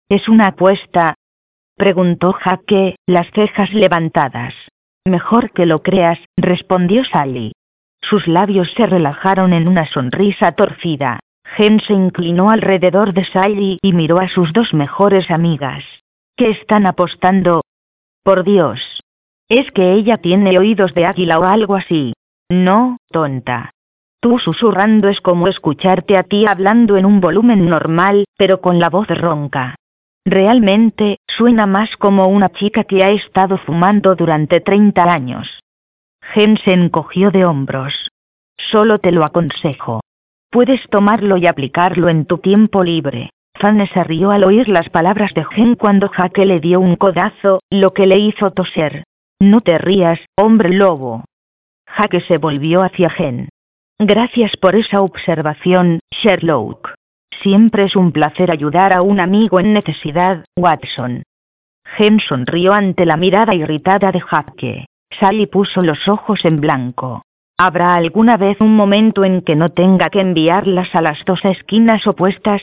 ¿Es 0.10 0.30
una 0.30 0.48
apuesta? 0.48 1.16
Preguntó 1.76 2.32
Jaque, 2.32 2.96
las 3.06 3.30
cejas 3.32 3.74
levantadas. 3.74 4.54
Mejor 5.06 5.52
que 5.52 5.66
lo 5.66 5.84
creas, 5.84 6.20
respondió 6.38 7.04
Sally. 7.06 7.52
Sus 8.02 8.28
labios 8.28 8.72
se 8.78 8.86
relajaron 8.86 9.54
en 9.54 9.68
una 9.68 9.86
sonrisa 9.86 10.54
torcida. 10.54 11.20
Gen 11.56 11.80
se 11.80 11.94
inclinó 11.94 12.50
alrededor 12.50 13.14
de 13.14 13.26
Sally 13.26 13.78
y 13.82 13.94
miró 13.94 14.20
a 14.20 14.30
sus 14.30 14.54
dos 14.54 14.74
mejores 14.74 15.30
amigas. 15.30 15.84
¿Qué 16.36 16.50
están 16.50 16.86
apostando? 16.86 17.62
Por 18.24 18.44
Dios. 18.44 18.95
Es 19.50 19.70
que 19.72 19.94
ella 19.94 20.18
tiene 20.18 20.58
oídos 20.58 20.94
de 20.94 21.06
águila 21.06 21.40
o 21.40 21.44
algo 21.44 21.76
así. 21.76 22.14
No, 22.50 22.98
tonta. 23.12 23.72
Tú 24.20 24.40
susurrando 24.40 25.08
es 25.08 25.22
como 25.22 25.48
escucharte 25.48 26.18
a 26.18 26.24
ti 26.24 26.48
hablando 26.48 26.98
en 26.98 27.06
un 27.06 27.22
volumen 27.22 27.70
normal, 27.70 28.26
pero 28.38 28.60
con 28.60 28.80
la 28.80 28.90
voz 28.90 29.08
ronca. 29.08 29.76
Realmente, 30.26 31.20
suena 31.28 31.68
más 31.68 31.96
como 31.98 32.28
una 32.28 32.50
chica 32.50 32.86
que 32.86 33.04
ha 33.04 33.12
estado 33.12 33.58
fumando 33.60 34.16
durante 34.16 34.62
30 34.62 35.04
años. 35.04 35.60
Gen 36.34 36.58
se 36.58 36.74
encogió 36.74 37.30
de 37.30 37.46
hombros. 37.46 38.10
Solo 38.58 38.98
te 38.98 39.12
lo 39.12 39.24
aconsejo. 39.24 40.02
Puedes 40.50 40.82
tomarlo 40.90 41.38
y 41.38 41.46
aplicarlo 41.46 42.10
en 42.10 42.26
tu 42.26 42.40
tiempo 42.40 42.84
libre. 42.84 43.30
Fanny 43.60 43.86
se 43.88 44.04
rió 44.04 44.32
al 44.32 44.44
oír 44.44 44.68
las 44.70 44.90
palabras 44.90 45.36
de 45.36 45.46
Gen 45.46 45.76
cuando 45.76 46.10
Jaque 46.10 46.48
le 46.48 46.60
dio 46.60 46.80
un 46.80 46.96
codazo, 46.96 47.60
lo 47.70 47.94
que 47.94 48.08
le 48.08 48.18
hizo 48.18 48.52
toser. 48.52 49.04
No 49.40 49.62
te 49.62 49.78
rías, 49.78 50.20
hombre 50.38 50.70
lobo. 50.70 51.26
Jaque 51.88 52.22
se 52.22 52.38
volvió 52.38 52.84
hacia 52.84 53.10
Gen. 53.10 53.50
Gracias 54.00 54.56
por 54.58 54.76
esa 54.76 55.02
observación, 55.02 56.00
Sherlock. 56.12 56.94
Siempre 57.42 57.84
es 57.84 57.96
un 57.96 58.12
placer 58.12 58.50
ayudar 58.50 58.94
a 58.94 59.02
un 59.02 59.20
amigo 59.20 59.60
en 59.60 59.74
necesidad, 59.74 60.46
Watson. 60.58 61.24
Gen 61.98 62.20
sonrió 62.20 62.74
ante 62.74 63.06
la 63.06 63.18
mirada 63.18 63.54
irritada 63.54 64.12
de 64.12 64.22
Jaque. 64.22 64.86
Sally 65.20 65.48
puso 65.48 65.82
los 65.82 66.08
ojos 66.08 66.44
en 66.46 66.60
blanco. 66.60 67.24
¿Habrá 67.58 67.96
alguna 67.96 68.38
vez 68.38 68.60
un 68.60 68.76
momento 68.76 69.24
en 69.24 69.42
que 69.42 69.56
no 69.56 69.70
tenga 69.70 70.10
que 70.10 70.20
enviarlas 70.20 70.94
a 70.96 71.02
las 71.02 71.24
dos 71.26 71.44
esquinas 71.46 72.06
opuestas? 72.08 72.62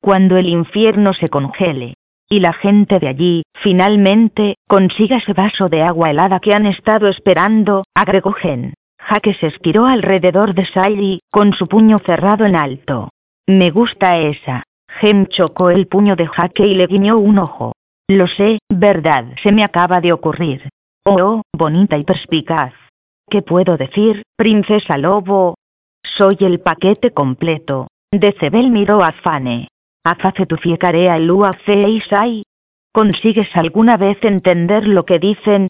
Cuando 0.00 0.36
el 0.36 0.48
infierno 0.48 1.12
se 1.14 1.28
congele. 1.28 1.94
Y 2.28 2.40
la 2.40 2.52
gente 2.52 2.98
de 2.98 3.08
allí, 3.08 3.42
finalmente, 3.54 4.56
consiga 4.68 5.18
ese 5.18 5.32
vaso 5.32 5.68
de 5.68 5.82
agua 5.82 6.10
helada 6.10 6.40
que 6.40 6.54
han 6.54 6.66
estado 6.66 7.06
esperando, 7.08 7.84
agregó 7.94 8.32
Gen. 8.32 8.74
Jaque 8.98 9.34
se 9.34 9.46
estiró 9.46 9.86
alrededor 9.86 10.54
de 10.54 10.66
Sally, 10.66 11.20
con 11.30 11.52
su 11.52 11.68
puño 11.68 12.00
cerrado 12.00 12.44
en 12.44 12.56
alto. 12.56 13.10
Me 13.46 13.70
gusta 13.70 14.18
esa. 14.18 14.64
Gen 14.88 15.26
chocó 15.28 15.70
el 15.70 15.86
puño 15.86 16.16
de 16.16 16.26
Jaque 16.26 16.66
y 16.66 16.74
le 16.74 16.86
guiñó 16.86 17.18
un 17.18 17.38
ojo. 17.38 17.72
Lo 18.08 18.26
sé, 18.26 18.58
verdad, 18.68 19.26
se 19.42 19.52
me 19.52 19.62
acaba 19.62 20.00
de 20.00 20.12
ocurrir. 20.12 20.68
Oh, 21.04 21.42
bonita 21.52 21.96
y 21.96 22.02
perspicaz. 22.02 22.72
¿Qué 23.28 23.42
puedo 23.42 23.76
decir, 23.76 24.22
princesa 24.36 24.98
lobo? 24.98 25.54
Soy 26.02 26.36
el 26.40 26.58
paquete 26.60 27.12
completo. 27.12 27.86
Decebel 28.10 28.70
miró 28.70 29.04
a 29.04 29.12
Fane. 29.12 29.68
Aface 30.08 30.46
tu 30.46 30.56
fiecarea 30.56 31.16
el 31.16 31.28
uaceisai. 31.28 32.44
¿Consigues 32.92 33.48
alguna 33.56 33.96
vez 33.96 34.16
entender 34.22 34.86
lo 34.86 35.04
que 35.04 35.18
dicen? 35.18 35.66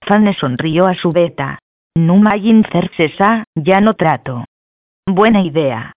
Fane 0.00 0.32
sonrió 0.34 0.86
a 0.86 0.94
su 0.94 1.10
beta. 1.10 1.58
Numayin 1.96 2.62
cercesa, 2.70 3.42
ya 3.56 3.80
no 3.80 3.94
trato. 3.94 4.44
Buena 5.08 5.42
idea. 5.42 5.94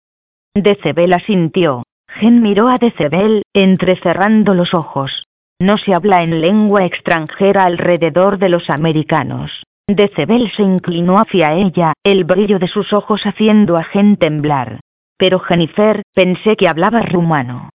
Decebel 0.55 1.11
asintió. 1.11 1.83
Gen 2.07 2.41
miró 2.41 2.69
a 2.69 2.77
Decebel, 2.77 3.43
entrecerrando 3.53 4.53
los 4.53 4.73
ojos. 4.73 5.25
No 5.59 5.77
se 5.77 5.93
habla 5.93 6.23
en 6.23 6.39
lengua 6.39 6.85
extranjera 6.85 7.65
alrededor 7.65 8.37
de 8.37 8.47
los 8.47 8.69
americanos. 8.69 9.63
Decebel 9.89 10.49
se 10.55 10.63
inclinó 10.63 11.19
hacia 11.19 11.55
ella, 11.55 11.91
el 12.05 12.23
brillo 12.23 12.57
de 12.57 12.69
sus 12.69 12.93
ojos 12.93 13.23
haciendo 13.25 13.75
a 13.75 13.83
Gen 13.83 14.15
temblar. 14.15 14.79
Pero 15.17 15.39
Jennifer, 15.39 16.03
pensé 16.13 16.55
que 16.55 16.69
hablaba 16.69 17.01
rumano. 17.01 17.69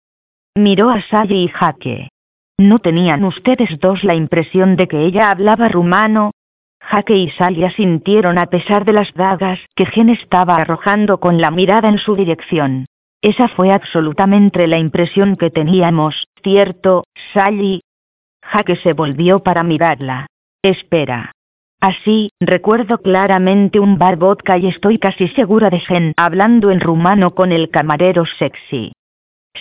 Miró 0.57 0.89
a 0.89 1.01
Sally 1.01 1.43
y 1.43 1.47
Jaque. 1.49 2.07
¿No 2.57 2.79
tenían 2.79 3.25
ustedes 3.25 3.77
dos 3.81 4.05
la 4.05 4.15
impresión 4.15 4.77
de 4.77 4.87
que 4.87 5.01
ella 5.01 5.29
hablaba 5.29 5.67
rumano? 5.67 6.31
Jaque 6.81 7.17
y 7.17 7.29
Sally 7.31 7.65
asintieron 7.65 8.37
a 8.37 8.45
pesar 8.45 8.85
de 8.85 8.93
las 8.93 9.13
dagas 9.13 9.59
que 9.75 9.85
Gen 9.85 10.07
estaba 10.07 10.55
arrojando 10.55 11.19
con 11.19 11.41
la 11.41 11.51
mirada 11.51 11.89
en 11.89 11.97
su 11.97 12.15
dirección. 12.15 12.85
Esa 13.21 13.49
fue 13.49 13.73
absolutamente 13.73 14.65
la 14.67 14.77
impresión 14.77 15.35
que 15.35 15.49
teníamos, 15.49 16.25
¿cierto, 16.41 17.03
Sally? 17.33 17.81
Jaque 18.41 18.77
se 18.77 18.93
volvió 18.93 19.39
para 19.39 19.63
mirarla. 19.63 20.27
Espera. 20.63 21.33
Así, 21.81 22.29
recuerdo 22.39 22.99
claramente 22.99 23.81
un 23.81 23.97
bar 23.97 24.15
vodka 24.15 24.57
y 24.57 24.67
estoy 24.67 24.99
casi 24.99 25.27
segura 25.29 25.69
de 25.69 25.81
Gen 25.81 26.13
hablando 26.15 26.71
en 26.71 26.79
rumano 26.79 27.35
con 27.35 27.51
el 27.51 27.69
camarero 27.69 28.25
sexy. 28.25 28.93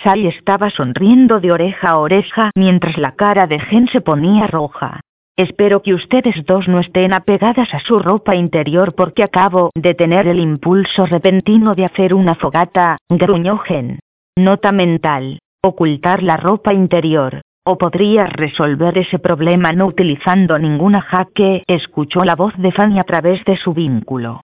Sally 0.03 0.27
estaba 0.27 0.69
sonriendo 0.69 1.39
de 1.39 1.51
oreja 1.51 1.89
a 1.89 1.97
oreja 1.97 2.51
mientras 2.55 2.97
la 2.97 3.13
cara 3.13 3.47
de 3.47 3.59
Gen 3.59 3.87
se 3.87 4.01
ponía 4.01 4.47
roja. 4.47 5.01
Espero 5.37 5.81
que 5.81 5.93
ustedes 5.93 6.45
dos 6.45 6.67
no 6.67 6.79
estén 6.79 7.11
apegadas 7.11 7.73
a 7.73 7.79
su 7.79 7.99
ropa 7.99 8.35
interior 8.35 8.95
porque 8.95 9.23
acabo 9.23 9.71
de 9.75 9.93
tener 9.93 10.27
el 10.27 10.39
impulso 10.39 11.05
repentino 11.05 11.75
de 11.75 11.85
hacer 11.85 12.13
una 12.13 12.35
fogata, 12.35 12.97
gruñó 13.09 13.57
Gen. 13.57 13.99
Nota 14.37 14.71
mental. 14.71 15.39
Ocultar 15.61 16.23
la 16.23 16.37
ropa 16.37 16.73
interior. 16.73 17.41
O 17.65 17.77
podría 17.77 18.27
resolver 18.27 18.97
ese 18.97 19.17
problema 19.17 19.73
no 19.73 19.87
utilizando 19.87 20.59
ninguna 20.59 21.01
jaque, 21.01 21.63
escuchó 21.67 22.23
la 22.23 22.35
voz 22.35 22.53
de 22.57 22.71
Fanny 22.71 22.99
a 22.99 23.03
través 23.03 23.43
de 23.43 23.57
su 23.57 23.73
vínculo. 23.73 24.41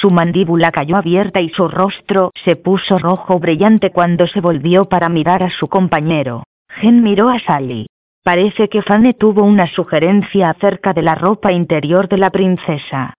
Su 0.00 0.10
mandíbula 0.10 0.72
cayó 0.72 0.96
abierta 0.96 1.40
y 1.40 1.48
su 1.48 1.68
rostro 1.68 2.30
se 2.44 2.54
puso 2.54 2.98
rojo 2.98 3.38
brillante 3.38 3.90
cuando 3.90 4.26
se 4.26 4.40
volvió 4.40 4.84
para 4.84 5.08
mirar 5.08 5.42
a 5.42 5.50
su 5.50 5.68
compañero. 5.68 6.42
Gen 6.68 7.02
miró 7.02 7.30
a 7.30 7.38
Sally. 7.40 7.86
Parece 8.22 8.68
que 8.68 8.82
Fanny 8.82 9.14
tuvo 9.14 9.42
una 9.42 9.66
sugerencia 9.68 10.50
acerca 10.50 10.92
de 10.92 11.00
la 11.00 11.14
ropa 11.14 11.52
interior 11.52 12.08
de 12.08 12.18
la 12.18 12.30
princesa. 12.30 13.14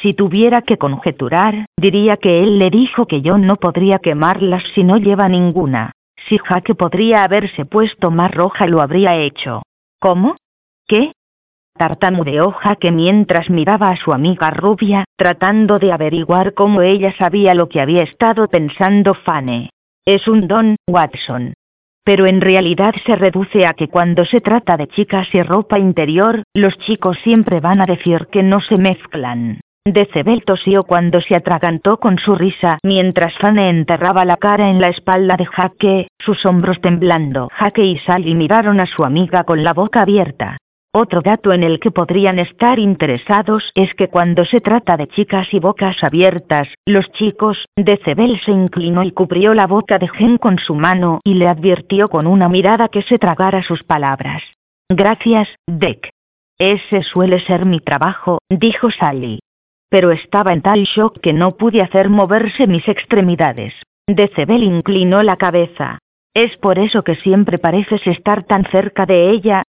Si 0.00 0.14
tuviera 0.14 0.62
que 0.62 0.78
conjeturar, 0.78 1.66
diría 1.76 2.16
que 2.16 2.42
él 2.42 2.58
le 2.58 2.70
dijo 2.70 3.06
que 3.06 3.20
yo 3.20 3.36
no 3.36 3.56
podría 3.56 3.98
quemarlas 3.98 4.62
si 4.74 4.82
no 4.82 4.96
lleva 4.96 5.28
ninguna. 5.28 5.92
Si 6.28 6.38
Jaque 6.38 6.74
podría 6.74 7.24
haberse 7.24 7.66
puesto 7.66 8.10
más 8.10 8.30
roja 8.30 8.66
lo 8.66 8.80
habría 8.80 9.16
hecho. 9.16 9.62
¿Cómo? 10.00 10.36
¿Qué? 10.86 11.12
Tartamudeó 11.76 12.52
Jaque 12.52 12.92
mientras 12.92 13.50
miraba 13.50 13.90
a 13.90 13.96
su 13.96 14.12
amiga 14.12 14.50
rubia, 14.50 15.04
tratando 15.16 15.78
de 15.78 15.92
averiguar 15.92 16.54
cómo 16.54 16.82
ella 16.82 17.12
sabía 17.18 17.54
lo 17.54 17.68
que 17.68 17.80
había 17.80 18.02
estado 18.02 18.48
pensando 18.48 19.14
Fanny. 19.14 19.70
Es 20.06 20.28
un 20.28 20.46
don, 20.46 20.76
Watson 20.88 21.54
pero 22.04 22.26
en 22.26 22.40
realidad 22.40 22.94
se 23.06 23.16
reduce 23.16 23.66
a 23.66 23.72
que 23.72 23.88
cuando 23.88 24.24
se 24.26 24.40
trata 24.40 24.76
de 24.76 24.86
chicas 24.88 25.26
y 25.34 25.42
ropa 25.42 25.78
interior, 25.78 26.42
los 26.52 26.76
chicos 26.78 27.16
siempre 27.24 27.60
van 27.60 27.80
a 27.80 27.86
decir 27.86 28.28
que 28.30 28.42
no 28.42 28.60
se 28.60 28.76
mezclan. 28.76 29.60
Decebel 29.86 30.44
tosió 30.44 30.84
cuando 30.84 31.20
se 31.20 31.34
atragantó 31.34 31.98
con 31.98 32.18
su 32.18 32.34
risa 32.34 32.78
mientras 32.82 33.36
Fanny 33.38 33.64
enterraba 33.64 34.24
la 34.24 34.36
cara 34.36 34.70
en 34.70 34.80
la 34.80 34.88
espalda 34.88 35.36
de 35.36 35.46
Jaque, 35.46 36.08
sus 36.18 36.44
hombros 36.46 36.80
temblando. 36.80 37.48
Jaque 37.52 37.84
y 37.84 37.98
Sally 37.98 38.34
miraron 38.34 38.80
a 38.80 38.86
su 38.86 39.04
amiga 39.04 39.44
con 39.44 39.62
la 39.62 39.74
boca 39.74 40.02
abierta. 40.02 40.58
Otro 40.96 41.22
dato 41.22 41.52
en 41.52 41.64
el 41.64 41.80
que 41.80 41.90
podrían 41.90 42.38
estar 42.38 42.78
interesados 42.78 43.72
es 43.74 43.92
que 43.94 44.06
cuando 44.06 44.44
se 44.44 44.60
trata 44.60 44.96
de 44.96 45.08
chicas 45.08 45.52
y 45.52 45.58
bocas 45.58 45.96
abiertas, 46.04 46.68
los 46.86 47.10
chicos, 47.10 47.66
Decebel 47.74 48.40
se 48.44 48.52
inclinó 48.52 49.02
y 49.02 49.10
cubrió 49.10 49.54
la 49.54 49.66
boca 49.66 49.98
de 49.98 50.06
Gen 50.06 50.38
con 50.38 50.60
su 50.60 50.76
mano 50.76 51.20
y 51.24 51.34
le 51.34 51.48
advirtió 51.48 52.08
con 52.08 52.28
una 52.28 52.48
mirada 52.48 52.86
que 52.86 53.02
se 53.02 53.18
tragara 53.18 53.64
sus 53.64 53.82
palabras. 53.82 54.40
Gracias, 54.88 55.48
Deck. 55.66 56.10
Ese 56.60 57.02
suele 57.02 57.40
ser 57.40 57.66
mi 57.66 57.80
trabajo, 57.80 58.38
dijo 58.48 58.92
Sally. 58.92 59.40
Pero 59.90 60.12
estaba 60.12 60.52
en 60.52 60.62
tal 60.62 60.84
shock 60.84 61.18
que 61.18 61.32
no 61.32 61.56
pude 61.56 61.82
hacer 61.82 62.08
moverse 62.08 62.68
mis 62.68 62.86
extremidades. 62.86 63.74
Decebel 64.06 64.62
inclinó 64.62 65.24
la 65.24 65.38
cabeza. 65.38 65.98
Es 66.34 66.56
por 66.56 66.78
eso 66.78 67.02
que 67.02 67.16
siempre 67.16 67.58
pareces 67.58 68.06
estar 68.06 68.44
tan 68.44 68.64
cerca 68.66 69.06
de 69.06 69.30
ella, 69.30 69.64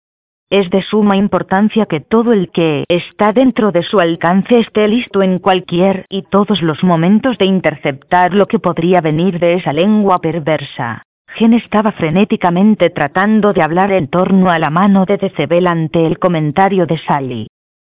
es 0.50 0.68
de 0.68 0.82
suma 0.82 1.16
importancia 1.16 1.86
que 1.86 2.00
todo 2.00 2.32
el 2.32 2.50
que 2.50 2.84
está 2.88 3.32
dentro 3.32 3.70
de 3.70 3.84
su 3.84 4.00
alcance 4.00 4.58
esté 4.58 4.88
listo 4.88 5.22
en 5.22 5.38
cualquier 5.38 6.06
y 6.08 6.22
todos 6.22 6.60
los 6.60 6.82
momentos 6.82 7.38
de 7.38 7.44
interceptar 7.44 8.34
lo 8.34 8.46
que 8.46 8.58
podría 8.58 9.00
venir 9.00 9.38
de 9.38 9.54
esa 9.54 9.72
lengua 9.72 10.20
perversa. 10.20 11.04
Gen 11.28 11.54
estaba 11.54 11.92
frenéticamente 11.92 12.90
tratando 12.90 13.52
de 13.52 13.62
hablar 13.62 13.92
en 13.92 14.08
torno 14.08 14.50
a 14.50 14.58
la 14.58 14.70
mano 14.70 15.06
de 15.06 15.18
Decebel 15.18 15.68
ante 15.68 16.04
el 16.04 16.18
comentario 16.18 16.84
de 16.86 16.98
Sally. 16.98 17.46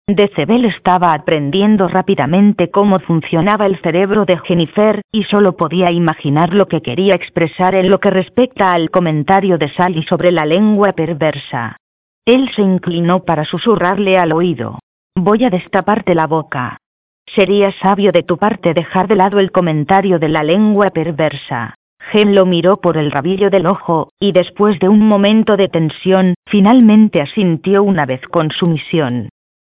Decebel 0.08 0.66
estaba 0.66 1.14
aprendiendo 1.14 1.88
rápidamente 1.88 2.70
cómo 2.70 3.00
funcionaba 3.00 3.66
el 3.66 3.78
cerebro 3.78 4.26
de 4.26 4.38
Jennifer, 4.38 5.02
y 5.12 5.24
solo 5.24 5.58
podía 5.58 5.90
imaginar 5.90 6.54
lo 6.54 6.68
que 6.68 6.82
quería 6.82 7.16
expresar 7.16 7.74
en 7.74 7.90
lo 7.90 8.00
que 8.00 8.12
respecta 8.12 8.74
al 8.74 8.92
comentario 8.92 9.58
de 9.58 9.70
Sally 9.70 10.04
sobre 10.04 10.32
la 10.32 10.46
lengua 10.46 10.94
perversa. 10.94 11.78
Él 12.26 12.52
se 12.56 12.62
inclinó 12.62 13.24
para 13.24 13.46
susurrarle 13.46 14.18
al 14.18 14.32
oído. 14.32 14.80
Voy 15.16 15.44
a 15.44 15.50
destaparte 15.50 16.14
la 16.14 16.28
boca. 16.28 16.78
Sería 17.26 17.72
sabio 17.72 18.12
de 18.12 18.24
tu 18.24 18.38
parte 18.38 18.74
dejar 18.74 19.08
de 19.08 19.16
lado 19.16 19.40
el 19.40 19.52
comentario 19.52 20.20
de 20.20 20.30
la 20.30 20.44
lengua 20.44 20.92
perversa. 20.92 21.76
Gen 22.12 22.36
lo 22.36 22.46
miró 22.46 22.82
por 22.82 22.98
el 22.98 23.12
rabillo 23.12 23.50
del 23.50 23.66
ojo, 23.66 24.10
y 24.20 24.32
después 24.32 24.80
de 24.80 24.90
un 24.90 25.08
momento 25.08 25.56
de 25.58 25.68
tensión, 25.68 26.36
finalmente 26.48 27.22
asintió 27.22 27.84
una 27.84 28.06
vez 28.06 28.22
con 28.28 28.52
su 28.52 28.68
misión. 28.68 29.30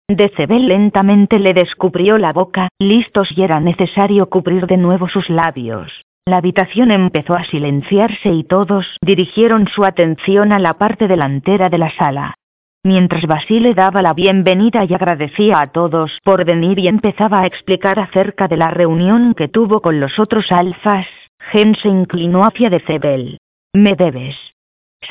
Decebel 0.09 0.67
lentamente 0.67 1.39
le 1.39 1.53
descubrió 1.53 2.17
la 2.17 2.33
boca, 2.33 2.69
listos 2.79 3.29
y 3.35 3.43
era 3.43 3.59
necesario 3.59 4.29
cubrir 4.29 4.67
de 4.67 4.77
nuevo 4.77 5.07
sus 5.07 5.29
labios. 5.29 6.03
La 6.25 6.37
habitación 6.37 6.91
empezó 6.91 7.33
a 7.33 7.45
silenciarse 7.45 8.29
y 8.29 8.43
todos 8.43 8.97
dirigieron 9.01 9.67
su 9.67 9.85
atención 9.85 10.51
a 10.51 10.59
la 10.59 10.75
parte 10.75 11.07
delantera 11.07 11.69
de 11.69 11.77
la 11.77 11.91
sala. 11.95 12.35
Mientras 12.83 13.27
Basile 13.27 13.75
daba 13.75 14.01
la 14.01 14.15
bienvenida 14.15 14.85
y 14.85 14.93
agradecía 14.95 15.61
a 15.61 15.71
todos 15.71 16.17
por 16.23 16.45
venir 16.45 16.79
y 16.79 16.87
empezaba 16.87 17.41
a 17.41 17.45
explicar 17.45 17.99
acerca 17.99 18.47
de 18.47 18.57
la 18.57 18.71
reunión 18.71 19.35
que 19.35 19.47
tuvo 19.47 19.81
con 19.81 19.99
los 19.99 20.17
otros 20.17 20.51
alfas, 20.51 21.05
Gen 21.51 21.75
se 21.75 21.89
inclinó 21.89 22.43
hacia 22.43 22.71
Decebel. 22.71 23.37
Me 23.73 23.95
debes. 23.95 24.35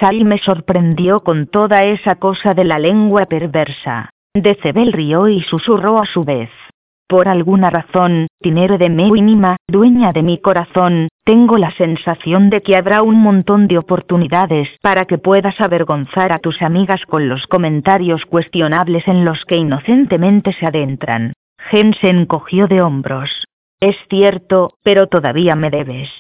Sally 0.01 0.24
me 0.24 0.38
sorprendió 0.38 1.20
con 1.20 1.47
toda 1.47 1.84
esa 1.84 2.16
cosa 2.16 2.55
de 2.55 2.64
la 2.64 2.80
lengua 2.80 3.26
perversa. 3.26 4.10
Decebel 4.34 4.92
rió 4.92 5.28
y 5.28 5.40
susurró 5.42 6.01
a 6.01 6.06
su 6.06 6.24
vez. 6.24 6.51
Por 7.06 7.28
alguna 7.28 7.70
razón, 7.70 8.26
dinero 8.40 8.78
de 8.78 8.90
Mewinima, 8.90 9.56
dueña 9.68 10.12
de 10.12 10.22
mi 10.24 10.38
corazón, 10.38 11.09
tengo 11.31 11.59
la 11.59 11.70
sensación 11.77 12.51
de 12.51 12.61
que 12.61 12.74
habrá 12.74 13.02
un 13.02 13.23
montón 13.23 13.69
de 13.69 13.78
oportunidades 13.78 14.69
para 14.82 15.05
que 15.05 15.16
puedas 15.16 15.61
avergonzar 15.61 16.32
a 16.32 16.40
tus 16.40 16.61
amigas 16.61 17.07
con 17.07 17.28
los 17.28 17.47
comentarios 17.47 18.27
cuestionables 18.27 19.07
en 19.07 19.24
los 19.24 19.44
que 19.44 19.57
inocentemente 19.57 20.52
se 20.55 20.66
adentran. 20.66 21.35
Gen 21.70 21.94
se 21.94 22.11
encogió 22.11 22.66
de 22.66 22.82
hombros. 22.82 23.44
Es 23.78 23.94
cierto, 24.09 24.73
pero 24.82 25.07
todavía 25.07 25.55
me 25.55 25.70
debes. 25.70 26.11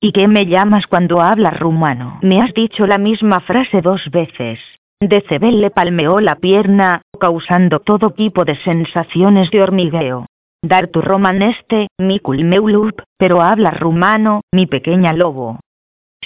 ¿Y 0.00 0.12
qué 0.12 0.26
me 0.26 0.46
llamas 0.46 0.86
cuando 0.86 1.20
hablas 1.20 1.60
rumano? 1.60 2.18
Me 2.22 2.40
has 2.40 2.54
dicho 2.54 2.86
la 2.86 2.96
misma 2.96 3.40
frase 3.40 3.82
dos 3.82 4.08
veces. 4.10 4.58
Decebel 5.00 5.60
le 5.60 5.70
palmeó 5.70 6.18
la 6.20 6.36
pierna, 6.36 7.02
causando 7.20 7.80
todo 7.80 8.08
tipo 8.08 8.46
de 8.46 8.56
sensaciones 8.56 9.50
de 9.50 9.62
hormigueo. 9.62 10.24
Dar 10.66 10.88
tu 10.88 11.00
romaneste, 11.00 11.86
mi 11.96 12.18
culmeulup, 12.18 13.00
pero 13.16 13.40
habla 13.40 13.70
rumano, 13.70 14.40
mi 14.52 14.66
pequeña 14.66 15.12
lobo. 15.12 15.60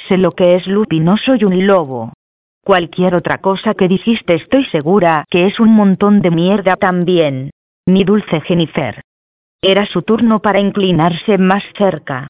Sé 0.08 0.16
lo 0.16 0.32
que 0.32 0.54
es 0.54 0.66
lup 0.66 0.90
y 0.94 1.00
no 1.00 1.18
soy 1.18 1.44
un 1.44 1.66
lobo. 1.66 2.14
Cualquier 2.64 3.14
otra 3.16 3.38
cosa 3.38 3.74
que 3.74 3.86
dijiste 3.86 4.34
estoy 4.34 4.64
segura 4.66 5.26
que 5.28 5.44
es 5.44 5.60
un 5.60 5.74
montón 5.74 6.22
de 6.22 6.30
mierda 6.30 6.76
también. 6.76 7.50
Mi 7.86 8.02
dulce 8.04 8.40
Jennifer. 8.40 9.02
Era 9.60 9.84
su 9.84 10.00
turno 10.00 10.40
para 10.40 10.58
inclinarse 10.58 11.36
más 11.36 11.62
cerca. 11.76 12.28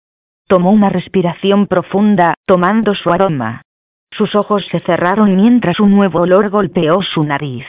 Tomó 0.49 0.73
una 0.73 0.89
respiración 0.89 1.69
profunda, 1.69 2.35
tomando 2.45 2.97
su 2.97 3.13
aroma. 3.13 3.63
Sus 4.11 4.35
ojos 4.35 4.67
se 4.73 4.81
cerraron 4.81 5.37
mientras 5.37 5.79
un 5.79 5.93
nuevo 5.93 6.23
olor 6.23 6.51
golpeó 6.51 7.03
su 7.03 7.23
nariz. 7.23 7.67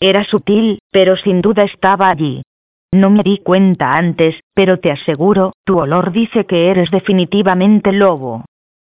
Era 0.00 0.24
sutil, 0.24 0.78
pero 0.90 1.16
sin 1.16 1.42
duda 1.42 1.64
estaba 1.64 2.08
allí. 2.08 2.40
No 2.96 3.10
me 3.10 3.22
di 3.22 3.36
cuenta 3.36 3.92
antes, 3.92 4.40
pero 4.54 4.78
te 4.78 4.90
aseguro, 4.90 5.52
tu 5.66 5.78
olor 5.78 6.12
dice 6.12 6.46
que 6.46 6.70
eres 6.70 6.90
definitivamente 6.90 7.92
lobo. 7.92 8.46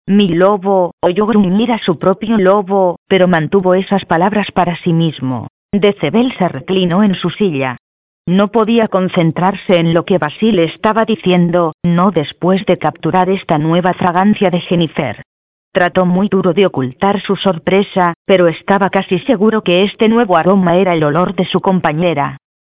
Mi 0.06 0.28
lobo, 0.28 0.92
oyó 1.00 1.24
gruñir 1.24 1.72
a 1.72 1.78
su 1.78 1.98
propio 1.98 2.36
lobo, 2.36 2.96
pero 3.08 3.26
mantuvo 3.26 3.72
esas 3.72 4.04
palabras 4.04 4.52
para 4.52 4.76
sí 4.82 4.92
mismo. 4.92 5.48
Decebel 5.72 6.34
se 6.36 6.46
reclinó 6.46 7.04
en 7.04 7.14
su 7.14 7.30
silla. 7.30 7.78
No 8.26 8.48
podía 8.48 8.88
concentrarse 8.88 9.78
en 9.78 9.94
lo 9.94 10.04
que 10.04 10.18
Basile 10.18 10.64
estaba 10.64 11.06
diciendo, 11.06 11.72
no 11.82 12.10
después 12.10 12.66
de 12.66 12.76
capturar 12.76 13.30
esta 13.30 13.56
nueva 13.56 13.94
fragancia 13.94 14.50
de 14.50 14.60
Jennifer. 14.60 15.22
Trató 15.72 16.04
muy 16.04 16.28
duro 16.28 16.52
de 16.52 16.66
ocultar 16.66 17.22
su 17.22 17.34
sorpresa, 17.34 18.12
pero 18.26 18.46
estaba 18.48 18.90
casi 18.90 19.20
seguro 19.20 19.62
que 19.62 19.84
este 19.84 20.10
nuevo 20.10 20.36
aroma 20.36 20.76
era 20.76 20.92
el 20.92 21.02
olor 21.02 21.34
de 21.34 21.46
su 21.46 21.62
compañera. 21.62 22.36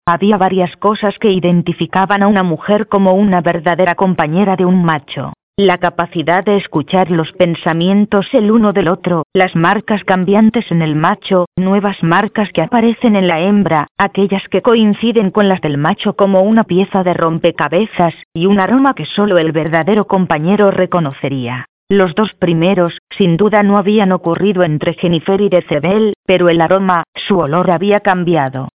Había 0.09 0.37
varias 0.37 0.77
cosas 0.77 1.19
que 1.19 1.33
identificaban 1.33 2.23
a 2.23 2.29
una 2.29 2.45
mujer 2.45 2.87
como 2.87 3.15
una 3.15 3.41
verdadera 3.41 3.97
compañera 3.97 4.55
de 4.55 4.65
un 4.65 4.85
macho. 4.85 5.33
La 5.57 5.79
capacidad 5.79 6.45
de 6.45 6.59
escuchar 6.59 7.11
los 7.11 7.33
pensamientos 7.33 8.29
el 8.33 8.53
uno 8.53 8.73
del 8.73 8.87
otro, 8.87 9.25
las 9.33 9.57
marcas 9.57 10.05
cambiantes 10.05 10.71
en 10.71 10.83
el 10.83 10.95
macho, 10.95 11.47
nuevas 11.57 12.05
marcas 12.05 12.53
que 12.53 12.63
aparecen 12.63 13.17
en 13.17 13.27
la 13.27 13.41
hembra, 13.41 13.89
aquellas 13.99 14.47
que 14.49 14.63
coinciden 14.63 15.33
con 15.33 15.49
las 15.49 15.61
del 15.61 15.77
macho 15.77 16.15
como 16.15 16.43
una 16.43 16.63
pieza 16.63 17.03
de 17.03 17.13
rompecabezas, 17.13 18.15
y 18.33 18.47
un 18.47 18.61
aroma 18.61 18.95
que 18.95 19.07
solo 19.07 19.39
el 19.39 19.51
verdadero 19.51 20.07
compañero 20.07 20.71
reconocería. 20.71 21.67
Los 21.89 22.15
dos 22.15 22.33
primeros, 22.35 22.97
sin 23.11 23.37
duda 23.37 23.65
no 23.65 23.77
habían 23.77 24.13
ocurrido 24.13 24.63
entre 24.63 24.95
Jennifer 24.95 25.41
y 25.41 25.49
Decebel, 25.49 26.15
pero 26.27 26.49
el 26.49 26.61
aroma, 26.61 27.03
su 27.15 27.39
olor 27.39 27.73
había 27.73 28.01
cambiado. 28.01 28.69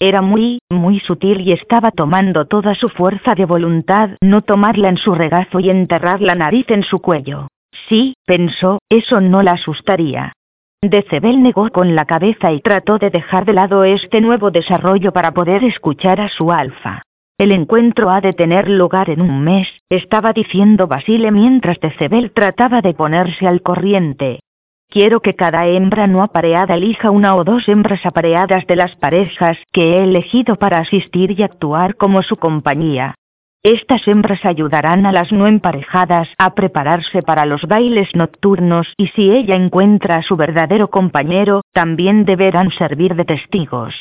Era 0.00 0.22
muy, 0.22 0.60
muy 0.70 1.00
sutil 1.00 1.40
y 1.40 1.52
estaba 1.52 1.90
tomando 1.90 2.46
toda 2.46 2.76
su 2.76 2.88
fuerza 2.88 3.34
de 3.34 3.44
voluntad 3.44 4.10
no 4.20 4.42
tomarla 4.42 4.88
en 4.88 4.96
su 4.96 5.14
regazo 5.14 5.58
y 5.58 5.70
enterrar 5.70 6.20
la 6.20 6.36
nariz 6.36 6.70
en 6.70 6.84
su 6.84 7.00
cuello. 7.00 7.48
Sí, 7.88 8.14
pensó, 8.24 8.78
eso 8.88 9.20
no 9.20 9.42
la 9.42 9.52
asustaría. 9.52 10.32
Decebel 10.80 11.42
negó 11.42 11.70
con 11.70 11.96
la 11.96 12.04
cabeza 12.04 12.52
y 12.52 12.60
trató 12.60 12.98
de 12.98 13.10
dejar 13.10 13.44
de 13.44 13.54
lado 13.54 13.82
este 13.82 14.20
nuevo 14.20 14.52
desarrollo 14.52 15.12
para 15.12 15.32
poder 15.32 15.64
escuchar 15.64 16.20
a 16.20 16.28
su 16.28 16.52
alfa. 16.52 17.02
El 17.36 17.50
encuentro 17.50 18.10
ha 18.10 18.20
de 18.20 18.32
tener 18.32 18.68
lugar 18.68 19.10
en 19.10 19.20
un 19.20 19.42
mes, 19.42 19.68
estaba 19.88 20.32
diciendo 20.32 20.86
Basile 20.86 21.32
mientras 21.32 21.80
Decebel 21.80 22.30
trataba 22.30 22.82
de 22.82 22.94
ponerse 22.94 23.48
al 23.48 23.62
corriente. 23.62 24.40
Quiero 24.90 25.20
que 25.20 25.34
cada 25.34 25.66
hembra 25.66 26.06
no 26.06 26.22
apareada 26.22 26.74
elija 26.74 27.10
una 27.10 27.36
o 27.36 27.44
dos 27.44 27.68
hembras 27.68 28.06
apareadas 28.06 28.66
de 28.66 28.74
las 28.74 28.96
parejas 28.96 29.58
que 29.70 29.98
he 29.98 30.04
elegido 30.04 30.56
para 30.56 30.78
asistir 30.78 31.38
y 31.38 31.42
actuar 31.42 31.96
como 31.96 32.22
su 32.22 32.36
compañía. 32.38 33.14
Estas 33.62 34.08
hembras 34.08 34.46
ayudarán 34.46 35.04
a 35.04 35.12
las 35.12 35.30
no 35.30 35.46
emparejadas 35.46 36.28
a 36.38 36.54
prepararse 36.54 37.22
para 37.22 37.44
los 37.44 37.66
bailes 37.66 38.08
nocturnos 38.14 38.94
y 38.96 39.08
si 39.08 39.30
ella 39.30 39.56
encuentra 39.56 40.16
a 40.16 40.22
su 40.22 40.36
verdadero 40.36 40.88
compañero, 40.88 41.60
también 41.74 42.24
deberán 42.24 42.70
servir 42.70 43.14
de 43.14 43.26
testigos. 43.26 43.94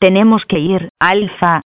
Tenemos 0.00 0.44
que 0.44 0.58
ir, 0.58 0.88
Alfa. 0.98 1.60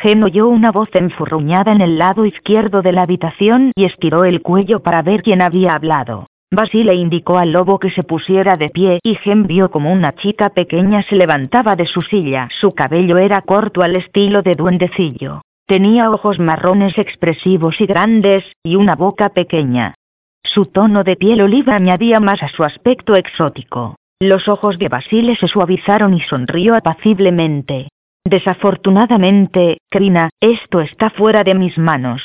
Gen 0.00 0.22
oyó 0.22 0.48
una 0.48 0.72
voz 0.72 0.88
enfurruñada 0.94 1.72
en 1.72 1.82
el 1.82 1.98
lado 1.98 2.24
izquierdo 2.24 2.80
de 2.80 2.92
la 2.92 3.02
habitación 3.02 3.72
y 3.74 3.84
estiró 3.84 4.24
el 4.24 4.40
cuello 4.40 4.82
para 4.82 5.02
ver 5.02 5.22
quién 5.22 5.42
había 5.42 5.74
hablado. 5.74 6.26
Basile 6.50 6.94
indicó 6.94 7.36
al 7.36 7.52
lobo 7.52 7.78
que 7.78 7.90
se 7.90 8.04
pusiera 8.04 8.56
de 8.56 8.70
pie 8.70 9.00
y 9.02 9.16
Gen 9.16 9.46
vio 9.46 9.70
como 9.70 9.92
una 9.92 10.14
chica 10.14 10.48
pequeña 10.50 11.02
se 11.02 11.16
levantaba 11.16 11.76
de 11.76 11.86
su 11.86 12.00
silla. 12.00 12.48
Su 12.60 12.74
cabello 12.74 13.18
era 13.18 13.42
corto 13.42 13.82
al 13.82 13.96
estilo 13.96 14.40
de 14.42 14.54
duendecillo. 14.54 15.42
Tenía 15.66 16.10
ojos 16.10 16.38
marrones 16.38 16.96
expresivos 16.96 17.78
y 17.82 17.86
grandes, 17.86 18.44
y 18.64 18.76
una 18.76 18.96
boca 18.96 19.28
pequeña. 19.28 19.94
Su 20.42 20.64
tono 20.64 21.04
de 21.04 21.16
piel 21.16 21.42
oliva 21.42 21.74
añadía 21.74 22.20
más 22.20 22.42
a 22.42 22.48
su 22.48 22.64
aspecto 22.64 23.16
exótico. 23.16 23.96
Los 24.18 24.48
ojos 24.48 24.78
de 24.78 24.88
Basile 24.88 25.36
se 25.36 25.48
suavizaron 25.48 26.14
y 26.14 26.20
sonrió 26.22 26.74
apaciblemente. 26.74 27.88
Desafortunadamente, 28.24 29.78
Krina, 29.90 30.30
esto 30.40 30.80
está 30.80 31.10
fuera 31.10 31.44
de 31.44 31.54
mis 31.54 31.76
manos. 31.76 32.22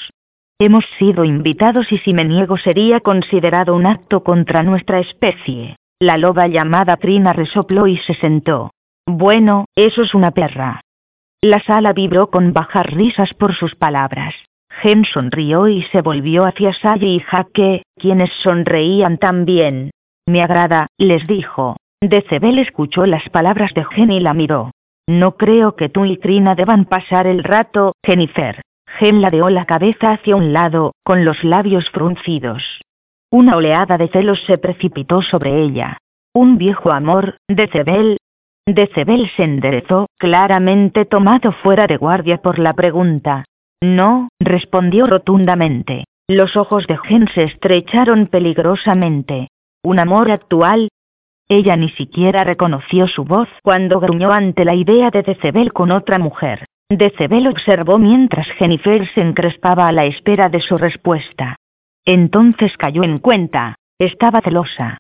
Hemos 0.60 0.86
sido 0.98 1.26
invitados 1.26 1.92
y 1.92 1.98
si 2.00 2.14
me 2.14 2.26
niego 2.26 2.58
sería 2.58 3.00
considerado 3.00 3.76
un 3.76 3.86
acto 3.86 4.24
contra 4.24 4.64
nuestra 4.64 5.00
especie. 5.00 5.78
La 6.00 6.18
loba 6.18 6.48
llamada 6.48 6.98
Krina 6.98 7.34
resopló 7.34 7.88
y 7.88 7.98
se 7.98 8.14
sentó. 8.16 8.72
Bueno, 9.06 9.66
eso 9.76 10.02
es 10.02 10.14
una 10.14 10.32
perra. 10.32 10.82
La 11.42 11.60
sala 11.60 11.92
vibró 11.94 12.30
con 12.30 12.54
bajas 12.54 12.86
risas 12.86 13.34
por 13.34 13.54
sus 13.54 13.76
palabras. 13.76 14.34
Gen 14.82 15.06
sonrió 15.06 15.68
y 15.68 15.84
se 15.92 16.02
volvió 16.02 16.46
hacia 16.46 16.74
Sally 16.74 17.16
y 17.16 17.20
Jaque, 17.20 17.84
quienes 17.98 18.32
sonreían 18.42 19.18
también. 19.18 19.92
Me 20.26 20.42
agrada, 20.42 20.88
les 20.98 21.28
dijo. 21.28 21.76
Decebel 22.02 22.60
escuchó 22.60 23.06
las 23.06 23.30
palabras 23.30 23.74
de 23.74 23.86
Gen 23.86 24.12
y 24.12 24.20
la 24.20 24.34
miró. 24.34 24.72
No 25.08 25.36
creo 25.36 25.76
que 25.76 25.90
tú 25.90 26.06
y 26.06 26.18
Krina 26.18 26.56
deban 26.56 26.86
pasar 26.86 27.28
el 27.28 27.44
rato, 27.44 27.94
Jennifer. 28.06 28.62
Gen 28.98 29.22
ladeó 29.22 29.50
la 29.50 29.66
cabeza 29.66 30.12
hacia 30.12 30.36
un 30.36 30.54
lado, 30.54 30.94
con 31.04 31.26
los 31.26 31.44
labios 31.44 31.90
fruncidos. 31.90 32.82
Una 33.32 33.56
oleada 33.56 33.98
de 33.98 34.08
celos 34.08 34.42
se 34.46 34.58
precipitó 34.58 35.22
sobre 35.22 35.62
ella. 35.62 35.98
Un 36.34 36.58
viejo 36.58 36.92
amor, 36.92 37.38
Decebel, 37.48 38.18
Decebel 38.66 39.30
se 39.36 39.44
enderezó, 39.44 40.08
claramente 40.18 41.04
tomado 41.04 41.52
fuera 41.52 41.86
de 41.86 41.98
guardia 41.98 42.38
por 42.38 42.60
la 42.60 42.74
pregunta. 42.74 43.44
No, 43.82 44.30
respondió 44.40 45.06
rotundamente. 45.06 46.06
Los 46.30 46.56
ojos 46.56 46.88
de 46.88 46.98
Gen 46.98 47.28
se 47.36 47.44
estrecharon 47.44 48.28
peligrosamente. 48.28 49.50
¿Un 49.84 50.00
amor 50.00 50.32
actual? 50.32 50.88
Ella 51.50 51.76
ni 51.76 51.90
siquiera 51.90 52.46
reconoció 52.46 53.08
su 53.08 53.26
voz 53.26 53.50
cuando 53.64 54.00
gruñó 54.00 54.32
ante 54.32 54.64
la 54.64 54.76
idea 54.76 55.12
de 55.12 55.24
Decebel 55.24 55.74
con 55.74 55.92
otra 55.92 56.18
mujer. 56.18 56.66
Decebel 56.90 57.48
observó 57.48 57.98
mientras 57.98 58.48
Jennifer 58.58 59.08
se 59.14 59.22
encrespaba 59.22 59.88
a 59.88 59.92
la 59.92 60.06
espera 60.06 60.50
de 60.50 60.62
su 60.62 60.78
respuesta. 60.78 61.56
Entonces 62.06 62.76
cayó 62.78 63.04
en 63.04 63.20
cuenta. 63.20 63.76
Estaba 64.00 64.42
celosa. 64.42 64.98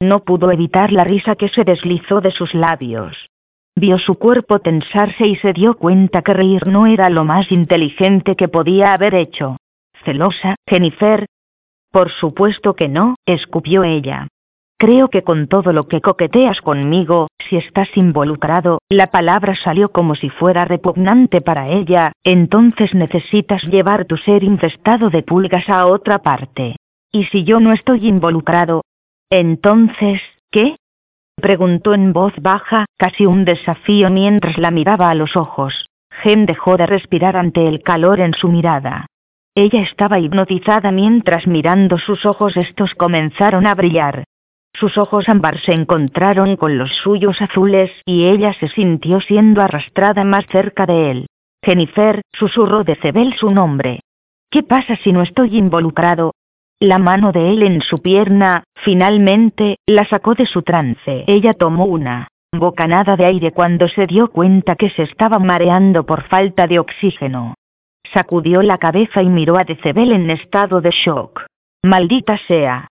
No 0.00 0.24
pudo 0.24 0.50
evitar 0.50 0.92
la 0.92 1.04
risa 1.04 1.36
que 1.36 1.48
se 1.48 1.64
deslizó 1.64 2.20
de 2.20 2.30
sus 2.30 2.54
labios. 2.54 3.28
Vio 3.74 3.98
su 3.98 4.14
cuerpo 4.14 4.60
tensarse 4.60 5.26
y 5.26 5.36
se 5.36 5.52
dio 5.52 5.76
cuenta 5.76 6.22
que 6.22 6.32
reír 6.32 6.66
no 6.66 6.86
era 6.86 7.10
lo 7.10 7.24
más 7.24 7.52
inteligente 7.52 8.34
que 8.34 8.48
podía 8.48 8.94
haber 8.94 9.14
hecho. 9.14 9.58
¿Celosa, 10.04 10.56
Jennifer? 10.66 11.26
Por 11.90 12.10
supuesto 12.10 12.74
que 12.74 12.88
no, 12.88 13.16
escupió 13.26 13.84
ella. 13.84 14.28
Creo 14.78 15.08
que 15.08 15.22
con 15.22 15.48
todo 15.48 15.72
lo 15.72 15.88
que 15.88 16.00
coqueteas 16.00 16.60
conmigo, 16.60 17.28
si 17.48 17.56
estás 17.56 17.88
involucrado, 17.96 18.78
la 18.88 19.08
palabra 19.08 19.54
salió 19.56 19.90
como 19.90 20.14
si 20.14 20.30
fuera 20.30 20.64
repugnante 20.64 21.40
para 21.40 21.68
ella, 21.68 22.12
entonces 22.24 22.94
necesitas 22.94 23.62
llevar 23.64 24.04
tu 24.04 24.16
ser 24.16 24.44
infestado 24.44 25.10
de 25.10 25.22
pulgas 25.22 25.68
a 25.68 25.86
otra 25.86 26.18
parte. 26.18 26.76
Y 27.12 27.24
si 27.24 27.44
yo 27.44 27.60
no 27.60 27.72
estoy 27.72 28.06
involucrado, 28.06 28.82
entonces, 29.30 30.20
¿qué? 30.50 30.76
preguntó 31.36 31.94
en 31.94 32.12
voz 32.12 32.32
baja, 32.40 32.86
casi 32.96 33.26
un 33.26 33.44
desafío 33.44 34.10
mientras 34.10 34.58
la 34.58 34.70
miraba 34.70 35.10
a 35.10 35.14
los 35.14 35.36
ojos. 35.36 35.86
Gen 36.22 36.46
dejó 36.46 36.76
de 36.76 36.86
respirar 36.86 37.36
ante 37.36 37.68
el 37.68 37.82
calor 37.82 38.20
en 38.20 38.32
su 38.32 38.48
mirada. 38.48 39.06
Ella 39.54 39.82
estaba 39.82 40.18
hipnotizada 40.18 40.92
mientras 40.92 41.46
mirando 41.46 41.98
sus 41.98 42.26
ojos 42.26 42.56
estos 42.56 42.94
comenzaron 42.94 43.66
a 43.66 43.74
brillar. 43.74 44.24
Sus 44.78 44.98
ojos 44.98 45.28
ámbar 45.28 45.58
se 45.60 45.72
encontraron 45.72 46.56
con 46.56 46.76
los 46.76 46.90
suyos 46.96 47.40
azules 47.40 47.90
y 48.04 48.26
ella 48.26 48.52
se 48.54 48.68
sintió 48.68 49.20
siendo 49.20 49.62
arrastrada 49.62 50.22
más 50.24 50.44
cerca 50.46 50.84
de 50.84 51.10
él. 51.10 51.26
Jennifer, 51.64 52.20
susurró 52.32 52.84
de 52.84 52.96
Cebel 52.96 53.34
su 53.34 53.50
nombre. 53.50 54.00
¿Qué 54.50 54.62
pasa 54.62 54.96
si 54.96 55.12
no 55.12 55.22
estoy 55.22 55.56
involucrado? 55.56 56.32
La 56.78 56.98
mano 56.98 57.32
de 57.32 57.50
él 57.50 57.62
en 57.62 57.80
su 57.80 58.02
pierna, 58.02 58.64
finalmente, 58.74 59.78
la 59.86 60.04
sacó 60.04 60.34
de 60.34 60.44
su 60.44 60.60
trance. 60.60 61.24
Ella 61.26 61.54
tomó 61.54 61.86
una 61.86 62.28
bocanada 62.52 63.16
de 63.16 63.24
aire 63.24 63.52
cuando 63.52 63.88
se 63.88 64.06
dio 64.06 64.28
cuenta 64.30 64.76
que 64.76 64.90
se 64.90 65.02
estaba 65.04 65.38
mareando 65.38 66.04
por 66.04 66.22
falta 66.24 66.66
de 66.66 66.78
oxígeno. 66.78 67.54
Sacudió 68.12 68.62
la 68.62 68.78
cabeza 68.78 69.22
y 69.22 69.28
miró 69.28 69.56
a 69.56 69.64
Decebel 69.64 70.12
en 70.12 70.30
estado 70.30 70.80
de 70.82 70.90
shock. 70.90 71.46
Maldita 71.82 72.38
sea. 72.46 72.88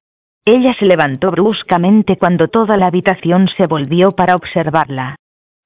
Ella 0.48 0.76
se 0.76 0.86
levantó 0.86 1.32
bruscamente 1.32 2.18
cuando 2.18 2.50
toda 2.50 2.78
la 2.78 2.86
habitación 2.86 3.48
se 3.58 3.66
volvió 3.66 4.12
para 4.12 4.36
observarla. 4.36 5.16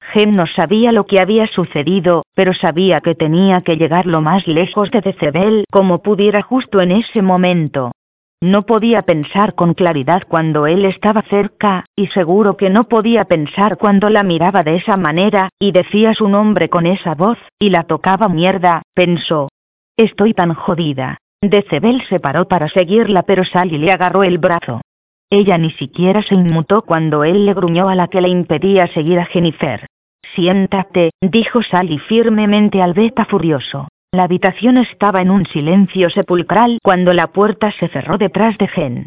Gem 0.00 0.34
no 0.34 0.46
sabía 0.46 0.90
lo 0.90 1.04
que 1.04 1.20
había 1.20 1.46
sucedido, 1.46 2.24
pero 2.34 2.54
sabía 2.54 3.02
que 3.02 3.14
tenía 3.14 3.60
que 3.60 3.76
llegar 3.76 4.06
lo 4.06 4.22
más 4.22 4.46
lejos 4.46 4.90
de 4.90 5.02
Decebel 5.02 5.64
como 5.70 6.02
pudiera 6.02 6.40
justo 6.40 6.80
en 6.80 6.92
ese 6.92 7.20
momento. 7.20 7.92
No 8.42 8.64
podía 8.64 9.02
pensar 9.02 9.54
con 9.54 9.74
claridad 9.74 10.22
cuando 10.26 10.66
él 10.66 10.86
estaba 10.86 11.20
cerca, 11.28 11.84
y 11.94 12.06
seguro 12.06 12.56
que 12.56 12.70
no 12.70 12.84
podía 12.84 13.26
pensar 13.26 13.76
cuando 13.76 14.08
la 14.08 14.22
miraba 14.22 14.62
de 14.62 14.76
esa 14.76 14.96
manera, 14.96 15.50
y 15.58 15.72
decía 15.72 16.14
su 16.14 16.26
nombre 16.26 16.70
con 16.70 16.86
esa 16.86 17.14
voz, 17.14 17.36
y 17.58 17.68
la 17.68 17.82
tocaba 17.82 18.30
mierda, 18.30 18.80
pensó. 18.94 19.48
Estoy 19.98 20.32
tan 20.32 20.54
jodida. 20.54 21.18
Decebel 21.42 22.02
se 22.08 22.20
paró 22.20 22.48
para 22.48 22.68
seguirla 22.68 23.22
pero 23.22 23.44
Sally 23.44 23.78
le 23.78 23.92
agarró 23.92 24.24
el 24.24 24.38
brazo. 24.38 24.82
Ella 25.30 25.56
ni 25.56 25.70
siquiera 25.70 26.22
se 26.22 26.34
inmutó 26.34 26.82
cuando 26.82 27.24
él 27.24 27.46
le 27.46 27.54
gruñó 27.54 27.88
a 27.88 27.94
la 27.94 28.08
que 28.08 28.20
le 28.20 28.28
impedía 28.28 28.86
seguir 28.88 29.18
a 29.18 29.24
Jennifer. 29.24 29.86
Siéntate, 30.34 31.12
dijo 31.20 31.62
Sally 31.62 31.98
firmemente 31.98 32.82
al 32.82 32.92
beta 32.92 33.24
furioso. 33.24 33.88
La 34.12 34.24
habitación 34.24 34.76
estaba 34.76 35.22
en 35.22 35.30
un 35.30 35.46
silencio 35.46 36.10
sepulcral 36.10 36.78
cuando 36.82 37.12
la 37.12 37.28
puerta 37.28 37.70
se 37.72 37.88
cerró 37.88 38.18
detrás 38.18 38.58
de 38.58 38.68
Gen. 38.68 39.06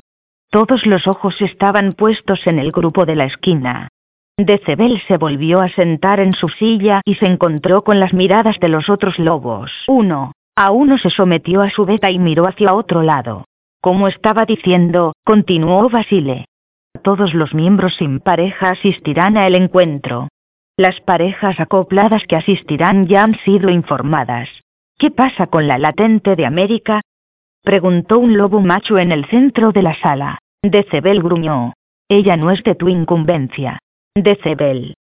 Todos 0.49 0.85
los 0.85 1.07
ojos 1.07 1.39
estaban 1.41 1.93
puestos 1.93 2.47
en 2.47 2.57
el 2.57 2.71
grupo 2.71 3.05
de 3.05 3.15
la 3.15 3.25
esquina. 3.25 3.89
Decebel 4.37 5.01
se 5.07 5.17
volvió 5.17 5.59
a 5.59 5.69
sentar 5.69 6.19
en 6.19 6.33
su 6.33 6.47
silla 6.49 7.01
y 7.05 7.15
se 7.15 7.27
encontró 7.27 7.83
con 7.83 7.99
las 7.99 8.13
miradas 8.13 8.59
de 8.59 8.69
los 8.69 8.89
otros 8.89 9.19
lobos. 9.19 9.71
Uno, 9.87 10.31
a 10.55 10.71
uno 10.71 10.97
se 10.97 11.09
sometió 11.09 11.61
a 11.61 11.69
su 11.69 11.85
beta 11.85 12.11
y 12.11 12.19
miró 12.19 12.47
hacia 12.47 12.73
otro 12.73 13.01
lado. 13.01 13.45
Como 13.81 14.07
estaba 14.07 14.45
diciendo, 14.45 15.13
continuó 15.25 15.89
Basile. 15.89 16.45
Todos 17.01 17.33
los 17.33 17.53
miembros 17.53 17.95
sin 17.95 18.19
pareja 18.19 18.71
asistirán 18.71 19.35
a 19.35 19.47
el 19.47 19.55
encuentro. 19.55 20.29
Las 20.77 21.01
parejas 21.01 21.59
acopladas 21.59 22.23
que 22.27 22.35
asistirán 22.35 23.07
ya 23.07 23.23
han 23.23 23.35
sido 23.39 23.69
informadas. 23.69 24.49
¿Qué 24.97 25.11
pasa 25.11 25.47
con 25.47 25.67
la 25.67 25.77
latente 25.77 26.35
de 26.35 26.45
América? 26.45 27.01
preguntó 27.63 28.19
un 28.19 28.37
lobo 28.37 28.61
macho 28.61 28.97
en 28.97 29.11
el 29.11 29.25
centro 29.25 29.71
de 29.71 29.81
la 29.81 29.95
sala. 29.95 30.39
Decebel 30.61 31.21
gruñó. 31.21 31.73
Ella 32.07 32.37
no 32.37 32.51
es 32.51 32.63
de 32.63 32.75
tu 32.75 32.89
incumbencia. 32.89 33.79
Decebel. 34.15 34.95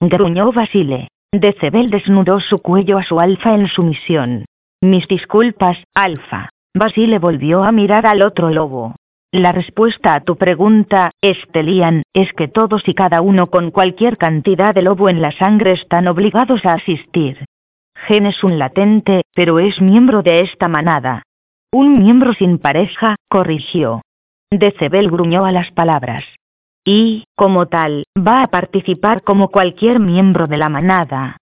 Gruñó 0.00 0.52
Basile. 0.52 1.08
Decebel 1.32 1.90
desnudó 1.90 2.40
su 2.40 2.58
cuello 2.58 2.98
a 2.98 3.04
su 3.04 3.20
alfa 3.20 3.54
en 3.54 3.68
sumisión. 3.68 4.44
Mis 4.80 5.08
disculpas, 5.08 5.76
alfa. 5.92 6.50
Basile 6.72 7.18
volvió 7.18 7.64
a 7.64 7.72
mirar 7.72 8.06
al 8.06 8.22
otro 8.22 8.50
lobo. 8.50 8.94
La 9.32 9.50
respuesta 9.50 10.14
a 10.14 10.20
tu 10.20 10.36
pregunta, 10.36 11.10
Estelian, 11.20 12.02
es 12.14 12.32
que 12.32 12.46
todos 12.46 12.88
y 12.88 12.94
cada 12.94 13.20
uno 13.20 13.48
con 13.48 13.72
cualquier 13.72 14.16
cantidad 14.16 14.74
de 14.74 14.82
lobo 14.82 15.08
en 15.08 15.20
la 15.20 15.32
sangre 15.32 15.72
están 15.72 16.06
obligados 16.06 16.64
a 16.64 16.74
asistir. 16.74 17.44
Gen 18.06 18.26
es 18.26 18.44
un 18.44 18.58
latente, 18.58 19.22
pero 19.34 19.58
es 19.58 19.80
miembro 19.80 20.22
de 20.22 20.42
esta 20.42 20.68
manada. 20.68 21.24
Un 21.72 21.98
miembro 21.98 22.32
sin 22.32 22.58
pareja, 22.58 23.16
corrigió. 23.28 24.02
Decebel 24.50 25.10
gruñó 25.10 25.44
a 25.44 25.52
las 25.52 25.72
palabras. 25.72 26.24
Y, 26.84 27.24
como 27.34 27.66
tal, 27.66 28.04
va 28.16 28.42
a 28.42 28.46
participar 28.46 29.22
como 29.24 29.48
cualquier 29.48 29.98
miembro 29.98 30.46
de 30.46 30.56
la 30.56 30.68
manada. 30.68 31.36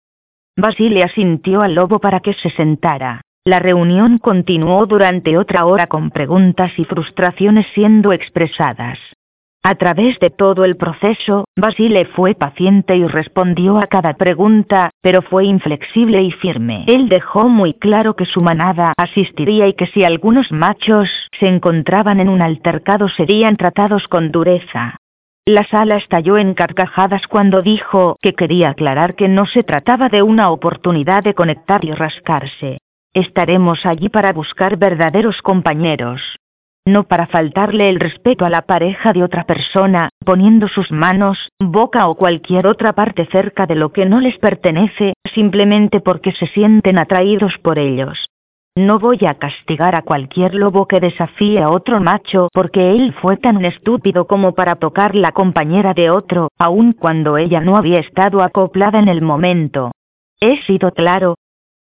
Basile 0.56 1.04
asintió 1.04 1.60
al 1.60 1.74
lobo 1.74 2.00
para 2.00 2.20
que 2.20 2.32
se 2.32 2.48
sentara. 2.50 3.20
La 3.46 3.60
reunión 3.60 4.18
continuó 4.18 4.86
durante 4.86 5.38
otra 5.38 5.66
hora 5.66 5.86
con 5.86 6.10
preguntas 6.10 6.72
y 6.78 6.84
frustraciones 6.84 7.64
siendo 7.74 8.12
expresadas. 8.12 8.98
A 9.62 9.76
través 9.76 10.18
de 10.18 10.30
todo 10.30 10.64
el 10.64 10.76
proceso, 10.76 11.44
Basile 11.56 12.06
fue 12.06 12.34
paciente 12.34 12.96
y 12.96 13.06
respondió 13.06 13.78
a 13.78 13.86
cada 13.86 14.14
pregunta, 14.14 14.90
pero 15.00 15.22
fue 15.22 15.44
inflexible 15.44 16.22
y 16.22 16.32
firme. 16.32 16.82
Él 16.88 17.08
dejó 17.08 17.48
muy 17.48 17.74
claro 17.74 18.16
que 18.16 18.24
su 18.24 18.42
manada 18.42 18.92
asistiría 18.96 19.68
y 19.68 19.74
que 19.74 19.86
si 19.86 20.02
algunos 20.02 20.50
machos 20.50 21.08
se 21.38 21.46
encontraban 21.46 22.18
en 22.18 22.28
un 22.28 22.42
altercado 22.42 23.08
serían 23.08 23.56
tratados 23.56 24.08
con 24.08 24.32
dureza. 24.32 24.96
La 25.44 25.62
sala 25.62 25.98
estalló 25.98 26.36
en 26.36 26.54
carcajadas 26.54 27.28
cuando 27.28 27.62
dijo 27.62 28.16
que 28.20 28.34
quería 28.34 28.70
aclarar 28.70 29.14
que 29.14 29.28
no 29.28 29.46
se 29.46 29.62
trataba 29.62 30.08
de 30.08 30.22
una 30.22 30.50
oportunidad 30.50 31.22
de 31.22 31.34
conectar 31.34 31.84
y 31.84 31.92
rascarse. 31.92 32.78
Estaremos 33.16 33.86
allí 33.86 34.10
para 34.10 34.34
buscar 34.34 34.76
verdaderos 34.76 35.40
compañeros. 35.40 36.20
No 36.86 37.04
para 37.04 37.26
faltarle 37.26 37.88
el 37.88 37.98
respeto 37.98 38.44
a 38.44 38.50
la 38.50 38.66
pareja 38.66 39.14
de 39.14 39.22
otra 39.22 39.44
persona, 39.44 40.10
poniendo 40.22 40.68
sus 40.68 40.92
manos, 40.92 41.48
boca 41.58 42.08
o 42.08 42.16
cualquier 42.16 42.66
otra 42.66 42.92
parte 42.92 43.24
cerca 43.32 43.64
de 43.64 43.74
lo 43.74 43.90
que 43.90 44.04
no 44.04 44.20
les 44.20 44.36
pertenece, 44.36 45.14
simplemente 45.34 46.00
porque 46.00 46.32
se 46.32 46.46
sienten 46.48 46.98
atraídos 46.98 47.56
por 47.62 47.78
ellos. 47.78 48.26
No 48.76 48.98
voy 48.98 49.20
a 49.26 49.36
castigar 49.36 49.94
a 49.94 50.02
cualquier 50.02 50.54
lobo 50.54 50.86
que 50.86 51.00
desafíe 51.00 51.62
a 51.62 51.70
otro 51.70 52.00
macho 52.00 52.50
porque 52.52 52.90
él 52.90 53.14
fue 53.22 53.38
tan 53.38 53.64
estúpido 53.64 54.26
como 54.26 54.52
para 54.52 54.76
tocar 54.76 55.14
la 55.14 55.32
compañera 55.32 55.94
de 55.94 56.10
otro, 56.10 56.50
aun 56.58 56.92
cuando 56.92 57.38
ella 57.38 57.62
no 57.62 57.78
había 57.78 57.98
estado 57.98 58.42
acoplada 58.42 58.98
en 58.98 59.08
el 59.08 59.22
momento. 59.22 59.92
He 60.38 60.60
sido 60.64 60.90
claro, 60.92 61.36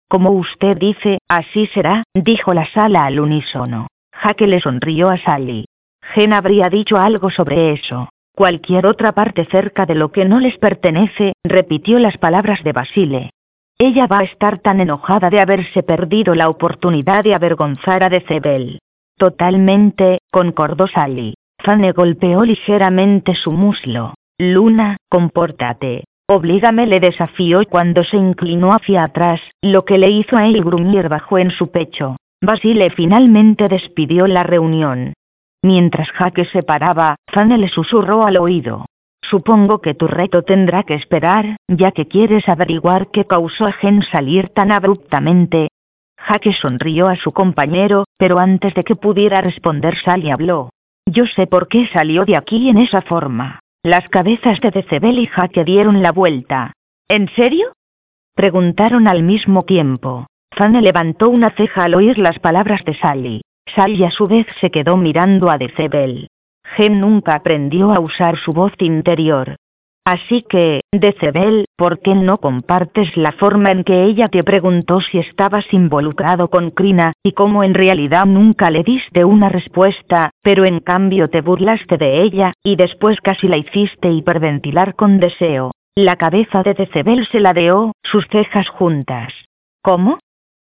como 0.09 0.30
usted 0.30 0.76
dice, 0.76 1.18
así 1.28 1.66
será, 1.68 2.05
dijo 2.14 2.55
la 2.55 2.66
sala 2.72 3.05
al 3.05 3.20
unísono. 3.20 3.89
Jaque 4.12 4.47
le 4.47 4.60
sonrió 4.60 5.10
a 5.10 5.18
Sally. 5.18 5.66
Gen 6.14 6.32
habría 6.32 6.70
dicho 6.70 6.97
algo 6.97 7.30
sobre 7.30 7.72
eso. 7.72 8.09
Cualquier 8.35 8.86
otra 8.86 9.12
parte 9.12 9.44
cerca 9.47 9.85
de 9.85 9.94
lo 9.94 10.10
que 10.10 10.24
no 10.24 10.40
les 10.40 10.56
pertenece, 10.59 11.35
repitió 11.44 11.98
las 11.98 12.16
palabras 12.18 12.62
de 12.64 12.72
Basile. 12.72 13.30
Ella 13.78 14.06
va 14.06 14.20
a 14.20 14.24
estar 14.24 14.59
tan 14.59 14.80
enojada 14.80 15.30
de 15.30 15.40
haberse 15.40 15.82
perdido 15.82 16.35
la 16.35 16.48
oportunidad 16.48 17.22
de 17.22 17.35
avergonzar 17.35 18.02
a 18.02 18.09
Decebel. 18.09 18.80
Totalmente, 19.16 20.18
concordó 20.30 20.86
Sally. 20.86 21.35
Fane 21.59 21.93
golpeó 21.93 22.44
ligeramente 22.44 23.35
su 23.35 23.52
muslo. 23.52 24.14
Luna, 24.39 24.97
compórtate. 25.09 26.05
Oblígame 26.30 26.86
le 26.86 27.00
desafió 27.00 27.62
cuando 27.70 28.05
se 28.05 28.18
inclinó 28.18 28.74
hacia 28.74 29.05
atrás, 29.05 29.40
lo 29.62 29.86
que 29.86 29.96
le 29.96 30.10
hizo 30.10 30.36
a 30.36 30.46
él 30.46 30.62
gruñir 30.62 31.09
bajo 31.09 31.38
en 31.38 31.50
su 31.50 31.70
pecho. 31.70 32.16
Basile 32.42 32.90
finalmente 32.90 33.66
despidió 33.66 34.26
la 34.26 34.42
reunión. 34.42 35.14
Mientras 35.62 36.10
Jaque 36.10 36.44
se 36.44 36.62
paraba, 36.62 37.16
Fane 37.32 37.56
le 37.56 37.68
susurró 37.68 38.26
al 38.26 38.36
oído. 38.36 38.84
Supongo 39.22 39.80
que 39.80 39.94
tu 39.94 40.06
reto 40.06 40.42
tendrá 40.42 40.82
que 40.82 40.94
esperar, 40.94 41.56
ya 41.66 41.92
que 41.92 42.06
quieres 42.06 42.46
averiguar 42.46 43.10
qué 43.10 43.24
causó 43.24 43.64
a 43.64 43.72
Gen 43.72 44.02
salir 44.02 44.50
tan 44.50 44.70
abruptamente. 44.70 45.68
Jaque 46.18 46.52
sonrió 46.52 47.09
a 47.09 47.16
su 47.16 47.32
compañero, 47.32 48.05
pero 48.18 48.38
antes 48.38 48.74
de 48.74 48.84
que 48.84 48.96
pudiera 48.96 49.40
responder 49.40 49.96
Sally 50.05 50.30
habló. 50.30 50.68
Yo 51.06 51.24
sé 51.24 51.46
por 51.46 51.68
qué 51.68 51.88
salió 51.88 52.26
de 52.26 52.36
aquí 52.36 52.68
en 52.68 52.76
esa 52.76 53.00
forma. 53.00 53.60
Las 53.84 54.09
cabezas 54.09 54.60
de 54.60 54.72
Decebel 54.72 55.20
y 55.20 55.26
Jaque 55.26 55.64
dieron 55.64 56.02
la 56.02 56.10
vuelta. 56.10 56.72
¿En 57.09 57.28
serio? 57.36 57.72
Preguntaron 58.34 59.06
al 59.06 59.22
mismo 59.22 59.64
tiempo. 59.64 60.26
Fane 60.50 60.82
levantó 60.82 61.28
una 61.28 61.50
ceja 61.50 61.84
al 61.84 61.94
oír 61.94 62.18
las 62.18 62.40
palabras 62.40 62.84
de 62.84 62.94
Sally. 62.94 63.42
Sally 63.74 64.02
a 64.05 64.10
su 64.10 64.26
vez 64.26 64.46
se 64.60 64.70
quedó 64.70 64.96
mirando 64.96 65.48
a 65.48 65.59
Decebel. 65.59 66.28
Gem 66.64 66.98
nunca 66.98 67.36
aprendió 67.36 67.92
a 67.92 68.00
usar 68.00 68.36
su 68.36 68.52
voz 68.52 68.72
interior. 68.80 69.56
Así 70.09 70.40
que, 70.40 70.80
Decebel, 70.90 71.66
¿por 71.76 72.01
qué 72.01 72.14
no 72.14 72.39
compartes 72.39 73.14
la 73.18 73.32
forma 73.32 73.72
en 73.72 73.85
que 73.85 74.05
ella 74.05 74.30
te 74.30 74.43
preguntó 74.43 75.02
si 75.02 75.18
estabas 75.18 75.70
involucrado 75.70 76.48
con 76.48 76.70
Krina, 76.70 77.12
y 77.22 77.32
cómo 77.32 77.62
en 77.62 77.74
realidad 77.74 78.24
nunca 78.24 78.70
le 78.70 78.85
diste 78.85 79.26
una 79.26 79.51
respuesta, 79.51 80.30
pero 80.43 80.64
en 80.64 80.80
cambio 80.80 81.28
te 81.28 81.43
burlaste 81.43 81.98
de 81.98 82.22
ella, 82.22 82.55
y 82.64 82.76
después 82.76 83.20
casi 83.20 83.48
la 83.48 83.59
hiciste 83.59 84.10
hiperventilar 84.10 84.94
con 84.94 85.20
deseo? 85.20 85.72
La 85.94 86.16
cabeza 86.16 86.62
de 86.62 86.72
Decebel 86.72 87.26
se 87.26 87.40
ladeó, 87.40 87.93
sus 88.02 88.26
cejas 88.28 88.70
juntas. 88.70 89.35
¿Cómo? 89.82 90.20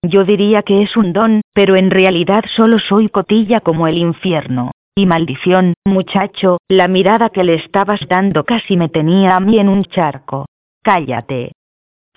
Yo 0.02 0.24
diría 0.24 0.64
que 0.64 0.82
es 0.82 0.96
un 0.96 1.12
don, 1.12 1.42
pero 1.54 1.76
en 1.76 1.92
realidad 1.92 2.46
solo 2.56 2.80
soy 2.80 3.08
cotilla 3.08 3.60
como 3.60 3.86
el 3.86 3.96
infierno. 3.98 4.72
Y 5.00 5.06
maldición, 5.06 5.72
muchacho, 5.86 6.58
la 6.68 6.86
mirada 6.86 7.30
que 7.30 7.42
le 7.42 7.54
estabas 7.54 8.00
dando 8.06 8.44
casi 8.44 8.76
me 8.76 8.90
tenía 8.90 9.34
a 9.34 9.40
mí 9.40 9.58
en 9.58 9.70
un 9.70 9.82
charco. 9.84 10.44
Cállate. 10.82 11.52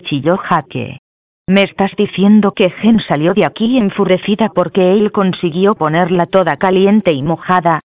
Chilló 0.02 0.36
Jaque. 0.36 0.98
¿Me 1.46 1.62
estás 1.62 1.96
diciendo 1.96 2.52
que 2.52 2.68
Gen 2.68 3.00
salió 3.00 3.32
de 3.32 3.46
aquí 3.46 3.78
enfurecida 3.78 4.50
porque 4.50 4.92
él 4.92 5.12
consiguió 5.12 5.76
ponerla 5.76 6.26
toda 6.26 6.58
caliente 6.58 7.14
y 7.14 7.22
mojada? 7.22 7.80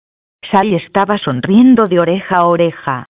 Sally 0.51 0.77
estaba 0.77 1.19
sonriendo 1.19 1.89
de 1.89 2.01
oreja 2.01 2.37
a 2.39 2.47
oreja. 2.47 3.05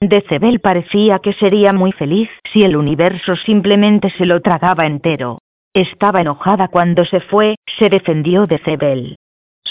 Decebel 0.00 0.60
parecía 0.60 1.18
que 1.18 1.32
sería 1.32 1.72
muy 1.72 1.90
feliz 1.90 2.30
si 2.52 2.62
el 2.62 2.76
universo 2.76 3.34
simplemente 3.34 4.10
se 4.10 4.26
lo 4.26 4.40
tragaba 4.42 4.86
entero. 4.86 5.38
Estaba 5.74 6.20
enojada 6.20 6.68
cuando 6.68 7.04
se 7.04 7.18
fue, 7.18 7.56
se 7.78 7.88
defendió 7.88 8.46
Decebel. 8.46 9.16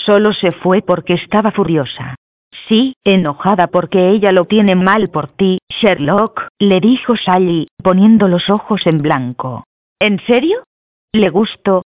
Solo 0.05 0.33
se 0.33 0.51
fue 0.51 0.81
porque 0.81 1.13
estaba 1.13 1.51
furiosa. 1.51 2.15
Sí, 2.67 2.95
enojada 3.03 3.67
porque 3.67 4.09
ella 4.09 4.31
lo 4.31 4.45
tiene 4.45 4.75
mal 4.75 5.09
por 5.09 5.29
ti, 5.29 5.59
Sherlock, 5.69 6.47
le 6.59 6.79
dijo 6.79 7.15
Sally, 7.15 7.67
poniendo 7.81 8.27
los 8.27 8.49
ojos 8.49 8.85
en 8.87 9.01
blanco. 9.01 9.63
¿En 9.99 10.19
serio? 10.25 10.63
¿Le 11.13 11.29
gustó? 11.29 11.83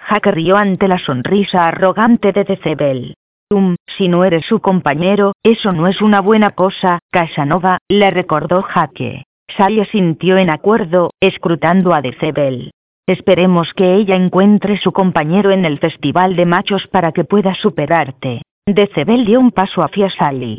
Jaque 0.00 0.30
rió 0.30 0.56
ante 0.56 0.88
la 0.88 0.98
sonrisa 0.98 1.68
arrogante 1.68 2.32
de 2.32 2.44
Decebel. 2.44 3.14
Um, 3.50 3.76
si 3.96 4.08
no 4.08 4.24
eres 4.24 4.44
su 4.46 4.60
compañero, 4.60 5.32
eso 5.42 5.72
no 5.72 5.86
es 5.86 6.00
una 6.02 6.20
buena 6.20 6.50
cosa, 6.52 6.98
Casanova, 7.10 7.78
le 7.88 8.10
recordó 8.10 8.62
Jaque. 8.62 9.24
Sally 9.56 9.84
sintió 9.86 10.36
en 10.36 10.50
acuerdo, 10.50 11.10
escrutando 11.20 11.94
a 11.94 12.02
Decebel. 12.02 12.70
Esperemos 13.08 13.72
que 13.72 13.94
ella 13.94 14.16
encuentre 14.16 14.76
su 14.76 14.92
compañero 14.92 15.50
en 15.50 15.64
el 15.64 15.78
festival 15.78 16.36
de 16.36 16.44
machos 16.44 16.86
para 16.88 17.12
que 17.12 17.24
pueda 17.24 17.54
superarte. 17.54 18.42
Decebel 18.66 19.24
dio 19.24 19.40
un 19.40 19.50
paso 19.50 19.82
hacia 19.82 20.10
Sally. 20.10 20.58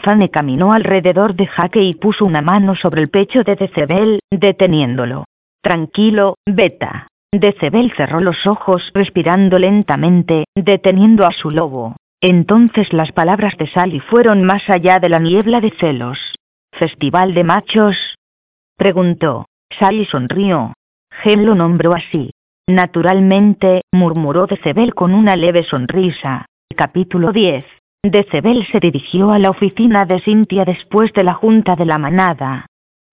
Fane 0.00 0.30
caminó 0.30 0.72
alrededor 0.72 1.34
de 1.34 1.48
Jaque 1.48 1.82
y 1.82 1.94
puso 1.94 2.24
una 2.24 2.40
mano 2.40 2.76
sobre 2.76 3.02
el 3.02 3.10
pecho 3.10 3.42
de 3.42 3.56
Decebel, 3.56 4.20
deteniéndolo. 4.30 5.24
Tranquilo, 5.60 6.36
Beta. 6.46 7.08
Decebel 7.32 7.90
cerró 7.96 8.20
los 8.20 8.46
ojos 8.46 8.92
respirando 8.94 9.58
lentamente, 9.58 10.44
deteniendo 10.54 11.26
a 11.26 11.32
su 11.32 11.50
lobo. 11.50 11.96
Entonces 12.20 12.92
las 12.92 13.10
palabras 13.10 13.56
de 13.58 13.66
Sally 13.66 13.98
fueron 13.98 14.44
más 14.44 14.70
allá 14.70 15.00
de 15.00 15.08
la 15.08 15.18
niebla 15.18 15.60
de 15.60 15.70
celos. 15.70 16.36
¿Festival 16.70 17.34
de 17.34 17.42
machos? 17.42 17.96
preguntó. 18.76 19.46
Sally 19.80 20.04
sonrió. 20.04 20.74
Gen 21.22 21.46
lo 21.46 21.54
nombró 21.54 21.94
así. 21.94 22.30
Naturalmente, 22.68 23.82
murmuró 23.92 24.46
Decebel 24.46 24.94
con 24.94 25.14
una 25.14 25.34
leve 25.34 25.64
sonrisa. 25.64 26.46
Capítulo 26.76 27.32
10. 27.32 27.64
Decebel 28.04 28.64
se 28.70 28.78
dirigió 28.78 29.32
a 29.32 29.38
la 29.40 29.50
oficina 29.50 30.06
de 30.06 30.20
Cynthia 30.20 30.64
después 30.64 31.12
de 31.14 31.24
la 31.24 31.34
junta 31.34 31.74
de 31.74 31.86
la 31.86 31.98
manada. 31.98 32.66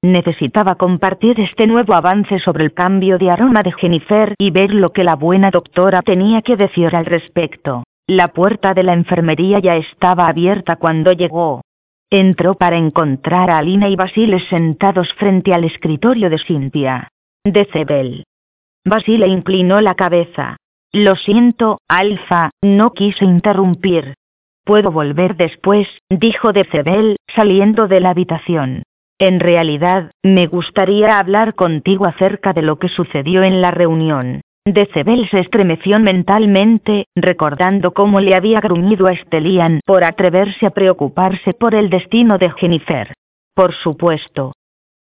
Necesitaba 0.03 0.75
compartir 0.75 1.39
este 1.39 1.65
nuevo 1.65 1.95
avance 1.95 2.37
sobre 2.37 2.63
el 2.63 2.73
cambio 2.73 3.17
de 3.17 3.31
aroma 3.31 3.63
de 3.63 3.71
Jennifer 3.71 4.35
y 4.37 4.51
ver 4.51 4.71
lo 4.71 4.91
que 4.91 5.03
la 5.03 5.15
buena 5.15 5.49
doctora 5.49 6.03
tenía 6.03 6.43
que 6.43 6.57
decir 6.57 6.95
al 6.95 7.05
respecto. 7.05 7.83
La 8.05 8.27
puerta 8.27 8.75
de 8.75 8.83
la 8.83 8.93
enfermería 8.93 9.57
ya 9.57 9.77
estaba 9.77 10.27
abierta 10.27 10.75
cuando 10.75 11.11
llegó. 11.11 11.61
Entró 12.11 12.53
para 12.53 12.77
encontrar 12.77 13.49
a 13.49 13.57
Alina 13.57 13.89
y 13.89 13.95
Basile 13.95 14.39
sentados 14.47 15.11
frente 15.15 15.55
al 15.55 15.63
escritorio 15.63 16.29
de 16.29 16.37
Cynthia. 16.37 17.07
De 17.45 17.65
Cebel. 17.65 18.23
Basile 18.83 19.27
inclinó 19.27 19.79
la 19.79 19.93
cabeza. 19.93 20.57
Lo 20.91 21.15
siento, 21.15 21.77
Alfa, 21.87 22.49
no 22.63 22.93
quise 22.93 23.23
interrumpir. 23.23 24.15
Puedo 24.63 24.91
volver 24.91 25.35
después, 25.35 25.87
dijo 26.09 26.53
Decebel, 26.53 27.17
saliendo 27.27 27.87
de 27.87 27.99
la 27.99 28.09
habitación. 28.09 28.81
En 29.19 29.39
realidad, 29.39 30.09
me 30.23 30.47
gustaría 30.47 31.19
hablar 31.19 31.53
contigo 31.53 32.07
acerca 32.07 32.51
de 32.53 32.63
lo 32.63 32.79
que 32.79 32.89
sucedió 32.89 33.43
en 33.43 33.61
la 33.61 33.69
reunión. 33.69 34.41
Decebel 34.65 35.29
se 35.29 35.41
estremeció 35.41 35.99
mentalmente, 35.99 37.05
recordando 37.15 37.93
cómo 37.93 38.21
le 38.21 38.33
había 38.33 38.59
gruñido 38.59 39.05
a 39.05 39.13
Estelian 39.13 39.81
por 39.85 40.03
atreverse 40.03 40.65
a 40.65 40.71
preocuparse 40.71 41.53
por 41.53 41.75
el 41.75 41.91
destino 41.91 42.39
de 42.39 42.49
Jennifer. 42.49 43.13
Por 43.53 43.75
supuesto. 43.75 44.53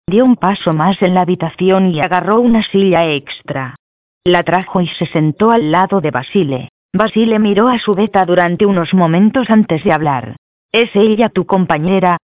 Dio 0.09 0.25
un 0.25 0.37
paso 0.37 0.73
más 0.73 1.03
en 1.03 1.13
la 1.13 1.21
habitación 1.21 1.91
y 1.91 2.01
agarró 2.01 2.41
una 2.41 2.63
silla 2.63 3.05
extra. 3.05 3.77
La 4.25 4.43
trajo 4.43 4.81
y 4.81 4.87
se 4.87 5.05
sentó 5.05 5.51
al 5.51 5.71
lado 5.71 6.01
de 6.01 6.11
Basile. 6.11 6.71
Basile 6.95 7.39
miró 7.39 7.69
a 7.69 7.79
su 7.79 7.95
beta 7.95 8.25
durante 8.25 8.65
unos 8.65 8.95
momentos 8.95 9.51
antes 9.51 9.85
de 9.85 9.93
hablar. 9.93 10.37
¿Es 10.73 10.89
ella 10.97 11.29
tu 11.29 11.45
compañera? 11.45 12.17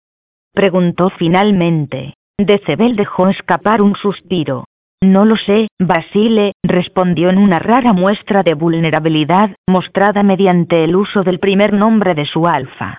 Preguntó 0.54 1.10
finalmente. 1.10 2.14
Decebel 2.38 2.94
dejó 2.94 3.26
escapar 3.26 3.82
un 3.82 3.96
suspiro. 3.96 4.64
No 5.02 5.24
lo 5.24 5.34
sé, 5.34 5.66
Basile, 5.80 6.52
respondió 6.62 7.30
en 7.30 7.38
una 7.38 7.58
rara 7.58 7.92
muestra 7.92 8.44
de 8.44 8.54
vulnerabilidad, 8.54 9.56
mostrada 9.68 10.22
mediante 10.22 10.84
el 10.84 10.94
uso 10.94 11.24
del 11.24 11.40
primer 11.40 11.72
nombre 11.72 12.14
de 12.14 12.26
su 12.26 12.46
alfa. 12.46 12.98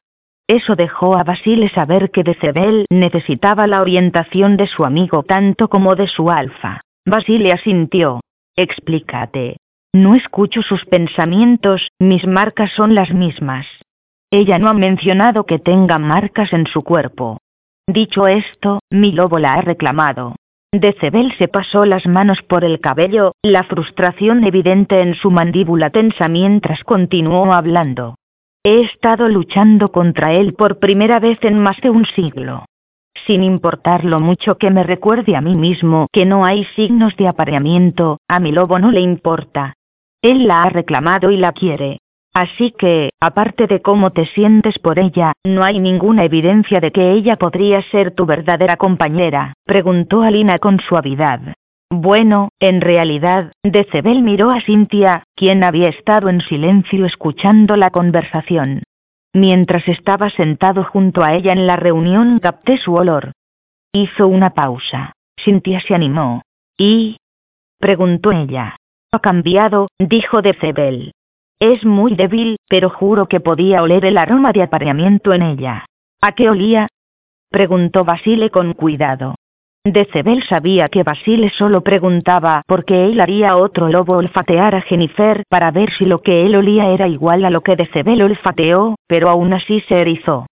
Eso 0.54 0.76
dejó 0.76 1.18
a 1.18 1.24
Basile 1.24 1.68
saber 1.70 2.12
que 2.12 2.22
Decebel 2.22 2.86
necesitaba 2.92 3.66
la 3.66 3.82
orientación 3.82 4.56
de 4.56 4.68
su 4.68 4.86
amigo 4.86 5.24
tanto 5.24 5.68
como 5.68 5.96
de 5.96 6.06
su 6.06 6.30
alfa. 6.30 6.82
Basile 7.08 7.52
asintió. 7.52 8.20
Explícate. 8.56 9.58
No 9.96 10.14
escucho 10.14 10.62
sus 10.62 10.86
pensamientos, 10.86 11.88
mis 12.00 12.28
marcas 12.28 12.72
son 12.74 12.94
las 12.94 13.12
mismas. 13.12 13.66
Ella 14.30 14.60
no 14.60 14.70
ha 14.70 14.76
mencionado 14.76 15.48
que 15.48 15.58
tenga 15.58 15.98
marcas 15.98 16.54
en 16.54 16.68
su 16.68 16.84
cuerpo. 16.84 17.40
Dicho 17.88 18.28
esto, 18.28 18.80
mi 18.92 19.12
lobo 19.12 19.40
la 19.40 19.56
ha 19.56 19.62
reclamado. 19.62 20.36
Decebel 20.72 21.34
se 21.40 21.48
pasó 21.48 21.84
las 21.86 22.06
manos 22.06 22.44
por 22.44 22.64
el 22.64 22.80
cabello, 22.80 23.32
la 23.42 23.64
frustración 23.64 24.44
evidente 24.44 25.02
en 25.02 25.16
su 25.16 25.32
mandíbula 25.32 25.90
tensa 25.90 26.28
mientras 26.28 26.84
continuó 26.84 27.54
hablando. 27.54 28.18
He 28.66 28.80
estado 28.80 29.28
luchando 29.28 29.92
contra 29.92 30.32
él 30.32 30.54
por 30.54 30.80
primera 30.80 31.20
vez 31.20 31.38
en 31.42 31.60
más 31.60 31.82
de 31.82 31.90
un 31.90 32.06
siglo. 32.06 32.64
Sin 33.28 33.44
importar 33.44 34.06
lo 34.06 34.22
mucho 34.22 34.58
que 34.58 34.72
me 34.72 34.84
recuerde 34.84 35.36
a 35.36 35.42
mí 35.42 35.58
mismo 35.58 36.08
que 36.14 36.26
no 36.26 36.46
hay 36.46 36.64
signos 36.76 37.14
de 37.18 37.28
apareamiento, 37.28 38.20
a 38.30 38.40
mi 38.40 38.54
lobo 38.54 38.80
no 38.80 38.90
le 38.92 39.02
importa, 39.02 39.74
él 40.22 40.48
la 40.48 40.64
ha 40.64 40.70
reclamado 40.70 41.30
y 41.30 41.36
la 41.36 41.52
quiere. 41.52 42.00
Así 42.34 42.72
que, 42.72 43.10
aparte 43.20 43.68
de 43.68 43.82
cómo 43.82 44.12
te 44.12 44.28
sientes 44.28 44.80
por 44.80 44.98
ella, 44.98 45.34
no 45.44 45.66
hay 45.66 45.80
ninguna 45.80 46.24
evidencia 46.24 46.80
de 46.80 46.92
que 46.94 47.12
ella 47.12 47.36
podría 47.36 47.82
ser 47.92 48.16
tu 48.16 48.26
verdadera 48.26 48.78
compañera, 48.78 49.56
preguntó 49.66 50.22
Alina 50.22 50.58
con 50.60 50.80
suavidad. 50.80 51.54
Bueno, 51.96 52.50
en 52.60 52.82
realidad, 52.82 53.52
Decebel 53.62 54.24
miró 54.24 54.50
a 54.50 54.62
Cynthia, 54.62 55.26
quien 55.36 55.64
había 55.64 55.90
estado 55.90 56.28
en 56.30 56.42
silencio 56.42 57.06
escuchando 57.06 57.76
la 57.76 57.92
conversación. 57.92 58.82
Mientras 59.32 59.88
estaba 59.88 60.32
sentado 60.32 60.84
junto 60.84 61.24
a 61.24 61.36
ella 61.36 61.54
en 61.54 61.68
la 61.68 61.76
reunión 61.76 62.40
capté 62.40 62.78
su 62.78 62.96
olor. 62.96 63.34
Hizo 63.92 64.28
una 64.28 64.56
pausa. 64.56 65.14
Cynthia 65.38 65.82
se 65.82 65.94
animó. 65.94 66.42
¿Y? 66.80 67.18
preguntó 67.80 68.32
ella. 68.32 68.76
Ha 69.12 69.20
cambiado, 69.20 69.88
dijo 70.00 70.42
Decebel. 70.42 71.12
Es 71.60 71.86
muy 71.86 72.16
débil, 72.16 72.58
pero 72.68 72.90
juro 72.90 73.28
que 73.28 73.40
podía 73.40 73.84
oler 73.84 74.04
el 74.06 74.18
aroma 74.18 74.52
de 74.52 74.64
apareamiento 74.64 75.32
en 75.32 75.44
ella. 75.44 75.86
¿A 76.22 76.32
qué 76.32 76.50
olía? 76.50 76.88
preguntó 77.52 78.04
Basile 78.04 78.50
con 78.50 78.74
cuidado. 78.74 79.36
Decebel 79.86 80.42
sabía 80.44 80.88
que 80.88 81.04
Basile 81.04 81.50
solo 81.50 81.82
preguntaba 81.82 82.62
porque 82.68 83.06
él 83.06 83.20
haría 83.20 83.58
otro 83.58 83.90
lobo 83.90 84.16
olfatear 84.16 84.76
a 84.76 84.82
Jennifer 84.82 85.44
para 85.50 85.72
ver 85.72 85.92
si 85.92 86.06
lo 86.06 86.22
que 86.22 86.46
él 86.46 86.56
olía 86.56 86.88
era 86.92 87.10
igual 87.10 87.44
a 87.44 87.50
lo 87.50 87.62
que 87.62 87.76
Decebel 87.76 88.22
olfateó, 88.22 88.96
pero 89.08 89.30
aún 89.30 89.52
así 89.52 89.82
se 89.82 90.00
erizó. 90.00 90.46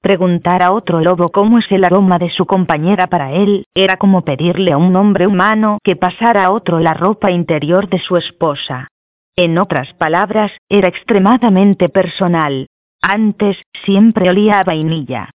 Preguntar 0.00 0.62
a 0.62 0.72
otro 0.72 1.02
lobo 1.02 1.28
cómo 1.28 1.58
es 1.58 1.70
el 1.70 1.84
aroma 1.84 2.18
de 2.18 2.30
su 2.30 2.46
compañera 2.46 3.08
para 3.08 3.32
él, 3.32 3.66
era 3.74 3.98
como 3.98 4.24
pedirle 4.24 4.72
a 4.72 4.78
un 4.78 4.96
hombre 4.96 5.26
humano 5.26 5.80
que 5.84 5.96
pasara 5.96 6.46
a 6.46 6.50
otro 6.50 6.80
la 6.80 6.94
ropa 6.94 7.30
interior 7.30 7.90
de 7.90 7.98
su 7.98 8.16
esposa. 8.16 8.88
En 9.36 9.58
otras 9.58 9.92
palabras, 9.94 10.52
era 10.70 10.88
extremadamente 10.88 11.90
personal. 11.90 12.68
Antes, 13.02 13.60
siempre 13.84 14.30
olía 14.30 14.60
a 14.60 14.64
vainilla. 14.64 15.28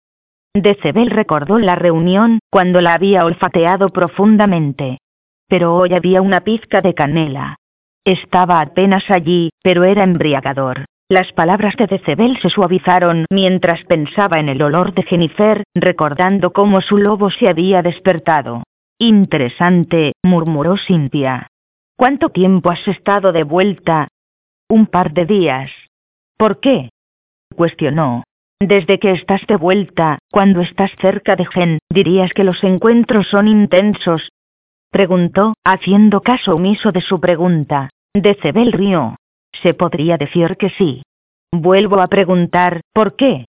Decebel 0.54 1.10
recordó 1.10 1.58
la 1.58 1.76
reunión, 1.76 2.40
cuando 2.50 2.80
la 2.80 2.94
había 2.94 3.24
olfateado 3.24 3.90
profundamente. 3.90 4.98
Pero 5.48 5.76
hoy 5.76 5.94
había 5.94 6.22
una 6.22 6.40
pizca 6.40 6.80
de 6.80 6.94
canela. 6.94 7.56
Estaba 8.04 8.60
apenas 8.60 9.08
allí, 9.10 9.50
pero 9.62 9.84
era 9.84 10.02
embriagador. 10.02 10.86
Las 11.08 11.32
palabras 11.32 11.76
de 11.76 11.86
Decebel 11.86 12.38
se 12.40 12.50
suavizaron 12.50 13.26
mientras 13.30 13.84
pensaba 13.84 14.40
en 14.40 14.48
el 14.48 14.62
olor 14.62 14.92
de 14.94 15.02
Jennifer, 15.02 15.64
recordando 15.74 16.52
cómo 16.52 16.80
su 16.80 16.98
lobo 16.98 17.30
se 17.30 17.48
había 17.48 17.82
despertado. 17.82 18.64
Interesante, 18.98 20.12
murmuró 20.22 20.76
Cynthia. 20.76 21.48
¿Cuánto 21.96 22.30
tiempo 22.30 22.70
has 22.70 22.86
estado 22.88 23.32
de 23.32 23.44
vuelta? 23.44 24.08
Un 24.68 24.86
par 24.86 25.12
de 25.12 25.26
días. 25.26 25.70
¿Por 26.36 26.60
qué? 26.60 26.90
cuestionó. 27.56 28.22
Desde 28.62 28.98
que 28.98 29.12
estás 29.12 29.40
de 29.46 29.56
vuelta, 29.56 30.18
cuando 30.30 30.60
estás 30.60 30.90
cerca 31.00 31.34
de 31.34 31.46
Gen, 31.46 31.78
dirías 31.88 32.34
que 32.34 32.44
los 32.44 32.62
encuentros 32.62 33.26
son 33.28 33.48
intensos. 33.48 34.28
Preguntó, 34.90 35.54
haciendo 35.64 36.20
caso 36.20 36.56
omiso 36.56 36.92
de 36.92 37.00
su 37.00 37.20
pregunta. 37.20 37.88
Decebel 38.14 38.72
rió. 38.72 39.16
Se 39.62 39.72
podría 39.72 40.18
decir 40.18 40.58
que 40.58 40.68
sí. 40.70 41.02
Vuelvo 41.50 42.00
a 42.00 42.08
preguntar, 42.08 42.82
¿por 42.92 43.16
qué? 43.16 43.46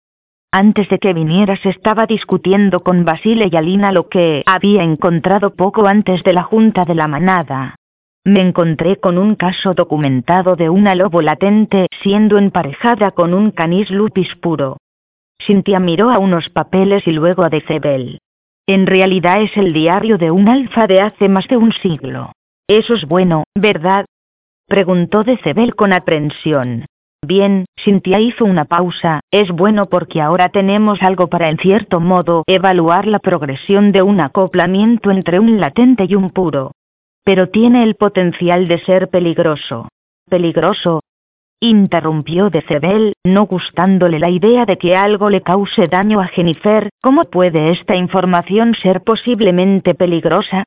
Antes 0.50 0.88
de 0.88 0.98
que 0.98 1.12
vinieras 1.12 1.64
estaba 1.64 2.06
discutiendo 2.06 2.80
con 2.80 3.04
Basile 3.04 3.48
y 3.50 3.56
Alina 3.56 3.92
lo 3.92 4.08
que 4.08 4.42
había 4.44 4.82
encontrado 4.82 5.54
poco 5.54 5.86
antes 5.86 6.24
de 6.24 6.32
la 6.32 6.42
junta 6.42 6.84
de 6.84 6.96
la 6.96 7.06
manada. 7.06 7.76
Me 8.24 8.40
encontré 8.40 8.96
con 8.96 9.18
un 9.18 9.36
caso 9.36 9.74
documentado 9.74 10.56
de 10.56 10.68
una 10.68 10.96
lobo 10.96 11.22
latente 11.22 11.86
siendo 12.02 12.38
emparejada 12.38 13.12
con 13.12 13.34
un 13.34 13.52
canis 13.52 13.88
lupis 13.90 14.34
puro. 14.36 14.78
Cynthia 15.38 15.80
miró 15.80 16.10
a 16.10 16.18
unos 16.18 16.48
papeles 16.50 17.06
y 17.06 17.12
luego 17.12 17.42
a 17.42 17.50
Decebel. 17.50 18.18
En 18.66 18.86
realidad 18.86 19.42
es 19.42 19.56
el 19.56 19.72
diario 19.72 20.18
de 20.18 20.30
un 20.30 20.48
alfa 20.48 20.86
de 20.86 21.00
hace 21.00 21.28
más 21.28 21.46
de 21.48 21.56
un 21.56 21.72
siglo. 21.72 22.32
Eso 22.68 22.94
es 22.94 23.04
bueno, 23.04 23.44
¿verdad? 23.54 24.06
Preguntó 24.66 25.22
Decebel 25.22 25.76
con 25.76 25.92
aprensión. 25.92 26.86
Bien, 27.24 27.64
Cynthia 27.76 28.20
hizo 28.20 28.44
una 28.44 28.64
pausa, 28.64 29.20
es 29.30 29.50
bueno 29.50 29.86
porque 29.86 30.20
ahora 30.20 30.48
tenemos 30.48 31.02
algo 31.02 31.28
para 31.28 31.48
en 31.50 31.58
cierto 31.58 32.00
modo 32.00 32.44
evaluar 32.46 33.06
la 33.06 33.18
progresión 33.20 33.92
de 33.92 34.02
un 34.02 34.20
acoplamiento 34.20 35.10
entre 35.10 35.40
un 35.40 35.60
latente 35.60 36.06
y 36.08 36.14
un 36.14 36.30
puro. 36.30 36.72
Pero 37.24 37.48
tiene 37.48 37.82
el 37.82 37.94
potencial 37.94 38.68
de 38.68 38.78
ser 38.78 39.08
peligroso. 39.08 39.88
¿Peligroso? 40.28 41.00
Interrumpió 41.60 42.50
Decebel, 42.50 43.14
no 43.24 43.46
gustándole 43.46 44.18
la 44.18 44.28
idea 44.28 44.66
de 44.66 44.76
que 44.76 44.94
algo 44.94 45.30
le 45.30 45.40
cause 45.40 45.88
daño 45.88 46.20
a 46.20 46.26
Jennifer, 46.26 46.90
¿cómo 47.00 47.24
puede 47.24 47.70
esta 47.70 47.96
información 47.96 48.74
ser 48.74 49.02
posiblemente 49.02 49.94
peligrosa? 49.94 50.64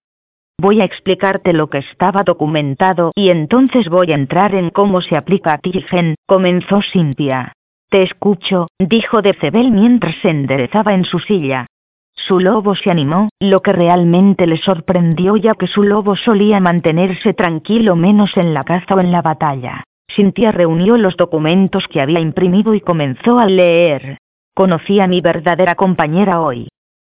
Voy 0.60 0.82
a 0.82 0.86
explicarte 0.86 1.53
lo 1.53 1.70
que 1.70 1.78
estaba 1.78 2.24
documentado 2.24 3.11
y 3.14 3.30
entonces 3.30 3.88
voy 3.88 4.11
a 4.11 4.16
entrar 4.16 4.56
en 4.56 4.72
cómo 4.72 5.02
se 5.02 5.16
aplica 5.16 5.53
a 5.53 5.60
Tirigen, 5.60 6.16
comenzó 6.26 6.82
Cynthia. 6.82 7.53
Te 7.91 8.02
escucho, 8.02 8.68
dijo 8.80 9.22
Decebel 9.22 9.70
mientras 9.70 10.16
se 10.24 10.32
enderezaba 10.32 10.95
en 10.95 11.03
su 11.03 11.20
silla. 11.20 11.68
Su 12.16 12.40
lobo 12.40 12.74
se 12.74 12.90
animó, 12.90 13.30
lo 13.40 13.61
que 13.61 13.74
realmente 13.74 14.48
le 14.48 14.57
sorprendió 14.57 15.38
ya 15.38 15.53
que 15.53 15.68
su 15.68 15.84
lobo 15.84 16.16
solía 16.16 16.60
mantenerse 16.60 17.36
tranquilo 17.36 17.95
menos 17.95 18.36
en 18.38 18.56
la 18.56 18.64
caza 18.64 18.95
o 18.95 18.99
en 18.99 19.11
la 19.11 19.22
batalla. 19.22 19.84
Cynthia 20.15 20.52
reunió 20.52 20.98
los 20.98 21.15
documentos 21.18 21.88
que 21.88 22.02
había 22.02 22.19
imprimido 22.19 22.73
y 22.73 22.81
comenzó 22.81 23.40
a 23.40 23.45
leer. 23.45 24.18
Conocí 24.53 24.99
a 24.99 25.07
mi 25.07 25.22
verdadera 25.22 25.76
compañera 25.76 26.41
hoy 26.41 26.68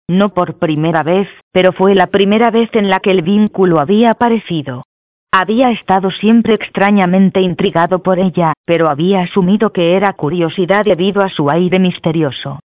no 0.10 0.34
por 0.34 0.58
primera 0.58 1.04
vez, 1.04 1.30
pero 1.54 1.72
fue 1.72 1.94
la 1.96 2.08
primera 2.08 2.50
vez 2.50 2.70
en 2.74 2.90
la 2.90 3.00
que 3.00 3.12
el 3.12 3.22
vínculo 3.22 3.80
había 3.80 4.12
aparecido. 4.12 4.84
Había 5.32 5.70
estado 5.70 6.10
siempre 6.10 6.56
extrañamente 6.56 7.42
intrigado 7.42 8.02
por 8.02 8.18
ella, 8.18 8.54
pero 8.66 8.90
había 8.90 9.22
asumido 9.22 9.72
que 9.72 9.94
era 9.94 10.14
curiosidad 10.14 10.84
debido 10.84 11.22
a 11.22 11.30
su 11.30 11.52
aire 11.52 11.78
misterioso. 11.78 12.60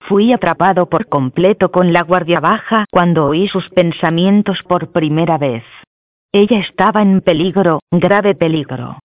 Fui 0.00 0.32
atrapado 0.32 0.90
por 0.90 1.08
completo 1.08 1.70
con 1.70 1.94
la 1.94 2.02
guardia 2.02 2.40
baja 2.40 2.84
cuando 2.90 3.24
oí 3.26 3.48
sus 3.48 3.70
pensamientos 3.70 4.62
por 4.62 4.92
primera 4.92 5.38
vez. 5.38 5.64
Ella 6.32 6.58
estaba 6.58 7.00
en 7.00 7.22
peligro, 7.22 7.80
grave 7.90 8.34
peligro. 8.34 8.98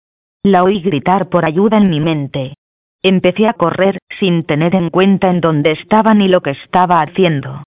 La 0.46 0.62
oí 0.62 0.80
gritar 0.80 1.30
por 1.30 1.44
ayuda 1.44 1.78
en 1.78 1.90
mi 1.90 2.00
mente. 2.00 2.54
Empecé 3.02 3.48
a 3.48 3.54
correr, 3.54 3.98
sin 4.20 4.44
tener 4.44 4.76
en 4.76 4.92
cuenta 4.92 5.32
en 5.32 5.42
dónde 5.42 5.72
estaba 5.72 6.14
ni 6.14 6.28
lo 6.28 6.42
que 6.42 6.52
estaba 6.52 7.02
haciendo. 7.02 7.64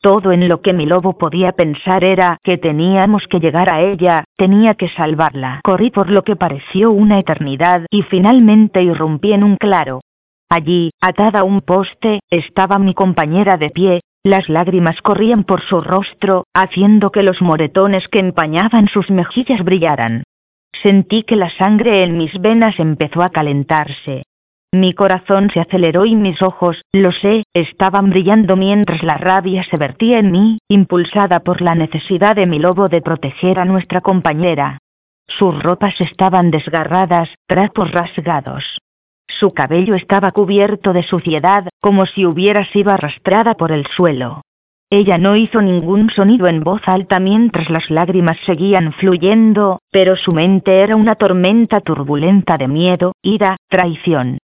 Todo 0.00 0.32
en 0.32 0.48
lo 0.48 0.62
que 0.62 0.72
mi 0.72 0.86
lobo 0.86 1.18
podía 1.18 1.52
pensar 1.52 2.04
era 2.04 2.38
que 2.42 2.56
teníamos 2.56 3.28
que 3.28 3.38
llegar 3.38 3.68
a 3.68 3.82
ella, 3.82 4.24
tenía 4.38 4.76
que 4.76 4.88
salvarla. 4.88 5.60
Corrí 5.62 5.90
por 5.90 6.08
lo 6.08 6.24
que 6.24 6.34
pareció 6.34 6.90
una 6.90 7.18
eternidad 7.18 7.84
y 7.90 8.00
finalmente 8.00 8.82
irrumpí 8.82 9.34
en 9.34 9.44
un 9.44 9.56
claro. 9.58 10.00
Allí, 10.48 10.92
atada 11.02 11.40
a 11.40 11.44
un 11.44 11.60
poste, 11.60 12.20
estaba 12.30 12.78
mi 12.78 12.94
compañera 12.94 13.58
de 13.58 13.68
pie, 13.68 14.00
las 14.24 14.48
lágrimas 14.48 15.02
corrían 15.02 15.44
por 15.44 15.60
su 15.60 15.82
rostro, 15.82 16.44
haciendo 16.54 17.10
que 17.10 17.24
los 17.24 17.42
moretones 17.42 18.08
que 18.08 18.20
empañaban 18.20 18.88
sus 18.88 19.10
mejillas 19.10 19.62
brillaran. 19.62 20.22
Sentí 20.82 21.22
que 21.22 21.36
la 21.36 21.50
sangre 21.50 22.02
en 22.02 22.16
mis 22.16 22.32
venas 22.40 22.78
empezó 22.80 23.22
a 23.22 23.30
calentarse. 23.30 24.24
Mi 24.74 24.94
corazón 24.94 25.50
se 25.50 25.60
aceleró 25.60 26.06
y 26.06 26.16
mis 26.16 26.40
ojos, 26.40 26.80
lo 26.92 27.12
sé, 27.12 27.44
estaban 27.52 28.08
brillando 28.08 28.56
mientras 28.56 29.02
la 29.02 29.18
rabia 29.18 29.64
se 29.64 29.76
vertía 29.76 30.18
en 30.18 30.30
mí, 30.30 30.58
impulsada 30.68 31.40
por 31.40 31.60
la 31.60 31.74
necesidad 31.74 32.36
de 32.36 32.46
mi 32.46 32.58
lobo 32.58 32.88
de 32.88 33.02
proteger 33.02 33.58
a 33.58 33.66
nuestra 33.66 34.00
compañera. 34.00 34.78
Sus 35.28 35.62
ropas 35.62 36.00
estaban 36.00 36.50
desgarradas, 36.50 37.28
trapos 37.46 37.92
rasgados. 37.92 38.64
Su 39.28 39.52
cabello 39.52 39.94
estaba 39.94 40.32
cubierto 40.32 40.94
de 40.94 41.02
suciedad, 41.02 41.68
como 41.80 42.06
si 42.06 42.24
hubiera 42.24 42.64
sido 42.72 42.92
arrastrada 42.92 43.54
por 43.54 43.72
el 43.72 43.86
suelo. 43.86 44.40
Ella 44.92 45.16
no 45.16 45.36
hizo 45.36 45.62
ningún 45.62 46.10
sonido 46.10 46.48
en 46.48 46.60
voz 46.60 46.82
alta 46.84 47.18
mientras 47.18 47.70
las 47.70 47.90
lágrimas 47.90 48.36
seguían 48.44 48.92
fluyendo, 48.92 49.80
pero 49.90 50.16
su 50.16 50.34
mente 50.34 50.80
era 50.80 50.96
una 50.96 51.14
tormenta 51.14 51.80
turbulenta 51.80 52.58
de 52.58 52.68
miedo, 52.68 53.14
ira, 53.22 53.56
traición. 53.70 54.36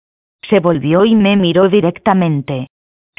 Se 0.49 0.61
volvió 0.61 1.03
y 1.03 1.15
me 1.15 1.35
miró 1.35 1.67
directamente. 1.67 2.67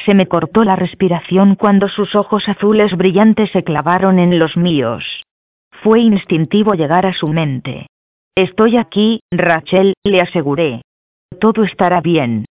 Se 0.03 0.15
me 0.15 0.25
cortó 0.25 0.63
la 0.63 0.75
respiración 0.75 1.53
cuando 1.53 1.87
sus 1.87 2.15
ojos 2.15 2.49
azules 2.49 2.97
brillantes 2.97 3.51
se 3.51 3.63
clavaron 3.63 4.17
en 4.17 4.39
los 4.39 4.57
míos. 4.57 5.23
Fue 5.83 5.99
instintivo 5.99 6.73
llegar 6.73 7.05
a 7.05 7.13
su 7.13 7.27
mente. 7.27 7.85
Estoy 8.33 8.75
aquí, 8.75 9.19
Rachel, 9.29 9.93
le 10.03 10.21
aseguré. 10.21 10.81
Todo 11.39 11.63
estará 11.63 12.01
bien. 12.01 12.45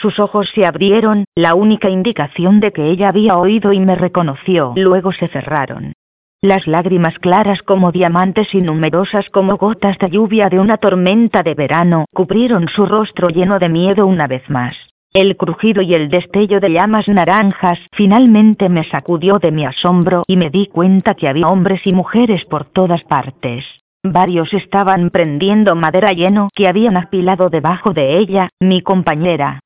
Sus 0.00 0.18
ojos 0.18 0.48
se 0.54 0.64
abrieron, 0.64 1.26
la 1.34 1.54
única 1.54 1.90
indicación 1.90 2.58
de 2.60 2.72
que 2.72 2.90
ella 2.90 3.08
había 3.10 3.36
oído 3.36 3.74
y 3.74 3.80
me 3.80 3.96
reconoció. 3.96 4.72
Luego 4.76 5.12
se 5.12 5.28
cerraron. 5.28 5.92
Las 6.40 6.66
lágrimas 6.66 7.18
claras 7.18 7.60
como 7.62 7.92
diamantes 7.92 8.54
y 8.54 8.62
numerosas 8.62 9.28
como 9.28 9.58
gotas 9.58 9.98
de 9.98 10.08
lluvia 10.08 10.48
de 10.48 10.58
una 10.58 10.78
tormenta 10.78 11.42
de 11.42 11.54
verano 11.54 12.06
cubrieron 12.14 12.68
su 12.68 12.86
rostro 12.86 13.28
lleno 13.28 13.58
de 13.58 13.68
miedo 13.68 14.06
una 14.06 14.26
vez 14.26 14.48
más. 14.48 14.74
El 15.12 15.36
crujido 15.36 15.82
y 15.82 15.92
el 15.92 16.08
destello 16.08 16.60
de 16.60 16.72
llamas 16.72 17.06
naranjas 17.06 17.78
finalmente 17.92 18.70
me 18.70 18.84
sacudió 18.84 19.38
de 19.38 19.50
mi 19.50 19.66
asombro 19.66 20.24
y 20.26 20.38
me 20.38 20.48
di 20.48 20.66
cuenta 20.66 21.14
que 21.14 21.28
había 21.28 21.48
hombres 21.48 21.86
y 21.86 21.92
mujeres 21.92 22.46
por 22.46 22.64
todas 22.64 23.02
partes. 23.04 23.66
Varios 24.02 24.54
estaban 24.54 25.10
prendiendo 25.10 25.76
madera 25.76 26.14
lleno 26.14 26.48
que 26.54 26.68
habían 26.68 26.96
apilado 26.96 27.50
debajo 27.50 27.92
de 27.92 28.16
ella, 28.16 28.48
mi 28.60 28.80
compañera. 28.80 29.60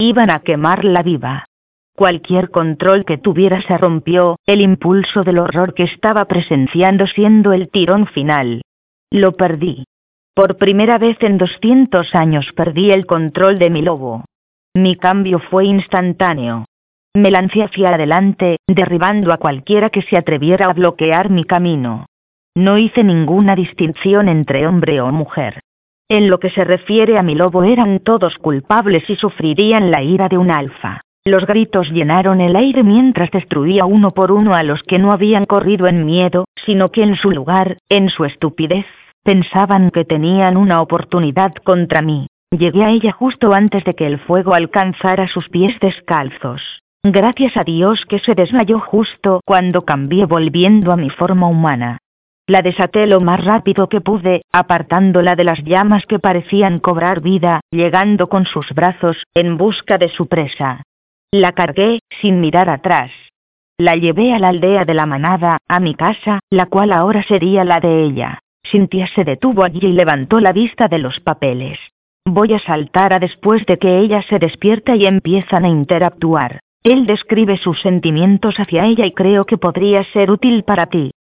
Iban 0.00 0.30
a 0.30 0.40
quemarla 0.40 1.02
viva. 1.02 1.44
Cualquier 1.94 2.48
control 2.48 3.04
que 3.04 3.18
tuviera 3.18 3.60
se 3.60 3.76
rompió, 3.76 4.38
el 4.46 4.62
impulso 4.62 5.24
del 5.24 5.38
horror 5.38 5.74
que 5.74 5.82
estaba 5.82 6.24
presenciando 6.24 7.06
siendo 7.06 7.52
el 7.52 7.68
tirón 7.68 8.06
final. 8.06 8.62
Lo 9.10 9.36
perdí. 9.36 9.84
Por 10.34 10.56
primera 10.56 10.96
vez 10.96 11.18
en 11.20 11.36
200 11.36 12.14
años 12.14 12.50
perdí 12.56 12.90
el 12.92 13.04
control 13.04 13.58
de 13.58 13.68
mi 13.68 13.82
lobo. 13.82 14.24
Mi 14.74 14.96
cambio 14.96 15.38
fue 15.38 15.66
instantáneo. 15.66 16.64
Me 17.14 17.30
lancé 17.30 17.62
hacia 17.62 17.90
adelante, 17.90 18.56
derribando 18.66 19.34
a 19.34 19.36
cualquiera 19.36 19.90
que 19.90 20.00
se 20.00 20.16
atreviera 20.16 20.70
a 20.70 20.72
bloquear 20.72 21.28
mi 21.28 21.44
camino. 21.44 22.06
No 22.56 22.78
hice 22.78 23.04
ninguna 23.04 23.54
distinción 23.54 24.30
entre 24.30 24.66
hombre 24.66 25.02
o 25.02 25.12
mujer. 25.12 25.60
En 26.10 26.28
lo 26.28 26.40
que 26.40 26.50
se 26.50 26.64
refiere 26.64 27.18
a 27.18 27.22
mi 27.22 27.36
lobo 27.36 27.62
eran 27.62 28.00
todos 28.00 28.36
culpables 28.36 29.08
y 29.08 29.14
sufrirían 29.14 29.92
la 29.92 30.02
ira 30.02 30.28
de 30.28 30.38
un 30.38 30.50
alfa. 30.50 31.02
Los 31.24 31.46
gritos 31.46 31.88
llenaron 31.92 32.40
el 32.40 32.56
aire 32.56 32.82
mientras 32.82 33.30
destruía 33.30 33.84
uno 33.84 34.10
por 34.10 34.32
uno 34.32 34.54
a 34.56 34.64
los 34.64 34.82
que 34.82 34.98
no 34.98 35.12
habían 35.12 35.46
corrido 35.46 35.86
en 35.86 36.04
miedo, 36.04 36.46
sino 36.66 36.90
que 36.90 37.04
en 37.04 37.14
su 37.14 37.30
lugar, 37.30 37.78
en 37.88 38.08
su 38.08 38.24
estupidez, 38.24 38.86
pensaban 39.22 39.92
que 39.92 40.04
tenían 40.04 40.56
una 40.56 40.82
oportunidad 40.82 41.54
contra 41.62 42.02
mí. 42.02 42.26
Llegué 42.50 42.82
a 42.82 42.90
ella 42.90 43.12
justo 43.12 43.54
antes 43.54 43.84
de 43.84 43.94
que 43.94 44.08
el 44.08 44.18
fuego 44.18 44.54
alcanzara 44.54 45.28
sus 45.28 45.48
pies 45.48 45.78
descalzos. 45.78 46.80
Gracias 47.04 47.56
a 47.56 47.62
Dios 47.62 48.04
que 48.08 48.18
se 48.18 48.34
desmayó 48.34 48.80
justo 48.80 49.42
cuando 49.46 49.84
cambié 49.84 50.26
volviendo 50.26 50.90
a 50.90 50.96
mi 50.96 51.10
forma 51.10 51.46
humana. 51.46 51.98
La 52.50 52.62
desaté 52.62 53.06
lo 53.06 53.20
más 53.20 53.44
rápido 53.44 53.88
que 53.88 54.00
pude, 54.00 54.42
apartándola 54.50 55.36
de 55.36 55.44
las 55.44 55.62
llamas 55.62 56.04
que 56.06 56.18
parecían 56.18 56.80
cobrar 56.80 57.20
vida, 57.20 57.60
llegando 57.70 58.28
con 58.28 58.44
sus 58.44 58.66
brazos, 58.74 59.22
en 59.34 59.56
busca 59.56 59.98
de 59.98 60.08
su 60.08 60.26
presa. 60.26 60.82
La 61.30 61.52
cargué, 61.52 62.00
sin 62.20 62.40
mirar 62.40 62.68
atrás. 62.68 63.12
La 63.78 63.94
llevé 63.94 64.34
a 64.34 64.40
la 64.40 64.48
aldea 64.48 64.84
de 64.84 64.94
la 64.94 65.06
manada, 65.06 65.58
a 65.68 65.78
mi 65.78 65.94
casa, 65.94 66.40
la 66.50 66.66
cual 66.66 66.90
ahora 66.92 67.22
sería 67.22 67.62
la 67.62 67.78
de 67.78 68.02
ella. 68.02 68.40
Cintia 68.68 69.06
se 69.14 69.22
detuvo 69.22 69.62
allí 69.62 69.86
y 69.86 69.92
levantó 69.92 70.40
la 70.40 70.52
vista 70.52 70.88
de 70.88 70.98
los 70.98 71.20
papeles. 71.20 71.78
Voy 72.26 72.52
a 72.54 72.58
saltar 72.58 73.12
a 73.12 73.20
después 73.20 73.64
de 73.66 73.78
que 73.78 74.00
ella 74.00 74.22
se 74.22 74.40
despierta 74.40 74.96
y 74.96 75.06
empiezan 75.06 75.64
a 75.64 75.68
interactuar. 75.68 76.58
Él 76.82 77.06
describe 77.06 77.58
sus 77.58 77.80
sentimientos 77.80 78.56
hacia 78.58 78.86
ella 78.86 79.06
y 79.06 79.12
creo 79.12 79.44
que 79.44 79.56
podría 79.56 80.02
ser 80.12 80.32
útil 80.32 80.64
para 80.64 80.86
ti. 80.86 81.12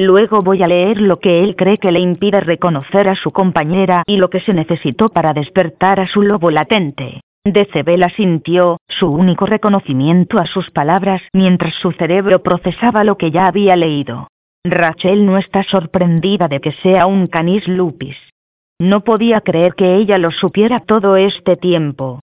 Luego 0.00 0.42
voy 0.42 0.62
a 0.62 0.68
leer 0.68 1.00
lo 1.00 1.18
que 1.18 1.42
él 1.42 1.56
cree 1.56 1.78
que 1.78 1.90
le 1.90 1.98
impide 1.98 2.40
reconocer 2.40 3.08
a 3.08 3.16
su 3.16 3.32
compañera 3.32 4.04
y 4.06 4.16
lo 4.16 4.30
que 4.30 4.38
se 4.38 4.54
necesitó 4.54 5.08
para 5.08 5.34
despertar 5.34 5.98
a 5.98 6.06
su 6.06 6.22
lobo 6.22 6.52
latente. 6.52 7.20
Decebela 7.44 8.08
sintió, 8.10 8.78
su 8.88 9.08
único 9.08 9.44
reconocimiento 9.46 10.38
a 10.38 10.46
sus 10.46 10.70
palabras 10.70 11.22
mientras 11.32 11.74
su 11.74 11.90
cerebro 11.90 12.44
procesaba 12.44 13.02
lo 13.02 13.16
que 13.16 13.32
ya 13.32 13.48
había 13.48 13.74
leído. 13.74 14.28
Rachel 14.64 15.26
no 15.26 15.36
está 15.36 15.64
sorprendida 15.64 16.46
de 16.46 16.60
que 16.60 16.72
sea 16.72 17.06
un 17.06 17.26
canis 17.26 17.66
lupis. 17.66 18.16
No 18.78 19.02
podía 19.02 19.40
creer 19.40 19.74
que 19.74 19.96
ella 19.96 20.18
lo 20.18 20.30
supiera 20.30 20.78
todo 20.78 21.16
este 21.16 21.56
tiempo. 21.56 22.20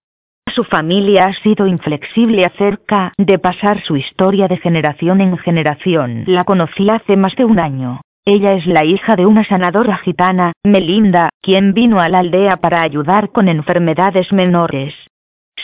Su 0.56 0.64
familia 0.64 1.26
ha 1.26 1.34
sido 1.34 1.68
inflexible 1.68 2.46
acerca 2.46 3.12
de 3.18 3.38
pasar 3.40 3.82
su 3.82 3.98
historia 3.98 4.48
de 4.48 4.56
generación 4.56 5.20
en 5.20 5.38
generación. 5.38 6.24
La 6.28 6.46
conocí 6.46 6.90
hace 6.90 7.18
más 7.18 7.36
de 7.36 7.44
un 7.44 7.60
año. 7.60 8.00
Ella 8.24 8.54
es 8.54 8.66
la 8.66 8.86
hija 8.86 9.18
de 9.18 9.26
una 9.26 9.44
sanadora 9.44 9.98
gitana, 9.98 10.54
Melinda, 10.64 11.28
quien 11.42 11.74
vino 11.74 12.00
a 12.00 12.08
la 12.08 12.20
aldea 12.20 12.56
para 12.56 12.84
ayudar 12.84 13.34
con 13.34 13.50
enfermedades 13.50 14.32
menores. 14.32 14.94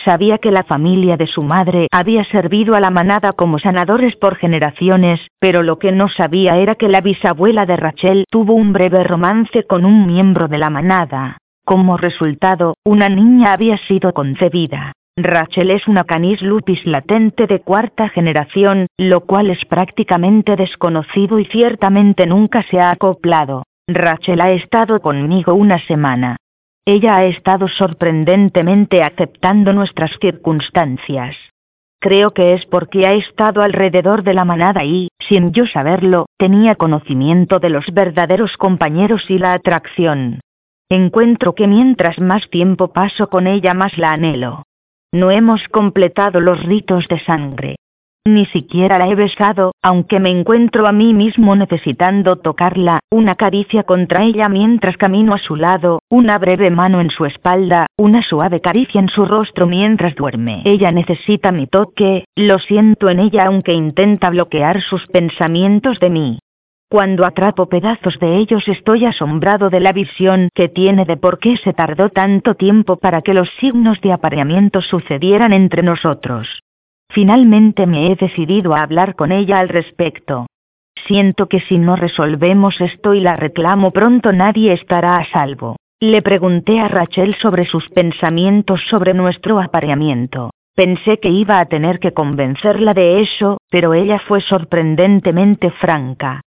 Sabía 0.04 0.36
que 0.36 0.50
la 0.50 0.62
familia 0.62 1.16
de 1.16 1.26
su 1.26 1.42
madre 1.42 1.86
había 1.90 2.24
servido 2.24 2.74
a 2.74 2.80
la 2.80 2.90
manada 2.90 3.32
como 3.32 3.58
sanadores 3.58 4.16
por 4.16 4.36
generaciones, 4.36 5.20
pero 5.40 5.62
lo 5.62 5.78
que 5.78 5.92
no 5.92 6.08
sabía 6.08 6.58
era 6.58 6.74
que 6.74 6.88
la 6.88 7.00
bisabuela 7.00 7.64
de 7.64 7.76
Rachel 7.76 8.24
tuvo 8.28 8.52
un 8.52 8.74
breve 8.74 9.04
romance 9.04 9.64
con 9.64 9.86
un 9.86 10.06
miembro 10.06 10.48
de 10.48 10.58
la 10.58 10.68
manada. 10.68 11.38
Como 11.64 11.96
resultado, 11.96 12.74
una 12.84 13.08
niña 13.08 13.52
había 13.52 13.78
sido 13.78 14.12
concebida. 14.12 14.92
Rachel 15.16 15.70
es 15.70 15.86
una 15.88 16.04
canis 16.04 16.42
lupis 16.42 16.84
latente 16.86 17.46
de 17.46 17.60
cuarta 17.60 18.08
generación, 18.08 18.86
lo 18.96 19.20
cual 19.20 19.50
es 19.50 19.64
prácticamente 19.66 20.56
desconocido 20.56 21.38
y 21.38 21.44
ciertamente 21.44 22.26
nunca 22.26 22.62
se 22.62 22.80
ha 22.80 22.90
acoplado. 22.90 23.64
Rachel 23.86 24.40
ha 24.40 24.50
estado 24.52 25.00
conmigo 25.00 25.54
una 25.54 25.78
semana. 25.86 26.36
Ella 26.84 27.16
ha 27.16 27.24
estado 27.26 27.68
sorprendentemente 27.68 29.02
aceptando 29.02 29.72
nuestras 29.72 30.10
circunstancias. 30.20 31.36
Creo 32.00 32.32
que 32.32 32.54
es 32.54 32.66
porque 32.66 33.06
ha 33.06 33.12
estado 33.12 33.62
alrededor 33.62 34.24
de 34.24 34.34
la 34.34 34.44
manada 34.44 34.84
y, 34.84 35.08
sin 35.28 35.52
yo 35.52 35.66
saberlo, 35.66 36.26
tenía 36.38 36.74
conocimiento 36.74 37.60
de 37.60 37.70
los 37.70 37.84
verdaderos 37.92 38.56
compañeros 38.56 39.24
y 39.28 39.38
la 39.38 39.52
atracción. 39.52 40.40
Encuentro 40.94 41.54
que 41.54 41.66
mientras 41.68 42.20
más 42.20 42.50
tiempo 42.50 42.92
paso 42.92 43.30
con 43.30 43.46
ella 43.46 43.72
más 43.72 43.96
la 43.96 44.12
anhelo. 44.12 44.64
No 45.10 45.30
hemos 45.30 45.66
completado 45.68 46.38
los 46.38 46.62
ritos 46.64 47.08
de 47.08 47.18
sangre. 47.20 47.76
Ni 48.26 48.44
siquiera 48.44 48.98
la 48.98 49.08
he 49.08 49.14
besado, 49.14 49.72
aunque 49.82 50.20
me 50.20 50.28
encuentro 50.28 50.86
a 50.86 50.92
mí 50.92 51.14
mismo 51.14 51.56
necesitando 51.56 52.36
tocarla, 52.36 53.00
una 53.10 53.36
caricia 53.36 53.84
contra 53.84 54.22
ella 54.22 54.50
mientras 54.50 54.98
camino 54.98 55.32
a 55.32 55.38
su 55.38 55.56
lado, 55.56 56.00
una 56.10 56.36
breve 56.36 56.70
mano 56.70 57.00
en 57.00 57.08
su 57.08 57.24
espalda, 57.24 57.86
una 57.96 58.20
suave 58.20 58.60
caricia 58.60 59.00
en 59.00 59.08
su 59.08 59.24
rostro 59.24 59.66
mientras 59.66 60.14
duerme. 60.14 60.60
Ella 60.66 60.92
necesita 60.92 61.52
mi 61.52 61.66
toque, 61.66 62.26
lo 62.36 62.58
siento 62.58 63.08
en 63.08 63.18
ella 63.18 63.46
aunque 63.46 63.72
intenta 63.72 64.28
bloquear 64.28 64.82
sus 64.82 65.06
pensamientos 65.06 65.98
de 66.00 66.10
mí. 66.10 66.38
Cuando 66.92 67.24
atrapo 67.24 67.70
pedazos 67.70 68.18
de 68.18 68.36
ellos 68.36 68.68
estoy 68.68 69.06
asombrado 69.06 69.70
de 69.70 69.80
la 69.80 69.94
visión 69.94 70.50
que 70.54 70.68
tiene 70.68 71.06
de 71.06 71.16
por 71.16 71.38
qué 71.38 71.56
se 71.56 71.72
tardó 71.72 72.10
tanto 72.10 72.54
tiempo 72.54 72.98
para 72.98 73.22
que 73.22 73.32
los 73.32 73.48
signos 73.60 73.98
de 74.02 74.12
apareamiento 74.12 74.82
sucedieran 74.82 75.54
entre 75.54 75.82
nosotros. 75.82 76.60
Finalmente 77.08 77.86
me 77.86 78.12
he 78.12 78.16
decidido 78.16 78.74
a 78.74 78.82
hablar 78.82 79.14
con 79.14 79.32
ella 79.32 79.58
al 79.58 79.70
respecto. 79.70 80.48
Siento 81.06 81.48
que 81.48 81.60
si 81.60 81.78
no 81.78 81.96
resolvemos 81.96 82.78
esto 82.78 83.14
y 83.14 83.20
la 83.20 83.36
reclamo 83.36 83.92
pronto 83.92 84.30
nadie 84.30 84.74
estará 84.74 85.16
a 85.16 85.24
salvo. 85.24 85.76
Le 85.98 86.20
pregunté 86.20 86.78
a 86.78 86.88
Rachel 86.88 87.34
sobre 87.36 87.64
sus 87.64 87.88
pensamientos 87.88 88.82
sobre 88.90 89.14
nuestro 89.14 89.62
apareamiento. 89.62 90.50
Pensé 90.76 91.20
que 91.20 91.30
iba 91.30 91.58
a 91.58 91.64
tener 91.64 92.00
que 92.00 92.12
convencerla 92.12 92.92
de 92.92 93.22
eso, 93.22 93.56
pero 93.70 93.94
ella 93.94 94.18
fue 94.18 94.42
sorprendentemente 94.42 95.70
franca. 95.70 96.42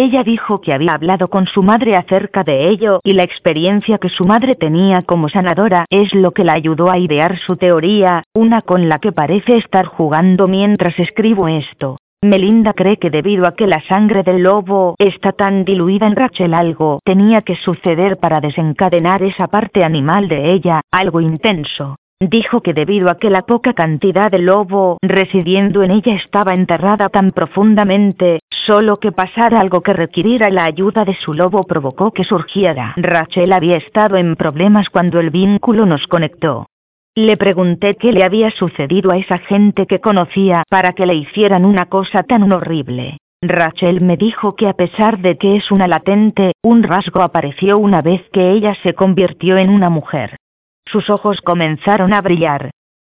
Ella 0.00 0.22
dijo 0.22 0.60
que 0.60 0.72
había 0.72 0.94
hablado 0.94 1.26
con 1.26 1.48
su 1.48 1.64
madre 1.64 1.96
acerca 1.96 2.44
de 2.44 2.68
ello 2.68 3.00
y 3.02 3.14
la 3.14 3.24
experiencia 3.24 3.98
que 3.98 4.08
su 4.08 4.24
madre 4.24 4.54
tenía 4.54 5.02
como 5.02 5.28
sanadora 5.28 5.86
es 5.90 6.14
lo 6.14 6.30
que 6.30 6.44
la 6.44 6.52
ayudó 6.52 6.88
a 6.88 6.98
idear 6.98 7.36
su 7.40 7.56
teoría, 7.56 8.22
una 8.32 8.62
con 8.62 8.88
la 8.88 9.00
que 9.00 9.10
parece 9.10 9.56
estar 9.56 9.86
jugando 9.86 10.46
mientras 10.46 10.96
escribo 11.00 11.48
esto. 11.48 11.96
Melinda 12.22 12.74
cree 12.74 12.98
que 12.98 13.10
debido 13.10 13.44
a 13.48 13.56
que 13.56 13.66
la 13.66 13.80
sangre 13.88 14.22
del 14.22 14.44
lobo 14.44 14.94
está 14.98 15.32
tan 15.32 15.64
diluida 15.64 16.06
en 16.06 16.14
Rachel 16.14 16.54
algo 16.54 17.00
tenía 17.04 17.42
que 17.42 17.56
suceder 17.56 18.18
para 18.18 18.40
desencadenar 18.40 19.24
esa 19.24 19.48
parte 19.48 19.82
animal 19.82 20.28
de 20.28 20.52
ella, 20.52 20.80
algo 20.92 21.20
intenso. 21.20 21.96
Dijo 22.20 22.62
que 22.62 22.74
debido 22.74 23.10
a 23.10 23.18
que 23.18 23.30
la 23.30 23.42
poca 23.42 23.74
cantidad 23.74 24.28
de 24.28 24.40
lobo 24.40 24.98
residiendo 25.02 25.84
en 25.84 25.92
ella 25.92 26.14
estaba 26.16 26.52
enterrada 26.52 27.10
tan 27.10 27.30
profundamente, 27.30 28.40
solo 28.68 29.00
que 29.00 29.12
pasara 29.12 29.60
algo 29.60 29.80
que 29.80 29.94
requiriera 29.94 30.50
la 30.50 30.64
ayuda 30.64 31.06
de 31.06 31.14
su 31.14 31.32
lobo 31.32 31.64
provocó 31.64 32.12
que 32.12 32.22
surgiera. 32.22 32.92
Rachel 32.98 33.54
había 33.54 33.78
estado 33.78 34.18
en 34.18 34.36
problemas 34.36 34.90
cuando 34.90 35.20
el 35.20 35.30
vínculo 35.30 35.86
nos 35.86 36.06
conectó. 36.06 36.66
Le 37.14 37.38
pregunté 37.38 37.96
qué 37.96 38.12
le 38.12 38.24
había 38.24 38.50
sucedido 38.50 39.10
a 39.10 39.16
esa 39.16 39.38
gente 39.38 39.86
que 39.86 40.00
conocía 40.00 40.64
para 40.68 40.92
que 40.92 41.06
le 41.06 41.14
hicieran 41.14 41.64
una 41.64 41.86
cosa 41.86 42.24
tan 42.24 42.52
horrible. 42.52 43.16
Rachel 43.40 44.02
me 44.02 44.18
dijo 44.18 44.54
que 44.54 44.68
a 44.68 44.74
pesar 44.74 45.20
de 45.20 45.38
que 45.38 45.56
es 45.56 45.70
una 45.70 45.88
latente, 45.88 46.52
un 46.62 46.82
rasgo 46.82 47.22
apareció 47.22 47.78
una 47.78 48.02
vez 48.02 48.20
que 48.34 48.50
ella 48.50 48.74
se 48.82 48.92
convirtió 48.92 49.56
en 49.56 49.70
una 49.70 49.88
mujer. 49.88 50.36
Sus 50.84 51.08
ojos 51.08 51.40
comenzaron 51.40 52.12
a 52.12 52.20
brillar. 52.20 52.70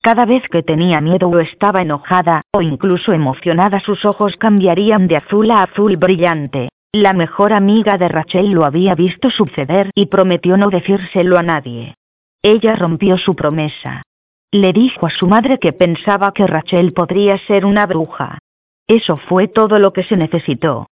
Cada 0.08 0.24
vez 0.24 0.42
que 0.48 0.62
tenía 0.62 1.02
miedo 1.02 1.28
o 1.28 1.38
estaba 1.38 1.82
enojada, 1.82 2.40
o 2.54 2.62
incluso 2.62 3.12
emocionada 3.12 3.78
sus 3.78 4.06
ojos 4.06 4.38
cambiarían 4.38 5.06
de 5.06 5.18
azul 5.18 5.50
a 5.50 5.62
azul 5.62 5.98
brillante. 5.98 6.70
La 6.94 7.12
mejor 7.12 7.52
amiga 7.52 7.98
de 7.98 8.08
Rachel 8.08 8.52
lo 8.52 8.64
había 8.64 8.94
visto 8.94 9.28
suceder 9.28 9.90
y 9.94 10.06
prometió 10.06 10.56
no 10.56 10.70
decírselo 10.70 11.36
a 11.36 11.42
nadie. 11.42 11.94
Ella 12.42 12.74
rompió 12.74 13.18
su 13.18 13.36
promesa. 13.36 14.00
Le 14.50 14.72
dijo 14.72 15.04
a 15.04 15.10
su 15.10 15.26
madre 15.26 15.58
que 15.58 15.74
pensaba 15.74 16.32
que 16.32 16.46
Rachel 16.46 16.94
podría 16.94 17.36
ser 17.46 17.66
una 17.66 17.84
bruja. 17.84 18.38
Eso 18.86 19.18
fue 19.18 19.46
todo 19.46 19.78
lo 19.78 19.92
que 19.92 20.04
se 20.04 20.16
necesitó 20.16 20.86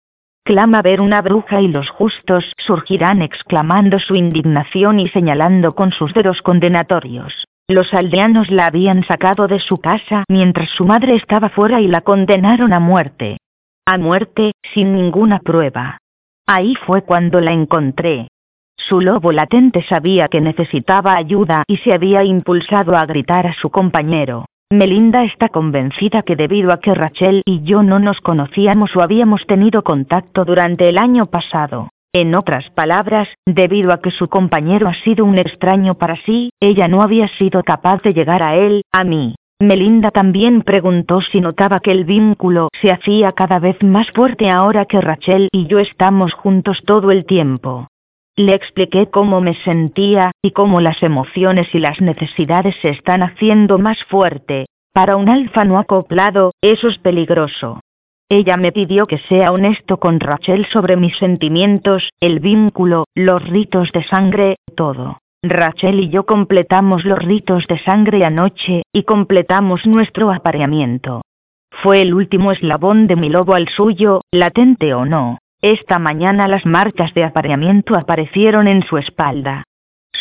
clama 0.44 0.80
ver 0.80 1.00
una 1.00 1.22
bruja 1.22 1.60
y 1.60 1.66
los 1.66 1.90
justos 1.90 2.52
surgirán 2.56 3.20
exclamando 3.20 3.98
su 3.98 4.14
indignación 4.14 5.00
y 5.00 5.08
señalando 5.08 5.74
con 5.74 5.90
sus 5.90 6.14
dedos 6.14 6.40
condenatorios. 6.40 7.45
Los 7.68 7.92
aldeanos 7.94 8.48
la 8.48 8.66
habían 8.66 9.02
sacado 9.02 9.48
de 9.48 9.58
su 9.58 9.78
casa 9.78 10.22
mientras 10.28 10.70
su 10.70 10.84
madre 10.84 11.16
estaba 11.16 11.48
fuera 11.48 11.80
y 11.80 11.88
la 11.88 12.02
condenaron 12.02 12.72
a 12.72 12.78
muerte. 12.78 13.38
A 13.84 13.98
muerte, 13.98 14.52
sin 14.72 14.94
ninguna 14.94 15.40
prueba. 15.40 15.98
Ahí 16.46 16.76
fue 16.86 17.02
cuando 17.02 17.40
la 17.40 17.52
encontré. 17.52 18.28
Su 18.76 19.00
lobo 19.00 19.32
latente 19.32 19.82
sabía 19.82 20.28
que 20.28 20.40
necesitaba 20.40 21.16
ayuda 21.16 21.64
y 21.66 21.78
se 21.78 21.92
había 21.92 22.22
impulsado 22.22 22.96
a 22.96 23.04
gritar 23.04 23.48
a 23.48 23.54
su 23.54 23.70
compañero. 23.70 24.44
Melinda 24.70 25.24
está 25.24 25.48
convencida 25.48 26.22
que 26.22 26.36
debido 26.36 26.72
a 26.72 26.78
que 26.78 26.94
Rachel 26.94 27.42
y 27.44 27.62
yo 27.64 27.82
no 27.82 27.98
nos 27.98 28.20
conocíamos 28.20 28.94
o 28.94 29.02
habíamos 29.02 29.44
tenido 29.46 29.82
contacto 29.82 30.44
durante 30.44 30.88
el 30.88 30.98
año 30.98 31.26
pasado, 31.26 31.88
en 32.20 32.34
otras 32.34 32.70
palabras, 32.70 33.28
debido 33.44 33.92
a 33.92 34.00
que 34.00 34.10
su 34.10 34.28
compañero 34.28 34.88
ha 34.88 34.94
sido 34.94 35.24
un 35.24 35.36
extraño 35.38 35.96
para 35.96 36.16
sí, 36.24 36.50
ella 36.60 36.88
no 36.88 37.02
había 37.02 37.28
sido 37.28 37.62
capaz 37.62 38.00
de 38.02 38.14
llegar 38.14 38.42
a 38.42 38.56
él, 38.56 38.82
a 38.90 39.04
mí. 39.04 39.34
Melinda 39.60 40.10
también 40.10 40.62
preguntó 40.62 41.20
si 41.20 41.40
notaba 41.40 41.80
que 41.80 41.92
el 41.92 42.04
vínculo 42.04 42.68
se 42.80 42.90
hacía 42.90 43.32
cada 43.32 43.58
vez 43.58 43.82
más 43.82 44.10
fuerte 44.12 44.50
ahora 44.50 44.86
que 44.86 45.00
Rachel 45.00 45.48
y 45.52 45.66
yo 45.66 45.78
estamos 45.78 46.32
juntos 46.32 46.82
todo 46.86 47.10
el 47.10 47.26
tiempo. 47.26 47.88
Le 48.34 48.54
expliqué 48.54 49.08
cómo 49.10 49.40
me 49.40 49.54
sentía, 49.64 50.32
y 50.42 50.50
cómo 50.52 50.80
las 50.80 51.02
emociones 51.02 51.74
y 51.74 51.78
las 51.78 52.00
necesidades 52.00 52.76
se 52.82 52.90
están 52.90 53.22
haciendo 53.22 53.78
más 53.78 54.02
fuerte. 54.04 54.66
Para 54.92 55.16
un 55.16 55.28
alfa 55.28 55.64
no 55.64 55.78
acoplado, 55.78 56.52
eso 56.62 56.88
es 56.88 56.98
peligroso. 56.98 57.80
Ella 58.28 58.56
me 58.56 58.72
pidió 58.72 59.06
que 59.06 59.18
sea 59.18 59.52
honesto 59.52 59.98
con 59.98 60.18
Rachel 60.18 60.66
sobre 60.66 60.96
mis 60.96 61.16
sentimientos, 61.18 62.10
el 62.20 62.40
vínculo, 62.40 63.04
los 63.14 63.48
ritos 63.48 63.92
de 63.92 64.02
sangre, 64.02 64.56
todo. 64.74 65.18
Rachel 65.44 66.00
y 66.00 66.08
yo 66.08 66.26
completamos 66.26 67.04
los 67.04 67.20
ritos 67.20 67.68
de 67.68 67.78
sangre 67.78 68.24
anoche, 68.24 68.82
y 68.92 69.04
completamos 69.04 69.86
nuestro 69.86 70.32
apareamiento. 70.32 71.22
Fue 71.70 72.02
el 72.02 72.14
último 72.14 72.50
eslabón 72.50 73.06
de 73.06 73.14
mi 73.14 73.28
lobo 73.28 73.54
al 73.54 73.68
suyo, 73.68 74.22
latente 74.32 74.92
o 74.92 75.04
no. 75.04 75.38
Esta 75.62 76.00
mañana 76.00 76.48
las 76.48 76.66
marcas 76.66 77.14
de 77.14 77.22
apareamiento 77.22 77.94
aparecieron 77.94 78.66
en 78.66 78.82
su 78.82 78.98
espalda. 78.98 79.62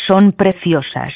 Son 0.06 0.30
preciosas. 0.30 1.12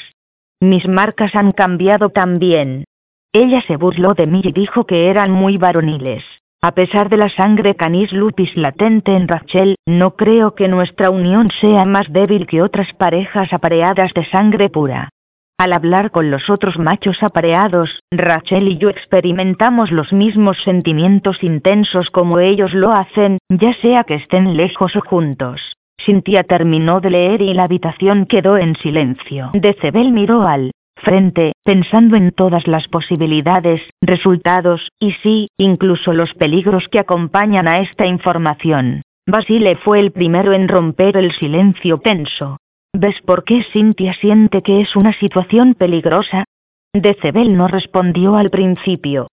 Mis 0.59 0.87
marcas 0.89 1.35
han 1.35 1.53
cambiado 1.53 2.09
también. 2.09 2.83
Ella 3.31 3.61
se 3.61 3.77
burló 3.77 4.13
de 4.13 4.27
mí 4.27 4.41
y 4.43 4.51
dijo 4.51 4.85
que 4.85 5.09
eran 5.09 5.31
muy 5.31 5.57
varoniles. 5.57 6.23
A 6.63 6.73
pesar 6.73 7.09
de 7.09 7.17
la 7.17 7.29
sangre 7.29 7.73
canis 7.73 8.13
lupis 8.13 8.55
latente 8.55 9.15
en 9.15 9.27
Rachel, 9.27 9.77
no 9.87 10.15
creo 10.15 10.53
que 10.53 10.67
nuestra 10.67 11.09
unión 11.09 11.49
sea 11.59 11.85
más 11.85 12.13
débil 12.13 12.45
que 12.45 12.61
otras 12.61 12.93
parejas 12.93 13.51
apareadas 13.51 14.13
de 14.13 14.23
sangre 14.25 14.69
pura. 14.69 15.09
Al 15.57 15.73
hablar 15.73 16.11
con 16.11 16.29
los 16.29 16.51
otros 16.51 16.77
machos 16.77 17.23
apareados, 17.23 18.01
Rachel 18.11 18.67
y 18.67 18.77
yo 18.77 18.89
experimentamos 18.89 19.89
los 19.89 20.13
mismos 20.13 20.55
sentimientos 20.63 21.43
intensos 21.43 22.11
como 22.11 22.37
ellos 22.37 22.75
lo 22.75 22.91
hacen, 22.91 23.39
ya 23.49 23.73
sea 23.81 24.03
que 24.03 24.15
estén 24.15 24.55
lejos 24.55 24.95
o 24.95 25.01
juntos. 25.01 25.73
Cynthia 26.05 26.43
terminó 26.43 26.99
de 26.99 27.09
leer 27.09 27.41
y 27.41 27.55
la 27.55 27.63
habitación 27.63 28.27
quedó 28.27 28.57
en 28.57 28.75
silencio. 28.75 29.49
Decebel 29.53 30.11
miró 30.11 30.47
al 30.47 30.71
frente, 31.01 31.53
pensando 31.63 32.15
en 32.15 32.31
todas 32.31 32.67
las 32.67 32.87
posibilidades, 32.87 33.81
resultados, 34.01 34.89
y 34.99 35.11
sí, 35.23 35.49
incluso 35.57 36.13
los 36.13 36.33
peligros 36.33 36.87
que 36.87 36.99
acompañan 36.99 37.67
a 37.67 37.79
esta 37.79 38.05
información. 38.05 39.01
Basile 39.27 39.75
fue 39.75 39.99
el 39.99 40.11
primero 40.11 40.53
en 40.53 40.67
romper 40.67 41.17
el 41.17 41.31
silencio 41.33 41.99
tenso. 41.99 42.57
¿Ves 42.93 43.21
por 43.21 43.43
qué 43.43 43.63
Cynthia 43.71 44.13
siente 44.13 44.61
que 44.61 44.81
es 44.81 44.95
una 44.95 45.13
situación 45.13 45.75
peligrosa? 45.75 46.45
Decebel 46.93 47.55
no 47.55 47.67
respondió 47.67 48.35
al 48.35 48.49
principio. 48.49 49.27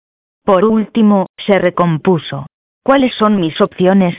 Por 0.44 0.66
último, 0.66 1.28
se 1.38 1.58
recompuso. 1.58 2.48
¿Cuáles 2.84 3.16
son 3.16 3.40
mis 3.40 3.60
opciones? 3.62 4.16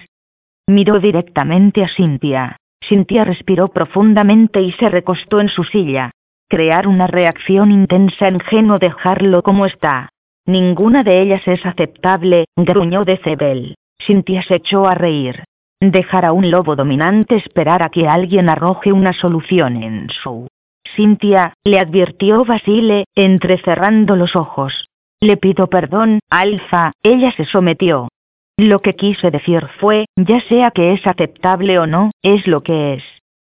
Miró 0.67 0.99
directamente 0.99 1.85
a 1.85 1.89
Cynthia. 1.89 2.57
Cynthia 2.81 3.25
respiró 3.25 3.69
profundamente 3.69 4.63
y 4.63 4.73
se 4.73 4.89
recostó 4.89 5.41
en 5.41 5.49
su 5.49 5.65
silla. 5.65 6.11
Crear 6.49 6.87
una 6.87 7.09
reacción 7.09 7.73
intensa 7.73 8.29
en 8.29 8.39
Geno 8.39 8.79
dejarlo 8.79 9.43
como 9.43 9.67
está. 9.67 10.11
Ninguna 10.47 11.03
de 11.03 11.21
ellas 11.21 11.43
es 11.47 11.67
aceptable, 11.67 12.45
gruñó 12.55 13.05
Decebel. 13.05 13.75
Cynthia 13.99 14.43
se 14.43 14.57
echó 14.57 14.87
a 14.87 14.95
reír. 14.95 15.43
Dejar 15.81 16.25
a 16.25 16.33
un 16.33 16.51
lobo 16.51 16.77
dominante 16.77 17.35
esperar 17.35 17.83
a 17.83 17.89
que 17.89 18.07
alguien 18.07 18.49
arroje 18.49 18.93
una 18.93 19.13
solución 19.13 19.83
en 19.83 20.09
su. 20.11 20.47
Cynthia, 20.95 21.55
le 21.65 21.81
advirtió 21.81 22.45
Basile, 22.45 23.07
entrecerrando 23.17 24.15
los 24.15 24.37
ojos. 24.37 24.89
Le 25.21 25.37
pido 25.37 25.67
perdón, 25.67 26.21
Alfa, 26.31 26.93
ella 27.03 27.33
se 27.33 27.45
sometió. 27.45 28.09
Lo 28.57 28.81
que 28.83 28.95
quise 28.95 29.33
decir 29.33 29.67
fue, 29.81 30.07
ya 30.17 30.41
sea 30.43 30.71
que 30.71 30.93
es 30.93 31.05
aceptable 31.07 31.81
o 31.81 31.89
no, 31.89 32.13
es 32.23 32.47
lo 32.47 32.63
que 32.63 32.95
es. 32.95 33.03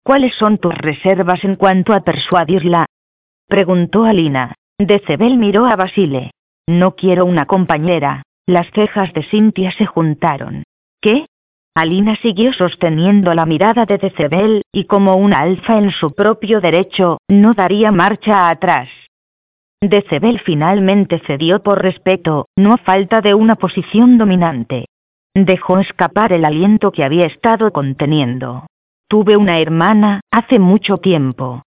¿Cuáles 0.05 0.35
son 0.35 0.59
tus 0.59 0.75
reservas 0.75 1.43
en 1.45 1.57
cuanto 1.57 1.95
a 1.95 2.01
persuadirla? 2.01 2.85
Preguntó 3.49 4.05
Alina. 4.05 4.55
Decebel 4.79 5.39
miró 5.39 5.65
a 5.65 5.77
Basile. 5.77 6.31
No 6.69 6.95
quiero 6.95 7.25
una 7.25 7.47
compañera. 7.47 8.23
Las 8.47 8.71
cejas 8.73 9.15
de 9.15 9.23
Cynthia 9.23 9.73
se 9.73 9.87
juntaron. 9.87 10.65
¿Qué? 11.01 11.25
Alina 11.75 12.17
siguió 12.17 12.53
sosteniendo 12.53 13.33
la 13.33 13.47
mirada 13.47 13.87
de 13.87 13.97
Decebel, 13.97 14.63
y 14.73 14.85
como 14.85 15.17
una 15.17 15.41
alfa 15.41 15.79
en 15.79 15.91
su 15.91 16.13
propio 16.13 16.61
derecho, 16.61 17.19
no 17.29 17.55
daría 17.55 17.91
marcha 17.91 18.51
atrás. 18.51 18.91
Decebel 19.81 20.39
finalmente 20.41 21.19
cedió 21.21 21.63
por 21.63 21.83
respeto, 21.83 22.47
no 22.57 22.75
a 22.75 22.77
falta 22.77 23.23
de 23.23 23.33
una 23.33 23.57
posición 23.57 24.19
dominante. 24.19 24.87
Dejó 25.35 25.79
escapar 25.79 26.35
el 26.35 26.45
aliento 26.45 26.93
que 26.93 27.05
había 27.05 27.25
estado 27.25 27.73
conteniendo. 27.73 28.67
Tuve 29.15 29.37
una 29.37 29.61
hermana, 29.61 30.23
hace 30.33 30.59
mucho 30.59 30.99
tiempo. 30.99 31.63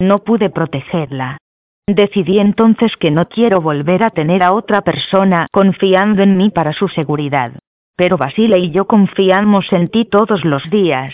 No 0.00 0.22
pude 0.22 0.50
protegerla. 0.50 1.38
Decidí 1.84 2.38
entonces 2.38 2.96
que 2.96 3.10
no 3.10 3.28
quiero 3.28 3.60
volver 3.60 4.04
a 4.04 4.10
tener 4.10 4.40
a 4.44 4.52
otra 4.52 4.82
persona 4.82 5.48
confiando 5.50 6.22
en 6.22 6.36
mí 6.36 6.50
para 6.50 6.72
su 6.72 6.86
seguridad. 6.86 7.54
Pero 7.96 8.18
Basile 8.18 8.60
y 8.60 8.70
yo 8.70 8.86
confiamos 8.86 9.72
en 9.72 9.88
ti 9.88 10.04
todos 10.04 10.44
los 10.44 10.70
días. 10.70 11.12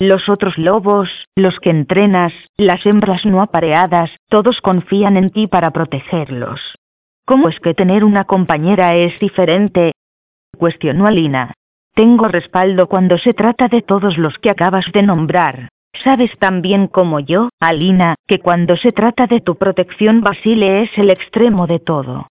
Los 0.00 0.28
otros 0.28 0.58
lobos, 0.58 1.08
los 1.36 1.60
que 1.60 1.70
entrenas, 1.70 2.32
las 2.56 2.84
hembras 2.84 3.24
no 3.24 3.42
apareadas, 3.42 4.10
todos 4.28 4.60
confían 4.60 5.16
en 5.16 5.30
ti 5.30 5.46
para 5.46 5.70
protegerlos. 5.70 6.74
¿Cómo 7.26 7.48
es 7.48 7.60
que 7.60 7.74
tener 7.74 8.02
una 8.02 8.24
compañera 8.24 8.96
es 8.96 9.16
diferente? 9.20 9.92
cuestionó 10.58 11.06
Alina. 11.06 11.54
Tengo 11.94 12.28
respaldo 12.28 12.86
cuando 12.86 13.18
se 13.18 13.34
trata 13.34 13.68
de 13.68 13.82
todos 13.82 14.16
los 14.16 14.38
que 14.38 14.48
acabas 14.48 14.86
de 14.92 15.02
nombrar. 15.02 15.68
Sabes 16.02 16.30
tan 16.38 16.62
bien 16.62 16.86
como 16.86 17.20
yo, 17.20 17.50
Alina, 17.60 18.14
que 18.26 18.38
cuando 18.38 18.76
se 18.76 18.92
trata 18.92 19.26
de 19.26 19.40
tu 19.40 19.56
protección 19.56 20.22
Basile 20.22 20.82
es 20.82 20.96
el 20.96 21.10
extremo 21.10 21.66
de 21.66 21.80
todo. 21.80 22.28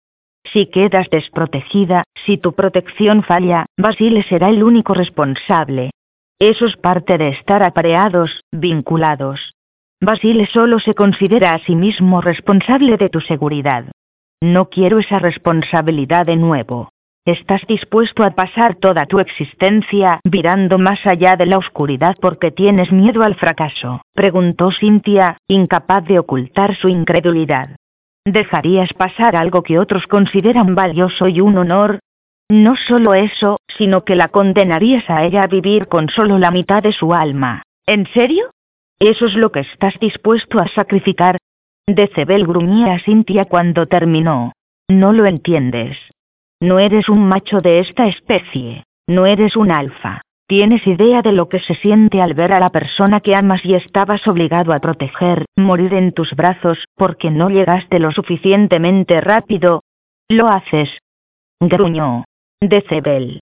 Si 0.45 0.67
quedas 0.67 1.09
desprotegida, 1.09 2.03
si 2.25 2.37
tu 2.37 2.53
protección 2.53 3.21
falla, 3.23 3.65
Basile 3.77 4.23
será 4.23 4.49
el 4.49 4.63
único 4.63 4.93
responsable. 4.93 5.91
Eso 6.39 6.65
es 6.65 6.77
parte 6.77 7.17
de 7.17 7.29
estar 7.29 7.61
apareados, 7.61 8.41
vinculados. 8.51 9.53
Basile 10.01 10.47
solo 10.47 10.79
se 10.79 10.95
considera 10.95 11.53
a 11.53 11.59
sí 11.59 11.75
mismo 11.75 12.21
responsable 12.21 12.95
de 12.95 13.09
tu 13.09 13.19
seguridad. 13.19 13.91
No 14.41 14.69
quiero 14.69 14.99
esa 14.99 15.19
responsabilidad 15.19 16.25
de 16.25 16.37
nuevo. 16.37 16.89
¿Estás 17.29 17.61
dispuesto 17.67 18.23
a 18.23 18.31
pasar 18.31 18.73
toda 18.77 19.05
tu 19.05 19.19
existencia 19.19 20.19
virando 20.23 20.79
más 20.79 21.05
allá 21.05 21.37
de 21.37 21.45
la 21.45 21.59
oscuridad 21.59 22.17
porque 22.19 22.49
tienes 22.49 22.91
miedo 22.91 23.21
al 23.21 23.35
fracaso? 23.35 24.01
preguntó 24.15 24.71
Cynthia, 24.71 25.37
incapaz 25.47 26.05
de 26.05 26.17
ocultar 26.17 26.75
su 26.75 26.89
incredulidad. 26.89 27.75
¿Dejarías 28.25 28.91
pasar 28.93 29.35
algo 29.35 29.61
que 29.61 29.77
otros 29.77 30.07
consideran 30.07 30.73
valioso 30.73 31.27
y 31.27 31.39
un 31.39 31.59
honor? 31.59 31.99
No 32.49 32.75
solo 32.75 33.13
eso, 33.13 33.59
sino 33.77 34.03
que 34.03 34.15
la 34.15 34.29
condenarías 34.29 35.07
a 35.07 35.23
ella 35.23 35.43
a 35.43 35.47
vivir 35.47 35.87
con 35.87 36.09
solo 36.09 36.39
la 36.39 36.49
mitad 36.49 36.81
de 36.81 36.93
su 36.93 37.13
alma. 37.13 37.61
¿En 37.85 38.07
serio? 38.07 38.49
¿Eso 38.97 39.27
es 39.27 39.35
lo 39.35 39.51
que 39.51 39.59
estás 39.59 39.93
dispuesto 39.99 40.57
a 40.57 40.67
sacrificar? 40.69 41.37
Decebel 41.87 42.47
gruñía 42.47 42.95
a 42.95 42.99
Cynthia 42.99 43.45
cuando 43.45 43.85
terminó. 43.85 44.51
No 44.89 45.13
lo 45.13 45.27
entiendes. 45.27 45.95
No 46.61 46.77
eres 46.79 47.07
un 47.07 47.25
macho 47.25 47.61
de 47.61 47.79
esta 47.79 48.07
especie. 48.07 48.83
No 49.07 49.25
eres 49.25 49.55
un 49.55 49.71
alfa. 49.71 50.21
Tienes 50.45 50.85
idea 50.87 51.21
de 51.21 51.31
lo 51.31 51.47
que 51.47 51.59
se 51.59 51.75
siente 51.75 52.21
al 52.21 52.33
ver 52.33 52.51
a 52.51 52.59
la 52.59 52.69
persona 52.69 53.21
que 53.21 53.33
amas 53.33 53.63
y 53.63 53.75
estabas 53.75 54.27
obligado 54.27 54.73
a 54.73 54.79
proteger, 54.79 55.45
morir 55.55 55.93
en 55.93 56.11
tus 56.11 56.33
brazos, 56.35 56.83
porque 56.95 57.31
no 57.31 57.49
llegaste 57.49 57.99
lo 57.99 58.11
suficientemente 58.11 59.21
rápido. 59.21 59.83
Lo 60.27 60.49
haces. 60.49 60.89
Gruñó. 61.61 62.25
Decebel. 62.59 63.39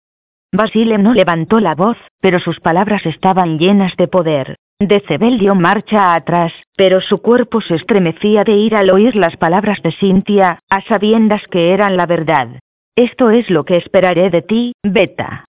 Basile 0.53 0.99
no 0.99 1.13
levantó 1.13 1.59
la 1.59 1.75
voz, 1.75 1.97
pero 2.21 2.39
sus 2.39 2.61
palabras 2.61 3.05
estaban 3.07 3.59
llenas 3.59 3.97
de 3.97 4.07
poder. 4.07 4.57
Decebel 4.79 5.39
dio 5.39 5.57
marcha 5.57 6.15
atrás, 6.15 6.53
pero 6.77 7.01
su 7.01 7.19
cuerpo 7.19 7.61
se 7.61 7.75
estremecía 7.75 8.45
de 8.45 8.53
ir 8.53 8.77
al 8.77 8.91
oír 8.91 9.17
las 9.17 9.37
palabras 9.37 9.83
de 9.83 9.91
Cynthia, 9.93 10.61
a 10.71 10.81
sabiendas 10.83 11.43
que 11.51 11.73
eran 11.73 11.97
la 11.97 12.07
verdad. 12.07 12.61
Esto 13.01 13.31
es 13.31 13.49
lo 13.49 13.65
que 13.65 13.79
esperaré 13.79 14.29
de 14.29 14.43
ti, 14.43 14.75
Beta. 14.83 15.47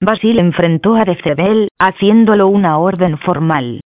Basil 0.00 0.38
enfrentó 0.38 0.94
a 0.94 1.04
Decebel, 1.04 1.66
haciéndolo 1.76 2.46
una 2.46 2.78
orden 2.78 3.18
formal. 3.18 3.80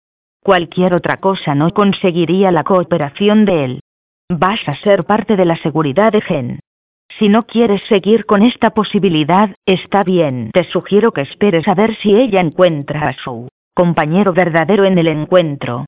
Cualquier 0.43 0.93
otra 0.93 1.19
cosa 1.19 1.55
no 1.55 1.71
conseguiría 1.71 2.51
la 2.51 2.65
cooperación 2.65 3.45
de 3.45 3.65
él. 3.65 3.81
Vas 4.29 4.59
a 4.67 4.75
ser 4.79 5.05
parte 5.05 5.37
de 5.37 5.45
la 5.45 5.55
seguridad 5.59 6.11
de 6.11 6.21
Gen. 6.21 6.59
Si 7.17 7.29
no 7.29 7.47
quieres 7.47 7.81
seguir 7.89 8.27
con 8.27 8.43
esta 8.43 8.71
posibilidad, 8.71 9.55
está 9.67 10.03
bien. 10.03 10.51
Te 10.53 10.65
sugiero 10.65 11.13
que 11.13 11.21
esperes 11.21 11.69
a 11.69 11.75
ver 11.75 11.95
si 11.99 12.13
ella 12.13 12.41
encuentra 12.41 13.11
a 13.11 13.13
su 13.13 13.47
compañero 13.73 14.33
verdadero 14.33 14.85
en 14.85 14.99
el 14.99 15.07
encuentro. 15.07 15.85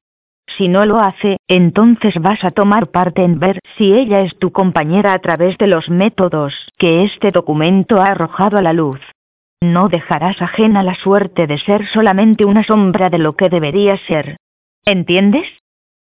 Si 0.58 0.66
no 0.66 0.84
lo 0.84 0.98
hace, 0.98 1.36
entonces 1.46 2.14
vas 2.20 2.42
a 2.42 2.50
tomar 2.50 2.90
parte 2.90 3.22
en 3.22 3.38
ver 3.38 3.60
si 3.76 3.94
ella 3.94 4.22
es 4.22 4.36
tu 4.40 4.50
compañera 4.50 5.12
a 5.12 5.20
través 5.20 5.56
de 5.56 5.68
los 5.68 5.88
métodos 5.88 6.52
que 6.76 7.04
este 7.04 7.30
documento 7.30 8.00
ha 8.00 8.06
arrojado 8.06 8.58
a 8.58 8.62
la 8.62 8.72
luz. 8.72 9.00
No 9.62 9.88
dejarás 9.88 10.42
ajena 10.42 10.82
la 10.82 10.96
suerte 10.96 11.46
de 11.46 11.58
ser 11.58 11.86
solamente 11.86 12.44
una 12.44 12.64
sombra 12.64 13.08
de 13.08 13.18
lo 13.18 13.36
que 13.36 13.48
debería 13.48 13.96
ser. 14.08 14.36
¿Entiendes? 14.84 15.46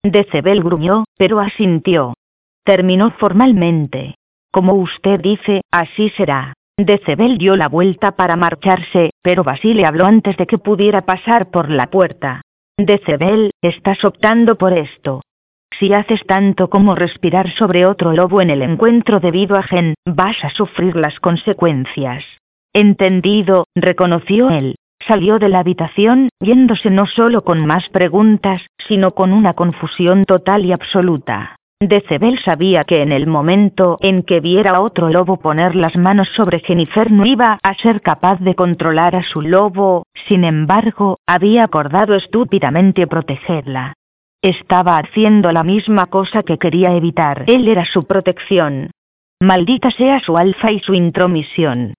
Decebel 0.04 0.62
gruñó, 0.62 1.02
pero 1.18 1.40
asintió. 1.40 2.14
Terminó 2.62 3.10
formalmente. 3.10 4.14
Como 4.52 4.74
usted 4.74 5.20
dice, 5.20 5.62
así 5.72 6.10
será. 6.10 6.52
Decebel 6.76 7.38
dio 7.38 7.56
la 7.56 7.68
vuelta 7.68 8.12
para 8.12 8.36
marcharse, 8.36 9.10
pero 9.20 9.42
Basile 9.42 9.84
habló 9.84 10.06
antes 10.06 10.36
de 10.36 10.46
que 10.46 10.58
pudiera 10.58 11.02
pasar 11.02 11.50
por 11.50 11.70
la 11.70 11.90
puerta. 11.90 12.43
Decebel, 12.76 13.52
estás 13.62 14.04
optando 14.04 14.56
por 14.56 14.72
esto. 14.72 15.22
Si 15.78 15.92
haces 15.92 16.24
tanto 16.26 16.68
como 16.70 16.96
respirar 16.96 17.50
sobre 17.52 17.86
otro 17.86 18.12
lobo 18.12 18.40
en 18.40 18.50
el 18.50 18.62
encuentro 18.62 19.20
debido 19.20 19.56
a 19.56 19.62
Gen, 19.62 19.94
vas 20.04 20.36
a 20.42 20.50
sufrir 20.50 20.96
las 20.96 21.20
consecuencias. 21.20 22.24
Entendido, 22.72 23.66
reconoció 23.76 24.50
él. 24.50 24.74
Salió 25.06 25.38
de 25.38 25.50
la 25.50 25.60
habitación, 25.60 26.30
yéndose 26.40 26.90
no 26.90 27.06
solo 27.06 27.44
con 27.44 27.64
más 27.64 27.88
preguntas, 27.90 28.62
sino 28.88 29.14
con 29.14 29.32
una 29.32 29.54
confusión 29.54 30.24
total 30.24 30.64
y 30.64 30.72
absoluta. 30.72 31.56
Decebel 31.80 32.38
sabía 32.38 32.84
que 32.84 33.02
en 33.02 33.12
el 33.12 33.26
momento 33.26 33.98
en 34.00 34.22
que 34.22 34.40
viera 34.40 34.72
a 34.72 34.80
otro 34.80 35.10
lobo 35.10 35.38
poner 35.38 35.74
las 35.74 35.96
manos 35.96 36.28
sobre 36.34 36.60
Jennifer 36.60 37.10
no 37.10 37.26
iba 37.26 37.58
a 37.62 37.74
ser 37.74 38.00
capaz 38.00 38.40
de 38.40 38.54
controlar 38.54 39.16
a 39.16 39.22
su 39.22 39.42
lobo, 39.42 40.06
sin 40.28 40.44
embargo, 40.44 41.18
había 41.26 41.64
acordado 41.64 42.14
estúpidamente 42.14 43.06
protegerla. 43.06 43.94
Estaba 44.40 44.98
haciendo 44.98 45.52
la 45.52 45.64
misma 45.64 46.06
cosa 46.06 46.42
que 46.42 46.58
quería 46.58 46.92
evitar. 46.92 47.44
Él 47.46 47.66
era 47.66 47.84
su 47.84 48.06
protección. 48.06 48.90
Maldita 49.40 49.90
sea 49.90 50.20
su 50.20 50.36
alfa 50.36 50.70
y 50.70 50.80
su 50.80 50.94
intromisión. 50.94 51.94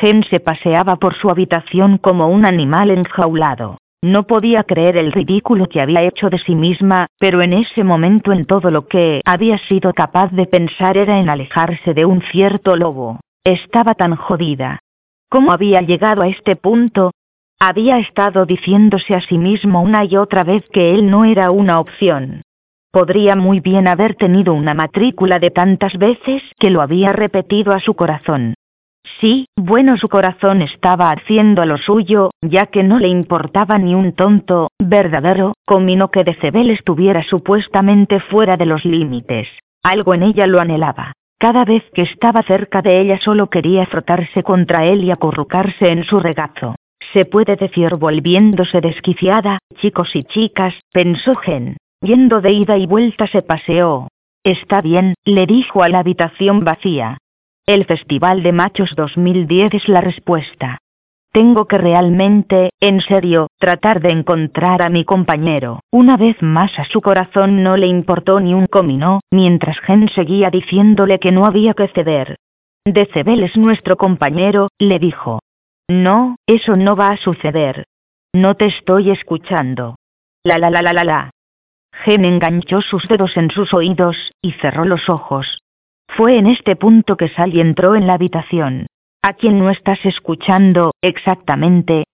Gen 0.00 0.22
se 0.24 0.38
paseaba 0.38 0.96
por 0.96 1.14
su 1.14 1.30
habitación 1.30 1.98
como 1.98 2.28
un 2.28 2.44
animal 2.44 2.90
enjaulado. 2.90 3.78
No 4.02 4.28
podía 4.28 4.62
creer 4.62 4.96
el 4.96 5.10
ridículo 5.10 5.66
que 5.66 5.80
había 5.80 6.02
hecho 6.02 6.30
de 6.30 6.38
sí 6.38 6.54
misma, 6.54 7.08
pero 7.18 7.42
en 7.42 7.52
ese 7.52 7.82
momento 7.82 8.32
en 8.32 8.44
todo 8.44 8.70
lo 8.70 8.86
que 8.86 9.22
había 9.24 9.58
sido 9.58 9.92
capaz 9.92 10.30
de 10.30 10.46
pensar 10.46 10.96
era 10.96 11.18
en 11.18 11.28
alejarse 11.28 11.94
de 11.94 12.04
un 12.04 12.22
cierto 12.22 12.76
lobo. 12.76 13.18
Estaba 13.42 13.94
tan 13.94 14.14
jodida. 14.14 14.78
¿Cómo 15.28 15.50
había 15.50 15.82
llegado 15.82 16.22
a 16.22 16.28
este 16.28 16.54
punto? 16.54 17.10
Había 17.58 17.98
estado 17.98 18.46
diciéndose 18.46 19.16
a 19.16 19.20
sí 19.20 19.36
mismo 19.36 19.82
una 19.82 20.04
y 20.04 20.16
otra 20.16 20.44
vez 20.44 20.64
que 20.72 20.94
él 20.94 21.10
no 21.10 21.24
era 21.24 21.50
una 21.50 21.80
opción. 21.80 22.42
Podría 22.92 23.34
muy 23.34 23.58
bien 23.58 23.88
haber 23.88 24.14
tenido 24.14 24.54
una 24.54 24.74
matrícula 24.74 25.40
de 25.40 25.50
tantas 25.50 25.98
veces 25.98 26.42
que 26.60 26.70
lo 26.70 26.82
había 26.82 27.12
repetido 27.12 27.72
a 27.72 27.80
su 27.80 27.94
corazón. 27.94 28.54
Sí, 29.20 29.46
bueno 29.56 29.96
su 29.96 30.08
corazón 30.08 30.62
estaba 30.62 31.10
haciendo 31.10 31.64
lo 31.64 31.76
suyo, 31.76 32.30
ya 32.40 32.66
que 32.66 32.82
no 32.82 32.98
le 32.98 33.08
importaba 33.08 33.78
ni 33.78 33.94
un 33.94 34.12
tonto, 34.12 34.68
verdadero, 34.78 35.54
comino 35.64 36.10
que 36.10 36.24
Decebel 36.24 36.70
estuviera 36.70 37.22
supuestamente 37.22 38.20
fuera 38.20 38.56
de 38.56 38.66
los 38.66 38.84
límites. 38.84 39.48
Algo 39.82 40.14
en 40.14 40.22
ella 40.22 40.46
lo 40.46 40.60
anhelaba. 40.60 41.12
Cada 41.38 41.64
vez 41.64 41.84
que 41.94 42.02
estaba 42.02 42.42
cerca 42.42 42.82
de 42.82 43.00
ella 43.00 43.18
solo 43.20 43.48
quería 43.48 43.86
frotarse 43.86 44.42
contra 44.42 44.84
él 44.84 45.04
y 45.04 45.10
acurrucarse 45.10 45.90
en 45.90 46.04
su 46.04 46.18
regazo. 46.18 46.74
Se 47.12 47.24
puede 47.24 47.56
decir 47.56 47.94
volviéndose 47.94 48.80
desquiciada, 48.80 49.58
chicos 49.76 50.14
y 50.14 50.24
chicas, 50.24 50.74
pensó 50.92 51.36
Gen. 51.36 51.76
Yendo 52.00 52.40
de 52.40 52.52
ida 52.52 52.76
y 52.76 52.86
vuelta 52.86 53.26
se 53.28 53.42
paseó. 53.42 54.08
Está 54.44 54.80
bien, 54.80 55.14
le 55.24 55.46
dijo 55.46 55.82
a 55.82 55.88
la 55.88 56.00
habitación 56.00 56.64
vacía. 56.64 57.18
El 57.68 57.84
Festival 57.84 58.42
de 58.42 58.52
Machos 58.52 58.94
2010 58.96 59.74
es 59.74 59.88
la 59.90 60.00
respuesta. 60.00 60.78
Tengo 61.32 61.66
que 61.66 61.76
realmente, 61.76 62.70
en 62.80 63.02
serio, 63.02 63.48
tratar 63.58 64.00
de 64.00 64.10
encontrar 64.10 64.80
a 64.80 64.88
mi 64.88 65.04
compañero. 65.04 65.80
Una 65.92 66.16
vez 66.16 66.40
más 66.40 66.78
a 66.78 66.86
su 66.86 67.02
corazón 67.02 67.62
no 67.62 67.76
le 67.76 67.86
importó 67.86 68.40
ni 68.40 68.54
un 68.54 68.68
comino, 68.68 69.20
mientras 69.30 69.78
Gen 69.80 70.08
seguía 70.08 70.48
diciéndole 70.48 71.18
que 71.18 71.30
no 71.30 71.44
había 71.44 71.74
que 71.74 71.88
ceder. 71.88 72.38
Decebel 72.86 73.42
es 73.42 73.54
nuestro 73.58 73.98
compañero, 73.98 74.68
le 74.78 74.98
dijo. 74.98 75.40
No, 75.88 76.36
eso 76.46 76.74
no 76.74 76.96
va 76.96 77.10
a 77.10 77.18
suceder. 77.18 77.84
No 78.32 78.54
te 78.54 78.64
estoy 78.64 79.10
escuchando. 79.10 79.96
La 80.42 80.56
la 80.56 80.70
la 80.70 80.80
la 80.80 80.94
la 80.94 81.04
la. 81.04 81.30
Gen 81.92 82.24
enganchó 82.24 82.80
sus 82.80 83.06
dedos 83.08 83.36
en 83.36 83.50
sus 83.50 83.74
oídos, 83.74 84.32
y 84.40 84.52
cerró 84.52 84.86
los 84.86 85.10
ojos. 85.10 85.60
Fue 86.08 86.38
en 86.38 86.46
este 86.46 86.76
punto 86.76 87.16
que 87.16 87.28
Sally 87.28 87.60
entró 87.60 87.94
en 87.94 88.06
la 88.06 88.14
habitación. 88.14 88.86
¿A 89.22 89.34
quién 89.34 89.58
no 89.58 89.70
estás 89.70 90.04
escuchando, 90.04 90.92
exactamente? 91.02 92.04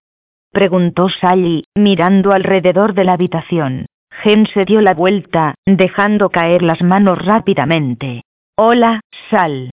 preguntó 0.52 1.08
Sally, 1.08 1.64
mirando 1.74 2.32
alrededor 2.32 2.94
de 2.94 3.04
la 3.04 3.14
habitación. 3.14 3.86
Gen 4.22 4.46
se 4.46 4.64
dio 4.64 4.80
la 4.80 4.94
vuelta, 4.94 5.54
dejando 5.66 6.30
caer 6.30 6.62
las 6.62 6.80
manos 6.82 7.24
rápidamente. 7.24 8.22
Hola, 8.56 9.00
Sal. 9.30 9.70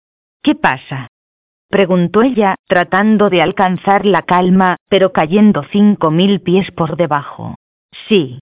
¿Qué 0.43 0.55
pasa? 0.55 1.09
preguntó 1.69 2.23
ella, 2.23 2.57
tratando 2.69 3.31
de 3.31 3.43
alcanzar 3.43 4.07
la 4.07 4.23
calma, 4.23 4.77
pero 4.89 5.13
cayendo 5.13 5.65
cinco 5.73 6.11
mil 6.11 6.41
pies 6.41 6.71
por 6.71 6.97
debajo. 6.97 7.55
Sí. 8.09 8.39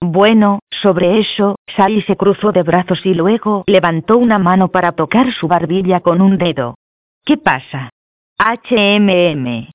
Bueno, 0.00 0.60
sobre 0.82 1.18
eso, 1.18 1.56
Sally 1.76 2.02
se 2.02 2.16
cruzó 2.16 2.52
de 2.52 2.62
brazos 2.62 3.04
y 3.04 3.14
luego 3.14 3.64
levantó 3.66 4.18
una 4.18 4.38
mano 4.38 4.68
para 4.68 4.92
tocar 4.92 5.32
su 5.32 5.48
barbilla 5.48 6.00
con 6.00 6.20
un 6.20 6.38
dedo. 6.38 6.74
¿Qué 7.24 7.36
pasa? 7.36 7.90
HMM. 8.38 9.68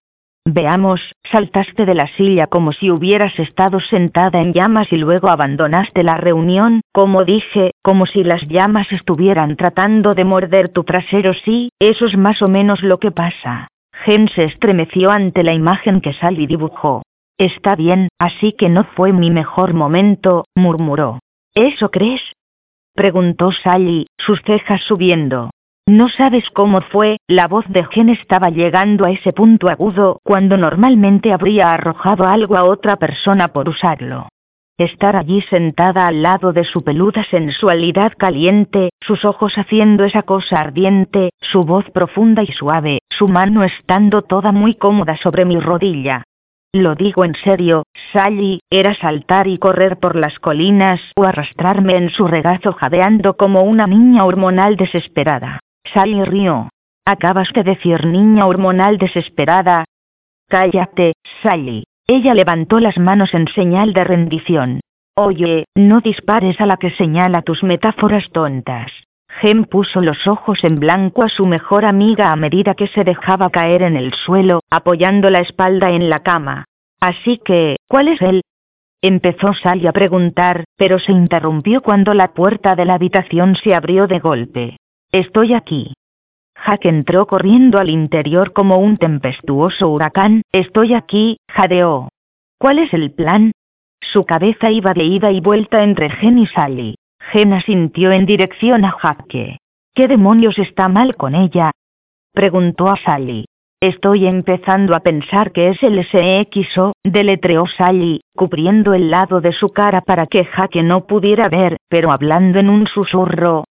Veamos, 0.45 0.99
saltaste 1.31 1.85
de 1.85 1.93
la 1.93 2.07
silla 2.07 2.47
como 2.47 2.73
si 2.73 2.91
hubieras 2.91 3.37
estado 3.39 3.79
sentada 3.79 4.41
en 4.41 4.51
llamas 4.51 4.91
y 4.91 4.97
luego 4.97 5.29
abandonaste 5.29 6.03
la 6.03 6.17
reunión, 6.17 6.81
como 6.91 7.23
dije, 7.23 7.71
como 7.81 8.05
si 8.05 8.23
las 8.25 8.41
llamas 8.47 8.91
estuvieran 8.91 9.55
tratando 9.55 10.15
de 10.15 10.25
morder 10.25 10.69
tu 10.69 10.83
trasero. 10.83 11.33
Sí, 11.33 11.69
eso 11.79 12.05
es 12.05 12.17
más 12.17 12.41
o 12.41 12.49
menos 12.49 12.83
lo 12.83 12.99
que 12.99 13.11
pasa. 13.11 13.69
Gen 14.03 14.27
se 14.27 14.43
estremeció 14.43 15.11
ante 15.11 15.43
la 15.43 15.53
imagen 15.53 16.01
que 16.01 16.13
Sally 16.13 16.45
dibujó. 16.45 17.03
Está 17.37 17.75
bien, 17.75 18.09
así 18.19 18.53
que 18.53 18.69
no 18.69 18.83
fue 18.83 19.11
mi 19.11 19.31
mejor 19.31 19.73
momento, 19.73 20.45
murmuró. 20.55 21.19
¿Eso 21.55 21.89
crees? 21.89 22.21
preguntó 22.95 23.51
Sally, 23.51 24.07
sus 24.17 24.41
cejas 24.43 24.81
subiendo. 24.81 25.49
No 25.87 26.07
sabes 26.09 26.49
cómo 26.51 26.81
fue, 26.81 27.17
la 27.27 27.47
voz 27.47 27.65
de 27.67 27.83
Gen 27.85 28.09
estaba 28.09 28.49
llegando 28.49 29.03
a 29.03 29.11
ese 29.11 29.33
punto 29.33 29.67
agudo 29.67 30.19
cuando 30.23 30.57
normalmente 30.57 31.33
habría 31.33 31.73
arrojado 31.73 32.25
algo 32.25 32.55
a 32.55 32.63
otra 32.63 32.95
persona 32.97 33.49
por 33.49 33.67
usarlo. 33.67 34.29
Estar 34.77 35.15
allí 35.15 35.41
sentada 35.41 36.07
al 36.07 36.23
lado 36.23 36.53
de 36.53 36.63
su 36.63 36.83
peluda 36.83 37.23
sensualidad 37.25 38.13
caliente, 38.17 38.91
sus 39.01 39.25
ojos 39.25 39.53
haciendo 39.57 40.03
esa 40.03 40.23
cosa 40.23 40.61
ardiente, 40.61 41.31
su 41.41 41.63
voz 41.63 41.89
profunda 41.91 42.43
y 42.43 42.47
suave, 42.47 42.99
su 43.09 43.27
mano 43.27 43.63
estando 43.63 44.21
toda 44.21 44.51
muy 44.51 44.75
cómoda 44.75 45.17
sobre 45.17 45.45
mi 45.45 45.59
rodilla. 45.59 46.23
Lo 46.75 46.95
digo 46.95 47.23
en 47.23 47.35
serio, 47.35 47.83
Sally, 48.11 48.59
era 48.71 48.95
saltar 48.95 49.47
y 49.47 49.59
correr 49.59 49.99
por 49.99 50.15
las 50.15 50.39
colinas 50.39 50.99
o 51.15 51.23
arrastrarme 51.23 51.97
en 51.97 52.09
su 52.09 52.27
regazo 52.27 52.73
jadeando 52.73 53.37
como 53.37 53.61
una 53.61 53.85
niña 53.85 54.25
hormonal 54.25 54.75
desesperada. 54.75 55.59
Sally 55.93 56.23
rió. 56.23 56.69
Acabas 57.05 57.49
de 57.53 57.63
decir 57.63 58.07
niña 58.07 58.47
hormonal 58.47 58.97
desesperada. 58.97 59.85
Cállate, 60.49 61.13
Sally. 61.43 61.83
Ella 62.07 62.33
levantó 62.33 62.79
las 62.79 62.97
manos 62.97 63.35
en 63.35 63.47
señal 63.49 63.93
de 63.93 64.03
rendición. 64.03 64.79
Oye, 65.15 65.65
no 65.75 66.01
dispares 66.01 66.59
a 66.59 66.65
la 66.65 66.77
que 66.77 66.89
señala 66.89 67.43
tus 67.43 67.61
metáforas 67.61 68.31
tontas. 68.31 68.91
Gem 69.39 69.65
puso 69.65 70.01
los 70.01 70.27
ojos 70.27 70.63
en 70.63 70.79
blanco 70.79 71.23
a 71.23 71.29
su 71.29 71.45
mejor 71.45 71.85
amiga 71.85 72.31
a 72.31 72.35
medida 72.35 72.75
que 72.75 72.87
se 72.87 73.03
dejaba 73.03 73.49
caer 73.49 73.81
en 73.81 73.97
el 73.97 74.13
suelo, 74.13 74.61
apoyando 74.69 75.29
la 75.29 75.39
espalda 75.39 75.91
en 75.91 76.09
la 76.09 76.23
cama. 76.23 76.65
Así 76.99 77.39
que, 77.43 77.77
¿cuál 77.87 78.07
es 78.07 78.21
él? 78.21 78.41
Empezó 79.01 79.53
Sally 79.53 79.87
a 79.87 79.91
preguntar, 79.91 80.63
pero 80.77 80.97
se 80.99 81.11
interrumpió 81.11 81.81
cuando 81.81 82.13
la 82.13 82.33
puerta 82.33 82.75
de 82.75 82.85
la 82.85 82.93
habitación 82.93 83.55
se 83.55 83.75
abrió 83.75 84.07
de 84.07 84.19
golpe. 84.19 84.77
Estoy 85.11 85.53
aquí. 85.53 85.93
Jack 86.65 86.85
entró 86.85 87.27
corriendo 87.27 87.79
al 87.79 87.89
interior 87.89 88.53
como 88.53 88.77
un 88.77 88.97
tempestuoso 88.97 89.89
huracán. 89.89 90.43
Estoy 90.51 90.93
aquí, 90.93 91.37
jadeó. 91.49 92.07
¿Cuál 92.57 92.79
es 92.79 92.93
el 92.93 93.11
plan? 93.11 93.51
Su 93.99 94.25
cabeza 94.25 94.71
iba 94.71 94.93
de 94.93 95.03
ida 95.03 95.31
y 95.31 95.41
vuelta 95.41 95.83
entre 95.83 96.09
Gen 96.09 96.39
y 96.39 96.47
Sally. 96.47 96.95
Gen 97.31 97.53
asintió 97.53 98.11
en 98.11 98.25
dirección 98.25 98.85
a 98.85 98.95
Jack. 99.01 99.57
¿Qué 99.95 100.07
demonios 100.07 100.57
está 100.59 100.87
mal 100.87 101.15
con 101.15 101.35
ella? 101.35 101.71
preguntó 102.33 102.89
a 102.89 102.97
Sally. 102.97 103.45
Estoy 103.79 104.27
empezando 104.27 104.95
a 104.95 105.01
pensar 105.01 105.51
que 105.51 105.69
es 105.69 105.83
el 105.83 106.03
SXO, 106.03 106.93
deletreó 107.03 107.65
Sally, 107.67 108.21
cubriendo 108.35 108.93
el 108.93 109.11
lado 109.11 109.41
de 109.41 109.51
su 109.51 109.69
cara 109.69 110.01
para 110.01 110.27
que 110.27 110.45
Jaque 110.45 110.83
no 110.83 111.05
pudiera 111.05 111.49
ver, 111.49 111.77
pero 111.89 112.11
hablando 112.11 112.59
en 112.59 112.69
un 112.69 112.87
susurro, 112.87 113.65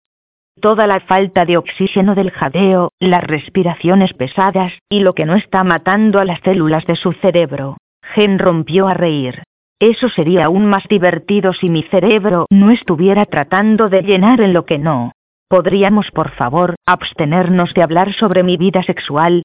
toda 0.60 0.86
la 0.86 1.00
falta 1.00 1.44
de 1.44 1.56
oxígeno 1.56 2.14
del 2.14 2.30
jadeo, 2.30 2.90
las 3.00 3.24
respiraciones 3.24 4.12
pesadas, 4.12 4.72
y 4.88 5.00
lo 5.00 5.14
que 5.14 5.24
no 5.24 5.34
está 5.34 5.64
matando 5.64 6.20
a 6.20 6.24
las 6.24 6.40
células 6.40 6.84
de 6.86 6.96
su 6.96 7.12
cerebro. 7.14 7.78
Gen 8.14 8.38
rompió 8.38 8.88
a 8.88 8.94
reír. 8.94 9.42
Eso 9.82 10.08
sería 10.08 10.44
aún 10.44 10.66
más 10.66 10.86
divertido 10.86 11.52
si 11.52 11.68
mi 11.68 11.82
cerebro 11.82 12.46
no 12.50 12.70
estuviera 12.70 13.26
tratando 13.26 13.88
de 13.88 14.02
llenar 14.02 14.40
en 14.40 14.52
lo 14.52 14.64
que 14.64 14.78
no. 14.78 15.10
¿Podríamos, 15.48 16.12
por 16.12 16.30
favor, 16.30 16.76
abstenernos 16.86 17.74
de 17.74 17.82
hablar 17.82 18.12
sobre 18.12 18.44
mi 18.44 18.56
vida 18.56 18.84
sexual? 18.84 19.42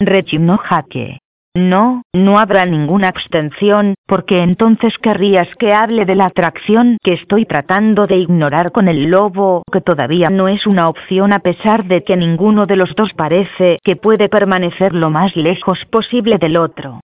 Rechinó 0.00 0.58
Jaque. 0.58 1.20
No, 1.54 2.02
no 2.12 2.40
habrá 2.40 2.66
ninguna 2.66 3.06
abstención, 3.06 3.94
porque 4.08 4.42
entonces 4.42 4.98
querrías 4.98 5.46
que 5.60 5.72
hable 5.72 6.06
de 6.06 6.16
la 6.16 6.26
atracción 6.26 6.96
que 7.00 7.12
estoy 7.12 7.46
tratando 7.46 8.08
de 8.08 8.16
ignorar 8.16 8.72
con 8.72 8.88
el 8.88 9.04
lobo, 9.04 9.62
que 9.70 9.80
todavía 9.80 10.28
no 10.28 10.48
es 10.48 10.66
una 10.66 10.88
opción 10.88 11.32
a 11.32 11.38
pesar 11.38 11.84
de 11.84 12.02
que 12.02 12.16
ninguno 12.16 12.66
de 12.66 12.74
los 12.74 12.96
dos 12.96 13.12
parece 13.14 13.78
que 13.84 13.94
puede 13.94 14.28
permanecer 14.28 14.92
lo 14.92 15.10
más 15.10 15.36
lejos 15.36 15.84
posible 15.84 16.38
del 16.38 16.56
otro. 16.56 16.98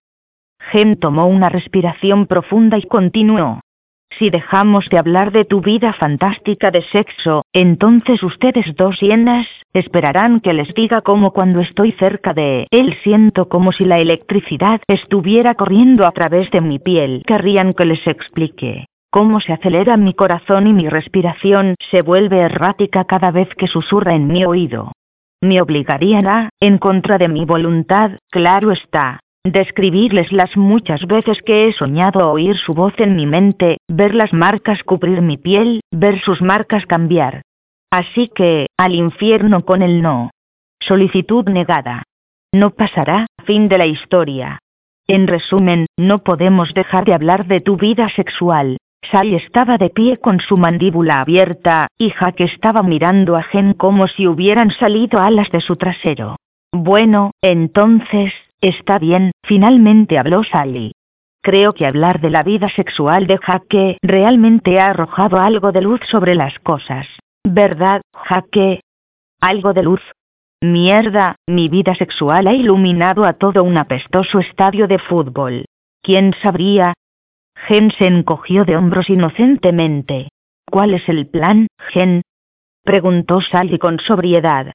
Gen 0.71 0.97
tomó 0.97 1.27
una 1.27 1.49
respiración 1.49 2.25
profunda 2.25 2.77
y 2.77 2.83
continuó. 2.83 3.59
Si 4.17 4.29
dejamos 4.29 4.87
de 4.89 4.97
hablar 4.97 5.31
de 5.31 5.43
tu 5.43 5.61
vida 5.61 5.91
fantástica 5.91 6.71
de 6.71 6.83
sexo, 6.83 7.43
entonces 7.51 8.23
ustedes 8.23 8.73
dos 8.75 8.99
hienas, 9.01 9.45
esperarán 9.73 10.39
que 10.39 10.53
les 10.53 10.73
diga 10.73 11.01
cómo 11.01 11.31
cuando 11.31 11.59
estoy 11.59 11.91
cerca 11.93 12.33
de 12.33 12.67
él 12.71 12.95
siento 13.03 13.49
como 13.49 13.73
si 13.73 13.83
la 13.83 13.99
electricidad 13.99 14.79
estuviera 14.87 15.55
corriendo 15.55 16.05
a 16.05 16.11
través 16.11 16.49
de 16.51 16.61
mi 16.61 16.79
piel. 16.79 17.23
Querrían 17.27 17.73
que 17.73 17.85
les 17.85 18.07
explique 18.07 18.85
cómo 19.11 19.39
se 19.39 19.53
acelera 19.53 19.97
mi 19.97 20.13
corazón 20.13 20.67
y 20.67 20.73
mi 20.73 20.89
respiración 20.89 21.75
se 21.89 22.01
vuelve 22.01 22.39
errática 22.39 23.05
cada 23.05 23.31
vez 23.31 23.49
que 23.55 23.67
susurra 23.67 24.13
en 24.13 24.27
mi 24.27 24.45
oído. 24.45 24.91
Me 25.41 25.61
obligarían 25.61 26.27
a, 26.27 26.49
en 26.59 26.77
contra 26.77 27.17
de 27.17 27.27
mi 27.27 27.45
voluntad, 27.45 28.11
claro 28.29 28.71
está, 28.71 29.19
describirles 29.45 30.31
las 30.31 30.57
muchas 30.57 31.05
veces 31.05 31.41
que 31.45 31.67
he 31.67 31.73
soñado 31.73 32.31
oír 32.31 32.57
su 32.57 32.73
voz 32.73 32.93
en 32.97 33.15
mi 33.15 33.27
mente, 33.27 33.77
ver 33.87 34.15
las 34.15 34.33
marcas 34.33 34.83
cubrir 34.83 35.21
mi 35.21 35.37
piel, 35.37 35.81
ver 35.91 36.19
sus 36.21 36.41
marcas 36.41 36.85
cambiar. 36.85 37.43
Así 37.91 38.29
que, 38.33 38.67
al 38.77 38.95
infierno 38.95 39.63
con 39.63 39.81
el 39.81 40.01
no. 40.01 40.31
Solicitud 40.79 41.47
negada. 41.47 42.03
No 42.51 42.71
pasará, 42.71 43.27
fin 43.45 43.69
de 43.69 43.77
la 43.77 43.85
historia. 43.85 44.59
En 45.07 45.27
resumen, 45.27 45.85
no 45.97 46.23
podemos 46.23 46.73
dejar 46.73 47.05
de 47.05 47.13
hablar 47.13 47.45
de 47.45 47.61
tu 47.61 47.77
vida 47.77 48.09
sexual. 48.09 48.77
Sally 49.11 49.35
estaba 49.35 49.77
de 49.77 49.91
pie 49.91 50.17
con 50.17 50.39
su 50.39 50.57
mandíbula 50.57 51.21
abierta, 51.21 51.87
y 51.99 52.11
Jack 52.19 52.41
estaba 52.41 52.81
mirando 52.81 53.35
a 53.35 53.43
Gen 53.43 53.73
como 53.73 54.07
si 54.07 54.27
hubieran 54.27 54.71
salido 54.71 55.19
alas 55.19 55.51
de 55.51 55.61
su 55.61 55.75
trasero. 55.75 56.37
Bueno, 56.71 57.31
entonces, 57.41 58.33
Está 58.61 58.99
bien, 58.99 59.31
finalmente 59.43 60.17
habló 60.17 60.43
Sally. 60.43 60.93
Creo 61.41 61.73
que 61.73 61.85
hablar 61.85 62.21
de 62.21 62.31
la 62.31 62.41
vida 62.41 62.69
sexual 62.69 63.27
de 63.27 63.37
Jaque 63.37 63.97
realmente 64.01 64.79
ha 64.79 64.89
arrojado 64.89 65.37
algo 65.37 65.71
de 65.71 65.81
luz 65.81 66.01
sobre 66.09 66.33
las 66.33 66.57
cosas. 66.59 67.07
¿Verdad, 67.43 68.01
Jaque? 68.13 68.81
¿Algo 69.39 69.73
de 69.73 69.83
luz? 69.83 70.01
Mierda, 70.61 71.35
mi 71.47 71.69
vida 71.69 71.93
sexual 71.93 72.47
ha 72.47 72.53
iluminado 72.53 73.25
a 73.25 73.33
todo 73.33 73.63
un 73.63 73.77
apestoso 73.77 74.39
estadio 74.39 74.87
de 74.87 74.97
fútbol. 74.97 75.65
¿Quién 76.01 76.33
sabría? 76.41 76.93
Gen 77.67 77.91
se 77.91 78.07
encogió 78.07 78.65
de 78.65 78.75
hombros 78.75 79.09
inocentemente. 79.09 80.29
¿Cuál 80.69 80.95
es 80.95 81.07
el 81.07 81.27
plan, 81.27 81.67
Gen? 81.89 82.23
preguntó 82.83 83.41
Sally 83.41 83.77
con 83.77 83.99
sobriedad. 83.99 84.71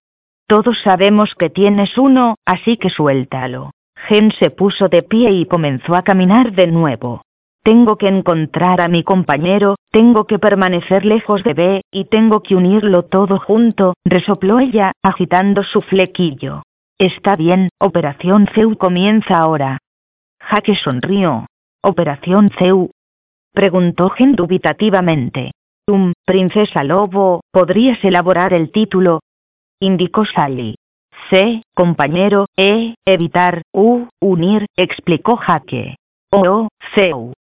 Todos 0.50 0.80
sabemos 0.82 1.36
que 1.36 1.48
tienes 1.48 1.96
uno, 1.96 2.34
así 2.44 2.76
que 2.76 2.90
suéltalo. 2.90 3.70
Gen 4.08 4.32
se 4.32 4.50
puso 4.50 4.88
de 4.88 5.04
pie 5.04 5.30
y 5.30 5.46
comenzó 5.46 5.94
a 5.94 6.02
caminar 6.02 6.50
de 6.50 6.66
nuevo. 6.66 7.22
tengo 7.62 7.96
que 7.96 8.08
encontrar 8.08 8.80
a 8.80 8.88
mi 8.88 9.04
compañero, 9.04 9.76
tengo 9.92 10.24
que 10.24 10.40
permanecer 10.40 11.04
lejos 11.04 11.44
de 11.44 11.54
B, 11.54 11.82
y 11.92 12.06
tengo 12.06 12.42
que 12.42 12.56
unirlo 12.56 13.04
todo 13.04 13.38
junto, 13.38 13.94
resopló 14.04 14.58
ella, 14.58 14.90
agitando 15.04 15.62
su 15.62 15.82
flequillo. 15.82 16.64
Está 16.98 17.36
bien, 17.36 17.68
Operación 17.78 18.48
CEU 18.52 18.76
comienza 18.76 19.38
ahora. 19.38 19.78
Jaque 20.40 20.74
sonrió. 20.74 21.46
¿Operación 21.80 22.50
CEU? 22.58 22.90
Preguntó 23.52 24.10
Gen 24.10 24.34
dubitativamente. 24.34 25.52
Um, 25.86 26.12
princesa 26.24 26.82
Lobo, 26.82 27.42
¿podrías 27.52 28.02
elaborar 28.04 28.52
el 28.52 28.72
título? 28.72 29.20
Indicó 29.80 30.24
Sally. 30.24 30.76
C, 31.28 31.62
compañero, 31.74 32.46
E, 32.56 32.94
evitar, 33.04 33.62
U, 33.72 34.06
unir, 34.20 34.66
explicó 34.76 35.36
Jaque. 35.36 35.96
O, 36.30 36.68
CEU 36.94 37.32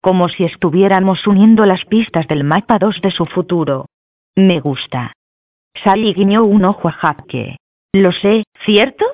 como 0.00 0.28
si 0.28 0.44
estuviéramos 0.44 1.26
uniendo 1.26 1.66
las 1.66 1.84
pistas 1.84 2.26
del 2.28 2.44
mapa 2.44 2.78
2 2.78 3.00
de 3.02 3.10
su 3.10 3.26
futuro. 3.26 3.86
Me 4.34 4.60
gusta. 4.60 5.12
Sally 5.82 6.14
guiñó 6.14 6.44
un 6.44 6.64
ojo 6.64 6.88
a 6.88 6.92
Jaque. 6.92 7.56
Lo 7.92 8.12
sé, 8.12 8.44
¿cierto? 8.64 9.04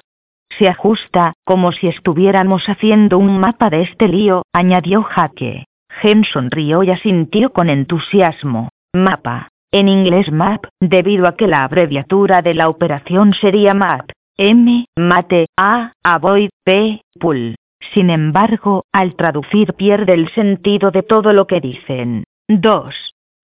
Se 0.57 0.69
ajusta, 0.69 1.33
como 1.45 1.73
si 1.73 1.89
estuviéramos 1.89 2.69
haciendo 2.69 3.19
un 3.19 3.39
mapa 3.39 3.71
de 3.71 3.83
este 3.83 4.09
lío, 4.09 4.43
añadió 4.53 5.03
Jaque. 5.03 5.65
Gen 5.89 6.25
sonrió 6.25 6.83
y 6.83 6.91
asintió 6.91 7.53
con 7.53 7.71
entusiasmo. 7.71 8.69
Mapa. 8.93 9.49
En 9.75 9.89
inglés 9.89 10.31
map, 10.31 10.67
debido 10.81 11.27
a 11.27 11.35
que 11.35 11.49
la 11.49 11.65
abreviatura 11.65 12.43
de 12.43 12.55
la 12.55 12.69
operación 12.69 13.35
sería 13.35 13.75
map. 13.75 14.09
M, 14.39 14.85
mate, 14.97 15.47
A, 15.59 15.95
avoid, 16.05 16.51
P, 16.65 17.01
pull. 17.19 17.57
Sin 17.93 18.11
embargo, 18.11 18.85
al 18.93 19.17
traducir 19.17 19.75
pierde 19.75 20.15
el 20.15 20.29
sentido 20.29 20.93
de 20.93 21.03
todo 21.03 21.33
lo 21.33 21.49
que 21.49 21.61
dicen. 21.61 22.23
2. 22.47 22.95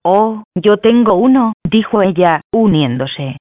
Oh, 0.05 0.43
yo 0.55 0.77
tengo 0.77 1.15
uno, 1.15 1.51
dijo 1.69 2.01
ella, 2.01 2.39
uniéndose. 2.49 3.35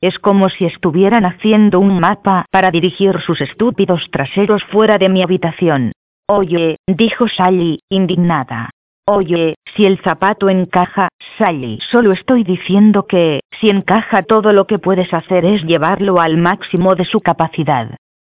Es 0.00 0.20
como 0.20 0.48
si 0.48 0.66
estuvieran 0.66 1.24
haciendo 1.24 1.80
un 1.80 1.98
mapa 1.98 2.46
para 2.52 2.70
dirigir 2.70 3.20
sus 3.22 3.40
estúpidos 3.40 4.06
traseros 4.12 4.62
fuera 4.70 4.98
de 4.98 5.08
mi 5.08 5.20
habitación. 5.20 5.90
Oye, 6.28 6.76
dijo 6.86 7.26
Sally, 7.26 7.80
indignada. 7.90 8.70
Oye, 9.08 9.54
si 9.76 9.86
el 9.86 9.98
zapato 9.98 10.48
encaja, 10.48 11.08
Sally, 11.38 11.78
solo 11.92 12.10
estoy 12.10 12.42
diciendo 12.42 13.06
que, 13.06 13.40
si 13.60 13.70
encaja 13.70 14.24
todo 14.24 14.52
lo 14.52 14.66
que 14.66 14.80
puedes 14.80 15.14
hacer 15.14 15.44
es 15.44 15.62
llevarlo 15.62 16.20
al 16.20 16.36
máximo 16.38 16.96
de 16.96 17.04
su 17.04 17.20
capacidad. 17.20 17.96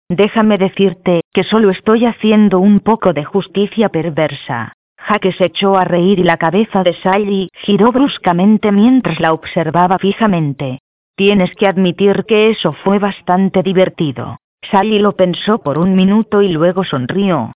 Déjame 0.10 0.60
decirte, 0.60 1.22
que 1.34 1.44
solo 1.44 1.72
estoy 1.72 2.06
haciendo 2.06 2.60
un 2.60 2.82
poco 2.82 3.14
de 3.14 3.26
justicia 3.26 3.90
perversa. 3.90 4.74
Jaque 5.00 5.32
se 5.32 5.46
echó 5.46 5.76
a 5.76 5.86
reír 5.86 6.20
y 6.20 6.24
la 6.24 6.38
cabeza 6.38 6.84
de 6.84 6.94
Sally 6.94 7.50
giró 7.54 7.92
bruscamente 7.92 8.72
mientras 8.72 9.20
la 9.20 9.34
observaba 9.34 9.98
fijamente. 9.98 10.80
Tienes 11.16 11.56
que 11.56 11.66
admitir 11.66 12.26
que 12.28 12.52
eso 12.52 12.74
fue 12.74 13.00
bastante 13.00 13.64
divertido. 13.64 14.38
Sally 14.70 15.00
lo 15.00 15.16
pensó 15.16 15.64
por 15.64 15.80
un 15.80 15.96
minuto 15.96 16.44
y 16.44 16.50
luego 16.50 16.84
sonrió. 16.84 17.54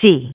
Sí. 0.00 0.32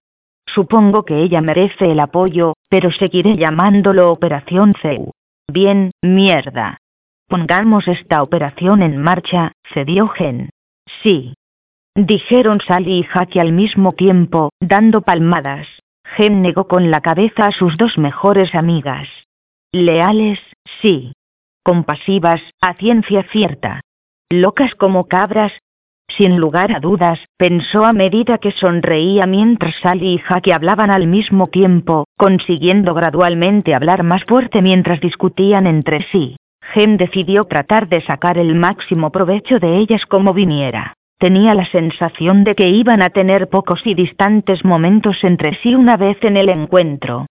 Supongo 0.54 1.04
que 1.04 1.22
ella 1.22 1.42
merece 1.42 1.92
el 1.92 2.00
apoyo, 2.00 2.54
pero 2.70 2.92
seguiré 2.92 3.38
llamándolo 3.38 4.12
Operación 4.12 4.74
CEU. 4.82 5.12
Bien, 5.52 5.92
mierda. 6.02 6.78
Pongamos 7.28 7.88
esta 7.88 8.24
operación 8.24 8.82
en 8.82 8.98
marcha, 8.98 9.52
cedió 9.74 10.08
Gen. 10.08 10.50
Sí 11.04 11.34
dijeron 12.06 12.60
Sally 12.62 13.00
y 13.00 13.08
Jackie 13.14 13.40
al 13.40 13.52
mismo 13.52 13.94
tiempo, 13.94 14.52
dando 14.60 15.02
palmadas. 15.02 15.68
Gen 16.16 16.42
negó 16.42 16.68
con 16.68 16.92
la 16.92 17.02
cabeza 17.02 17.48
a 17.48 17.52
sus 17.52 17.78
dos 17.78 17.98
mejores 17.98 18.56
amigas. 18.56 19.08
Leales, 19.72 20.40
sí. 20.82 21.14
Compasivas, 21.64 22.42
a 22.62 22.74
ciencia 22.76 23.24
cierta. 23.32 23.82
Locas 24.30 24.74
como 24.76 25.08
cabras. 25.08 25.54
Sin 26.20 26.36
lugar 26.36 26.76
a 26.76 26.82
dudas, 26.82 27.18
pensó 27.38 27.86
a 27.86 27.94
medida 27.94 28.40
que 28.40 28.52
sonreía 28.52 29.26
mientras 29.26 29.74
Sally 29.82 30.16
y 30.16 30.22
Jackie 30.28 30.52
hablaban 30.52 30.92
al 30.92 31.08
mismo 31.08 31.48
tiempo, 31.48 32.08
consiguiendo 32.18 32.94
gradualmente 32.94 33.74
hablar 33.74 34.04
más 34.04 34.26
fuerte 34.26 34.62
mientras 34.62 35.00
discutían 35.00 35.66
entre 35.66 36.02
sí. 36.12 36.36
Gen 36.74 36.98
decidió 36.98 37.46
tratar 37.46 37.88
de 37.88 38.02
sacar 38.02 38.38
el 38.38 38.54
máximo 38.54 39.14
provecho 39.14 39.60
de 39.60 39.78
ellas 39.78 40.06
como 40.06 40.34
viniera. 40.34 40.94
Tenía 41.20 41.54
la 41.54 41.66
sensación 41.68 42.44
de 42.44 42.54
que 42.54 42.68
iban 42.68 43.02
a 43.02 43.12
tener 43.12 43.48
pocos 43.48 43.82
y 43.86 43.94
distantes 43.94 44.66
momentos 44.66 45.24
entre 45.24 45.54
sí 45.62 45.74
una 45.74 45.96
vez 45.96 46.18
en 46.24 46.36
el 46.36 46.50
encuentro. 46.50 47.28